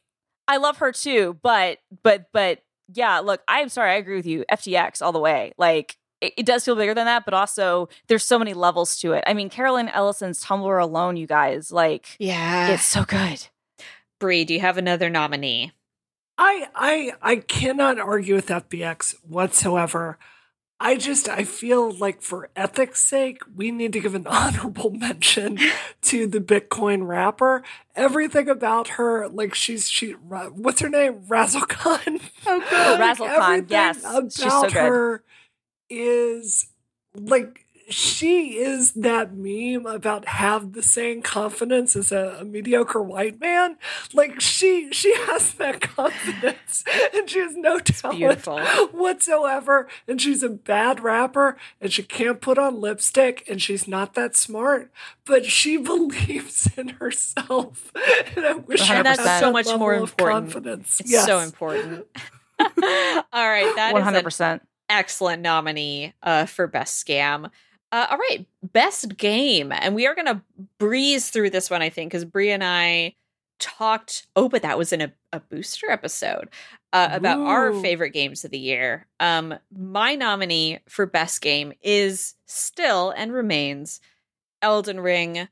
i 0.49 0.57
love 0.57 0.79
her 0.79 0.93
too 0.93 1.39
but 1.43 1.79
but 2.03 2.27
but 2.33 2.63
yeah 2.95 3.21
look 3.21 3.41
i'm 3.49 3.69
sorry 3.69 3.93
i 3.93 3.95
agree 3.95 4.17
with 4.17 4.27
you 4.27 4.45
ftx 4.51 5.03
all 5.03 5.13
the 5.13 5.19
way 5.19 5.53
like 5.59 5.97
it, 6.21 6.33
it 6.39 6.47
does 6.47 6.65
feel 6.65 6.77
bigger 6.77 6.95
than 6.95 7.07
that 7.07 7.25
but 7.25 7.35
also 7.35 7.89
there's 8.09 8.25
so 8.25 8.39
many 8.39 8.55
levels 8.55 8.99
to 8.99 9.13
it 9.13 9.25
i 9.27 9.35
mean 9.35 9.49
caroline 9.49 9.89
ellison's 9.89 10.43
tumblr 10.45 10.83
alone 10.83 11.17
you 11.17 11.27
guys 11.27 11.73
like 11.73 12.17
yeah. 12.19 12.69
it's 12.69 12.85
so 12.85 13.05
good 13.05 13.47
Bree, 14.23 14.45
do 14.45 14.55
you 14.55 14.61
have 14.61 14.79
another 14.79 15.11
nominee? 15.11 15.73
I 16.39 16.69
I 16.77 17.13
I 17.21 17.37
cannot 17.37 17.99
argue 17.99 18.37
with 18.37 18.47
FTX 18.47 19.17
whatsoever. 19.29 20.17
I 20.85 20.97
just 20.97 21.29
I 21.29 21.45
feel 21.45 21.93
like 21.93 22.23
for 22.23 22.51
ethics' 22.57 23.01
sake, 23.03 23.43
we 23.55 23.71
need 23.71 23.93
to 23.93 24.01
give 24.01 24.17
an 24.17 24.27
honorable 24.27 24.91
mention 24.91 25.57
to 26.03 26.27
the 26.27 26.41
Bitcoin 26.41 27.07
rapper. 27.07 27.63
Everything 27.95 28.49
about 28.49 28.89
her, 28.89 29.29
like 29.29 29.55
she's 29.55 29.89
she 29.89 30.11
what's 30.11 30.81
her 30.81 30.89
name? 30.89 31.21
Razzlekhan. 31.29 32.21
Oh, 32.47 32.61
God. 32.69 33.01
Razzlekhan, 33.01 33.71
yes. 33.71 34.01
About 34.01 34.33
She's 34.33 34.53
so 34.53 34.63
good. 34.63 34.73
her 34.73 35.25
is 35.89 36.67
like 37.15 37.62
she 37.89 38.57
is 38.59 38.93
that 38.93 39.35
meme 39.35 39.87
about 39.87 40.27
have 40.27 40.73
the 40.73 40.83
same 40.83 41.23
confidence 41.23 41.95
as 41.97 42.13
a, 42.13 42.39
a 42.41 42.45
mediocre 42.45 43.03
white 43.03 43.41
man. 43.41 43.77
Like 44.13 44.41
she 44.41 44.93
she 44.93 45.15
has 45.27 45.55
that 45.55 45.81
confidence 45.81 46.85
and 47.15 47.29
she 47.29 47.39
has 47.41 47.57
no 47.57 47.79
talent 47.79 48.19
beautiful. 48.19 48.61
whatsoever. 48.93 49.89
And 50.09 50.21
she's 50.21 50.43
a 50.43 50.49
bad 50.49 51.01
rapper 51.01 51.57
and 51.81 51.93
she 51.93 52.03
can't 52.03 52.41
put 52.41 52.59
on 52.59 52.81
lipstick 52.81 53.45
and 53.49 53.61
she's 53.61 53.87
not 53.89 54.15
that 54.15 54.37
smart, 54.37 54.91
but 55.25 55.45
she 55.45 55.77
believes 55.83 56.69
in 56.77 56.89
herself. 56.89 57.93
And 58.37 58.47
I 58.47 58.55
wish 58.55 58.81
I 58.81 58.95
And 58.97 59.07
had 59.07 59.07
that's 59.07 59.25
that 59.25 59.41
so 59.41 59.53
much 59.53 59.67
more 59.67 59.93
level 59.93 60.05
of 60.05 60.11
important. 60.11 60.53
Confidence. 60.53 61.01
It's 61.01 61.11
Yes. 61.13 61.27
so 61.27 61.41
important. 61.41 62.07
All 62.59 62.69
right, 63.49 63.73
that 63.77 63.95
is 63.97 64.07
an 64.07 64.15
100% 64.15 64.61
excellent 64.89 65.43
nominee 65.43 66.13
uh, 66.23 66.47
for 66.47 66.67
best 66.67 67.05
scam. 67.07 67.51
Uh, 67.93 68.07
all 68.11 68.17
right, 68.17 68.47
best 68.73 69.17
game, 69.19 69.71
and 69.71 69.95
we 69.95 70.07
are 70.07 70.15
gonna 70.15 70.43
breeze 70.79 71.29
through 71.29 71.51
this 71.51 71.69
one, 71.71 71.83
I 71.83 71.91
think, 71.91 72.11
because 72.11 72.25
Brie 72.25 72.51
and 72.51 72.65
I 72.65 73.15
talked. 73.59 74.27
Oh, 74.35 74.49
but 74.49 74.63
that 74.63 74.79
was 74.79 74.93
in 74.93 75.03
a, 75.03 75.13
a 75.33 75.41
booster 75.41 75.91
episode 75.91 76.49
uh, 76.93 77.09
about 77.13 77.41
our 77.41 77.75
favorite 77.75 78.11
games 78.11 78.45
of 78.45 78.51
the 78.51 78.59
year. 78.59 79.07
Um, 79.21 79.55
my 79.71 80.15
nominee 80.15 80.81
for 80.89 81.07
best 81.07 81.41
game 81.43 81.73
is 81.83 82.35
still 82.47 83.11
and 83.11 83.33
remains 83.33 84.01
Elden 84.63 85.01
Ring. 85.01 85.49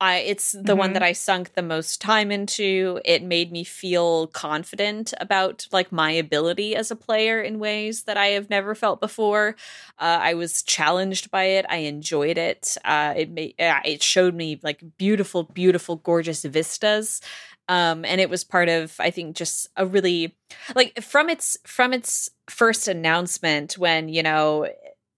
I 0.00 0.18
it's 0.18 0.52
the 0.52 0.76
one 0.76 0.90
Mhm. 0.90 0.92
that 0.94 1.02
I 1.02 1.12
sunk 1.12 1.54
the 1.54 1.62
most 1.62 2.00
time 2.00 2.30
into. 2.30 3.00
It 3.04 3.22
made 3.22 3.50
me 3.50 3.64
feel 3.64 4.28
confident 4.28 5.12
about 5.20 5.66
like 5.72 5.90
my 5.90 6.12
ability 6.12 6.76
as 6.76 6.90
a 6.92 6.96
player 6.96 7.40
in 7.42 7.58
ways 7.58 8.04
that 8.04 8.16
I 8.16 8.28
have 8.28 8.48
never 8.48 8.76
felt 8.76 9.00
before. 9.00 9.56
Uh, 9.98 10.18
I 10.20 10.34
was 10.34 10.62
challenged 10.62 11.30
by 11.32 11.44
it. 11.44 11.66
I 11.68 11.78
enjoyed 11.78 12.38
it. 12.38 12.76
Uh, 12.84 13.14
it 13.16 13.30
made 13.30 13.54
uh, 13.60 13.80
it 13.84 14.02
showed 14.02 14.34
me 14.36 14.60
like 14.62 14.82
beautiful, 14.98 15.42
beautiful, 15.44 15.96
gorgeous 15.96 16.44
vistas. 16.44 17.20
Um, 17.68 18.04
and 18.04 18.20
it 18.20 18.30
was 18.30 18.44
part 18.44 18.68
of 18.68 18.94
I 18.98 19.10
think 19.10 19.36
just 19.36 19.68
a 19.76 19.84
really 19.84 20.36
like 20.76 21.02
from 21.02 21.28
its 21.28 21.58
from 21.66 21.92
its 21.92 22.30
first 22.48 22.88
announcement 22.88 23.76
when 23.76 24.08
you 24.08 24.22
know 24.22 24.68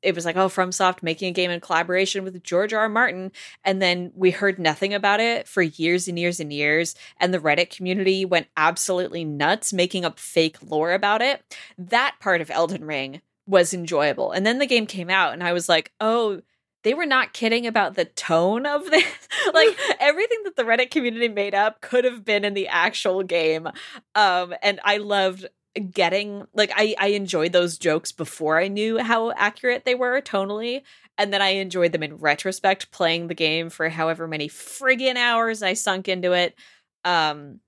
it 0.03 0.15
was 0.15 0.25
like, 0.25 0.37
oh, 0.37 0.49
FromSoft 0.49 1.03
making 1.03 1.29
a 1.29 1.33
game 1.33 1.51
in 1.51 1.61
collaboration 1.61 2.25
with 2.25 2.43
George 2.43 2.73
R. 2.73 2.81
R. 2.81 2.89
Martin. 2.89 3.33
And 3.65 3.81
then 3.83 4.13
we 4.15 4.31
heard 4.31 4.59
nothing 4.59 4.95
about 4.95 5.21
it 5.21 5.47
for 5.47 5.63
years 5.63 6.09
and 6.09 6.19
years 6.19 6.41
and 6.41 6.53
years. 6.53 6.95
And 7.19 7.33
the 7.33 7.39
Reddit 7.39 7.75
community 7.75 8.25
went 8.25 8.49
absolutely 8.57 9.25
nuts, 9.25 9.73
making 9.73 10.05
up 10.05 10.19
fake 10.19 10.57
lore 10.63 10.93
about 10.93 11.23
it. 11.23 11.43
That 11.77 12.17
part 12.21 12.41
of 12.41 12.51
Elden 12.51 12.85
Ring 12.85 13.21
was 13.47 13.75
enjoyable. 13.75 14.33
And 14.33 14.47
then 14.47 14.59
the 14.59 14.67
game 14.67 14.87
came 14.87 15.11
out, 15.11 15.33
and 15.33 15.43
I 15.43 15.53
was 15.53 15.69
like, 15.69 15.93
oh, 16.01 16.41
they 16.83 16.95
were 16.95 17.07
not 17.07 17.33
kidding 17.33 17.67
about 17.67 17.95
the 17.95 18.05
tone 18.05 18.65
of 18.65 18.85
this. 18.91 19.05
like 19.53 19.77
everything 20.01 20.39
that 20.45 20.57
the 20.57 20.63
Reddit 20.63 20.91
community 20.91 21.29
made 21.29 21.55
up 21.55 21.81
could 21.81 22.05
have 22.05 22.25
been 22.25 22.45
in 22.45 22.55
the 22.55 22.69
actual 22.69 23.23
game. 23.23 23.69
Um, 24.15 24.55
and 24.63 24.81
I 24.85 24.99
loved 24.99 25.47
getting 25.79 26.45
like 26.53 26.73
I 26.75 26.95
I 26.99 27.09
enjoyed 27.09 27.53
those 27.53 27.79
jokes 27.79 28.11
before 28.11 28.59
I 28.59 28.69
knew 28.69 28.99
how 28.99 29.31
accurate 29.33 29.85
they 29.85 29.95
were 29.95 30.21
tonally 30.21 30.83
and 31.17 31.33
then 31.33 31.41
I 31.41 31.51
enjoyed 31.51 31.93
them 31.93 32.03
in 32.03 32.17
retrospect 32.17 32.91
playing 32.91 33.29
the 33.29 33.35
game 33.35 33.71
for 33.71 33.89
however 33.89 34.27
many 34.27 34.49
friggin 34.49 35.17
hours 35.17 35.63
I 35.63 35.75
sunk 35.75 36.09
into 36.09 36.33
it 36.33 36.57
um 37.05 37.61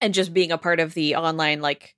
and 0.00 0.14
just 0.14 0.32
being 0.32 0.50
a 0.50 0.58
part 0.58 0.80
of 0.80 0.94
the 0.94 1.16
online 1.16 1.60
like 1.60 1.94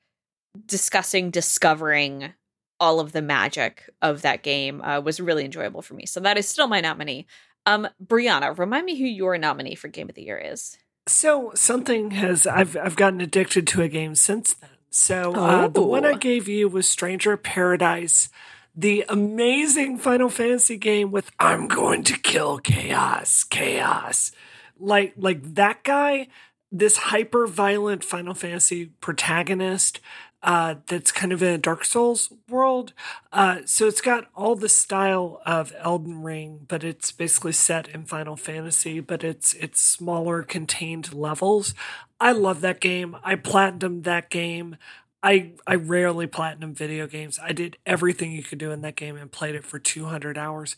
discussing 0.67 1.31
discovering 1.31 2.33
all 2.81 2.99
of 2.99 3.13
the 3.13 3.23
magic 3.23 3.89
of 4.03 4.23
that 4.23 4.43
game 4.43 4.81
uh, 4.83 5.01
was 5.01 5.21
really 5.21 5.45
enjoyable 5.45 5.83
for 5.83 5.95
me. 5.95 6.07
So 6.07 6.21
that 6.21 6.39
is 6.39 6.49
still 6.49 6.67
my 6.67 6.81
nominee. 6.81 7.27
Um 7.65 7.87
Brianna, 8.05 8.59
remind 8.59 8.87
me 8.87 8.99
who 8.99 9.05
your 9.05 9.39
nominee 9.39 9.77
for 9.77 9.87
game 9.87 10.09
of 10.09 10.17
the 10.17 10.23
year 10.23 10.39
is. 10.39 10.79
So 11.07 11.53
something 11.55 12.11
has 12.11 12.45
I've 12.45 12.77
I've 12.77 12.97
gotten 12.97 13.21
addicted 13.21 13.69
to 13.69 13.83
a 13.83 13.89
game 13.89 14.17
since 14.17 14.53
then. 14.53 14.71
So 14.91 15.35
uh, 15.35 15.69
the 15.69 15.83
one 15.83 16.05
I 16.05 16.13
oh. 16.13 16.17
gave 16.17 16.49
you 16.49 16.69
was 16.69 16.89
Stranger 16.89 17.37
Paradise, 17.37 18.29
the 18.75 19.05
amazing 19.09 19.99
Final 19.99 20.29
Fantasy 20.29 20.77
game 20.77 21.11
with 21.11 21.31
"I'm 21.39 21.69
going 21.69 22.05
to 22.05 22.19
kill 22.19 22.59
chaos, 22.59 23.45
chaos," 23.45 24.33
like 24.79 25.15
like 25.17 25.55
that 25.55 25.85
guy. 25.85 26.29
This 26.71 26.99
hyper 26.99 27.47
violent 27.47 28.05
Final 28.05 28.35
Fantasy 28.35 28.87
protagonist 29.01 30.01
uh, 30.43 30.77
that's 30.87 31.11
kind 31.11 31.33
of 31.33 31.43
in 31.43 31.55
a 31.55 31.59
Dark 31.59 31.85
Souls 31.85 32.33
world. 32.49 32.93
Uh, 33.33 33.59
so 33.65 33.89
it's 33.89 34.01
got 34.01 34.27
all 34.37 34.55
the 34.55 34.69
style 34.69 35.43
of 35.45 35.73
Elden 35.79 36.23
Ring, 36.23 36.61
but 36.69 36.85
it's 36.85 37.11
basically 37.11 37.53
set 37.53 37.89
in 37.89 38.05
Final 38.05 38.37
Fantasy, 38.37 39.01
but 39.01 39.25
it's 39.25 39.55
it's 39.55 39.81
smaller, 39.81 40.43
contained 40.43 41.13
levels. 41.13 41.75
I 42.21 42.33
love 42.33 42.61
that 42.63 42.81
game. 42.81 43.17
I 43.23 43.37
platinumed 43.37 44.05
that 44.05 44.31
game. 44.31 44.77
I 45.23 45.53
I 45.67 45.75
rarely 45.75 46.27
platinum 46.27 46.75
video 46.75 47.07
games. 47.07 47.39
I 47.43 47.53
did 47.53 47.77
everything 47.87 48.33
you 48.33 48.43
could 48.43 48.59
do 48.59 48.71
in 48.71 48.83
that 48.83 48.97
game 48.97 49.17
and 49.17 49.31
played 49.31 49.55
it 49.55 49.65
for 49.65 49.79
200 49.79 50.39
hours. 50.39 50.77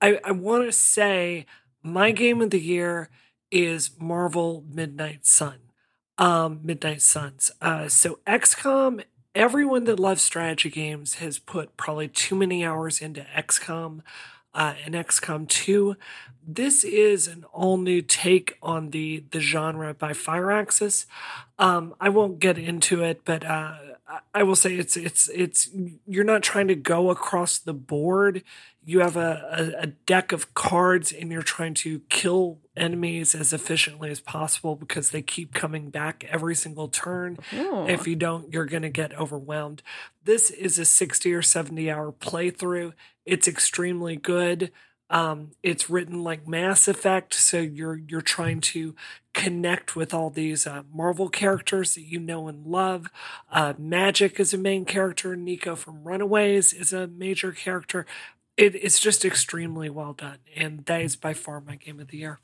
I, 0.00 0.20
I 0.24 0.32
want 0.32 0.64
to 0.66 0.72
say 0.72 1.46
my 1.82 2.12
game 2.12 2.40
of 2.40 2.50
the 2.50 2.60
year 2.60 3.08
is 3.50 3.90
Marvel 3.98 4.64
Midnight 4.72 5.26
Sun 5.26 5.58
um, 6.18 6.60
Midnight 6.62 7.02
Suns. 7.02 7.50
Uh, 7.60 7.88
so 7.88 8.18
XCOM, 8.26 9.02
everyone 9.34 9.84
that 9.84 9.98
loves 9.98 10.22
strategy 10.22 10.70
games 10.70 11.14
has 11.14 11.38
put 11.38 11.76
probably 11.76 12.08
too 12.08 12.34
many 12.34 12.64
hours 12.64 13.00
into 13.00 13.26
XCOM 13.36 14.02
uh, 14.54 14.74
and 14.84 14.94
XCOM 14.94 15.48
2. 15.48 15.96
This 16.46 16.84
is 16.84 17.28
an 17.28 17.44
all 17.52 17.76
new 17.76 18.02
take 18.02 18.56
on 18.62 18.90
the 18.90 19.24
the 19.30 19.40
genre 19.40 19.94
by 19.94 20.12
Firaxis. 20.12 21.06
Um, 21.58 21.94
I 22.00 22.08
won't 22.08 22.40
get 22.40 22.58
into 22.58 23.02
it, 23.04 23.22
but 23.24 23.44
uh, 23.44 23.76
I 24.34 24.42
will 24.42 24.56
say 24.56 24.74
it's 24.74 24.96
it's 24.96 25.28
it's 25.28 25.70
you're 26.06 26.24
not 26.24 26.42
trying 26.42 26.68
to 26.68 26.74
go 26.74 27.10
across 27.10 27.58
the 27.58 27.74
board. 27.74 28.42
You 28.84 29.00
have 29.00 29.16
a, 29.16 29.74
a, 29.78 29.82
a 29.82 29.86
deck 29.86 30.32
of 30.32 30.54
cards 30.54 31.12
and 31.12 31.30
you're 31.30 31.42
trying 31.42 31.74
to 31.74 32.00
kill 32.08 32.58
enemies 32.76 33.34
as 33.34 33.52
efficiently 33.52 34.10
as 34.10 34.20
possible 34.20 34.74
because 34.74 35.10
they 35.10 35.22
keep 35.22 35.52
coming 35.52 35.90
back 35.90 36.24
every 36.28 36.54
single 36.54 36.88
turn. 36.88 37.38
Ooh. 37.54 37.86
If 37.86 38.06
you 38.06 38.16
don't, 38.16 38.52
you're 38.52 38.64
going 38.64 38.82
to 38.82 38.88
get 38.88 39.16
overwhelmed. 39.18 39.82
This 40.24 40.50
is 40.50 40.78
a 40.78 40.84
60 40.84 41.32
or 41.34 41.42
70 41.42 41.90
hour 41.90 42.10
playthrough. 42.10 42.94
It's 43.26 43.46
extremely 43.46 44.16
good. 44.16 44.72
Um, 45.10 45.50
it's 45.62 45.90
written 45.90 46.22
like 46.22 46.46
Mass 46.46 46.86
Effect, 46.86 47.34
so 47.34 47.58
you're 47.58 47.96
you're 47.96 48.20
trying 48.22 48.60
to 48.60 48.94
connect 49.32 49.94
with 49.94 50.12
all 50.12 50.30
these 50.30 50.66
uh, 50.66 50.82
Marvel 50.92 51.28
characters 51.28 51.94
that 51.94 52.02
you 52.02 52.18
know 52.18 52.48
and 52.48 52.66
love. 52.66 53.08
Uh, 53.50 53.74
Magik 53.74 54.40
is 54.40 54.52
a 54.52 54.58
main 54.58 54.84
character. 54.84 55.36
Nico 55.36 55.76
from 55.76 56.04
Runaways 56.04 56.72
is 56.72 56.92
a 56.92 57.06
major 57.06 57.52
character. 57.52 58.06
It, 58.56 58.74
it's 58.74 59.00
just 59.00 59.24
extremely 59.24 59.88
well 59.88 60.12
done, 60.12 60.38
and 60.54 60.84
that 60.86 61.02
is 61.02 61.16
by 61.16 61.34
far 61.34 61.60
my 61.60 61.76
game 61.76 62.00
of 62.00 62.08
the 62.08 62.18
year. 62.18 62.40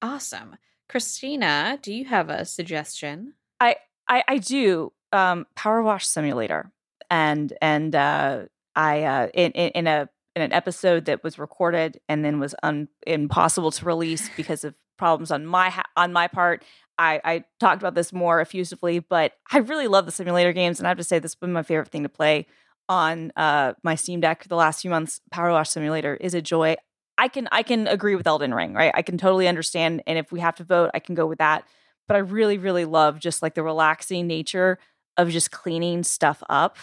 Awesome, 0.00 0.56
Christina. 0.88 1.78
Do 1.82 1.92
you 1.92 2.06
have 2.06 2.30
a 2.30 2.44
suggestion? 2.44 3.34
I 3.58 3.76
I, 4.08 4.22
I 4.26 4.38
do. 4.38 4.92
Um, 5.12 5.46
Power 5.56 5.82
Wash 5.82 6.06
Simulator, 6.06 6.70
and 7.10 7.52
and 7.60 7.94
uh, 7.94 8.42
I 8.76 9.02
uh, 9.02 9.28
in, 9.34 9.50
in 9.52 9.70
in 9.70 9.86
a 9.86 10.08
in 10.36 10.42
an 10.42 10.52
episode 10.52 11.06
that 11.06 11.24
was 11.24 11.38
recorded 11.38 12.00
and 12.08 12.24
then 12.24 12.38
was 12.38 12.54
un- 12.62 12.88
impossible 13.06 13.72
to 13.72 13.84
release 13.84 14.30
because 14.36 14.64
of 14.64 14.74
problems 15.00 15.32
on 15.32 15.44
my 15.46 15.70
ha- 15.70 15.90
on 15.96 16.12
my 16.12 16.28
part. 16.28 16.64
I, 16.98 17.20
I 17.24 17.44
talked 17.58 17.82
about 17.82 17.94
this 17.94 18.12
more 18.12 18.40
effusively, 18.40 18.98
but 18.98 19.32
I 19.50 19.58
really 19.58 19.88
love 19.88 20.04
the 20.04 20.12
simulator 20.12 20.52
games, 20.52 20.78
and 20.78 20.86
I 20.86 20.90
have 20.90 20.98
to 20.98 21.04
say 21.04 21.18
this 21.18 21.32
has 21.32 21.36
been 21.36 21.52
my 21.52 21.62
favorite 21.64 21.88
thing 21.88 22.04
to 22.04 22.08
play 22.08 22.46
on 22.88 23.32
uh, 23.34 23.72
my 23.82 23.94
Steam 23.94 24.20
Deck 24.20 24.46
the 24.48 24.56
last 24.56 24.82
few 24.82 24.90
months. 24.90 25.20
Power 25.32 25.50
Wash 25.50 25.70
Simulator 25.70 26.14
is 26.14 26.34
a 26.34 26.42
joy. 26.42 26.76
I 27.18 27.28
can 27.28 27.48
I 27.50 27.62
can 27.62 27.88
agree 27.88 28.14
with 28.14 28.26
Elden 28.26 28.54
Ring, 28.54 28.74
right? 28.74 28.92
I 28.94 29.02
can 29.02 29.18
totally 29.18 29.48
understand, 29.48 30.02
and 30.06 30.18
if 30.18 30.30
we 30.30 30.40
have 30.40 30.56
to 30.56 30.64
vote, 30.64 30.90
I 30.94 31.00
can 31.00 31.14
go 31.16 31.26
with 31.26 31.38
that. 31.38 31.64
But 32.06 32.16
I 32.16 32.20
really, 32.20 32.58
really 32.58 32.84
love 32.84 33.18
just 33.18 33.40
like 33.40 33.54
the 33.54 33.62
relaxing 33.62 34.26
nature 34.26 34.78
of 35.16 35.30
just 35.30 35.50
cleaning 35.50 36.02
stuff 36.02 36.42
up 36.50 36.76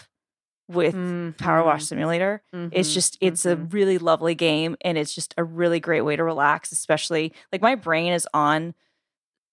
with 0.68 0.94
mm-hmm. 0.94 1.30
Power 1.32 1.64
Wash 1.64 1.84
Simulator. 1.84 2.42
Mm-hmm. 2.54 2.68
It's 2.72 2.92
just 2.92 3.16
it's 3.20 3.44
mm-hmm. 3.44 3.62
a 3.62 3.64
really 3.66 3.98
lovely 3.98 4.34
game 4.34 4.76
and 4.82 4.98
it's 4.98 5.14
just 5.14 5.34
a 5.36 5.44
really 5.44 5.80
great 5.80 6.02
way 6.02 6.16
to 6.16 6.24
relax, 6.24 6.72
especially 6.72 7.32
like 7.52 7.62
my 7.62 7.74
brain 7.74 8.12
is 8.12 8.28
on 8.34 8.74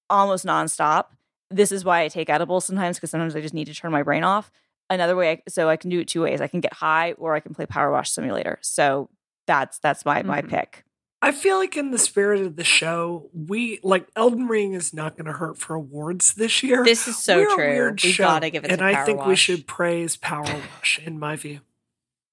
almost 0.10 0.46
nonstop. 0.46 1.06
This 1.50 1.72
is 1.72 1.86
why 1.86 2.02
I 2.02 2.08
take 2.10 2.30
edibles 2.30 2.66
sometimes 2.66 2.98
because 2.98 3.12
sometimes 3.12 3.36
I 3.36 3.42
just 3.42 3.54
need 3.54 3.66
to 3.66 3.74
turn 3.74 3.92
my 3.92 4.04
brain 4.04 4.24
off. 4.24 4.52
Another 4.90 5.16
way, 5.16 5.32
I, 5.32 5.42
so 5.48 5.70
I 5.70 5.78
can 5.78 5.90
do 5.90 6.00
it 6.02 6.08
two 6.08 6.22
ways. 6.22 6.42
I 6.42 6.48
can 6.48 6.60
get 6.60 6.74
high 6.74 7.14
or 7.14 7.34
I 7.34 7.40
can 7.40 7.56
play 7.56 7.66
Power 7.66 7.92
Wash 7.92 8.12
Simulator. 8.12 8.60
So 8.62 9.10
that's 9.48 9.80
that's 9.80 10.06
my 10.06 10.22
my 10.24 10.42
mm-hmm. 10.42 10.50
pick. 10.50 10.84
I 11.22 11.32
feel 11.32 11.58
like 11.58 11.76
in 11.76 11.92
the 11.92 11.98
spirit 11.98 12.42
of 12.42 12.56
the 12.56 12.64
show, 12.64 13.30
we 13.34 13.80
like 13.84 14.08
Elden 14.16 14.48
Ring 14.48 14.74
is 14.74 14.94
not 14.94 15.18
going 15.18 15.26
to 15.26 15.34
hurt 15.34 15.58
for 15.58 15.74
awards 15.74 16.36
this 16.36 16.62
year. 16.62 16.84
This 16.84 17.08
is 17.08 17.18
so 17.18 17.38
We're 17.38 17.94
true. 17.96 17.96
We 18.04 18.16
gotta 18.16 18.50
give 18.50 18.64
it. 18.64 18.72
And 18.72 18.82
I 18.82 19.06
think 19.06 19.20
wash. 19.20 19.28
we 19.28 19.36
should 19.36 19.66
praise 19.66 20.18
Power 20.18 20.44
Wash, 20.44 21.00
in 21.04 21.18
my 21.18 21.36
view. 21.36 21.62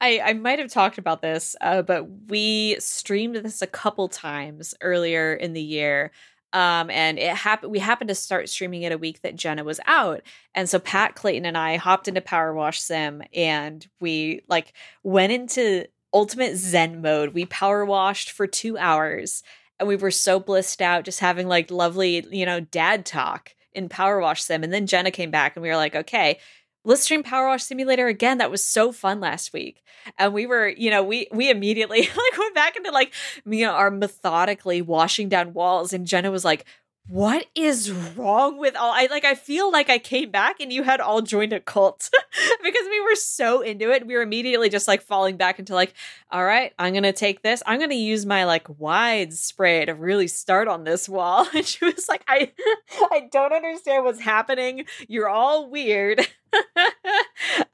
I, 0.01 0.21
I 0.21 0.33
might 0.33 0.59
have 0.59 0.71
talked 0.71 0.99
about 0.99 1.23
this, 1.23 1.55
uh, 1.61 1.83
but 1.83 2.09
we 2.29 2.77
streamed 2.81 3.37
this 3.37 3.63
a 3.63 3.69
couple 3.69 4.09
times 4.09 4.75
earlier 4.81 5.33
in 5.33 5.53
the 5.53 5.63
year. 5.63 6.11
Um, 6.53 6.91
and 6.91 7.19
it 7.19 7.35
happened. 7.35 7.73
We 7.73 7.79
happened 7.79 8.09
to 8.09 8.15
start 8.15 8.49
streaming 8.49 8.83
it 8.83 8.93
a 8.93 8.99
week 8.99 9.23
that 9.23 9.37
Jenna 9.37 9.65
was 9.65 9.81
out, 9.87 10.21
and 10.55 10.69
so 10.69 10.79
Pat 10.79 11.15
Clayton 11.15 11.47
and 11.47 11.57
I 11.57 11.77
hopped 11.77 12.09
into 12.09 12.21
Power 12.21 12.53
Wash 12.53 12.79
Sim, 12.79 13.23
and 13.33 13.87
we 14.01 14.43
like 14.49 14.75
went 15.03 15.33
into 15.33 15.87
ultimate 16.13 16.57
zen 16.57 17.01
mode. 17.01 17.35
We 17.35 17.47
power 17.47 17.85
washed 17.85 18.31
for 18.31 18.47
two 18.47 18.77
hours 18.79 19.43
and 19.79 19.89
we 19.89 19.97
were 19.97 20.11
so 20.11 20.39
blissed 20.39 20.81
out 20.81 21.05
just 21.05 21.21
having 21.21 21.49
like 21.49 21.71
lovely, 21.71 22.27
you 22.31 22.47
know, 22.47 22.61
dad 22.61 23.05
talk 23.05 23.55
in 23.73 23.89
Power 23.89 24.21
Wash 24.21 24.43
Sim. 24.43 24.63
And 24.63 24.73
then 24.73 24.87
Jenna 24.87 25.11
came 25.11 25.31
back 25.31 25.57
and 25.57 25.63
we 25.63 25.69
were 25.69 25.77
like, 25.77 25.97
okay, 25.97 26.39
let's 26.85 27.03
stream 27.03 27.23
Power 27.23 27.49
Wash 27.49 27.65
Simulator 27.65 28.07
again. 28.07 28.39
That 28.39 28.51
was 28.51 28.65
so 28.65 28.93
fun 28.93 29.21
last 29.21 29.53
week. 29.53 29.83
And 30.19 30.33
we 30.33 30.47
were, 30.47 30.69
you 30.69 30.91
know, 30.91 31.03
we 31.03 31.29
we 31.33 31.51
immediately 31.51 32.01
like 32.03 32.39
went 32.39 32.55
back 32.55 32.77
into 32.77 32.91
like 32.91 33.13
you 33.45 33.67
know, 33.67 33.73
our 33.73 33.91
methodically 33.91 34.83
washing 34.83 35.29
down 35.29 35.53
walls. 35.53 35.93
And 35.93 36.07
Jenna 36.07 36.31
was 36.31 36.45
like, 36.45 36.65
what 37.09 37.47
is 37.55 37.91
wrong 37.91 38.59
with 38.59 38.77
all 38.77 38.93
I 38.93 39.09
like 39.11 39.25
I 39.25 39.35
feel 39.35 39.71
like 39.73 39.91
I 39.91 39.99
came 39.99 40.31
back 40.31 40.61
and 40.61 40.73
you 40.73 40.85
had 40.85 41.01
all 41.01 41.21
joined 41.21 41.53
a 41.53 41.59
cult 41.59 42.09
because 42.63 42.87
we 42.89 43.01
were 43.01 43.17
so 43.17 43.61
into 43.61 43.91
it. 43.91 44.07
We 44.07 44.15
were 44.15 44.23
immediately 44.23 44.69
just 44.69 44.87
like 44.87 45.03
falling 45.03 45.37
back 45.37 45.59
into 45.59 45.75
like, 45.75 45.95
all 46.31 46.45
right, 46.45 46.73
I'm 46.79 46.95
gonna 46.95 47.13
take 47.13 47.43
this. 47.43 47.63
I'm 47.67 47.81
gonna 47.81 47.95
use 47.97 48.25
my 48.25 48.45
like 48.45 48.67
wide 48.79 49.33
spray 49.35 49.85
to 49.85 49.95
really 49.95 50.29
start 50.29 50.69
on 50.69 50.85
this 50.85 51.09
wall. 51.09 51.47
And 51.55 51.67
she 51.67 51.85
was 51.85 52.09
like, 52.09 52.25
I 52.29 52.53
I 53.11 53.29
don't 53.31 53.53
understand 53.53 54.05
what's 54.05 54.21
happening. 54.21 54.87
You're 55.09 55.29
all 55.29 55.69
weird. 55.69 56.27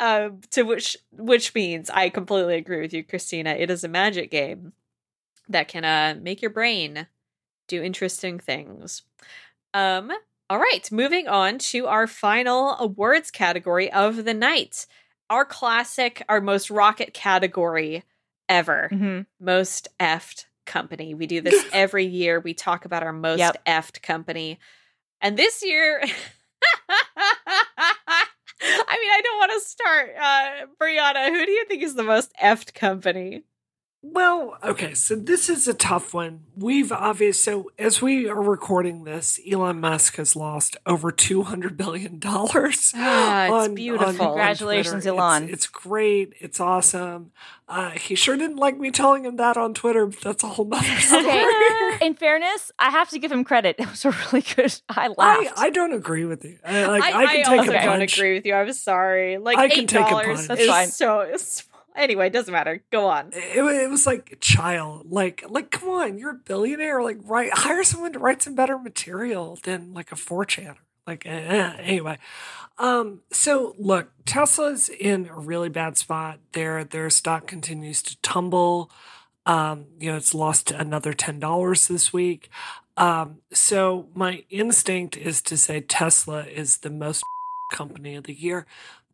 um, 0.01 0.41
to 0.53 0.63
which 0.63 0.97
which 1.13 1.55
means 1.55 1.91
I 1.91 2.09
completely 2.09 2.57
agree 2.57 2.81
with 2.81 2.93
you, 2.95 3.05
Christina. 3.05 3.51
It 3.51 3.71
is 3.71 3.85
a 3.85 3.89
magic 3.89 4.31
game 4.31 4.73
that 5.49 5.69
can 5.69 5.85
uh 5.85 6.19
make 6.21 6.41
your 6.43 6.51
brain 6.51 7.07
do 7.69 7.83
interesting 7.83 8.39
things. 8.41 9.03
Um, 9.75 10.11
all 10.51 10.59
right, 10.59 10.91
moving 10.91 11.29
on 11.29 11.59
to 11.59 11.87
our 11.87 12.07
final 12.07 12.77
awards 12.79 13.31
category 13.31 13.93
of 13.93 14.25
the 14.25 14.35
night. 14.35 14.87
Our 15.31 15.45
classic, 15.45 16.25
our 16.29 16.41
most 16.41 16.71
rocket 16.71 17.13
category 17.15 18.03
ever. 18.49 18.89
Mm-hmm. 18.91 19.21
Most 19.45 19.89
effed 20.01 20.47
company. 20.67 21.15
We 21.15 21.27
do 21.27 21.41
this 21.43 21.65
every 21.73 22.07
year. 22.07 22.41
We 22.41 22.55
talk 22.55 22.85
about 22.87 23.03
our 23.03 23.13
most 23.13 23.39
Yep. 23.39 23.65
effed 23.67 24.03
company. 24.03 24.59
And 25.21 25.37
this 25.37 25.63
year 25.65 26.03
I 28.61 28.97
mean, 29.01 29.11
I 29.11 29.21
don't 29.23 29.39
want 29.39 29.53
to 29.53 29.61
start. 29.69 30.11
Uh, 30.21 30.67
Brianna, 30.81 31.29
who 31.29 31.47
do 31.47 31.53
you 31.53 31.65
think 31.67 31.83
is 31.83 31.95
the 31.95 32.03
most 32.03 32.33
effed 32.43 32.75
company? 32.75 33.45
Well, 34.01 34.57
okay, 34.63 34.95
so 34.95 35.17
this 35.17 35.49
is 35.49 35.67
a 35.67 35.75
tough 35.75 36.15
one. 36.15 36.45
We've 36.57 36.93
obvious 36.93 37.43
so 37.43 37.73
as 37.81 38.01
we 38.01 38.29
are 38.29 38.41
recording 38.41 39.03
this, 39.03 39.41
Elon 39.51 39.81
Musk 39.81 40.17
has 40.17 40.37
lost 40.37 40.77
over 40.87 41.11
two 41.11 41.43
hundred 41.43 41.77
billion 41.77 42.21
dollars. 42.21 42.93
Ah, 43.11 43.65
it's 43.65 43.75
beautiful. 43.75 44.27
Congratulations, 44.27 45.03
Twitter. 45.03 45.19
Elon. 45.19 45.45
It's, 45.45 45.53
it's 45.53 45.67
great. 45.67 46.33
It's 46.39 46.61
awesome. 46.61 47.33
Uh, 47.69 47.91
he 47.91 48.15
sure 48.15 48.37
didn't 48.37 48.57
like 48.57 48.79
me 48.79 48.91
telling 48.93 49.25
him 49.25 49.37
that 49.37 49.57
on 49.57 49.75
Twitter, 49.75 50.07
but 50.07 50.21
that's 50.21 50.45
a 50.45 50.49
whole 50.49 50.65
nother 50.65 50.87
story. 51.01 51.25
Okay. 51.25 51.99
In 52.01 52.15
fairness, 52.15 52.71
I 52.79 52.91
have 52.91 53.11
to 53.11 53.19
give 53.19 53.33
him 53.33 53.43
credit. 53.43 53.77
It 53.81 53.91
was 53.91 54.05
a 54.05 54.11
really 54.11 54.43
good. 54.43 54.81
I 54.89 55.07
I, 55.07 55.09
laughed. 55.09 55.59
I 55.59 55.71
don't 55.71 55.93
agree 55.93 56.25
with 56.25 56.45
you. 56.45 56.59
I, 56.65 56.87
like, 56.87 57.03
I, 57.03 57.07
I, 57.07 57.11
can 57.11 57.21
I 57.21 57.43
take 57.43 57.49
also 57.49 57.73
a 57.73 57.83
don't 57.83 58.03
agree 58.03 58.35
with 58.35 58.47
you. 58.47 58.55
I'm 58.55 58.73
sorry. 58.73 59.39
Like 59.39 59.59
I 59.59 59.69
can 59.69 59.81
eight 59.81 59.89
take 59.89 60.07
a 60.07 60.11
dollars 60.11 60.27
punch. 60.27 60.41
is 60.41 60.47
That's 60.49 60.67
fine. 60.67 60.89
so. 60.89 61.21
It's, 61.21 61.65
anyway, 61.99 62.29
it 62.29 62.33
doesn't 62.33 62.53
matter. 62.53 62.83
Go 62.91 63.07
on. 63.07 63.31
It, 63.33 63.59
it 63.59 63.91
was 63.91 64.07
like 64.07 64.33
a 64.33 64.37
child, 64.37 65.11
like 65.11 65.45
like 65.49 65.71
come 65.71 65.89
on, 65.89 66.19
you're 66.19 66.31
a 66.31 66.35
billionaire. 66.35 67.03
Like 67.03 67.19
write 67.25 67.51
hire 67.53 67.85
someone 67.85 68.13
to 68.13 68.19
write 68.19 68.43
some 68.43 68.55
better 68.55 68.79
material 68.79 69.59
than 69.63 69.93
like 69.93 70.13
a 70.13 70.17
four 70.17 70.45
chaner. 70.45 70.77
Like 71.07 71.27
eh, 71.27 71.31
eh, 71.31 71.77
anyway, 71.81 72.19
um. 72.79 73.21
So 73.33 73.75
look, 73.79 74.11
Tesla's 74.27 74.89
in 74.89 75.29
a 75.29 75.39
really 75.39 75.69
bad 75.69 75.97
spot. 75.97 76.39
Their 76.53 76.85
their 76.85 77.11
stock 77.11 77.47
continues 77.47 78.03
to 78.03 78.21
tumble. 78.21 78.91
Um, 79.47 79.87
you 79.99 80.11
know, 80.11 80.17
it's 80.17 80.35
lost 80.35 80.71
another 80.71 81.15
ten 81.15 81.39
dollars 81.39 81.89
this 81.89 82.13
week. 82.13 82.51
Um, 82.99 83.39
so 83.53 84.09
my 84.15 84.45
instinct 84.51 85.17
is 85.17 85.41
to 85.43 85.57
say 85.57 85.81
Tesla 85.81 86.45
is 86.45 86.79
the 86.79 86.91
most 86.91 87.23
company 87.73 88.17
of 88.17 88.25
the 88.25 88.35
year. 88.35 88.67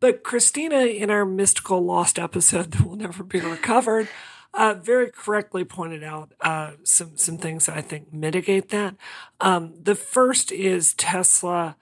But 0.05 0.23
Christina, 0.23 0.81
in 0.81 1.09
our 1.09 1.25
mystical 1.25 1.83
lost 1.83 2.19
episode 2.19 2.73
that 2.73 2.87
will 2.87 2.97
never 2.97 3.25
be 3.25 3.41
recovered, 3.41 4.07
uh, 4.53 4.75
very 4.75 5.11
correctly 5.11 5.65
pointed 5.65 6.05
out 6.05 6.33
uh, 6.43 6.73
some 6.83 7.17
some 7.17 7.39
things 7.39 7.65
that 7.65 7.79
I 7.79 7.81
think 7.81 8.13
mitigate 8.13 8.69
that. 8.69 8.97
Um, 9.41 9.73
the 9.83 9.95
first 9.95 10.53
is 10.53 10.93
Tesla 10.93 11.77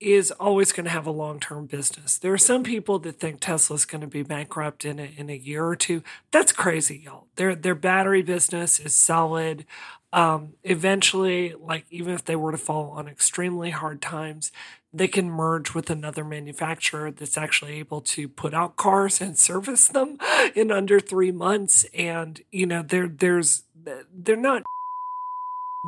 is 0.00 0.30
always 0.30 0.72
going 0.72 0.84
to 0.84 0.90
have 0.90 1.06
a 1.06 1.10
long 1.10 1.38
term 1.38 1.66
business. 1.66 2.16
There 2.16 2.32
are 2.32 2.38
some 2.38 2.62
people 2.62 2.98
that 3.00 3.20
think 3.20 3.40
Tesla's 3.40 3.84
going 3.84 4.00
to 4.00 4.06
be 4.06 4.22
bankrupt 4.22 4.86
in 4.86 4.98
a, 4.98 5.12
in 5.18 5.28
a 5.28 5.36
year 5.36 5.66
or 5.66 5.76
two. 5.76 6.02
That's 6.30 6.52
crazy, 6.52 7.02
y'all. 7.04 7.26
Their 7.36 7.54
their 7.54 7.74
battery 7.74 8.22
business 8.22 8.80
is 8.80 8.96
solid. 8.96 9.66
Um, 10.14 10.54
eventually, 10.64 11.54
like 11.60 11.84
even 11.90 12.14
if 12.14 12.24
they 12.24 12.36
were 12.36 12.52
to 12.52 12.58
fall 12.58 12.92
on 12.92 13.06
extremely 13.06 13.68
hard 13.68 14.00
times, 14.00 14.50
they 14.92 15.08
can 15.08 15.30
merge 15.30 15.74
with 15.74 15.90
another 15.90 16.24
manufacturer 16.24 17.10
that's 17.10 17.38
actually 17.38 17.74
able 17.74 18.00
to 18.00 18.28
put 18.28 18.52
out 18.52 18.76
cars 18.76 19.20
and 19.20 19.38
service 19.38 19.88
them 19.88 20.18
in 20.54 20.70
under 20.70 20.98
three 20.98 21.32
months. 21.32 21.84
And 21.94 22.40
you 22.50 22.66
know, 22.66 22.82
there 22.82 23.08
there's 23.08 23.64
they're 24.12 24.36
not 24.36 24.62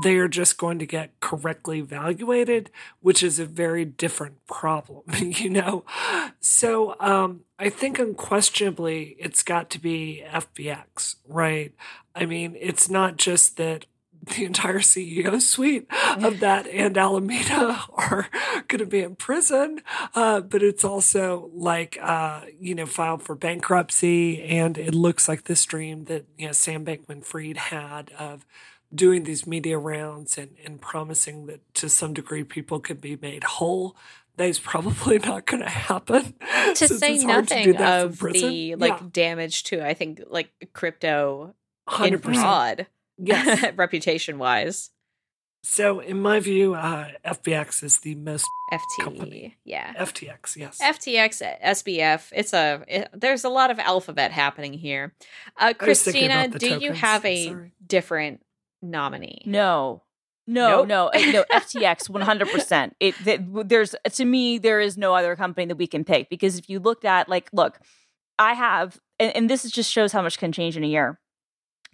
they 0.01 0.17
are 0.17 0.29
just 0.29 0.57
going 0.57 0.79
to 0.79 0.87
get 0.87 1.21
correctly 1.21 1.79
evaluated, 1.79 2.71
which 3.01 3.23
is 3.23 3.39
a 3.39 3.45
very 3.45 3.85
different 3.85 4.47
problem, 4.47 5.03
you 5.19 5.51
know? 5.51 5.85
So 6.41 6.97
um, 6.99 7.41
I 7.59 7.69
think 7.69 7.99
unquestionably 7.99 9.17
it's 9.19 9.43
got 9.43 9.69
to 9.71 9.79
be 9.79 10.25
FTX, 10.27 11.17
right? 11.29 11.75
I 12.15 12.25
mean, 12.25 12.57
it's 12.59 12.89
not 12.89 13.17
just 13.17 13.57
that 13.59 13.85
the 14.23 14.45
entire 14.45 14.79
CEO 14.79 15.41
suite 15.41 15.87
of 16.19 16.41
that 16.41 16.67
and 16.69 16.97
Alameda 16.97 17.83
are 17.95 18.29
going 18.69 18.79
to 18.79 18.87
be 18.87 19.01
in 19.01 19.17
prison, 19.17 19.81
uh, 20.15 20.41
but 20.41 20.63
it's 20.63 20.85
also 20.85 21.51
like, 21.53 21.99
uh, 22.01 22.43
you 22.61 22.75
know, 22.75 22.87
filed 22.87 23.23
for 23.23 23.35
bankruptcy. 23.35 24.43
And 24.43 24.79
it 24.79 24.95
looks 24.95 25.29
like 25.29 25.45
this 25.45 25.65
dream 25.65 26.05
that, 26.05 26.27
you 26.39 26.47
know, 26.47 26.53
Sam 26.53 26.85
Bankman 26.85 27.25
Fried 27.25 27.57
had 27.57 28.11
of 28.19 28.47
doing 28.95 29.25
these 29.25 29.47
media 29.47 29.79
rounds 29.79 30.39
and, 30.39 30.57
and 30.65 30.81
promising 30.81 31.47
that 31.47 31.75
to 31.75 31.89
some 31.89 32.13
degree 32.15 32.45
people 32.45 32.79
could 32.79 33.01
be 33.01 33.17
made 33.21 33.45
whole. 33.45 33.97
That 34.37 34.49
is 34.49 34.59
probably 34.59 35.19
not 35.25 35.47
going 35.47 35.63
to 35.63 35.69
happen. 35.69 36.35
To 36.75 36.89
say 36.89 37.15
it's 37.17 37.25
hard 37.25 37.49
to 37.49 37.63
do 37.63 37.73
nothing 37.73 37.79
that 37.79 38.05
of 38.05 38.19
the 38.19 38.77
like 38.77 39.01
Yeah, 39.01 39.09
damage 39.13 39.65
to, 39.65 39.87
I 39.87 39.95
think, 39.95 40.23
like 40.29 40.51
crypto 40.73 41.55
in 41.99 42.19
100%. 42.21 42.87
Fraud, 43.27 43.47
Yes. 43.47 43.73
reputation 43.77 44.39
wise. 44.39 44.91
So, 45.65 46.01
in 46.01 46.21
my 46.21 46.41
view, 46.41 46.75
uh, 46.75 47.07
FTX 47.25 47.85
is 47.85 47.99
the 48.01 48.17
most 48.17 48.45
FT, 48.73 49.05
Company. 49.05 49.57
yeah. 49.65 49.93
FTX. 49.95 50.57
Yes. 50.57 50.79
FTX, 50.83 51.41
SBF. 51.65 52.33
It's 52.35 52.53
a. 52.53 52.83
It, 52.89 53.09
there's 53.15 53.45
a 53.45 53.49
lot 53.49 53.71
of 53.71 53.79
alphabet 53.79 54.33
happening 54.33 54.73
here. 54.73 55.15
Uh, 55.57 55.73
I 55.81 55.87
was 55.87 56.03
thinking 56.03 56.23
Christina, 56.29 56.45
about 56.47 56.53
the 56.53 56.59
do 56.59 56.79
you 56.85 56.93
have 56.93 57.25
a 57.25 57.47
Sorry. 57.49 57.73
different 57.87 58.43
nominee? 58.83 59.43
No. 59.47 60.03
No, 60.49 60.79
Nope. 60.85 60.89
no, 60.89 61.11
no. 61.31 61.45
FTX, 61.53 62.09
one 62.11 62.23
hundred 62.23 62.49
percent. 62.51 62.97
It 62.99 63.15
th- 63.23 63.41
there's 63.65 63.95
to 64.15 64.25
me 64.25 64.59
there 64.59 64.81
is 64.81 64.99
no 64.99 65.15
other 65.15 65.37
company 65.37 65.67
that 65.67 65.77
we 65.77 65.87
can 65.87 66.03
pick 66.03 66.29
because 66.29 66.59
if 66.59 66.69
you 66.69 66.81
looked 66.81 67.05
at 67.05 67.29
like, 67.29 67.49
look, 67.53 67.79
I 68.41 68.55
have, 68.55 68.99
and, 69.21 69.37
and 69.37 69.49
this 69.49 69.65
is 69.65 69.71
just 69.71 69.93
shows 69.93 70.11
how 70.11 70.21
much 70.23 70.39
can 70.41 70.51
change 70.51 70.77
in 70.77 70.83
a 70.83 70.89
year. 70.89 71.21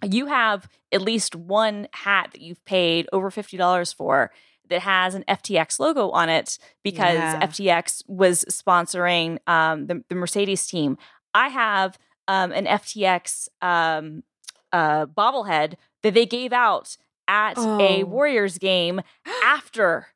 You 0.03 0.27
have 0.27 0.67
at 0.91 1.01
least 1.01 1.35
one 1.35 1.87
hat 1.93 2.29
that 2.33 2.41
you've 2.41 2.63
paid 2.65 3.07
over 3.11 3.29
fifty 3.31 3.57
dollars 3.57 3.91
for 3.93 4.31
that 4.69 4.81
has 4.81 5.15
an 5.15 5.23
FTX 5.27 5.79
logo 5.79 6.09
on 6.11 6.29
it 6.29 6.57
because 6.83 7.15
Yeah. 7.15 7.39
FTX 7.41 8.03
was 8.07 8.45
sponsoring 8.51 9.39
um, 9.47 9.87
the, 9.87 10.03
the 10.09 10.15
Mercedes 10.15 10.67
team. 10.67 10.97
I 11.33 11.49
have 11.49 11.97
um, 12.27 12.51
an 12.51 12.65
FTX 12.65 13.47
um, 13.63 14.23
uh, 14.71 15.07
bobblehead 15.07 15.73
that 16.03 16.13
they 16.13 16.25
gave 16.27 16.53
out 16.53 16.95
at 17.27 17.57
a 17.57 18.03
Oh. 18.03 18.05
Warriors 18.05 18.57
game 18.59 19.01
after 19.43 20.07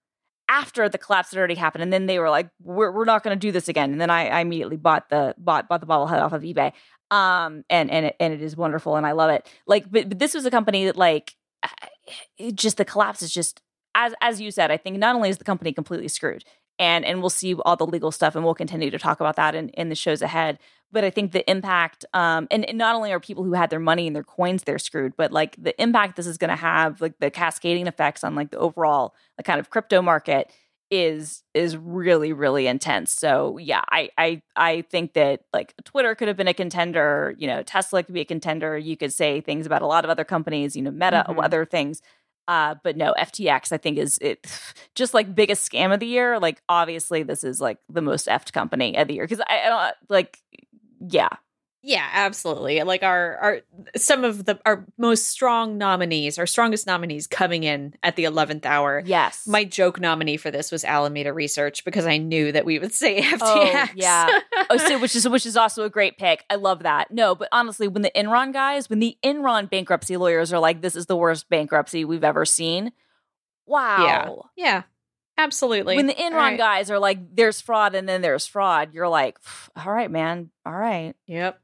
after 0.50 0.88
the 0.90 0.98
collapse 1.00 1.32
had 1.32 1.40
already 1.40 1.56
happened, 1.56 1.82
and 1.84 1.92
then 1.92 2.06
they 2.06 2.20
were 2.20 2.30
like, 2.30 2.50
"We're 2.62 2.92
we're 2.92 3.06
not 3.06 3.24
going 3.24 3.36
to 3.36 3.40
do 3.40 3.52
this 3.52 3.68
again." 3.68 3.92
And 3.92 4.00
then 4.00 4.10
I, 4.12 4.28
I 4.28 4.42
immediately 4.42 4.78
bought 4.78 5.10
the 5.10 5.34
bought 5.38 5.68
bought 5.68 5.80
the 5.82 5.88
bobblehead 5.88 6.22
off 6.22 6.34
of 6.34 6.44
eBay, 6.44 6.74
um, 7.14 7.64
and 7.70 7.92
and 7.92 8.08
it, 8.08 8.16
and 8.20 8.34
it 8.34 8.42
is 8.42 8.58
wonderful, 8.58 8.96
and 8.96 9.06
I 9.06 9.12
love 9.12 9.30
it. 9.30 9.48
Like, 9.68 9.90
but, 9.92 10.10
but 10.10 10.18
this 10.18 10.34
was 10.34 10.48
a 10.48 10.52
company 10.52 10.86
that 10.86 10.98
like 10.98 11.36
it 12.40 12.56
just 12.56 12.78
the 12.78 12.86
collapse 12.86 13.22
is 13.22 13.32
just 13.32 13.62
as 13.94 14.16
as 14.20 14.42
you 14.42 14.50
said. 14.50 14.72
I 14.72 14.78
think 14.78 14.98
not 14.98 15.16
only 15.16 15.30
is 15.30 15.38
the 15.38 15.44
company 15.44 15.72
completely 15.74 16.08
screwed, 16.08 16.44
and 16.80 17.06
and 17.06 17.22
we'll 17.22 17.30
see 17.30 17.54
all 17.54 17.76
the 17.76 17.86
legal 17.86 18.12
stuff, 18.12 18.36
and 18.36 18.44
we'll 18.44 18.56
continue 18.56 18.90
to 18.90 18.98
talk 18.98 19.20
about 19.20 19.36
that 19.36 19.54
in 19.54 19.70
in 19.70 19.90
the 19.90 19.96
shows 19.96 20.24
ahead. 20.24 20.58
But 20.92 21.04
I 21.04 21.12
think 21.12 21.34
the 21.34 21.50
impact, 21.50 22.06
um, 22.14 22.48
and, 22.52 22.66
and 22.66 22.78
not 22.78 22.96
only 22.96 23.12
are 23.12 23.20
people 23.20 23.44
who 23.44 23.54
had 23.54 23.70
their 23.70 23.80
money 23.80 24.06
and 24.08 24.16
their 24.16 24.24
coins 24.24 24.64
they're 24.64 24.80
screwed, 24.80 25.14
but 25.16 25.32
like 25.32 25.56
the 25.58 25.80
impact 25.82 26.16
this 26.16 26.28
is 26.28 26.38
going 26.38 26.50
to 26.50 26.56
have, 26.56 27.02
like 27.02 27.18
the 27.20 27.32
cascading 27.32 27.88
effects 27.88 28.24
on 28.24 28.36
like 28.36 28.50
the 28.50 28.58
overall 28.58 29.14
the 29.38 29.44
kind 29.44 29.60
of 29.60 29.70
crypto 29.70 30.02
market 30.02 30.52
is 30.92 31.44
is 31.54 31.76
really 31.76 32.34
really 32.34 32.68
intense. 32.68 33.12
So 33.12 33.58
yeah, 33.58 33.82
I 33.90 34.10
I 34.18 34.42
I 34.56 34.82
think 34.92 35.14
that 35.14 35.42
like 35.54 35.74
Twitter 35.84 36.16
could 36.16 36.28
have 36.28 36.38
been 36.38 36.48
a 36.48 36.54
contender. 36.54 37.34
You 37.38 37.48
know, 37.48 37.64
Tesla 37.64 38.04
could 38.04 38.14
be 38.14 38.22
a 38.22 38.26
contender. 38.26 38.78
You 38.78 38.96
could 38.98 39.14
say 39.14 39.42
things 39.42 39.66
about 39.66 39.82
a 39.82 39.88
lot 39.88 40.04
of 40.04 40.10
other 40.12 40.24
companies. 40.24 40.76
You 40.76 40.84
know, 40.84 40.92
Meta, 40.92 41.26
Mhm. 41.28 41.44
other 41.44 41.66
things. 41.66 42.02
Uh, 42.48 42.76
but 42.84 42.98
no, 42.98 43.14
FTX 43.14 43.72
I 43.72 43.78
think 43.78 43.98
is 43.98 44.18
it 44.22 44.46
just 44.96 45.14
like 45.14 45.34
biggest 45.34 45.70
scam 45.70 45.94
of 45.94 46.00
the 46.00 46.08
year. 46.08 46.40
Like 46.40 46.62
obviously 46.70 47.24
this 47.24 47.44
is 47.44 47.60
like 47.62 47.78
the 47.90 48.02
most 48.02 48.28
effed 48.28 48.52
company 48.54 48.98
of 48.98 49.08
the 49.08 49.16
year 49.16 49.24
because 49.24 49.42
I, 49.48 49.62
I 49.66 49.70
don't 49.70 49.96
like 50.10 50.40
yeah 51.10 51.30
Yeah, 51.86 52.08
absolutely. 52.14 52.82
Like 52.84 53.04
our 53.04 53.38
our 53.38 53.62
some 53.98 54.24
of 54.24 54.46
the 54.46 54.58
our 54.66 54.86
most 54.98 55.28
strong 55.28 55.78
nominees, 55.78 56.40
our 56.40 56.46
strongest 56.46 56.88
nominees 56.88 57.28
coming 57.28 57.66
in 57.66 57.94
at 58.02 58.16
the 58.16 58.24
eleventh 58.24 58.66
hour. 58.66 59.04
yes 59.06 59.46
My 59.46 59.66
joke 59.66 60.00
nominee 60.00 60.38
for 60.38 60.50
this 60.50 60.72
was 60.72 60.86
Alameda 60.86 61.34
Research 61.34 61.84
because 61.84 62.06
I 62.06 62.18
knew 62.18 62.54
that 62.54 62.64
we 62.64 62.80
would 62.80 62.94
say 63.04 63.22
FTX. 63.22 63.40
Oh, 63.42 63.88
yeah. 63.96 64.40
oh, 64.70 64.78
so 64.78 64.98
which 64.98 65.14
is 65.14 65.28
which 65.28 65.46
is 65.46 65.58
also 65.58 65.84
a 65.84 65.90
great 65.90 66.18
pick. 66.18 66.46
I 66.50 66.56
love 66.56 66.84
that. 66.84 67.12
No, 67.12 67.36
but 67.36 67.50
honestly, 67.52 67.90
when 67.90 68.02
the 68.02 68.12
Enron 68.16 68.54
guys, 68.54 68.90
when 68.90 69.00
the 69.00 69.18
Enron 69.22 69.70
bankruptcy 69.70 70.16
lawyers 70.16 70.54
are 70.54 70.60
like, 70.60 70.82
"This 70.82 70.96
is 70.96 71.08
the 71.08 71.18
worst 71.18 71.50
bankruptcy 71.50 72.06
we've 72.06 72.24
ever 72.24 72.46
seen," 72.46 72.94
wow. 73.66 74.50
Yeah. 74.56 74.66
yeah, 74.66 74.84
absolutely. 75.38 75.98
When 75.98 76.08
the 76.08 76.14
Enron 76.14 76.32
right. 76.32 76.58
guys 76.58 76.90
are 76.90 77.00
like, 77.00 77.36
"There's 77.36 77.60
fraud," 77.60 77.94
and 77.94 78.08
then 78.08 78.22
there's 78.22 78.48
fraud, 78.48 78.94
you're 78.94 79.10
like, 79.10 79.38
"All 79.76 79.92
right, 79.92 80.10
man. 80.10 80.50
All 80.66 80.72
right." 80.72 81.14
Yep. 81.28 81.60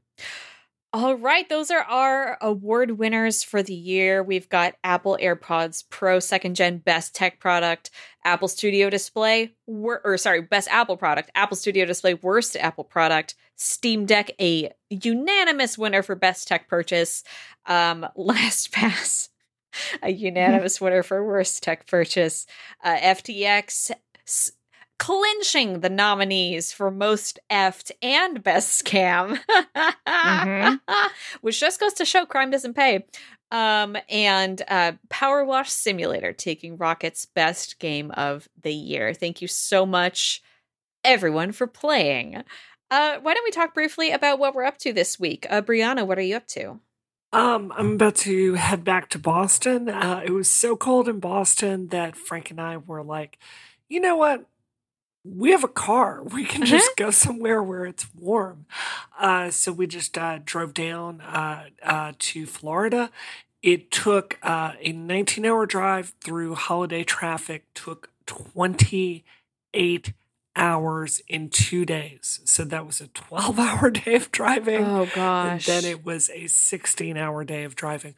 All 0.91 1.16
right, 1.16 1.48
those 1.48 1.70
are 1.70 1.84
our 1.84 2.36
award 2.41 2.98
winners 2.98 3.44
for 3.44 3.62
the 3.62 3.76
year. 3.76 4.24
We've 4.24 4.50
got 4.50 4.74
Apple 4.84 5.20
AirPods 5.22 5.84
Pro 5.91 6.20
second 6.20 6.56
gen 6.56 6.80
best 6.80 7.14
tech 7.14 7.40
product, 7.40 7.91
Apple 8.26 8.48
Studio 8.48 8.90
Display, 8.90 9.54
wor- 9.68 10.02
or 10.04 10.18
sorry, 10.18 10.41
best 10.41 10.68
Apple 10.72 10.98
product, 10.98 11.30
Apple 11.36 11.58
Studio 11.58 11.86
Display 11.86 12.16
worst 12.16 12.56
Apple 12.56 12.86
product, 12.86 13.36
Steam 13.56 14.08
Deck 14.08 14.32
a 14.41 14.72
unanimous 14.90 15.78
winner 15.78 16.02
for 16.02 16.16
best 16.16 16.48
tech 16.48 16.68
purchase, 16.68 17.24
um, 17.68 18.08
LastPass 18.18 19.30
a 20.02 20.10
unanimous 20.12 20.82
winner 20.82 21.04
for 21.04 21.24
worst 21.24 21.62
tech 21.62 21.86
purchase, 21.86 22.48
uh, 22.84 22.98
FTX 22.98 23.91
clinching 25.00 25.80
the 25.80 25.90
nominees 25.90 26.72
for 26.72 26.92
most 26.92 27.40
effed 27.52 27.90
and 28.02 28.44
best 28.44 28.84
scam, 28.86 29.40
Mhm. 30.08 30.80
which 31.42 31.60
just 31.60 31.80
goes 31.80 31.94
to 31.94 32.06
show 32.06 32.26
crime 32.26 32.52
doesn't 32.52 32.76
pay. 32.76 33.06
Um, 33.52 33.98
and 34.10 34.62
uh, 34.68 34.92
Power 35.10 35.44
Wash 35.44 35.72
Simulator 35.72 36.34
taking 36.34 36.78
Rocket's 36.78 37.26
best 37.26 37.80
game 37.80 38.12
of 38.12 38.48
the 38.62 38.74
year. 38.74 39.14
Thank 39.16 39.42
you 39.42 39.48
so 39.48 39.88
much, 39.88 40.44
everyone, 41.04 41.52
for 41.54 41.66
playing. 41.66 42.44
Uh, 42.92 43.18
why 43.22 43.34
don't 43.34 43.44
we 43.44 43.52
talk 43.52 43.74
briefly 43.74 44.12
about 44.12 44.38
what 44.38 44.54
we're 44.54 44.66
up 44.66 44.78
to 44.80 44.94
this 44.94 45.20
week? 45.20 45.48
Uh, 45.50 45.62
Brianna, 45.62 46.06
what 46.06 46.20
are 46.20 46.24
you 46.24 46.36
up 46.36 46.48
to? 46.48 46.80
Um, 47.32 47.72
I'm 47.78 47.94
about 47.94 48.16
to 48.18 48.56
head 48.56 48.84
back 48.84 49.10
to 49.10 49.20
Boston. 49.20 49.88
Uh, 49.90 50.22
it 50.26 50.32
was 50.32 50.50
so 50.50 50.76
cold 50.76 51.08
in 51.08 51.20
Boston 51.20 51.88
that 51.88 52.16
Frank 52.16 52.50
and 52.52 52.60
I 52.60 52.78
were 52.78 53.04
like, 53.04 53.38
you 53.88 54.00
know 54.00 54.16
what? 54.16 54.46
We 55.35 55.51
have 55.51 55.64
a 55.64 55.68
car. 55.69 56.23
We 56.34 56.45
can 56.45 56.65
just 56.65 56.95
go 56.97 57.11
somewhere 57.11 57.61
where 57.61 57.85
it's 57.85 58.07
warm. 58.15 58.65
Uh, 59.19 59.51
so 59.51 59.72
we 59.72 59.88
just 59.88 60.18
uh, 60.18 60.39
drove 60.43 60.73
down 60.73 61.22
uh, 61.22 61.65
uh, 61.84 62.14
to 62.18 62.45
Florida. 62.45 63.11
It 63.61 63.91
took 63.91 64.38
uh, 64.41 64.73
a 64.80 64.91
19 64.93 65.45
hour 65.45 65.65
drive 65.65 66.14
through 66.22 66.56
holiday 66.56 67.03
traffic, 67.03 67.65
took 67.73 68.10
28 68.26 70.14
hours 70.56 71.22
in 71.27 71.49
two 71.49 71.85
days. 71.85 72.39
So 72.45 72.64
that 72.65 72.85
was 72.85 73.01
a 73.01 73.07
12 73.07 73.60
hour 73.60 73.89
day 73.91 74.15
of 74.15 74.31
driving. 74.31 74.84
Oh 74.85 75.01
And 75.03 75.11
gosh. 75.14 75.65
then 75.65 75.85
it 75.85 76.06
was 76.06 76.30
a 76.30 76.47
16 76.47 77.18
hour 77.18 77.43
day 77.43 77.64
of 77.64 77.76
driving, 77.76 78.15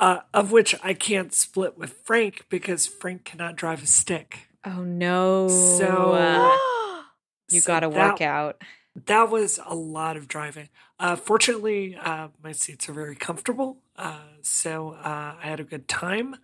uh, 0.00 0.20
of 0.34 0.52
which 0.52 0.74
I 0.82 0.94
can't 0.94 1.32
split 1.34 1.76
with 1.78 1.92
Frank 2.04 2.46
because 2.48 2.86
Frank 2.86 3.24
cannot 3.24 3.56
drive 3.56 3.82
a 3.82 3.86
stick. 3.86 4.48
Oh 4.64 4.82
no. 4.84 5.48
So- 5.48 6.12
Uh, 6.12 7.02
you 7.50 7.60
So 7.60 7.66
got 7.66 7.80
to 7.80 7.88
that- 7.90 8.10
work 8.12 8.20
out. 8.20 8.62
That 9.06 9.30
was 9.30 9.58
a 9.64 9.74
lot 9.74 10.18
of 10.18 10.28
driving. 10.28 10.68
Uh, 11.00 11.16
fortunately, 11.16 11.96
uh, 11.96 12.28
my 12.44 12.52
seats 12.52 12.90
are 12.90 12.92
very 12.92 13.16
comfortable. 13.16 13.78
Uh, 13.96 14.18
so 14.42 14.90
uh, 15.02 15.34
I 15.42 15.46
had 15.46 15.60
a 15.60 15.64
good 15.64 15.88
time. 15.88 16.36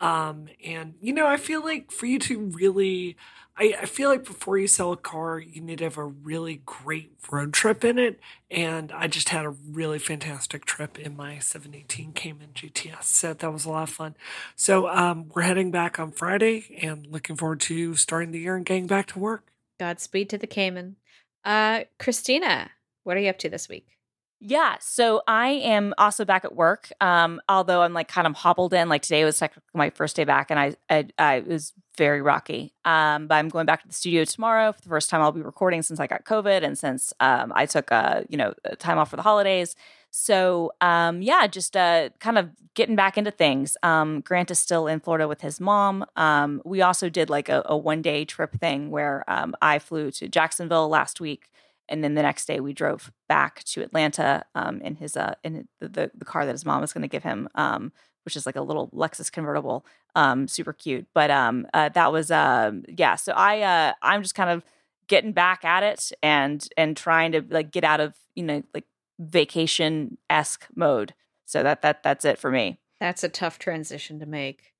Um, 0.00 0.48
and, 0.64 0.94
you 1.00 1.12
know, 1.12 1.26
I 1.26 1.36
feel 1.36 1.62
like 1.62 1.90
for 1.90 2.06
you 2.06 2.18
to 2.20 2.38
really, 2.38 3.16
I, 3.56 3.74
I 3.82 3.86
feel 3.86 4.08
like 4.08 4.24
before 4.24 4.56
you 4.56 4.68
sell 4.68 4.92
a 4.92 4.96
car, 4.96 5.40
you 5.40 5.60
need 5.60 5.78
to 5.78 5.84
have 5.84 5.98
a 5.98 6.04
really 6.04 6.62
great 6.64 7.12
road 7.30 7.52
trip 7.52 7.84
in 7.84 7.98
it. 7.98 8.20
And 8.50 8.92
I 8.92 9.08
just 9.08 9.30
had 9.30 9.44
a 9.44 9.50
really 9.50 9.98
fantastic 9.98 10.64
trip 10.64 10.98
in 10.98 11.16
my 11.16 11.38
718 11.40 12.12
Cayman 12.12 12.50
GTS. 12.54 13.04
So 13.04 13.34
that 13.34 13.52
was 13.52 13.64
a 13.64 13.70
lot 13.70 13.82
of 13.84 13.90
fun. 13.90 14.14
So 14.54 14.88
um, 14.88 15.30
we're 15.34 15.42
heading 15.42 15.70
back 15.70 15.98
on 15.98 16.12
Friday 16.12 16.78
and 16.80 17.06
looking 17.06 17.36
forward 17.36 17.60
to 17.62 17.96
starting 17.96 18.30
the 18.30 18.40
year 18.40 18.56
and 18.56 18.64
getting 18.64 18.86
back 18.86 19.06
to 19.08 19.18
work. 19.18 19.48
Godspeed 19.80 20.30
to 20.30 20.38
the 20.38 20.46
Cayman. 20.46 20.96
Uh, 21.44 21.84
Christina, 21.98 22.70
what 23.02 23.16
are 23.16 23.20
you 23.20 23.30
up 23.30 23.38
to 23.38 23.48
this 23.48 23.68
week? 23.68 23.97
Yeah, 24.40 24.76
so 24.80 25.22
I 25.26 25.48
am 25.48 25.94
also 25.98 26.24
back 26.24 26.44
at 26.44 26.54
work. 26.54 26.92
Um, 27.00 27.40
although 27.48 27.82
I'm 27.82 27.92
like 27.92 28.06
kind 28.06 28.26
of 28.26 28.34
hobbled 28.34 28.72
in. 28.72 28.88
Like 28.88 29.02
today 29.02 29.24
was 29.24 29.38
technically 29.38 29.64
my 29.74 29.90
first 29.90 30.14
day 30.14 30.24
back, 30.24 30.50
and 30.50 30.60
I, 30.60 30.74
I, 30.88 31.08
I 31.18 31.40
was 31.40 31.72
very 31.96 32.22
rocky. 32.22 32.72
Um, 32.84 33.26
but 33.26 33.34
I'm 33.34 33.48
going 33.48 33.66
back 33.66 33.82
to 33.82 33.88
the 33.88 33.94
studio 33.94 34.24
tomorrow 34.24 34.72
for 34.72 34.80
the 34.80 34.88
first 34.88 35.10
time 35.10 35.20
I'll 35.20 35.32
be 35.32 35.42
recording 35.42 35.82
since 35.82 35.98
I 35.98 36.06
got 36.06 36.24
COVID 36.24 36.62
and 36.62 36.78
since 36.78 37.12
um, 37.18 37.52
I 37.56 37.66
took 37.66 37.90
uh, 37.90 38.22
you 38.28 38.36
know 38.36 38.54
time 38.78 38.98
off 38.98 39.10
for 39.10 39.16
the 39.16 39.22
holidays. 39.22 39.74
So 40.12 40.72
um, 40.80 41.20
yeah, 41.20 41.48
just 41.48 41.76
uh, 41.76 42.10
kind 42.20 42.38
of 42.38 42.50
getting 42.74 42.94
back 42.94 43.18
into 43.18 43.32
things. 43.32 43.76
Um, 43.82 44.20
Grant 44.20 44.52
is 44.52 44.60
still 44.60 44.86
in 44.86 45.00
Florida 45.00 45.26
with 45.26 45.40
his 45.40 45.58
mom. 45.60 46.06
Um, 46.14 46.62
we 46.64 46.80
also 46.80 47.08
did 47.08 47.28
like 47.28 47.48
a, 47.48 47.62
a 47.66 47.76
one 47.76 48.02
day 48.02 48.24
trip 48.24 48.52
thing 48.60 48.90
where 48.90 49.24
um, 49.26 49.56
I 49.60 49.80
flew 49.80 50.12
to 50.12 50.28
Jacksonville 50.28 50.88
last 50.88 51.20
week 51.20 51.50
and 51.88 52.04
then 52.04 52.14
the 52.14 52.22
next 52.22 52.46
day 52.46 52.60
we 52.60 52.72
drove 52.72 53.10
back 53.28 53.62
to 53.64 53.82
Atlanta 53.82 54.44
um, 54.54 54.80
in 54.80 54.96
his 54.96 55.16
uh 55.16 55.34
in 55.42 55.68
the 55.80 56.10
the, 56.14 56.24
car 56.24 56.46
that 56.46 56.52
his 56.52 56.64
mom 56.64 56.80
was 56.80 56.92
going 56.92 57.02
to 57.02 57.08
give 57.08 57.22
him, 57.22 57.48
um, 57.54 57.92
which 58.24 58.36
is 58.36 58.46
like 58.46 58.56
a 58.56 58.62
little 58.62 58.88
Lexus 58.88 59.30
convertible, 59.30 59.84
um, 60.14 60.48
super 60.48 60.72
cute. 60.72 61.06
But 61.14 61.30
um, 61.30 61.66
uh, 61.72 61.88
that 61.90 62.12
was 62.12 62.30
um, 62.30 62.84
yeah. 62.88 63.16
So 63.16 63.32
I 63.32 63.60
uh, 63.60 63.92
I'm 64.02 64.22
just 64.22 64.34
kind 64.34 64.50
of 64.50 64.64
getting 65.06 65.32
back 65.32 65.64
at 65.64 65.82
it 65.82 66.12
and 66.22 66.66
and 66.76 66.96
trying 66.96 67.32
to 67.32 67.42
like 67.48 67.70
get 67.70 67.84
out 67.84 68.00
of 68.00 68.14
you 68.34 68.42
know 68.42 68.62
like 68.74 68.84
vacation 69.18 70.18
esque 70.30 70.66
mode. 70.74 71.14
So 71.46 71.62
that 71.62 71.82
that 71.82 72.02
that's 72.02 72.24
it 72.24 72.38
for 72.38 72.50
me. 72.50 72.78
That's 73.00 73.24
a 73.24 73.28
tough 73.28 73.58
transition 73.58 74.18
to 74.20 74.26
make. 74.26 74.74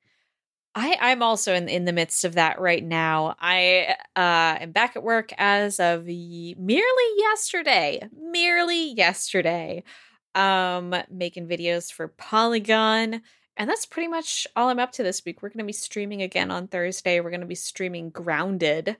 I, 0.78 0.96
I'm 1.00 1.24
also 1.24 1.54
in 1.54 1.68
in 1.68 1.86
the 1.86 1.92
midst 1.92 2.24
of 2.24 2.36
that 2.36 2.60
right 2.60 2.84
now. 2.84 3.34
I 3.40 3.96
uh, 4.14 4.62
am 4.62 4.70
back 4.70 4.94
at 4.94 5.02
work 5.02 5.32
as 5.36 5.80
of 5.80 6.04
merely 6.04 7.08
yesterday, 7.18 8.08
merely 8.16 8.92
yesterday, 8.92 9.82
um, 10.36 10.94
making 11.10 11.48
videos 11.48 11.92
for 11.92 12.06
Polygon, 12.06 13.22
and 13.56 13.68
that's 13.68 13.86
pretty 13.86 14.06
much 14.06 14.46
all 14.54 14.68
I'm 14.68 14.78
up 14.78 14.92
to 14.92 15.02
this 15.02 15.24
week. 15.24 15.42
We're 15.42 15.48
going 15.48 15.58
to 15.58 15.64
be 15.64 15.72
streaming 15.72 16.22
again 16.22 16.52
on 16.52 16.68
Thursday. 16.68 17.18
We're 17.18 17.30
going 17.30 17.40
to 17.40 17.46
be 17.46 17.56
streaming 17.56 18.10
Grounded 18.10 18.96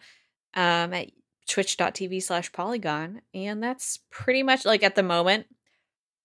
um, 0.55 0.93
at 0.93 1.13
twitch.tv 1.47 2.21
slash 2.25 2.51
Polygon, 2.51 3.21
and 3.33 3.63
that's 3.63 4.01
pretty 4.11 4.43
much 4.43 4.65
like 4.65 4.83
at 4.83 4.97
the 4.97 5.05
moment 5.05 5.47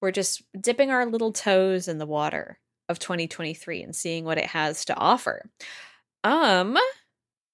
we're 0.01 0.09
just 0.09 0.41
dipping 0.59 0.89
our 0.89 1.05
little 1.05 1.31
toes 1.31 1.87
in 1.87 1.99
the 1.99 2.07
water 2.07 2.57
of 2.93 2.99
2023 2.99 3.83
and 3.83 3.93
seeing 3.93 4.23
what 4.23 4.37
it 4.37 4.45
has 4.45 4.85
to 4.85 4.95
offer. 4.95 5.49
Um 6.23 6.77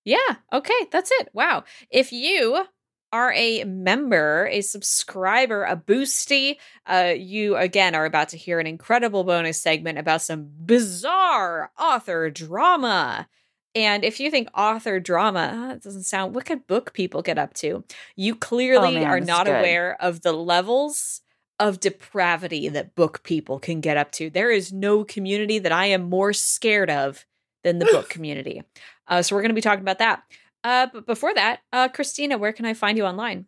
yeah, 0.06 0.36
okay, 0.54 0.88
that's 0.92 1.12
it. 1.20 1.30
Wow. 1.34 1.64
If 1.90 2.12
you 2.12 2.66
are 3.12 3.34
a 3.34 3.64
member, 3.64 4.48
a 4.52 4.62
subscriber, 4.62 5.64
a 5.64 5.76
boosty, 5.76 6.58
uh, 6.86 7.14
you 7.18 7.56
again 7.56 7.96
are 7.96 8.06
about 8.06 8.30
to 8.30 8.38
hear 8.38 8.60
an 8.60 8.68
incredible 8.68 9.24
bonus 9.24 9.60
segment 9.60 9.98
about 9.98 10.22
some 10.22 10.50
bizarre 10.64 11.72
author 11.78 12.30
drama. 12.30 13.28
And 13.76 14.04
if 14.04 14.20
you 14.20 14.32
think 14.32 14.50
author 14.56 15.00
drama, 15.00 15.70
uh, 15.70 15.74
it 15.76 15.84
doesn't 15.84 16.04
sound 16.04 16.36
what 16.36 16.46
could 16.46 16.68
book 16.68 16.94
people 16.94 17.22
get 17.22 17.38
up 17.38 17.54
to? 17.56 17.84
You 18.16 18.36
clearly 18.36 18.96
man, 18.96 19.06
are 19.08 19.20
not 19.20 19.48
aware 19.48 19.96
of 20.00 20.22
the 20.22 20.34
levels 20.34 21.22
of 21.60 21.80
depravity 21.80 22.70
that 22.70 22.96
book 22.96 23.24
people 23.24 23.60
can 23.60 23.82
get 23.82 23.98
up 23.98 24.12
to. 24.14 24.30
There 24.30 24.52
is 24.52 24.72
no 24.72 25.04
community 25.04 25.60
that 25.60 25.72
I 25.72 25.88
am 25.88 26.10
more 26.10 26.34
scared 26.34 26.90
of 26.90 27.26
than 27.64 27.80
the 27.80 27.86
book 27.86 28.10
community. 28.10 28.64
Uh, 29.08 29.22
so 29.22 29.36
we're 29.36 29.42
going 29.42 29.50
to 29.50 29.56
be 29.56 29.62
talking 29.62 29.82
about 29.82 30.00
that. 30.00 30.24
Uh, 30.64 30.88
but 30.92 31.06
before 31.06 31.34
that, 31.34 31.62
uh, 31.72 31.88
Christina, 31.90 32.38
where 32.38 32.54
can 32.54 32.66
I 32.66 32.74
find 32.74 32.98
you 32.98 33.06
online? 33.06 33.46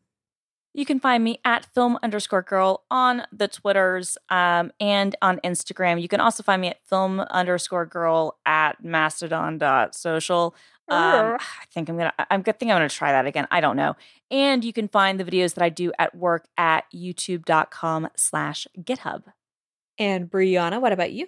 You 0.73 0.85
can 0.85 0.99
find 0.99 1.23
me 1.23 1.39
at 1.43 1.65
film 1.73 1.99
underscore 2.02 2.41
girl 2.41 2.85
on 2.89 3.23
the 3.34 3.48
Twitters 3.48 4.18
um, 4.30 4.72
and 4.80 5.15
on 5.22 5.39
Instagram. 5.39 6.02
You 6.02 6.07
can 6.07 6.22
also 6.22 6.43
find 6.43 6.61
me 6.61 6.69
at 6.69 6.85
film 6.88 7.19
underscore 7.19 7.85
girl 7.85 8.38
at 8.45 8.84
mastodon.social. 8.84 10.56
Um, 10.88 11.38
I 11.39 11.65
think 11.73 11.89
I'm 11.89 11.98
gonna. 11.98 12.14
I'm 12.30 12.41
good. 12.41 12.60
Think 12.60 12.72
I'm 12.72 12.76
gonna 12.76 12.89
try 12.89 13.11
that 13.11 13.26
again. 13.26 13.48
I 13.52 13.61
don't 13.61 13.77
know. 13.77 13.95
And 14.30 14.64
you 14.64 14.73
can 14.73 14.88
find 14.88 15.19
the 15.19 15.26
videos 15.26 15.53
that 15.56 15.64
I 15.64 15.69
do 15.69 15.91
at 15.99 16.15
work 16.15 16.48
at 16.57 16.85
YouTube.com/slash 16.93 18.68
GitHub. 18.80 19.23
And 19.98 20.30
Brianna, 20.30 20.81
what 20.81 20.91
about 20.91 21.11
you? 21.11 21.27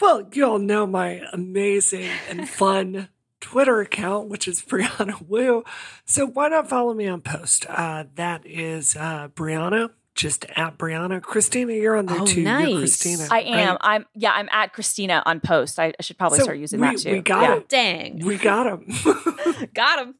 Well, 0.00 0.28
you 0.32 0.46
all 0.46 0.58
know 0.58 0.86
my 0.86 1.22
amazing 1.32 2.08
and 2.28 2.48
fun 2.48 3.08
Twitter 3.40 3.80
account, 3.80 4.28
which 4.28 4.46
is 4.48 4.62
Brianna 4.68 5.20
Wu. 5.28 5.64
So 6.04 6.26
why 6.26 6.48
not 6.48 6.68
follow 6.68 6.94
me 6.94 7.06
on 7.06 7.20
post? 7.20 7.66
Uh, 7.68 8.04
that 8.16 8.46
is 8.46 8.96
uh, 8.96 9.28
Brianna, 9.34 9.90
just 10.14 10.44
at 10.56 10.76
Brianna. 10.78 11.22
Christina, 11.22 11.72
you're 11.74 11.96
on 11.96 12.06
there 12.06 12.20
Oh, 12.20 12.26
too. 12.26 12.42
nice. 12.42 12.68
You're 12.68 12.78
Christina. 12.80 13.28
I 13.30 13.40
am. 13.42 13.68
right? 13.70 13.78
I'm. 13.80 14.06
Yeah. 14.14 14.32
I'm 14.32 14.48
at 14.50 14.72
Christina 14.72 15.22
on 15.26 15.40
post. 15.40 15.78
I, 15.78 15.92
I 15.98 16.02
should 16.02 16.18
probably 16.18 16.38
So 16.38 16.44
start 16.44 16.58
using 16.58 16.80
we- 16.80 16.86
that 16.88 16.98
too. 16.98 17.12
we 17.12 17.20
got 17.20 17.42
yeah. 17.42 17.56
it. 17.56 17.68
Dang. 17.68 18.18
We 18.26 18.36
got 18.36 18.66
him. 18.72 19.68
Got 19.74 20.00
him. 20.06 20.14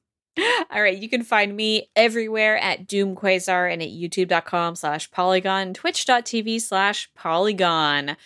All 0.70 0.80
right. 0.80 0.96
You 0.96 1.08
can 1.08 1.24
find 1.24 1.56
me 1.56 1.90
everywhere 1.96 2.58
at 2.58 2.86
Doom 2.86 3.16
Quasar 3.16 3.72
and 3.72 3.82
at 3.82 3.88
youtube.com 3.88 4.76
slash 4.76 5.10
polygon, 5.10 5.74
twitch.tv 5.74 6.60
slash 6.60 7.10
polygon. 7.16 8.16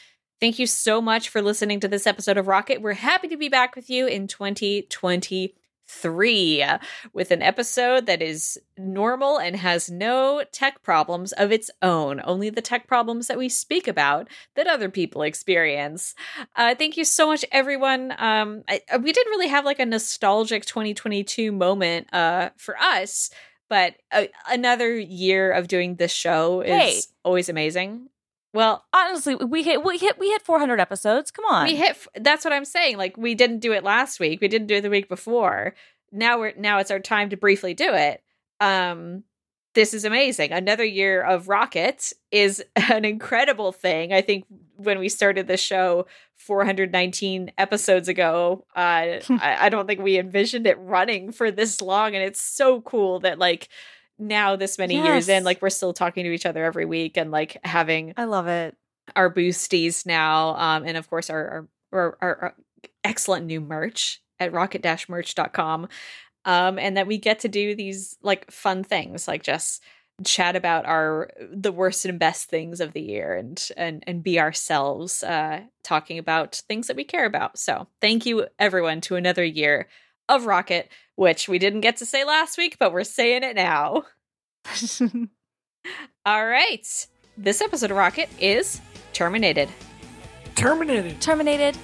Thank 0.42 0.58
you 0.58 0.66
so 0.66 1.00
much 1.00 1.28
for 1.28 1.40
listening 1.40 1.78
to 1.78 1.86
this 1.86 2.04
episode 2.04 2.36
of 2.36 2.48
Rocket. 2.48 2.82
We're 2.82 2.94
happy 2.94 3.28
to 3.28 3.36
be 3.36 3.48
back 3.48 3.76
with 3.76 3.88
you 3.88 4.08
in 4.08 4.26
2023. 4.26 5.54
three 5.86 6.64
with 7.12 7.30
an 7.30 7.42
episode 7.42 8.06
that 8.06 8.20
is 8.20 8.58
normal 8.76 9.38
and 9.38 9.54
has 9.54 9.88
no 9.88 10.42
tech 10.50 10.82
problems 10.82 11.30
of 11.32 11.52
its 11.52 11.70
own, 11.80 12.20
only 12.24 12.50
the 12.50 12.60
tech 12.60 12.88
problems 12.88 13.28
that 13.28 13.38
we 13.38 13.48
speak 13.48 13.86
about 13.86 14.26
that 14.56 14.66
other 14.66 14.88
people 14.88 15.22
experience. 15.22 16.16
Uh, 16.56 16.74
thank 16.74 16.96
you 16.96 17.04
so 17.04 17.28
much, 17.28 17.44
everyone. 17.52 18.12
Um, 18.18 18.64
I, 18.68 18.80
uh, 18.92 18.98
we 19.00 19.12
didn't 19.12 19.30
really 19.30 19.48
have 19.48 19.64
like 19.64 19.78
a 19.78 19.86
nostalgic 19.86 20.64
2022 20.64 21.52
moment 21.52 22.12
uh, 22.12 22.50
for 22.56 22.76
us, 22.78 23.30
but 23.68 23.94
uh, 24.10 24.24
another 24.50 24.98
year 24.98 25.52
of 25.52 25.68
doing 25.68 25.94
this 25.96 26.10
show 26.12 26.62
is 26.62 26.70
Hey. 26.72 27.00
always 27.22 27.48
amazing. 27.48 28.08
Well, 28.52 28.84
Honestly, 28.92 29.34
we 29.34 29.62
hit 29.62 29.84
we 29.84 29.98
hit 29.98 30.18
we 30.18 30.28
hit 30.28 30.42
400 30.42 30.80
episodes. 30.80 31.30
Come 31.30 31.44
on. 31.46 31.66
we 31.66 31.76
hit. 31.76 31.96
That's 32.14 32.44
what 32.44 32.52
I'm 32.52 32.64
saying. 32.64 32.96
Like 32.98 33.16
we 33.16 33.34
didn't 33.34 33.58
do 33.60 33.72
it 33.72 33.84
last 33.84 34.20
week. 34.20 34.40
We 34.40 34.48
didn't 34.48 34.68
do 34.68 34.76
it 34.76 34.82
the 34.82 34.90
week 34.90 35.08
before. 35.08 35.74
Now 36.10 36.38
we're 36.38 36.52
now 36.56 36.78
it's 36.78 36.90
our 36.90 37.00
time 37.00 37.30
to 37.30 37.36
briefly 37.36 37.74
do 37.74 37.92
it. 37.92 38.22
Um, 38.60 39.24
this 39.74 39.94
is 39.94 40.04
amazing. 40.04 40.52
Another 40.52 40.84
year 40.84 41.22
of 41.22 41.48
Rocket 41.48 42.12
is 42.30 42.62
an 42.76 43.04
incredible 43.04 43.72
thing. 43.72 44.12
I 44.12 44.20
think 44.20 44.44
when 44.76 44.98
we 44.98 45.08
started 45.08 45.46
the 45.46 45.56
show 45.56 46.06
419 46.36 47.52
episodes 47.56 48.08
ago, 48.08 48.66
uh, 48.76 48.78
I, 49.30 49.56
I 49.60 49.68
don't 49.68 49.86
think 49.86 50.00
we 50.00 50.18
envisioned 50.18 50.66
it 50.66 50.78
running 50.78 51.32
for 51.32 51.50
this 51.50 51.80
long, 51.80 52.14
and 52.14 52.22
it's 52.22 52.42
so 52.42 52.80
cool 52.82 53.20
that 53.20 53.38
like 53.38 53.68
now 54.18 54.56
this 54.56 54.78
many 54.78 54.94
years 54.94 55.28
in, 55.28 55.44
like 55.44 55.60
we're 55.62 55.70
still 55.70 55.92
talking 55.92 56.24
to 56.24 56.32
each 56.32 56.46
other 56.46 56.64
every 56.64 56.84
week 56.84 57.16
and 57.16 57.30
like 57.30 57.58
having 57.64 58.14
I 58.16 58.24
love 58.24 58.46
it. 58.48 58.76
our 59.16 59.32
boosties 59.32 60.06
now 60.06 60.54
um 60.56 60.84
and 60.84 60.96
of 60.96 61.08
course 61.10 61.30
our 61.30 61.68
our, 61.92 62.16
our, 62.20 62.36
our 62.42 62.54
excellent 63.04 63.46
new 63.46 63.60
merch 63.60 64.22
at 64.38 64.52
rocket-merch.com 64.52 65.88
um 66.44 66.78
and 66.78 66.96
that 66.96 67.06
we 67.06 67.18
get 67.18 67.40
to 67.40 67.48
do 67.48 67.74
these 67.74 68.16
like 68.22 68.50
fun 68.50 68.84
things 68.84 69.26
like 69.26 69.42
just 69.42 69.82
chat 70.24 70.54
about 70.56 70.86
our 70.86 71.30
the 71.52 71.72
worst 71.72 72.04
and 72.04 72.18
best 72.18 72.48
things 72.48 72.80
of 72.80 72.92
the 72.92 73.00
year 73.00 73.34
and 73.34 73.70
and 73.76 74.04
and 74.06 74.22
be 74.22 74.38
ourselves 74.38 75.22
uh 75.22 75.60
talking 75.82 76.18
about 76.18 76.62
things 76.68 76.86
that 76.86 76.96
we 76.96 77.04
care 77.04 77.24
about. 77.24 77.58
So 77.58 77.88
thank 78.00 78.24
you 78.26 78.46
everyone 78.58 79.00
to 79.02 79.16
another 79.16 79.44
year 79.44 79.88
of 80.28 80.46
rocket 80.46 80.88
which 81.22 81.48
we 81.48 81.58
didn't 81.58 81.80
get 81.80 81.96
to 81.96 82.06
say 82.06 82.24
last 82.24 82.58
week 82.58 82.76
but 82.78 82.92
we're 82.92 83.04
saying 83.04 83.42
it 83.42 83.56
now 83.56 84.04
all 86.26 86.46
right 86.46 87.06
this 87.38 87.60
episode 87.60 87.90
of 87.90 87.96
rocket 87.96 88.28
is 88.38 88.80
terminated 89.12 89.68
Terminated. 90.54 91.20
Terminated. 91.20 91.76